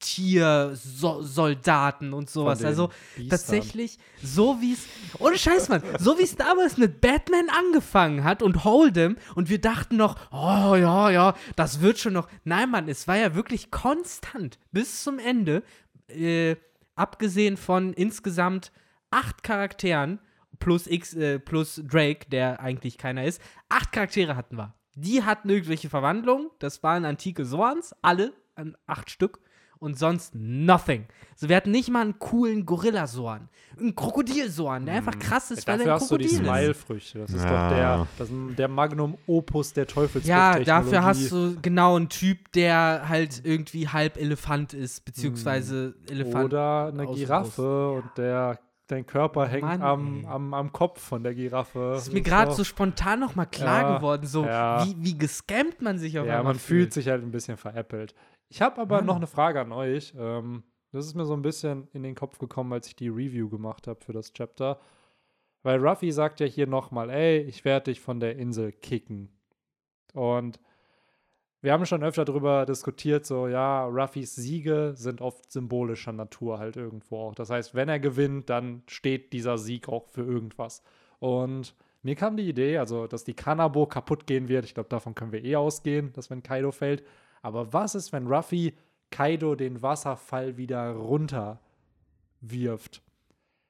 Tiersoldaten 0.01 2.13
und 2.13 2.31
sowas. 2.31 2.59
den 2.59 2.67
Also 2.67 2.89
Biestern. 3.17 3.29
tatsächlich, 3.39 3.99
so 4.23 4.61
wie 4.61 4.73
es, 4.73 4.87
ohne 5.19 5.39
Scheiß, 5.39 5.69
Mann, 5.69 5.83
so 5.99 6.19
wie 6.19 6.23
es 6.23 6.37
damals 6.37 6.77
mit 6.79 7.01
Batman 7.01 7.49
angefangen 7.51 8.25
hat 8.25 8.43
und 8.43 8.59
Hold'em 8.65 9.17
und 9.35 9.49
wir 9.51 9.61
dachten 9.61 9.97
noch, 9.97 10.17
oh 10.33 10.75
ja, 10.75 11.11
ja, 11.11 11.35
das 11.57 11.81
wird 11.81 11.99
schon 11.99 12.15
noch. 12.15 12.29
Nein, 12.45 12.71
Mann, 12.71 12.89
es 12.89 13.07
war 13.09 13.17
ja 13.19 13.35
wirklich 13.35 13.71
konstant 13.71 14.59
bis 14.73 15.03
zum 15.05 15.19
Ende, 15.19 15.63
äh, 16.09 16.57
abgesehen 16.95 17.57
von 17.57 17.93
insgesamt 17.93 18.73
acht 19.11 19.43
Charakteren 19.43 20.19
plus 20.61 20.87
X, 20.87 21.15
äh, 21.15 21.39
plus 21.41 21.83
Drake, 21.85 22.29
der 22.31 22.61
eigentlich 22.61 22.97
keiner 22.99 23.25
ist. 23.25 23.43
Acht 23.69 23.91
Charaktere 23.91 24.37
hatten 24.37 24.57
wir. 24.57 24.75
Die 24.95 25.25
hatten 25.25 25.49
irgendwelche 25.51 25.89
Verwandlungen. 25.89 26.49
Das 26.61 26.83
waren 26.83 27.05
antike 27.05 27.45
Sorns, 27.45 27.95
alle 28.03 28.33
an 28.55 28.77
acht 28.87 29.11
Stück. 29.11 29.41
Und 29.79 29.99
sonst 29.99 30.35
nothing. 30.35 31.07
So, 31.37 31.49
wir 31.49 31.57
hatten 31.57 31.71
nicht 31.71 31.89
mal 31.89 32.03
einen 32.03 32.19
coolen 32.19 32.67
Gorilla-Sorn. 32.67 33.49
Einen 33.79 33.95
Krokodil-Sorn, 33.97 34.85
der 34.85 34.97
einfach 34.97 35.19
krass 35.19 35.51
ist, 35.51 35.67
weil 35.67 35.81
er 35.81 35.87
Dafür 35.87 35.95
ein 35.95 36.01
hast 36.03 36.11
du 36.11 36.19
die 36.19 36.25
Krokodil 36.27 36.47
ist. 36.47 36.53
Smile-Früchte. 36.53 37.19
Das 37.21 37.31
ist 37.31 37.45
Ja. 37.45 37.69
doch 37.71 37.75
der, 37.77 38.07
das 38.19 38.29
ist 38.29 38.59
der 38.59 38.69
Magnum 38.69 39.17
Opus 39.27 39.73
der 39.73 39.85
Ja, 39.85 39.91
Teufelsfrucht-Technologie. 39.95 40.65
dafür 40.67 41.03
hast 41.03 41.33
du 41.33 41.57
genau 41.63 41.97
einen 41.97 42.11
Typ, 42.11 42.53
der 42.53 43.05
halt 43.09 43.41
irgendwie 43.43 43.89
halb 43.89 44.19
Elefant 44.19 44.75
ist, 44.75 45.07
beziehungsweise 45.07 45.95
Elefant. 46.11 46.45
Oder 46.45 46.89
eine. 46.93 47.07
Giraffe 47.07 47.91
und 47.93 48.05
der, 48.19 48.59
dein 48.91 49.07
Körper 49.07 49.47
hängt 49.47 49.63
Mann, 49.63 49.83
am, 49.83 50.25
am, 50.27 50.55
am 50.55 50.73
Kopf 50.73 51.01
von 51.01 51.23
der 51.23 51.35
Giraffe. 51.35 51.93
Das 51.95 52.09
ist 52.09 52.13
mir 52.13 52.21
gerade 52.23 52.51
doch- 52.51 52.57
so 52.57 52.65
spontan 52.65 53.21
noch 53.21 53.35
mal 53.35 53.47
klar 53.47 53.83
Ja, 53.83 53.97
geworden, 53.99 54.27
so 54.27 54.45
ja. 54.45 54.85
wie, 54.85 54.95
wie 54.99 55.19
gescampt 55.19 55.81
man 55.83 55.99
sich 55.99 56.19
auf 56.19 56.27
Ja, 56.27 56.39
einmal 56.39 56.55
man 56.55 56.61
fühlt 56.61 56.93
sich 56.93 57.09
halt 57.09 57.23
ein 57.23 57.31
bisschen 57.31 57.57
veräppelt. 57.57 58.15
Ich 58.49 58.61
habe 58.63 58.81
aber 58.81 58.97
Mann. 58.97 59.07
noch 59.07 59.17
eine 59.17 59.27
Frage 59.27 59.61
an 59.61 59.73
euch. 59.73 60.13
Ähm, 60.19 60.65
das 60.93 61.07
ist 61.07 61.15
mir 61.15 61.25
so 61.25 61.35
ein 61.35 61.43
bisschen 61.43 61.87
in 61.93 62.03
den 62.03 62.15
Kopf 62.17 62.39
gekommen, 62.39 62.73
als 62.73 62.89
ich 62.89 62.97
die 62.97 63.09
Review 63.09 63.49
gemacht 63.49 63.87
habe 63.87 64.05
für 64.05 64.13
das 64.13 64.33
Chapter. 64.33 64.81
Weil 65.63 65.79
Ruffy 65.87 66.11
sagt 66.11 66.41
ja 66.41 66.47
hier 66.47 66.67
nochmal, 66.67 67.11
ey, 67.11 67.39
ich 67.43 67.65
werde 67.65 67.85
dich 67.93 68.01
von 68.01 68.19
der 68.19 68.37
Insel 68.37 68.73
kicken. 68.73 69.29
Und 70.15 70.59
wir 71.63 71.73
haben 71.73 71.87
schon 71.87 72.03
öfter 72.03 72.25
darüber 72.25 72.65
diskutiert, 72.67 73.27
so, 73.27 73.49
ja, 73.49 73.85
Ruffys 73.85 74.35
Siege 74.35 74.93
sind 74.97 75.21
oft 75.21 75.53
symbolischer 75.53 76.13
Natur 76.13 76.59
halt 76.59 76.77
irgendwo 76.77 77.19
auch. 77.19 77.35
Das 77.35 77.51
heißt, 77.51 77.75
wenn 77.75 77.89
er 77.89 78.01
gewinnt, 78.01 78.49
dann 78.51 78.83
steht 78.89 79.33
dieser 79.33 79.59
Sieg 79.59 79.89
auch 79.89 80.07
für 80.09 80.23
irgendwas. 80.23 80.83
Und 81.19 81.75
Mir 82.03 82.15
kam 82.17 82.37
die 82.37 82.49
Idee, 82.49 82.79
also, 82.79 83.07
dass 83.07 83.25
die 83.25 83.35
Kanabo 83.35 83.87
kaputt 83.87 84.27
gehen 84.27 84.49
wird. 84.49 84.65
Ich 84.65 84.75
glaube, 84.75 84.89
davon 84.89 85.15
können 85.15 85.33
wir 85.33 85.45
eh 85.45 85.57
ausgehen, 85.57 86.13
dass 86.15 86.31
wenn 86.31 86.43
Kaido 86.43 86.73
fällt. 86.73 87.05
Aber 87.43 87.73
was 87.73 87.95
ist, 87.95 88.13
wenn 88.13 88.27
Ruffy 88.27 88.75
Kaido 89.11 89.55
den 89.55 89.83
Wasserfall 89.83 90.57
wieder 90.57 90.93
runter 90.93 91.61
wirft? 92.41 93.03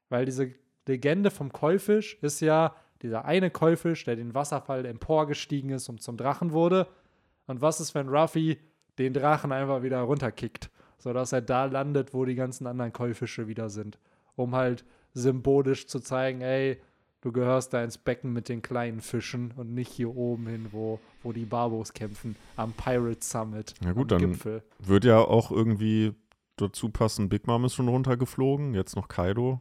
Weil 0.09 0.27
diese 0.27 0.55
Legende 0.87 1.31
vom 1.31 1.53
Keufisch 1.53 2.19
ist 2.23 2.41
ja 2.41 2.75
dieser 3.03 3.25
eine 3.25 3.51
Keufisch, 3.51 4.05
der 4.05 4.17
den 4.17 4.35
Wasserfall 4.35 4.85
emporgestiegen 4.85 5.71
ist 5.71 5.89
und 5.89 6.03
zum 6.03 6.17
Drachen 6.17 6.53
wurde. 6.53 6.87
Und 7.51 7.61
was 7.61 7.81
ist, 7.81 7.97
wenn 7.97 8.09
Ruffy 8.09 8.59
den 8.97 9.13
Drachen 9.13 9.51
einfach 9.51 9.83
wieder 9.83 10.03
runterkickt, 10.03 10.71
sodass 10.99 11.33
er 11.33 11.43
da 11.43 11.65
landet, 11.65 12.15
wo 12.15 12.25
die 12.25 12.37
ganzen 12.37 12.69
anderen 12.69 12.93
Käufische 12.93 13.49
wieder 13.49 13.71
sind, 13.71 13.99
um 14.37 14.55
halt 14.55 14.85
symbolisch 15.15 15.89
zu 15.89 15.99
zeigen, 15.99 16.43
ey, 16.43 16.81
du 17.23 17.33
gehörst 17.33 17.75
da 17.75 17.83
ins 17.83 17.99
Becken 17.99 18.33
mit 18.33 18.49
den 18.49 18.63
kleinen 18.63 19.01
Fischen 19.01 19.53
und 19.57 19.75
nicht 19.75 19.91
hier 19.91 20.15
oben 20.15 20.47
hin, 20.47 20.69
wo, 20.71 21.01
wo 21.25 21.33
die 21.33 21.45
Barbos 21.45 21.93
kämpfen, 21.93 22.37
am 22.55 22.73
Pirate 22.73 23.19
Summit. 23.25 23.75
Ja 23.85 23.95
gut, 23.95 24.13
am 24.13 24.21
dann 24.21 24.31
Gipfel. 24.31 24.63
wird 24.79 25.05
ja 25.05 25.19
auch 25.19 25.51
irgendwie 25.51 26.15
dazu 26.55 26.89
passen, 26.89 27.29
Big 27.29 27.49
Mom 27.49 27.65
ist 27.65 27.75
schon 27.75 27.89
runtergeflogen, 27.89 28.75
jetzt 28.75 28.95
noch 28.95 29.09
Kaido. 29.09 29.61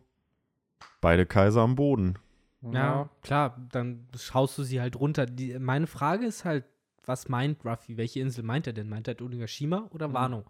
Beide 1.01 1.25
Kaiser 1.25 1.61
am 1.61 1.75
Boden. 1.75 2.19
Ja, 2.61 3.09
klar, 3.23 3.57
dann 3.71 4.07
schaust 4.15 4.59
du 4.59 4.63
sie 4.63 4.79
halt 4.79 4.99
runter. 4.99 5.25
Die, 5.25 5.57
meine 5.57 5.87
Frage 5.87 6.27
ist 6.27 6.45
halt, 6.45 6.65
was 7.09 7.27
meint 7.27 7.65
Ruffy? 7.65 7.97
Welche 7.97 8.21
Insel 8.21 8.43
meint 8.45 8.67
er 8.67 8.73
denn? 8.73 8.87
Meint 8.87 9.09
er 9.09 9.19
Onigashima 9.21 9.87
oder 9.91 10.07
Mhm. 10.07 10.13
Wano? 10.13 10.45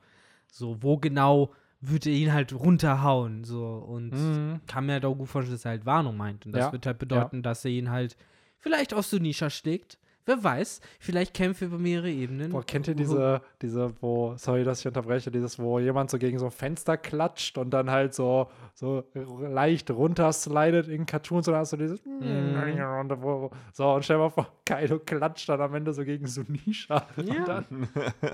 So, 0.51 0.77
wo 0.83 0.97
genau 0.97 1.51
würde 1.81 2.09
er 2.11 2.15
ihn 2.17 2.33
halt 2.33 2.53
runterhauen? 2.53 3.43
So, 3.43 3.65
und 3.65 4.13
Mhm. 4.13 4.61
kann 4.67 4.85
mir 4.85 4.93
halt 4.93 5.05
auch 5.05 5.15
gut 5.15 5.29
vorstellen, 5.29 5.55
dass 5.55 5.65
er 5.65 5.71
halt 5.71 5.85
Wano 5.87 6.11
meint. 6.11 6.45
Und 6.45 6.51
das 6.51 6.65
Ja, 6.65 6.71
wird 6.71 6.85
halt 6.85 6.99
bedeuten, 6.99 7.41
dass 7.41 7.65
er 7.65 7.71
ihn 7.71 7.89
halt 7.89 8.15
vielleicht 8.59 8.93
auf 8.93 9.05
Sunisha 9.05 9.49
schlägt. 9.49 9.97
Wer 10.29 10.43
weiß, 10.43 10.79
vielleicht 10.99 11.33
kämpfe 11.33 11.65
über 11.65 11.79
mehrere 11.79 12.11
Ebenen. 12.11 12.51
Boah, 12.51 12.63
kennt 12.63 12.87
ihr 12.87 12.93
diese, 12.93 13.41
diese, 13.63 13.91
wo, 13.99 14.35
sorry, 14.37 14.63
dass 14.63 14.81
ich 14.81 14.87
unterbreche, 14.87 15.31
dieses, 15.31 15.57
wo 15.57 15.79
jemand 15.79 16.11
so 16.11 16.19
gegen 16.19 16.37
so 16.37 16.45
ein 16.45 16.51
Fenster 16.51 16.97
klatscht 16.97 17.57
und 17.57 17.71
dann 17.71 17.89
halt 17.89 18.13
so, 18.13 18.47
so 18.75 19.03
leicht 19.41 19.89
runterslidet 19.89 20.87
in 20.87 21.07
Cartoons 21.07 21.47
und 21.47 21.53
dann 21.53 21.61
hast 21.61 21.73
du 21.73 21.77
dieses 21.77 22.05
wo- 22.05 23.49
so 23.73 23.91
und 23.93 24.03
stell 24.05 24.17
dir 24.17 24.23
mal 24.23 24.29
vor, 24.29 24.51
Kaido 24.65 24.99
klatscht 24.99 25.49
dann 25.49 25.61
am 25.61 25.73
Ende 25.73 25.93
so 25.93 26.03
gegen 26.05 26.27
Sunisha 26.27 27.07
Ja. 27.17 27.23
und 27.39 27.47
dann 27.47 27.87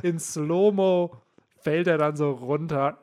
in 0.03 0.19
Slow-Mo 0.19 1.15
fällt 1.61 1.87
er 1.87 1.97
dann 1.97 2.17
so 2.17 2.31
runter. 2.31 2.99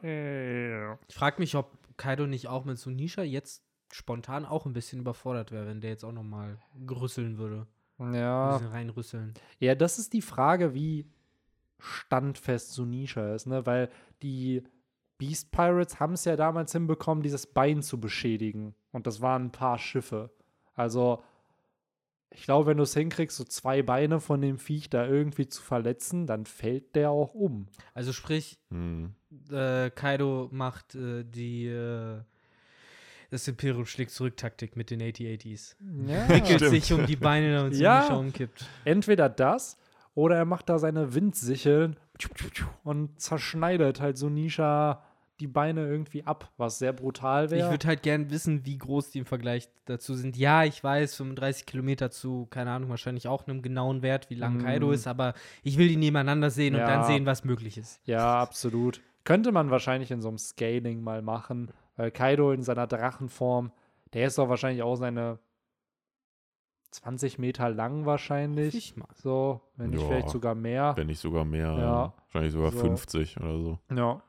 Ich 1.08 1.14
frage 1.14 1.36
mich, 1.38 1.56
ob 1.56 1.70
Kaido 1.96 2.26
nicht 2.26 2.48
auch 2.48 2.64
mit 2.66 2.78
Sunisha 2.78 3.22
jetzt 3.22 3.62
spontan 3.90 4.44
auch 4.44 4.66
ein 4.66 4.72
bisschen 4.72 5.00
überfordert 5.00 5.50
wäre, 5.52 5.66
wenn 5.66 5.80
der 5.80 5.90
jetzt 5.90 6.04
auch 6.04 6.12
noch 6.12 6.22
mal 6.22 6.58
gerüsseln 6.86 7.38
würde. 7.38 7.66
Ein 8.02 8.14
Ja, 8.14 8.52
bisschen 8.58 8.68
reinrüsseln. 8.68 9.34
Ja, 9.58 9.74
das 9.74 9.98
ist 9.98 10.12
die 10.12 10.22
Frage, 10.22 10.74
wie 10.74 11.06
standfest 11.78 12.72
Sunisha 12.72 13.34
ist, 13.34 13.46
ne? 13.46 13.66
Weil 13.66 13.88
die 14.22 14.62
Beast 15.18 15.50
Pirates 15.52 16.00
haben 16.00 16.14
es 16.14 16.24
ja 16.24 16.36
damals 16.36 16.72
hinbekommen, 16.72 17.22
dieses 17.22 17.46
Bein 17.46 17.82
zu 17.82 18.00
beschädigen. 18.00 18.74
Und 18.92 19.06
das 19.06 19.20
waren 19.20 19.46
ein 19.46 19.52
paar 19.52 19.78
Schiffe. 19.78 20.30
Also, 20.74 21.22
ich 22.30 22.44
glaube, 22.44 22.66
wenn 22.66 22.78
du 22.78 22.82
es 22.84 22.94
hinkriegst, 22.94 23.36
so 23.36 23.44
zwei 23.44 23.82
Beine 23.82 24.18
von 24.20 24.40
dem 24.40 24.58
Viech 24.58 24.88
da 24.90 25.06
irgendwie 25.06 25.48
zu 25.48 25.60
verletzen, 25.62 26.26
dann 26.26 26.46
fällt 26.46 26.96
der 26.96 27.10
auch 27.10 27.34
um. 27.34 27.66
Also 27.94 28.12
sprich, 28.12 28.58
Hm. 28.70 29.14
äh, 29.50 29.90
Kaido 29.90 30.48
macht 30.50 30.94
äh, 30.94 31.24
die 31.24 31.66
äh, 31.66 32.20
das 33.32 33.48
Imperium 33.48 33.86
schlägt 33.86 34.10
zurück 34.12 34.36
Taktik 34.36 34.76
mit 34.76 34.90
den 34.90 35.00
8080s. 35.00 35.74
Ja. 36.06 36.28
Wickelt 36.28 36.46
Stimmt. 36.60 36.70
sich 36.70 36.92
um 36.92 37.06
die 37.06 37.16
Beine 37.16 37.64
und 37.64 37.74
Ja. 37.74 38.02
Sunisha 38.02 38.16
umkippt. 38.18 38.66
Entweder 38.84 39.28
das 39.28 39.76
oder 40.14 40.36
er 40.36 40.44
macht 40.44 40.68
da 40.68 40.78
seine 40.78 41.14
Windsicheln 41.14 41.96
und 42.84 43.20
zerschneidet 43.20 44.00
halt 44.00 44.18
Sunisha 44.18 45.02
die 45.40 45.46
Beine 45.48 45.86
irgendwie 45.88 46.24
ab, 46.24 46.52
was 46.56 46.78
sehr 46.78 46.92
brutal 46.92 47.46
Ich 47.46 47.50
wäre. 47.52 47.70
würde 47.70 47.88
halt 47.88 48.02
gern 48.02 48.30
wissen, 48.30 48.64
wie 48.64 48.78
groß 48.78 49.10
die 49.10 49.18
im 49.20 49.24
Vergleich 49.26 49.68
dazu 49.86 50.14
sind. 50.14 50.36
Ja, 50.36 50.62
ich 50.62 50.84
weiß, 50.84 51.16
35 51.16 51.66
Kilometer 51.66 52.10
zu, 52.12 52.46
keine 52.50 52.70
Ahnung, 52.70 52.90
wahrscheinlich 52.90 53.26
auch 53.26 53.46
einem 53.48 53.60
genauen 53.62 54.02
Wert, 54.02 54.30
wie 54.30 54.34
lang 54.36 54.58
Mm. 54.58 54.62
Kaido 54.64 54.92
ist, 54.92 55.08
aber 55.08 55.34
ich 55.64 55.78
will 55.78 55.88
die 55.88 55.96
nebeneinander 55.96 56.50
sehen 56.50 56.74
und 56.74 56.80
Ja. 56.82 56.86
dann 56.86 57.04
sehen, 57.06 57.26
was 57.26 57.44
möglich 57.44 57.76
ist. 57.76 57.98
Ja, 58.04 58.40
absolut. 58.40 59.00
Könnte 59.24 59.50
man 59.50 59.70
wahrscheinlich 59.70 60.10
in 60.12 60.20
so 60.20 60.28
einem 60.28 60.38
Scaling 60.38 61.02
mal 61.02 61.22
machen, 61.22 61.70
weil 61.96 62.10
Kaido 62.10 62.52
in 62.52 62.62
seiner 62.62 62.86
Drachenform, 62.86 63.72
der 64.12 64.26
ist 64.26 64.38
doch 64.38 64.48
wahrscheinlich 64.48 64.82
auch 64.82 64.96
seine 64.96 65.38
20 66.90 67.38
Meter 67.38 67.70
lang 67.70 68.04
wahrscheinlich. 68.04 68.74
Ich 68.74 68.96
mal. 68.96 69.08
So, 69.14 69.62
wenn 69.76 69.90
nicht 69.90 70.02
Ja. 70.02 70.08
vielleicht 70.08 70.28
sogar 70.30 70.54
mehr. 70.54 70.92
Wenn 70.96 71.06
nicht 71.06 71.20
sogar 71.20 71.44
mehr. 71.44 71.72
Ja. 71.78 72.14
Wahrscheinlich 72.26 72.52
sogar 72.52 72.72
So. 72.72 72.78
50 72.80 73.38
oder 73.40 73.58
so. 73.58 73.78
Ja. 73.94 74.22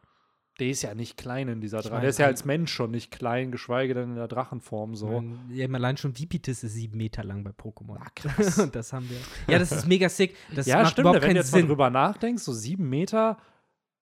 Der 0.60 0.68
ist 0.68 0.84
ja 0.84 0.94
nicht 0.94 1.18
klein 1.18 1.48
in 1.48 1.62
dieser 1.62 1.82
Drache. 1.82 2.00
Der 2.02 2.10
ist 2.12 2.20
ja 2.20 2.28
als 2.28 2.46
Mensch 2.46 2.72
schon 2.72 2.92
nicht 2.92 3.10
klein, 3.12 3.52
geschweige 3.52 3.96
denn 3.96 4.12
in 4.12 4.16
der 4.16 4.28
Drachenform 4.28 4.96
so. 4.96 5.08
Mein, 5.08 5.40
ja, 5.50 5.68
allein 5.68 5.98
schon 5.98 6.18
Vipitis 6.18 6.64
ist 6.64 6.74
sieben 6.74 6.96
Meter 6.98 7.24
lang 7.24 7.44
bei 7.44 7.50
Pokémon. 7.50 7.98
Ah, 8.00 8.10
krass. 8.16 8.70
das 8.72 8.94
haben 8.94 9.10
wir. 9.10 9.18
Ja, 9.52 9.58
das 9.58 9.72
ist 9.72 9.88
mega 9.88 10.08
sick. 10.10 10.36
Das 10.56 10.68
ja, 10.68 10.78
macht 10.84 10.92
stimmt. 10.92 11.06
überhaupt 11.08 11.24
Wenn 11.24 11.32
du 11.32 11.38
jetzt 11.38 11.52
mal 11.52 11.58
Sinn. 11.58 11.68
drüber 11.68 11.90
nachdenkst, 11.90 12.44
so 12.44 12.54
sieben 12.54 12.88
Meter, 12.88 13.38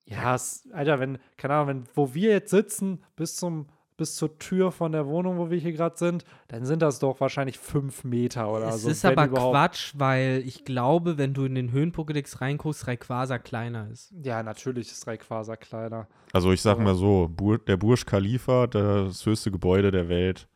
ja, 0.06 0.36
es, 0.36 0.68
Alter, 0.74 1.00
wenn, 1.00 1.18
keine 1.38 1.54
Ahnung, 1.56 1.68
wenn, 1.68 1.84
wo 1.96 2.14
wir 2.14 2.32
jetzt 2.32 2.52
sitzen, 2.52 3.04
bis 3.16 3.36
zum, 3.36 3.68
bis 3.98 4.16
zur 4.16 4.38
Tür 4.40 4.72
von 4.72 4.92
der 4.92 5.06
Wohnung, 5.06 5.38
wo 5.38 5.52
wir 5.52 5.60
hier 5.60 5.74
gerade 5.74 5.96
sind, 5.96 6.26
dann 6.48 6.66
sind 6.66 6.82
das 6.82 6.98
doch 7.00 7.20
wahrscheinlich 7.22 7.60
fünf 7.60 8.04
Meter 8.04 8.52
oder 8.52 8.70
es 8.70 8.82
so. 8.82 8.90
ist 8.90 9.04
wenn 9.04 9.12
aber 9.12 9.28
überhaupt. 9.28 9.54
Quatsch, 9.54 9.94
weil 9.96 10.42
ich 10.46 10.66
glaube, 10.66 11.18
wenn 11.20 11.34
du 11.36 11.46
in 11.46 11.54
den 11.56 11.72
Höhenpokédex 11.72 12.42
reinguckst, 12.42 12.88
Rayquaza 12.88 13.38
kleiner 13.38 13.90
ist. 13.92 14.12
Ja, 14.24 14.42
natürlich 14.42 14.92
ist 14.92 15.06
Rayquaza 15.06 15.56
kleiner. 15.56 16.08
Also 16.34 16.52
ich 16.52 16.62
sag 16.62 16.78
Ja. 16.80 16.84
mal 16.84 16.96
so, 16.96 17.30
Bur 17.30 17.60
der 17.60 17.78
Burj 17.78 18.04
Khalifa, 18.06 18.66
das 18.68 19.24
höchste 19.26 19.52
Gebäude 19.52 19.92
der 19.92 20.10
Welt, 20.10 20.48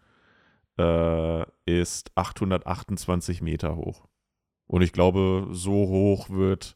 äh, 0.80 1.46
ist 1.66 2.12
828 2.16 3.42
Meter 3.42 3.76
hoch. 3.76 4.08
Und 4.68 4.82
ich 4.82 4.92
glaube, 4.92 5.48
so 5.52 5.72
hoch 5.72 6.30
wird, 6.32 6.76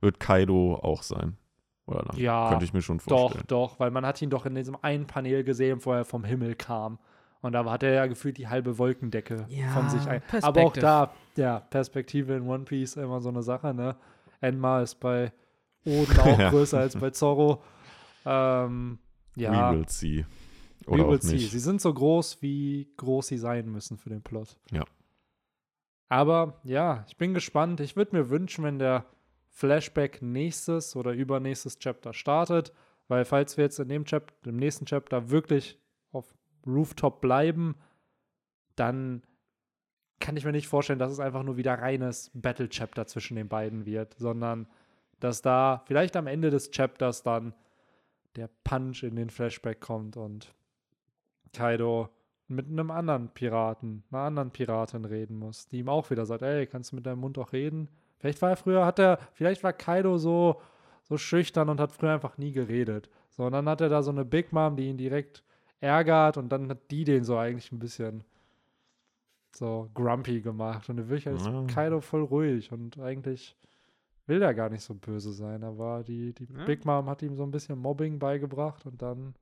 wird 0.00 0.18
Kaido 0.20 0.76
auch 0.76 1.02
sein. 1.02 1.36
Oder 1.88 2.04
lang. 2.04 2.16
Ja, 2.18 2.50
Könnte 2.50 2.64
ich 2.64 2.72
mir 2.72 2.82
schon 2.82 2.98
Doch, 3.06 3.20
vorstellen. 3.32 3.44
doch, 3.48 3.80
weil 3.80 3.90
man 3.90 4.04
hat 4.06 4.20
ihn 4.22 4.30
doch 4.30 4.44
in 4.46 4.54
diesem 4.54 4.76
einen 4.82 5.06
Panel 5.06 5.42
gesehen, 5.42 5.84
wo 5.84 5.92
er 5.92 6.04
vom 6.04 6.22
Himmel 6.24 6.54
kam. 6.54 6.98
Und 7.40 7.52
da 7.52 7.64
hat 7.70 7.82
er 7.82 7.92
ja 7.92 8.06
gefühlt 8.06 8.36
die 8.36 8.48
halbe 8.48 8.78
Wolkendecke 8.78 9.46
Ja, 9.48 9.68
von 9.70 9.88
sich 9.88 10.06
ein. 10.08 10.22
Aber 10.42 10.62
auch 10.62 10.72
da, 10.72 11.12
ja, 11.36 11.60
Perspektive 11.60 12.34
in 12.34 12.48
One 12.48 12.64
Piece 12.64 12.96
immer 12.96 13.20
so 13.20 13.28
eine 13.28 13.42
Sache, 13.42 13.72
ne? 13.72 13.96
Enma 14.40 14.82
ist 14.82 14.96
bei 14.96 15.32
Oden 15.84 16.18
auch 16.20 16.38
Ja. 16.38 16.50
größer 16.50 16.78
als 16.78 16.96
bei 16.96 17.10
Zorro. 17.10 17.62
Ähm, 18.26 18.98
ja, 19.36 19.72
We 19.72 19.78
will 19.78 19.88
see. 19.88 20.26
we 20.84 20.90
Oder 20.92 21.08
will 21.08 21.16
auch 21.18 21.22
see. 21.22 21.34
nicht. 21.36 21.50
Sie 21.52 21.58
sind 21.60 21.80
so 21.80 21.94
groß, 21.94 22.42
wie 22.42 22.92
groß 22.96 23.28
sie 23.28 23.38
sein 23.38 23.70
müssen 23.70 23.96
für 23.98 24.10
den 24.10 24.20
Plot. 24.22 24.56
Ja. 24.72 24.84
Aber 26.08 26.60
ja, 26.64 27.04
ich 27.08 27.16
bin 27.16 27.34
gespannt. 27.34 27.80
Ich 27.80 27.94
würde 27.96 28.16
mir 28.16 28.30
wünschen, 28.30 28.64
wenn 28.64 28.78
der 28.78 29.04
Flashback 29.58 30.22
nächstes 30.22 30.94
oder 30.94 31.10
übernächstes 31.10 31.80
Chapter 31.80 32.14
startet, 32.14 32.72
weil 33.08 33.24
falls 33.24 33.56
wir 33.56 33.64
jetzt 33.64 33.80
in 33.80 33.88
dem 33.88 34.04
Chapter, 34.04 34.48
im 34.48 34.56
nächsten 34.56 34.86
Chapter 34.86 35.30
wirklich 35.30 35.80
auf 36.12 36.32
Rooftop 36.64 37.20
bleiben, 37.20 37.74
dann 38.76 39.24
kann 40.20 40.36
ich 40.36 40.44
mir 40.44 40.52
nicht 40.52 40.68
vorstellen, 40.68 41.00
dass 41.00 41.10
es 41.10 41.18
einfach 41.18 41.42
nur 41.42 41.56
wieder 41.56 41.74
reines 41.74 42.30
Battle-Chapter 42.34 43.08
zwischen 43.08 43.34
den 43.34 43.48
beiden 43.48 43.84
wird, 43.84 44.14
sondern 44.16 44.68
dass 45.18 45.42
da 45.42 45.82
vielleicht 45.86 46.14
am 46.14 46.28
Ende 46.28 46.50
des 46.50 46.70
Chapters 46.70 47.24
dann 47.24 47.52
der 48.36 48.48
Punch 48.62 49.02
in 49.02 49.16
den 49.16 49.28
Flashback 49.28 49.80
kommt 49.80 50.16
und 50.16 50.54
Kaido 51.52 52.10
mit 52.46 52.66
einem 52.66 52.92
anderen 52.92 53.30
Piraten, 53.30 54.04
einer 54.12 54.22
anderen 54.22 54.50
Piratin 54.52 55.04
reden 55.04 55.36
muss, 55.36 55.66
die 55.66 55.80
ihm 55.80 55.88
auch 55.88 56.10
wieder 56.10 56.26
sagt, 56.26 56.42
ey, 56.42 56.68
kannst 56.68 56.92
du 56.92 56.96
mit 56.96 57.06
deinem 57.06 57.18
Mund 57.18 57.38
auch 57.38 57.52
reden? 57.52 57.88
Vielleicht 58.18 58.42
war 58.42 58.50
er 58.50 58.56
früher, 58.56 58.84
hat 58.84 58.98
er, 58.98 59.18
vielleicht 59.34 59.62
war 59.64 59.72
Kaido 59.72 60.18
so, 60.18 60.60
so 61.04 61.16
schüchtern 61.16 61.68
und 61.68 61.80
hat 61.80 61.92
früher 61.92 62.12
einfach 62.14 62.36
nie 62.38 62.52
geredet. 62.52 63.08
So, 63.30 63.44
und 63.44 63.52
dann 63.52 63.68
hat 63.68 63.80
er 63.80 63.88
da 63.88 64.02
so 64.02 64.10
eine 64.10 64.24
Big 64.24 64.52
Mom, 64.52 64.76
die 64.76 64.88
ihn 64.88 64.96
direkt 64.98 65.44
ärgert 65.80 66.36
und 66.36 66.48
dann 66.50 66.68
hat 66.70 66.90
die 66.90 67.04
den 67.04 67.22
so 67.24 67.36
eigentlich 67.36 67.70
ein 67.70 67.78
bisschen 67.78 68.24
so 69.54 69.88
grumpy 69.94 70.40
gemacht. 70.40 70.88
Und 70.88 70.98
in 70.98 71.08
Wirklichkeit 71.08 71.34
ist 71.36 71.46
Ja. 71.46 71.64
Kaido 71.66 72.00
voll 72.00 72.22
ruhig 72.24 72.72
und 72.72 72.98
eigentlich 72.98 73.56
will 74.26 74.42
er 74.42 74.52
gar 74.54 74.68
nicht 74.68 74.82
so 74.82 74.94
böse 74.94 75.32
sein, 75.32 75.64
aber 75.64 76.02
die, 76.04 76.32
die 76.34 76.44
Ja. 76.52 76.64
Big 76.64 76.84
Mom 76.84 77.08
hat 77.08 77.22
ihm 77.22 77.36
so 77.36 77.44
ein 77.44 77.50
bisschen 77.50 77.78
Mobbing 77.78 78.18
beigebracht 78.18 78.84
und 78.86 79.00
dann, 79.00 79.34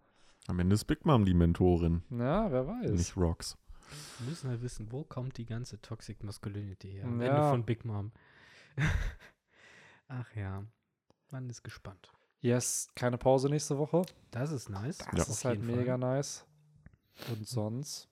Am 0.48 0.58
Ende 0.60 0.74
ist 0.74 0.84
Big 0.84 1.04
Mom 1.04 1.24
die 1.24 1.34
Mentorin, 1.34 2.02
na, 2.08 2.50
wer 2.52 2.66
weiß. 2.66 2.90
nicht 2.92 3.16
Rocks. 3.16 3.56
Wir 4.18 4.28
müssen 4.28 4.50
halt 4.50 4.62
wissen, 4.62 4.88
wo 4.92 5.02
kommt 5.04 5.38
die 5.38 5.46
ganze 5.46 5.80
Toxic 5.80 6.22
Masculinity 6.22 6.92
her? 6.92 7.04
Am 7.04 7.20
Ende 7.20 7.36
Ja. 7.38 7.50
von 7.50 7.64
Big 7.64 7.84
Mom. 7.84 8.12
Ach 10.08 10.34
ja, 10.36 10.64
man 11.30 11.48
ist 11.50 11.62
gespannt. 11.62 12.12
Yes, 12.40 12.88
keine 12.94 13.18
Pause 13.18 13.48
nächste 13.48 13.76
Woche. 13.78 14.02
Das 14.30 14.52
ist 14.52 14.68
nice. 14.68 14.98
Das 14.98 15.26
Ja. 15.26 15.32
ist 15.32 15.44
halt 15.44 15.56
jeden 15.58 15.68
Fall. 15.70 15.78
mega 15.78 15.98
nice. 15.98 16.46
Und 17.30 17.48
sonst, 17.48 18.08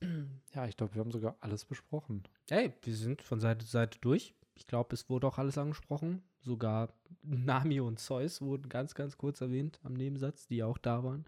ja, 0.55 0.67
ich 0.67 0.77
glaube, 0.79 0.95
wir 0.95 1.01
haben 1.01 1.11
sogar 1.13 1.37
alles 1.41 1.65
besprochen. 1.67 2.23
Ey, 2.49 2.73
wir 2.83 2.97
sind 2.97 3.21
von 3.23 3.39
Seite 3.39 3.65
zu 3.65 3.71
Seite 3.71 3.99
durch. 4.01 4.35
Ich 4.55 4.67
glaube, 4.67 4.95
es 4.95 5.11
wurde 5.11 5.27
auch 5.27 5.37
alles 5.39 5.59
angesprochen. 5.59 6.23
Sogar 6.41 6.89
Nami 7.23 7.81
und 7.81 7.99
Zeus 7.99 8.41
wurden 8.41 8.69
ganz, 8.71 8.95
ganz 8.95 9.19
kurz 9.19 9.41
erwähnt 9.43 9.79
am 9.85 9.93
Nebensatz, 9.93 10.47
die 10.47 10.63
auch 10.63 10.79
da 10.79 11.05
waren. 11.05 11.27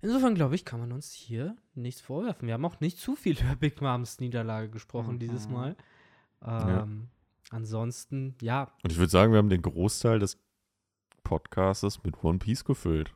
Insofern, 0.00 0.34
glaube 0.34 0.54
ich, 0.54 0.64
kann 0.64 0.80
man 0.80 0.92
uns 0.92 1.12
hier 1.12 1.56
nichts 1.74 2.00
vorwerfen. 2.00 2.46
Wir 2.46 2.54
haben 2.54 2.64
auch 2.64 2.80
nicht 2.80 2.98
zu 2.98 3.14
viel 3.14 3.38
über 3.40 3.56
Big 3.56 3.80
Moms 3.82 4.18
Niederlage 4.20 4.70
gesprochen 4.70 5.14
Mhm. 5.14 5.18
dieses 5.18 5.48
Mal. 5.48 5.76
Ähm, 6.42 6.48
Ja. 6.48 6.88
Ansonsten, 7.50 8.34
ja, 8.40 8.72
Und 8.82 8.92
ich 8.92 8.98
würde 8.98 9.10
sagen, 9.10 9.32
wir 9.32 9.38
haben 9.38 9.48
den 9.50 9.62
Großteil 9.62 10.18
des 10.18 10.38
Podcasts 11.22 12.02
mit 12.04 12.22
One 12.22 12.38
Piece 12.38 12.64
gefüllt. 12.64 13.12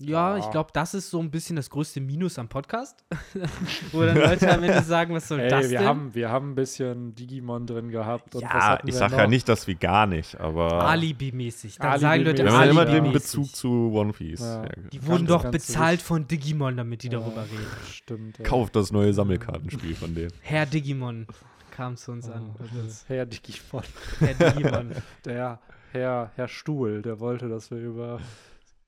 Ja, 0.00 0.36
Ja. 0.36 0.38
ich 0.44 0.50
glaube, 0.50 0.70
das 0.72 0.92
ist 0.92 1.08
so 1.08 1.20
ein 1.20 1.30
bisschen 1.30 1.54
das 1.54 1.70
größte 1.70 2.00
Minus 2.00 2.36
am 2.38 2.48
Podcast. 2.48 3.04
Wo 3.92 4.02
dann 4.02 4.16
Leute 4.16 4.52
am 4.52 4.62
Ende 4.64 4.82
sagen, 4.82 5.14
was 5.14 5.28
soll 5.28 5.38
Ey, 5.38 5.48
das 5.48 5.70
wir 5.70 5.78
denn? 5.78 5.86
haben, 5.86 6.14
wir 6.16 6.30
haben 6.30 6.50
ein 6.50 6.54
bisschen 6.56 7.14
Digimon 7.14 7.64
drin 7.66 7.90
gehabt. 7.90 8.34
Ja, 8.34 8.80
ich 8.84 8.94
sage 8.94 9.16
ja 9.16 9.26
nicht, 9.28 9.48
dass 9.48 9.68
wir 9.68 9.76
gar 9.76 10.06
nicht, 10.08 10.38
aber 10.40 10.82
Alibi-mäßig. 10.88 11.76
Dann 11.78 12.00
sagen 12.00 12.24
Leute 12.24 12.44
wir 12.44 12.52
haben 12.52 12.70
immer 12.70 12.84
den. 12.86 13.12
Bezug 13.12 13.54
zu 13.54 13.92
One 13.92 14.12
Piece. 14.12 14.40
Ja. 14.40 14.64
Ja. 14.64 14.68
Die 14.92 14.98
Ganz, 14.98 15.08
wurden 15.08 15.26
doch 15.26 15.48
bezahlt 15.48 16.02
von 16.02 16.26
Digimon, 16.26 16.76
damit 16.76 17.04
die 17.04 17.08
Ja. 17.08 17.20
darüber 17.20 17.44
reden. 17.44 17.66
Stimmt. 17.88 18.42
Kauft 18.42 18.74
das 18.74 18.90
neue 18.90 19.14
Sammelkartenspiel 19.14 19.94
von 19.94 20.12
denen. 20.14 20.32
Herr 20.40 20.66
Digimon 20.66 21.28
kam 21.74 21.96
zu 21.96 22.12
uns 22.12 22.28
an. 22.30 22.54
Oh, 22.58 22.64
Herr 23.08 23.26
Digimon. 23.26 23.82
Herr 24.20 24.34
Digimon. 24.52 24.92
Der 25.24 25.60
Herr, 25.92 26.32
Herr 26.34 26.48
Stuhl, 26.48 27.02
der 27.02 27.20
wollte, 27.20 27.48
dass 27.48 27.70
wir 27.70 27.78
über. 27.78 28.20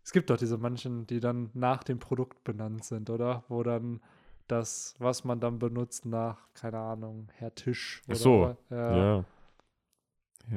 Es 0.02 0.12
gibt 0.12 0.30
doch 0.30 0.36
diese 0.36 0.58
manchen, 0.58 1.06
die 1.06 1.20
dann 1.20 1.50
nach 1.54 1.84
dem 1.84 1.98
Produkt 1.98 2.42
benannt 2.44 2.84
sind, 2.84 3.10
oder? 3.10 3.44
Wo 3.48 3.62
dann 3.62 4.00
das, 4.48 4.94
was 4.98 5.24
man 5.24 5.40
dann 5.40 5.58
benutzt, 5.58 6.06
nach, 6.06 6.52
keine 6.54 6.78
Ahnung, 6.78 7.28
Herr 7.34 7.54
Tisch. 7.54 8.02
Ach 8.08 8.14
so, 8.14 8.34
Oder, 8.36 8.56
ja. 8.70 8.96
Ja. 8.96 9.24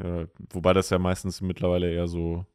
ja. 0.04 0.28
Wobei 0.52 0.74
das 0.74 0.90
ja 0.90 1.00
meistens 1.00 1.42
mittlerweile 1.42 1.92
eher 1.92 2.08
so 2.08 2.46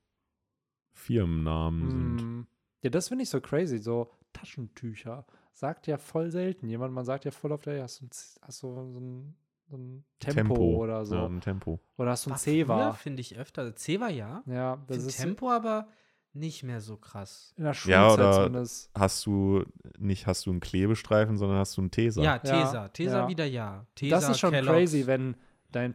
Firmennamen 0.93 1.91
sind. 1.91 2.17
Mm. 2.17 2.47
Ja, 2.83 2.91
das 2.91 3.09
finde 3.09 3.25
ich 3.25 3.31
so 3.31 3.41
crazy. 3.41 3.79
So 3.79 4.11
Taschentücher. 4.33 5.25
Sagt 5.53 5.87
ja 5.87 5.99
voll 5.99 6.31
selten 6.31 6.69
jemand. 6.69 6.93
Man 6.95 7.05
sagt 7.05 7.25
ja 7.25 7.31
voll 7.31 7.53
auf 7.53 7.63
der, 7.63 7.83
hast 7.83 8.03
du, 8.03 8.07
hast 8.43 8.63
du 8.63 8.75
so 8.75 9.01
ein, 9.01 9.37
so 9.69 9.77
ein 9.77 10.05
Tempo, 10.19 10.55
oder 10.77 11.05
so. 11.07 11.15
Ja, 11.17 11.27
ein 11.27 11.41
Tempo. 11.41 11.81
Oder 11.97 12.11
hast 12.13 12.27
du 12.27 12.31
ein 12.31 12.37
Zewa. 12.37 12.93
finde 12.93 13.21
ich 13.21 13.37
öfter. 13.39 13.75
Zewa 13.77 14.09
ja. 14.09 14.43
Ja, 14.47 14.79
das 14.87 15.05
ist 15.05 15.17
Tempo 15.17 15.51
aber 15.51 15.89
nicht 16.33 16.63
mehr 16.65 16.81
so 16.81 16.97
krass. 16.97 17.55
in 17.57 17.65
der 17.65 17.73
Ja, 17.73 17.75
Schulzeit 17.75 18.13
oder- 18.19 18.33
zumindest. 18.33 18.91
Hast 18.95 19.25
du 19.27 19.65
nicht 19.99 20.27
hast 20.27 20.47
du 20.47 20.51
einen 20.51 20.61
Klebestreifen, 20.61 21.39
sondern 21.39 21.59
hast 21.59 21.77
du 21.77 21.81
einen 21.83 21.91
Teser. 21.91 22.23
Ja, 22.23 22.39
Tesa. 22.39 22.89
Tesa 22.89 23.19
ja. 23.21 23.29
wieder 23.29 23.45
ja. 23.45 23.87
Tesa, 23.95 24.17
Das 24.17 24.29
ist 24.29 24.39
schon 24.41 24.51
Kellogg's. 24.51 24.77
crazy, 24.77 25.07
wenn 25.07 25.37
dein 25.71 25.95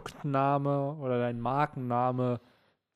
Produktname 0.00 0.94
oder 0.96 1.18
dein 1.18 1.40
Markenname 1.40 2.40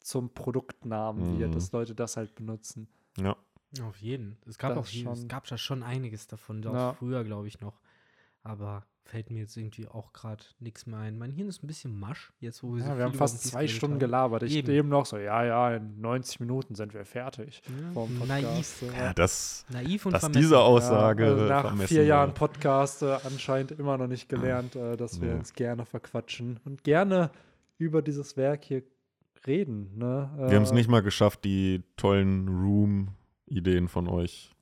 zum 0.00 0.32
Produktnamen 0.32 1.38
wird, 1.38 1.50
Mhm. 1.50 1.54
dass 1.54 1.72
Leute 1.72 1.94
das 1.94 2.16
halt 2.16 2.34
benutzen. 2.34 2.88
ja. 3.16 3.36
Auf 3.84 3.98
jeden. 3.98 4.36
Es 4.48 4.58
gab 4.58 4.70
Das 4.74 4.78
auch 4.78 4.86
hier, 4.88 5.08
es 5.12 5.20
schon. 5.20 5.28
gab 5.28 5.46
da 5.46 5.56
schon 5.56 5.84
einiges 5.84 6.26
davon, 6.26 6.66
auch 6.66 6.74
Ja. 6.74 6.92
früher, 6.94 7.22
glaube 7.22 7.46
ich, 7.46 7.60
noch. 7.60 7.78
Aber 8.42 8.84
fällt 9.10 9.30
mir 9.30 9.40
jetzt 9.40 9.56
irgendwie 9.56 9.88
auch 9.88 10.12
gerade 10.12 10.44
nichts 10.60 10.86
mehr 10.86 11.00
ein. 11.00 11.18
Mein 11.18 11.32
Hirn 11.32 11.48
ist 11.48 11.64
ein 11.64 11.66
bisschen 11.66 11.98
masch, 11.98 12.32
jetzt 12.38 12.62
wo 12.62 12.74
wir 12.74 12.82
so 12.82 12.84
Ja, 12.84 12.90
viel 12.92 12.98
wir 12.98 13.04
haben 13.06 13.14
fast 13.14 13.42
zwei 13.42 13.66
Stunden 13.66 13.94
haben. 13.94 14.00
gelabert. 14.00 14.42
Ich 14.44 14.54
Eben. 14.54 14.70
eben 14.70 14.88
noch 14.88 15.04
so, 15.04 15.16
ja, 15.18 15.44
ja, 15.44 15.74
in 15.76 16.00
90 16.00 16.38
Minuten 16.38 16.74
sind 16.76 16.94
wir 16.94 17.04
fertig. 17.04 17.60
Ja, 17.94 18.06
naiv. 18.26 18.84
Ja, 18.96 19.12
das, 19.12 19.66
Naiv 19.68 20.06
und 20.06 20.12
dass 20.12 20.20
vermessen. 20.20 20.40
diese 20.42 20.60
Aussage 20.60 21.24
Ja, 21.24 21.30
also 21.32 21.44
nach 21.46 21.60
vermessen 21.62 21.88
vier. 21.88 22.04
Jahren 22.04 22.34
Podcast 22.34 23.02
äh, 23.02 23.16
anscheinend 23.24 23.72
immer 23.72 23.98
noch 23.98 24.06
nicht 24.06 24.28
gelernt, 24.28 24.76
äh, 24.76 24.96
dass 24.96 25.20
wir 25.20 25.30
Ja. 25.30 25.34
uns 25.36 25.54
gerne 25.54 25.84
verquatschen 25.86 26.60
und 26.64 26.84
gerne 26.84 27.30
über 27.78 28.02
dieses 28.02 28.36
Werk 28.36 28.64
hier 28.64 28.84
reden. 29.46 29.98
Ne? 29.98 30.30
Wir 30.36 30.54
haben 30.56 30.62
es 30.62 30.70
Äh, 30.70 30.74
nicht 30.74 30.88
mal 30.88 31.02
geschafft, 31.02 31.44
die 31.44 31.82
tollen 31.96 32.46
Room-Ideen 32.48 33.88
von 33.88 34.06
euch 34.08 34.54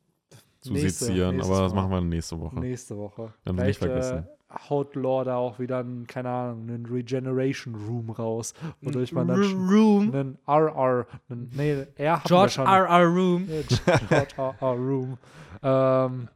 zu 0.60 0.72
Nächste- 0.72 1.04
sezieren, 1.06 1.36
nächstes 1.36 1.54
aber 1.54 1.64
das 1.64 1.74
machen 1.74 1.90
wir 1.90 2.00
nächste 2.00 2.40
Woche. 2.40 2.58
Nächste 2.60 2.96
Woche. 2.96 3.34
Haben 3.46 3.58
wir 3.58 3.64
nicht 3.64 3.78
Vielleicht, 3.78 4.04
vergessen. 4.06 4.28
Haut 4.50 4.94
Lore 4.94 5.26
da 5.26 5.36
auch 5.36 5.58
wieder 5.58 5.78
einen, 5.78 6.06
keine 6.06 6.30
Ahnung, 6.30 6.68
einen 6.68 6.86
Regeneration 6.86 7.74
Room 7.74 8.10
raus, 8.10 8.54
wodurch 8.80 9.12
man 9.12 9.28
dann 9.28 9.40
Room. 9.68 10.14
einen 10.14 10.38
RR, 10.46 11.06
einen, 11.28 11.50
nee, 11.54 11.84
R 11.96 12.22
George. 12.26 12.56
R.R. 12.58 13.06
Room. 13.06 13.46
Ja, 13.48 13.62
George 14.08 14.34
RR 14.38 14.72
Room. 14.72 15.18
Ähm, 15.62 16.28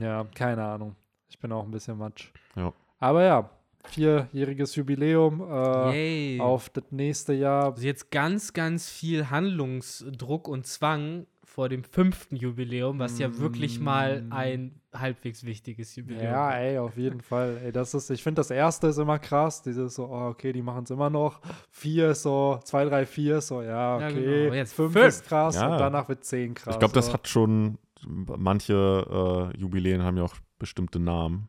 ja, 0.00 0.24
keine 0.34 0.64
Ahnung. 0.64 0.94
Ich 1.28 1.38
bin 1.38 1.50
auch 1.52 1.64
ein 1.64 1.70
bisschen 1.70 1.98
matsch. 1.98 2.30
Ja. 2.54 2.72
Aber 3.00 3.24
ja, 3.24 3.50
vierjähriges 3.88 4.74
Jubiläum 4.76 5.40
äh, 5.40 6.34
Yay. 6.36 6.40
auf 6.40 6.68
das 6.70 6.84
nächste 6.90 7.32
Jahr. 7.32 7.72
Also 7.72 7.84
jetzt 7.86 8.10
ganz, 8.10 8.52
ganz 8.52 8.88
viel 8.88 9.30
Handlungsdruck 9.30 10.48
und 10.48 10.66
Zwang 10.66 11.26
vor 11.56 11.70
dem 11.70 11.84
fünften 11.84 12.36
Jubiläum, 12.36 12.98
was 12.98 13.18
ja 13.18 13.38
wirklich 13.38 13.80
mal 13.80 14.20
Mm. 14.20 14.32
ein 14.32 14.80
halbwegs 14.94 15.42
wichtiges 15.42 15.96
Jubiläum 15.96 16.24
Ja, 16.24 16.32
war. 16.32 16.58
ey, 16.58 16.76
auf 16.78 16.98
jeden 16.98 17.22
Fall. 17.22 17.58
Ey, 17.64 17.72
das 17.72 17.94
ist, 17.94 18.10
ich 18.10 18.22
finde, 18.22 18.40
das 18.40 18.50
erste 18.50 18.88
ist 18.88 18.98
immer 18.98 19.18
krass. 19.18 19.62
Dieses 19.62 19.94
so, 19.94 20.04
oh, 20.04 20.26
okay, 20.28 20.52
die 20.52 20.60
machen 20.60 20.84
es 20.84 20.90
immer 20.90 21.08
noch. 21.08 21.40
Vier 21.70 22.10
ist 22.10 22.24
so, 22.24 22.60
zwei, 22.62 22.84
drei, 22.84 23.06
vier 23.06 23.38
ist 23.38 23.46
so, 23.48 23.62
ja, 23.62 23.98
Ja, 23.98 24.06
okay. 24.06 24.22
genau. 24.22 24.46
Aber 24.48 24.56
jetzt 24.56 24.74
fünf, 24.74 24.92
fünf. 24.92 25.06
ist 25.06 25.24
krass 25.26 25.54
Ja. 25.56 25.72
und 25.72 25.78
danach 25.78 26.10
wird 26.10 26.24
zehn 26.26 26.52
krass. 26.52 26.74
ich 26.74 26.78
glaube, 26.78 26.92
das 26.92 27.06
so. 27.06 27.12
hat 27.14 27.26
schon, 27.26 27.78
manche 28.06 29.50
äh, 29.54 29.58
Jubiläen 29.58 30.02
haben 30.02 30.18
ja 30.18 30.24
auch 30.24 30.34
bestimmte 30.58 31.00
Namen. 31.00 31.48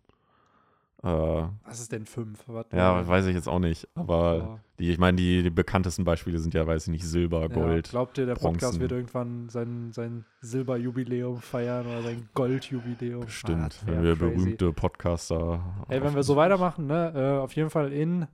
Äh, 1.08 1.50
Was 1.64 1.80
ist 1.80 1.92
denn 1.92 2.06
fünf? 2.06 2.44
Warte 2.48 2.76
ja, 2.76 3.08
weiß 3.08 3.26
ich 3.28 3.36
jetzt 3.36 3.48
auch 3.48 3.60
nicht, 3.60 3.88
aber 3.96 4.38
Ja. 4.38 4.60
die, 4.80 4.92
ich 4.92 4.98
meine, 4.98 5.16
die, 5.18 5.44
die 5.44 5.50
bekanntesten 5.50 6.04
Beispiele 6.04 6.38
sind 6.40 6.54
ja, 6.54 6.68
weiß 6.68 6.84
ich 6.88 6.92
nicht, 6.92 7.06
Silber, 7.06 7.42
Ja, 7.42 7.48
Gold. 7.48 7.90
glaubt 7.90 8.18
ihr, 8.18 8.26
der 8.26 8.34
Podcast 8.36 8.60
Bronzen. 8.62 8.80
wird 8.82 8.92
irgendwann 8.92 9.50
sein, 9.50 9.92
sein 9.94 10.26
Silberjubiläum 10.42 11.38
feiern 11.42 11.86
oder 11.88 12.02
sein 12.04 12.28
Goldjubiläum? 12.34 13.22
Bestimmt, 13.26 13.80
Ah, 13.84 13.88
wenn 13.88 14.04
wir 14.04 14.16
crazy. 14.18 14.36
berühmte 14.36 14.74
Podcaster. 14.74 15.64
Ey, 15.88 16.02
wenn 16.04 16.16
wir 16.16 16.24
so 16.24 16.36
weitermachen, 16.36 16.88
ne, 16.88 17.14
äh, 17.16 17.40
auf 17.42 17.54
jeden 17.56 17.70
Fall 17.70 17.94
in 17.94 18.28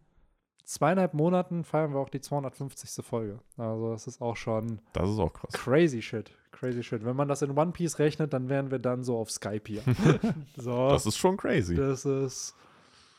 zweieinhalb 0.66 1.14
Monaten 1.14 1.64
feiern 1.66 1.92
wir 1.94 2.00
auch 2.00 2.10
die 2.10 2.22
250. 2.22 3.04
Folge. 3.06 3.40
Also 3.58 3.92
das 3.92 4.08
ist 4.08 4.22
auch 4.22 4.38
schon 4.38 4.80
Das 4.94 5.10
ist 5.10 5.20
auch 5.20 5.34
krass. 5.34 5.52
crazy 5.54 6.02
shit. 6.02 6.32
Crazy 6.54 6.84
shit. 6.84 7.04
Wenn 7.04 7.16
man 7.16 7.28
das 7.28 7.42
in 7.42 7.52
One 7.58 7.72
Piece 7.72 8.00
rechnet, 8.00 8.32
dann 8.34 8.48
wären 8.48 8.72
wir 8.72 8.80
dann 8.80 9.04
so 9.04 9.18
auf 9.18 9.30
Skype 9.32 9.64
hier. 9.68 9.82
so, 10.58 10.90
Das 10.90 11.06
ist 11.06 11.18
schon 11.18 11.36
crazy. 11.38 11.76
das 11.76 12.06
ist 12.06 12.56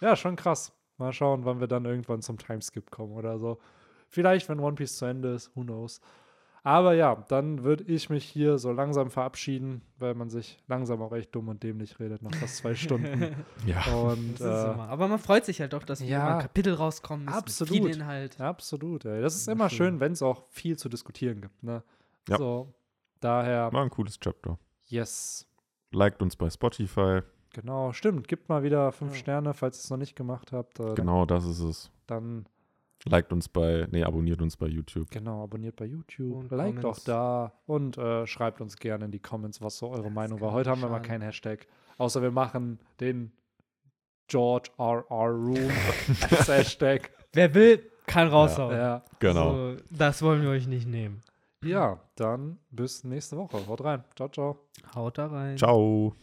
ja 0.01 0.17
schon 0.17 0.37
krass. 0.37 0.73
Mal 0.97 1.13
schauen, 1.13 1.45
wann 1.45 1.61
wir 1.61 1.67
dann 1.67 1.85
irgendwann 1.85 2.23
zum 2.23 2.39
Timeskip 2.39 2.91
kommen 2.91 3.13
oder 3.13 3.39
so. 3.39 3.59
Vielleicht, 4.09 4.49
wenn 4.49 4.61
One 4.61 4.77
Piece 4.77 4.97
zu 4.97 5.05
Ende 5.07 5.35
ist, 5.35 5.51
who 5.57 5.63
knows. 5.63 6.01
Aber 6.67 6.95
ja, 6.95 7.23
dann 7.29 7.63
würde 7.63 7.85
ich 7.85 8.09
mich 8.09 8.25
hier 8.25 8.57
so 8.57 8.73
langsam 8.73 9.11
verabschieden, 9.11 9.83
weil 9.99 10.15
man 10.15 10.31
sich 10.31 10.63
langsam 10.67 11.03
auch 11.03 11.13
echt 11.13 11.35
dumm 11.35 11.49
und 11.49 11.63
dämlich 11.63 12.01
redet 12.01 12.23
nach 12.23 12.35
fast 12.35 12.57
zwei 12.59 12.75
Stunden. 12.75 13.35
Ja. 13.67 13.83
Und 13.93 14.41
Das 14.41 14.61
ist 14.63 14.65
äh, 14.69 14.73
immer. 14.73 14.89
Aber 14.89 15.09
man 15.09 15.19
freut 15.19 15.45
sich 15.45 15.61
halt 15.61 15.75
doch, 15.75 15.83
dass 15.85 16.01
ja, 16.01 16.07
wieder 16.07 16.19
mal 16.25 16.41
Kapitel 16.43 16.73
rauskommen. 16.75 17.29
ist 17.29 17.35
absolut. 17.35 17.73
Mit 17.75 17.83
viel 17.83 17.95
Inhalt. 17.97 18.41
absolut, 18.41 19.05
ey. 19.05 19.21
Das 19.21 19.35
ist 19.35 19.47
Immer 19.49 19.69
schön. 19.69 19.77
schön, 19.77 20.01
wenn 20.01 20.13
es 20.13 20.23
auch 20.23 20.45
viel 20.49 20.79
zu 20.79 20.89
diskutieren 20.89 21.43
gibt. 21.43 21.63
Ne? 21.63 21.83
Ja. 22.31 22.39
So, 22.39 22.73
daher, 23.21 23.73
War 23.73 23.83
ein 23.83 23.91
cooles 23.91 24.19
Chapter. 24.19 24.59
yes. 24.87 25.47
Liked 25.93 26.21
uns 26.23 26.35
bei 26.37 26.51
Spotify. 26.51 27.21
Genau, 27.53 27.93
stimmt. 27.93 28.27
Gibt 28.27 28.49
mal 28.49 28.65
wieder 28.65 28.91
fünf 28.91 29.13
Ja. 29.13 29.19
Sterne, 29.19 29.55
falls 29.55 29.79
ihr 29.79 29.83
es 29.85 29.91
noch 29.91 29.97
nicht 29.97 30.17
gemacht 30.17 30.51
habt. 30.53 30.81
Äh, 30.81 30.95
Genau, 30.95 31.25
das 31.25 31.45
ist 31.45 31.61
es. 31.61 31.91
Dann, 32.09 32.47
Liked 33.07 33.33
uns 33.33 33.49
bei, 33.49 33.87
nee, 33.93 34.03
abonniert 34.03 34.41
uns 34.43 34.57
bei 34.57 34.67
YouTube. 34.67 35.11
genau, 35.11 35.45
abonniert 35.45 35.77
bei 35.77 35.85
YouTube, 35.85 36.37
Und 36.37 36.51
liked 36.51 36.79
auch 36.79 36.83
Comments. 36.97 37.05
da 37.05 37.53
und 37.67 37.97
äh, 37.99 38.27
schreibt 38.27 38.61
uns 38.61 38.77
gerne 38.77 39.05
in 39.05 39.11
die 39.13 39.19
Comments, 39.21 39.61
was 39.61 39.77
so 39.79 39.91
eure 39.91 40.11
Meinung 40.11 40.41
war. 40.41 40.53
Heute 40.53 40.71
haben 40.71 40.81
wir 40.81 40.89
mal 40.89 41.01
keinen 41.03 41.21
Hashtag, 41.23 41.67
außer 41.99 42.23
wir 42.23 42.31
machen 42.33 42.81
den 43.01 43.31
George 44.27 44.71
RR 44.79 45.05
Room 45.31 45.71
als 46.31 46.49
Hashtag. 46.49 47.11
Wer 47.35 47.55
will, 47.55 47.91
kann 48.07 48.29
raushauen. 48.29 48.75
Ja. 48.77 49.05
Genau. 49.19 49.53
So, 49.53 49.77
das 49.91 50.23
wollen 50.23 50.43
wir 50.43 50.49
euch 50.49 50.67
nicht 50.67 50.89
nehmen. 50.89 51.21
Ja, 51.65 52.01
dann 52.17 52.59
bis 52.71 53.05
nächste 53.05 53.37
Woche. 53.37 53.67
Haut 53.67 53.83
rein. 53.83 54.05
Ciao, 54.17 54.29
ciao. 54.29 54.59
Haut 54.95 55.19
da 55.19 55.27
rein. 55.27 55.57
Ciao. 55.57 56.15